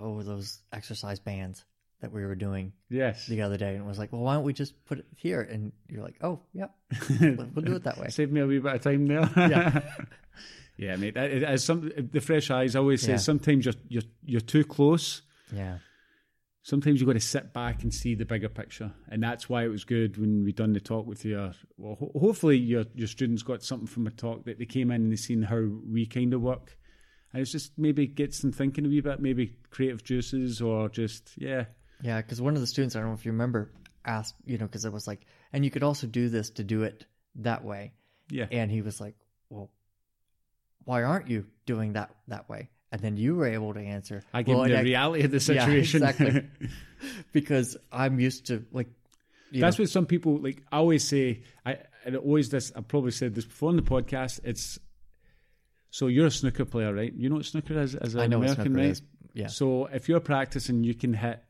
oh 0.00 0.22
those 0.22 0.60
exercise 0.72 1.20
bands 1.20 1.64
that 2.00 2.12
we 2.12 2.24
were 2.24 2.34
doing 2.34 2.72
yes. 2.90 3.26
the 3.26 3.40
other 3.42 3.56
day 3.56 3.74
and 3.74 3.84
it 3.84 3.86
was 3.86 3.98
like 3.98 4.12
well 4.12 4.22
why 4.22 4.34
don't 4.34 4.44
we 4.44 4.52
just 4.52 4.74
put 4.84 4.98
it 4.98 5.06
here 5.16 5.40
and 5.40 5.72
you're 5.88 6.02
like 6.02 6.16
oh 6.20 6.40
yeah 6.52 6.66
we'll, 7.20 7.48
we'll 7.54 7.64
do 7.64 7.74
it 7.74 7.84
that 7.84 7.98
way 7.98 8.08
Save 8.08 8.30
me 8.32 8.40
a 8.40 8.46
wee 8.46 8.58
bit 8.58 8.74
of 8.74 8.80
time 8.82 9.06
there. 9.06 9.30
Yeah. 9.36 9.80
yeah, 10.76 10.96
mate. 10.96 11.16
As 11.16 11.64
some 11.64 11.90
the 12.12 12.20
fresh 12.20 12.50
eyes 12.50 12.76
always 12.76 13.02
say, 13.02 13.12
Yeah. 13.12 13.16
sometimes 13.18 13.64
you're 13.64 13.74
you're 13.88 14.02
you're 14.24 14.40
too 14.40 14.64
close. 14.64 15.22
yeah 15.52 15.78
sometimes 16.66 17.00
you've 17.00 17.06
got 17.06 17.12
to 17.12 17.20
sit 17.20 17.52
back 17.52 17.84
and 17.84 17.94
see 17.94 18.16
the 18.16 18.24
bigger 18.24 18.48
picture, 18.48 18.92
and 19.08 19.22
that's 19.22 19.48
why 19.48 19.64
it 19.64 19.68
was 19.68 19.84
good 19.84 20.18
when 20.18 20.42
we 20.42 20.52
done 20.52 20.72
the 20.72 20.80
talk 20.80 21.06
with 21.06 21.24
your. 21.24 21.52
Well, 21.78 21.94
ho- 21.94 22.10
hopefully 22.18 22.58
your 22.58 22.84
your 22.94 23.06
students 23.06 23.42
got 23.42 23.62
something 23.62 23.86
from 23.86 24.06
a 24.06 24.10
talk 24.10 24.44
that 24.44 24.58
they 24.58 24.66
came 24.66 24.90
in 24.90 25.02
and 25.02 25.12
they 25.12 25.16
seen 25.16 25.42
how 25.42 25.64
we 25.90 26.06
kind 26.06 26.34
of 26.34 26.42
work, 26.42 26.76
and 27.32 27.40
it's 27.40 27.52
just 27.52 27.78
maybe 27.78 28.06
gets 28.08 28.40
them 28.40 28.52
thinking 28.52 28.84
a 28.84 28.88
wee 28.88 29.00
bit, 29.00 29.20
maybe 29.20 29.56
creative 29.70 30.02
juices 30.04 30.60
or 30.60 30.88
just 30.88 31.32
yeah, 31.36 31.66
Yeah, 32.02 32.20
because 32.20 32.40
one 32.42 32.54
of 32.54 32.60
the 32.60 32.66
students, 32.66 32.94
I 32.96 33.00
don't 33.00 33.08
know 33.08 33.14
if 33.14 33.24
you 33.24 33.32
remember, 33.32 33.72
asked, 34.04 34.34
you 34.44 34.58
know, 34.58 34.66
because 34.66 34.84
it 34.84 34.92
was 34.92 35.06
like, 35.06 35.26
and 35.52 35.64
you 35.64 35.70
could 35.70 35.82
also 35.82 36.06
do 36.06 36.28
this 36.28 36.50
to 36.50 36.64
do 36.64 36.82
it 36.82 37.06
that 37.36 37.64
way. 37.64 37.92
yeah, 38.30 38.46
And 38.50 38.70
he 38.70 38.82
was 38.82 39.00
like, 39.00 39.14
well, 39.50 39.70
why 40.84 41.02
aren't 41.02 41.28
you 41.28 41.46
doing 41.64 41.94
that 41.94 42.14
that 42.28 42.48
way? 42.48 42.70
And 42.92 43.00
then 43.00 43.16
you 43.16 43.34
were 43.34 43.46
able 43.46 43.74
to 43.74 43.80
answer. 43.80 44.22
I 44.32 44.42
give 44.42 44.56
"Well, 44.56 44.68
the 44.68 44.78
I- 44.78 44.82
reality 44.82 45.24
of 45.24 45.30
the 45.32 45.36
Yeah, 45.54 45.64
situation. 45.66 46.02
exactly. 46.04 46.44
because 47.32 47.76
I'm 47.92 48.20
used 48.20 48.46
to 48.46 48.64
like. 48.72 48.88
That's 49.52 49.78
know, 49.78 49.82
what 49.84 49.90
some 49.90 50.06
people 50.06 50.38
like. 50.38 50.62
I 50.70 50.76
always 50.78 51.06
say, 51.06 51.42
I 51.64 51.78
and 52.04 52.16
always 52.16 52.48
this. 52.50 52.72
I've 52.76 52.86
probably 52.88 53.10
said 53.10 53.34
this 53.34 53.44
before 53.44 53.70
on 53.70 53.76
the 53.76 53.82
podcast. 53.82 54.40
It's 54.44 54.78
so 55.90 56.06
you're 56.08 56.26
a 56.26 56.30
snooker 56.30 56.64
player, 56.64 56.92
right? 56.94 57.12
You 57.12 57.28
know 57.28 57.36
what 57.36 57.44
snooker 57.44 57.78
is 57.80 57.94
as 57.96 58.14
an 58.14 58.20
I 58.20 58.26
know 58.28 58.38
what 58.38 58.44
American, 58.50 58.64
snooker 58.72 58.78
right? 58.78 58.90
is, 58.90 59.02
yeah. 59.34 59.46
So 59.48 59.86
if 59.86 60.08
you're 60.08 60.20
practicing, 60.20 60.84
you 60.84 60.94
can 60.94 61.12
hit 61.14 61.42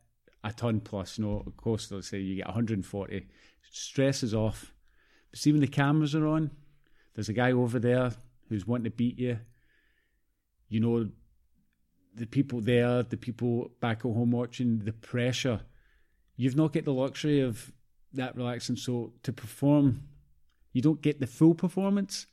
a 0.49 0.53
ton 0.53 0.79
plus. 0.79 1.17
You 1.17 1.25
know, 1.25 1.43
of 1.45 1.57
course, 1.57 1.91
let's 1.91 2.09
say 2.09 2.19
you 2.19 2.37
get 2.37 2.47
140. 2.47 3.25
Stress 3.71 4.23
is 4.23 4.33
off. 4.33 4.73
But 5.31 5.39
see 5.39 5.51
when 5.51 5.61
the 5.61 5.67
cameras 5.67 6.15
are 6.15 6.27
on, 6.27 6.51
there's 7.13 7.29
a 7.29 7.33
guy 7.33 7.51
over 7.51 7.79
there 7.79 8.11
who's 8.49 8.65
wanting 8.65 8.85
to 8.85 8.91
beat 8.91 9.19
you. 9.19 9.39
You 10.69 10.79
know, 10.79 11.09
the 12.15 12.25
people 12.25 12.61
there, 12.61 13.03
the 13.03 13.17
people 13.17 13.71
back 13.79 13.99
at 13.99 14.11
home 14.11 14.31
watching, 14.31 14.79
the 14.79 14.93
pressure. 14.93 15.61
You've 16.35 16.55
not 16.55 16.73
get 16.73 16.85
the 16.85 16.93
luxury 16.93 17.41
of 17.41 17.71
that 18.13 18.35
relaxing. 18.35 18.75
So 18.75 19.13
to 19.23 19.33
perform, 19.33 20.03
you 20.73 20.81
don't 20.81 21.01
get 21.01 21.19
the 21.19 21.27
full 21.27 21.55
performance. 21.55 22.27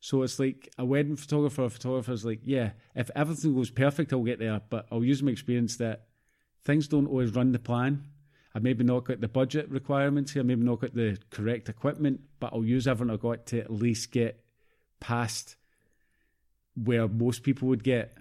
So 0.00 0.22
it's 0.22 0.38
like 0.38 0.72
a 0.78 0.84
wedding 0.84 1.16
photographer. 1.16 1.64
A 1.64 1.70
photographer's 1.70 2.24
like, 2.24 2.40
yeah, 2.44 2.70
if 2.94 3.10
everything 3.14 3.54
goes 3.54 3.70
perfect, 3.70 4.12
I'll 4.12 4.22
get 4.22 4.38
there. 4.38 4.60
But 4.70 4.86
I'll 4.90 5.04
use 5.04 5.22
my 5.22 5.30
experience 5.30 5.76
that 5.76 6.06
things 6.64 6.88
don't 6.88 7.06
always 7.06 7.34
run 7.34 7.52
the 7.52 7.58
plan. 7.58 8.04
I 8.54 8.58
maybe 8.58 8.82
not 8.82 9.04
got 9.04 9.20
the 9.20 9.28
budget 9.28 9.70
requirements 9.70 10.32
here, 10.32 10.42
maybe 10.42 10.64
not 10.64 10.80
got 10.80 10.94
the 10.94 11.18
correct 11.30 11.68
equipment, 11.68 12.20
but 12.40 12.52
I'll 12.52 12.64
use 12.64 12.88
everything 12.88 13.12
I've 13.12 13.20
got 13.20 13.46
to 13.46 13.60
at 13.60 13.70
least 13.70 14.10
get 14.10 14.44
past 14.98 15.56
where 16.74 17.06
most 17.06 17.42
people 17.42 17.68
would 17.68 17.84
get. 17.84 18.16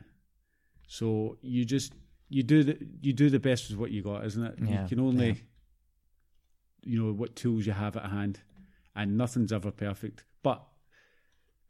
So 0.88 1.38
you 1.41 1.66
just 1.66 1.94
you 2.30 2.44
do 2.44 2.64
the 2.64 2.78
you 3.02 3.14
do 3.14 3.30
the 3.30 3.40
best 3.40 3.70
with 3.70 3.80
what 3.80 3.91
you 3.91 4.03
got, 4.03 4.26
isn't 4.26 4.44
it? 4.44 4.56
Yeah, 4.61 4.84
you 4.84 4.90
can 4.90 4.99
only 4.99 5.28
yeah. 5.28 5.34
you 6.84 7.03
know 7.03 7.11
what 7.11 7.36
tools 7.36 7.66
you 7.66 7.74
have 7.74 7.98
at 7.98 8.06
hand, 8.06 8.40
and 8.95 9.18
nothing's 9.18 9.52
ever 9.52 9.72
perfect. 9.72 10.26
But 10.44 10.61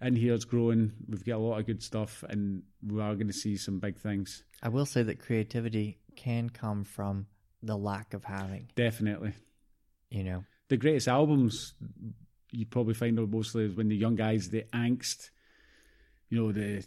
in 0.02 0.16
here 0.16 0.34
it's 0.34 0.46
growing. 0.46 0.94
We've 1.08 1.24
got 1.26 1.36
a 1.36 1.40
lot 1.40 1.60
of 1.60 1.66
good 1.66 1.82
stuff, 1.82 2.24
and 2.28 2.64
we 2.86 3.02
are 3.02 3.16
going 3.16 3.28
to 3.28 3.34
see 3.34 3.58
some 3.58 3.80
big 3.80 3.98
things. 3.98 4.44
I 4.62 4.70
will 4.70 4.86
say 4.86 5.04
that 5.04 5.20
creativity 5.20 5.98
can 6.20 6.50
come 6.50 6.84
from 6.84 7.28
the 7.64 7.78
lack 7.78 8.14
of 8.14 8.26
having. 8.26 8.70
Definitely. 8.76 9.34
You 10.10 10.24
know, 10.24 10.44
the 10.68 10.78
greatest 10.78 11.08
albums 11.08 11.74
you 12.52 12.66
probably 12.66 12.94
find 12.94 13.18
are 13.20 13.28
mostly 13.28 13.70
when 13.70 13.88
the 13.88 13.96
young 13.96 14.16
guys 14.16 14.50
the 14.50 14.66
angst. 14.74 15.30
You 16.30 16.40
know 16.40 16.52
the 16.52 16.86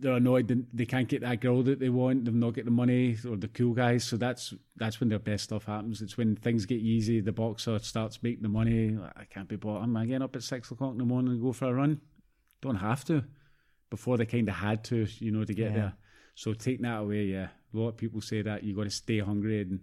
they're 0.00 0.14
annoyed 0.14 0.48
that 0.48 0.66
they 0.76 0.84
can't 0.86 1.08
get 1.08 1.20
that 1.22 1.40
girl 1.40 1.62
that 1.62 1.78
they 1.78 1.88
want 1.88 2.24
they've 2.24 2.34
not 2.34 2.54
got 2.54 2.64
the 2.64 2.70
money 2.70 3.16
or 3.28 3.36
the 3.36 3.48
cool 3.48 3.72
guys. 3.74 4.04
So 4.04 4.16
that's 4.16 4.52
that's 4.76 5.00
when 5.00 5.08
their 5.08 5.18
best 5.18 5.44
stuff 5.44 5.64
happens. 5.64 6.02
It's 6.02 6.16
when 6.18 6.36
things 6.36 6.66
get 6.66 6.80
easy 6.80 7.20
the 7.20 7.32
boxer 7.32 7.78
starts 7.78 8.22
making 8.22 8.42
the 8.42 8.48
money. 8.48 8.98
I 9.16 9.24
can't 9.24 9.48
be 9.48 9.56
bought 9.56 9.82
am 9.82 9.96
i 9.96 10.04
getting 10.04 10.22
up 10.22 10.36
at 10.36 10.42
six 10.42 10.70
o'clock 10.70 10.92
in 10.92 10.98
the 10.98 11.04
morning 11.04 11.32
and 11.32 11.42
go 11.42 11.52
for 11.52 11.66
a 11.66 11.74
run. 11.74 12.00
Don't 12.60 12.76
have 12.76 13.04
to. 13.06 13.24
Before 13.90 14.16
they 14.18 14.26
kind 14.26 14.48
of 14.48 14.56
had 14.56 14.84
to 14.84 15.06
you 15.18 15.30
know 15.30 15.44
to 15.44 15.54
get 15.54 15.70
Yeah. 15.70 15.76
there 15.76 15.92
so 16.34 16.52
taking 16.52 16.82
that 16.82 17.00
away 17.00 17.24
yeah 17.24 17.48
a 17.72 17.76
lot 17.76 17.88
of 17.88 17.96
people 17.96 18.20
say 18.20 18.42
that 18.42 18.62
you 18.64 18.74
got 18.74 18.84
to 18.84 18.90
stay 18.90 19.18
hungry 19.18 19.60
and 19.62 19.80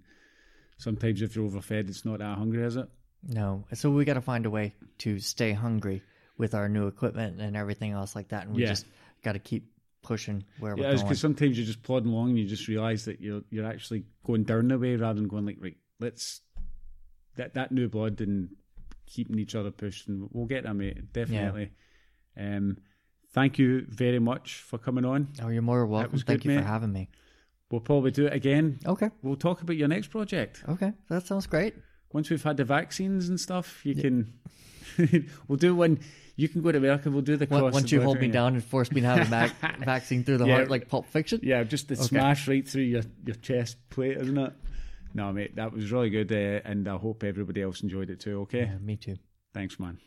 sometimes 0.78 1.22
if 1.22 1.36
you're 1.36 1.46
overfed 1.46 1.90
it's 1.90 2.06
not 2.06 2.20
that 2.20 2.38
hungry 2.38 2.64
is 2.64 2.76
it 2.76 2.88
no. 3.24 3.66
So 3.74 3.92
we 3.92 4.04
got 4.04 4.16
to 4.16 4.22
find 4.22 4.48
a 4.48 4.50
way 4.50 4.74
to 4.98 5.20
stay 5.20 5.52
hungry 5.54 6.02
with 6.40 6.56
our 6.56 6.68
new 6.68 6.88
equipment 6.88 7.40
and 7.40 7.56
everything 7.56 7.92
else 7.92 8.16
like 8.16 8.30
that, 8.30 8.48
and 8.48 8.56
we 8.56 8.64
Yeah. 8.64 8.70
just 8.70 8.88
got 9.24 9.34
to 9.34 9.40
keep 9.40 9.72
pushing 10.02 10.44
where 10.58 10.72
Yeah, 10.76 10.78
we're 10.78 10.94
going. 10.96 11.04
because 11.06 11.20
sometimes 11.20 11.56
you're 11.56 11.68
just 11.68 11.84
plodding 11.84 12.12
along 12.12 12.30
and 12.30 12.40
you 12.40 12.48
just 12.48 12.68
realise 12.68 13.06
that 13.06 13.22
you're 13.22 13.44
you're 13.52 13.68
actually 13.68 14.06
going 14.24 14.44
down 14.44 14.70
the 14.70 14.80
way 14.80 14.96
rather 14.96 15.20
than 15.20 15.28
going 15.28 15.46
like 15.46 15.58
right, 15.62 15.78
let's 16.00 16.42
that 17.36 17.54
that 17.54 17.72
new 17.72 17.88
blood 17.88 18.20
and 18.22 18.50
keeping 19.06 19.38
each 19.38 19.54
other 19.54 19.70
pushed 19.70 20.08
and 20.08 20.28
we'll 20.32 20.48
get 20.48 20.64
there, 20.64 20.74
mate. 20.74 21.14
Definitely. 21.14 21.70
Um, 22.36 22.78
thank 23.34 23.58
you 23.60 23.86
very 23.90 24.20
much 24.20 24.56
for 24.62 24.78
coming 24.78 25.06
on. 25.06 25.30
oh, 25.42 25.50
you're 25.50 25.62
more 25.62 25.86
welcome. 25.86 26.20
Thank 26.20 26.42
good, 26.42 26.46
you 26.46 26.52
mate. 26.56 26.62
for 26.64 26.68
having 26.68 26.92
me. 26.94 27.10
We'll 27.70 27.82
probably 27.82 28.12
do 28.12 28.26
it 28.28 28.34
again. 28.34 28.80
Okay. 28.86 29.10
We'll 29.22 29.38
talk 29.38 29.62
about 29.62 29.78
your 29.78 29.88
next 29.88 30.08
project 30.08 30.62
Okay. 30.68 30.92
That 31.10 31.26
sounds 31.26 31.48
great. 31.48 31.74
once 32.12 32.30
we've 32.30 32.44
had 32.44 32.58
the 32.58 32.66
vaccines 32.66 33.30
and 33.30 33.40
stuff. 33.40 33.86
You 33.86 33.96
can. 33.96 34.34
we'll 35.48 35.58
do 35.58 35.74
one. 35.76 36.00
You 36.36 36.50
can 36.50 36.62
go 36.62 36.72
to 36.72 36.78
America. 36.78 37.10
We'll 37.10 37.22
do 37.22 37.38
the 37.38 37.48
cross. 37.48 37.74
Once 37.74 37.92
you 37.92 38.02
hold 38.02 38.20
me 38.20 38.28
yeah. 38.28 38.34
down 38.34 38.54
and 38.56 38.64
force 38.64 38.92
me 38.92 39.02
to 39.02 39.08
have 39.08 39.20
a 39.22 39.26
vac- 39.30 39.80
vaccine 39.86 40.24
through 40.24 40.40
the 40.40 40.48
Yeah. 40.48 40.56
heart 40.56 40.70
like 40.70 40.90
Pulp 40.90 41.06
Fiction. 41.08 41.40
Yeah, 41.44 41.64
just 41.64 41.88
the 41.88 41.96
smash 41.96 42.48
right 42.48 42.68
through 42.68 42.84
your, 42.84 43.04
your 43.26 43.36
chest 43.36 43.78
plate, 43.90 44.18
isn't 44.18 44.38
it? 44.38 44.54
No, 45.14 45.32
mate, 45.32 45.56
that 45.58 45.72
was 45.74 45.92
really 45.92 46.10
good, 46.10 46.32
uh, 46.32 46.68
and 46.68 46.88
I 46.88 46.96
hope 46.98 47.24
everybody 47.24 47.62
else 47.62 47.82
enjoyed 47.84 48.10
it 48.10 48.20
too. 48.22 48.42
Okay, 48.42 48.62
Yeah, 48.62 48.78
me 48.80 48.96
too. 48.96 49.18
thanks, 49.54 49.78
man. 49.80 49.98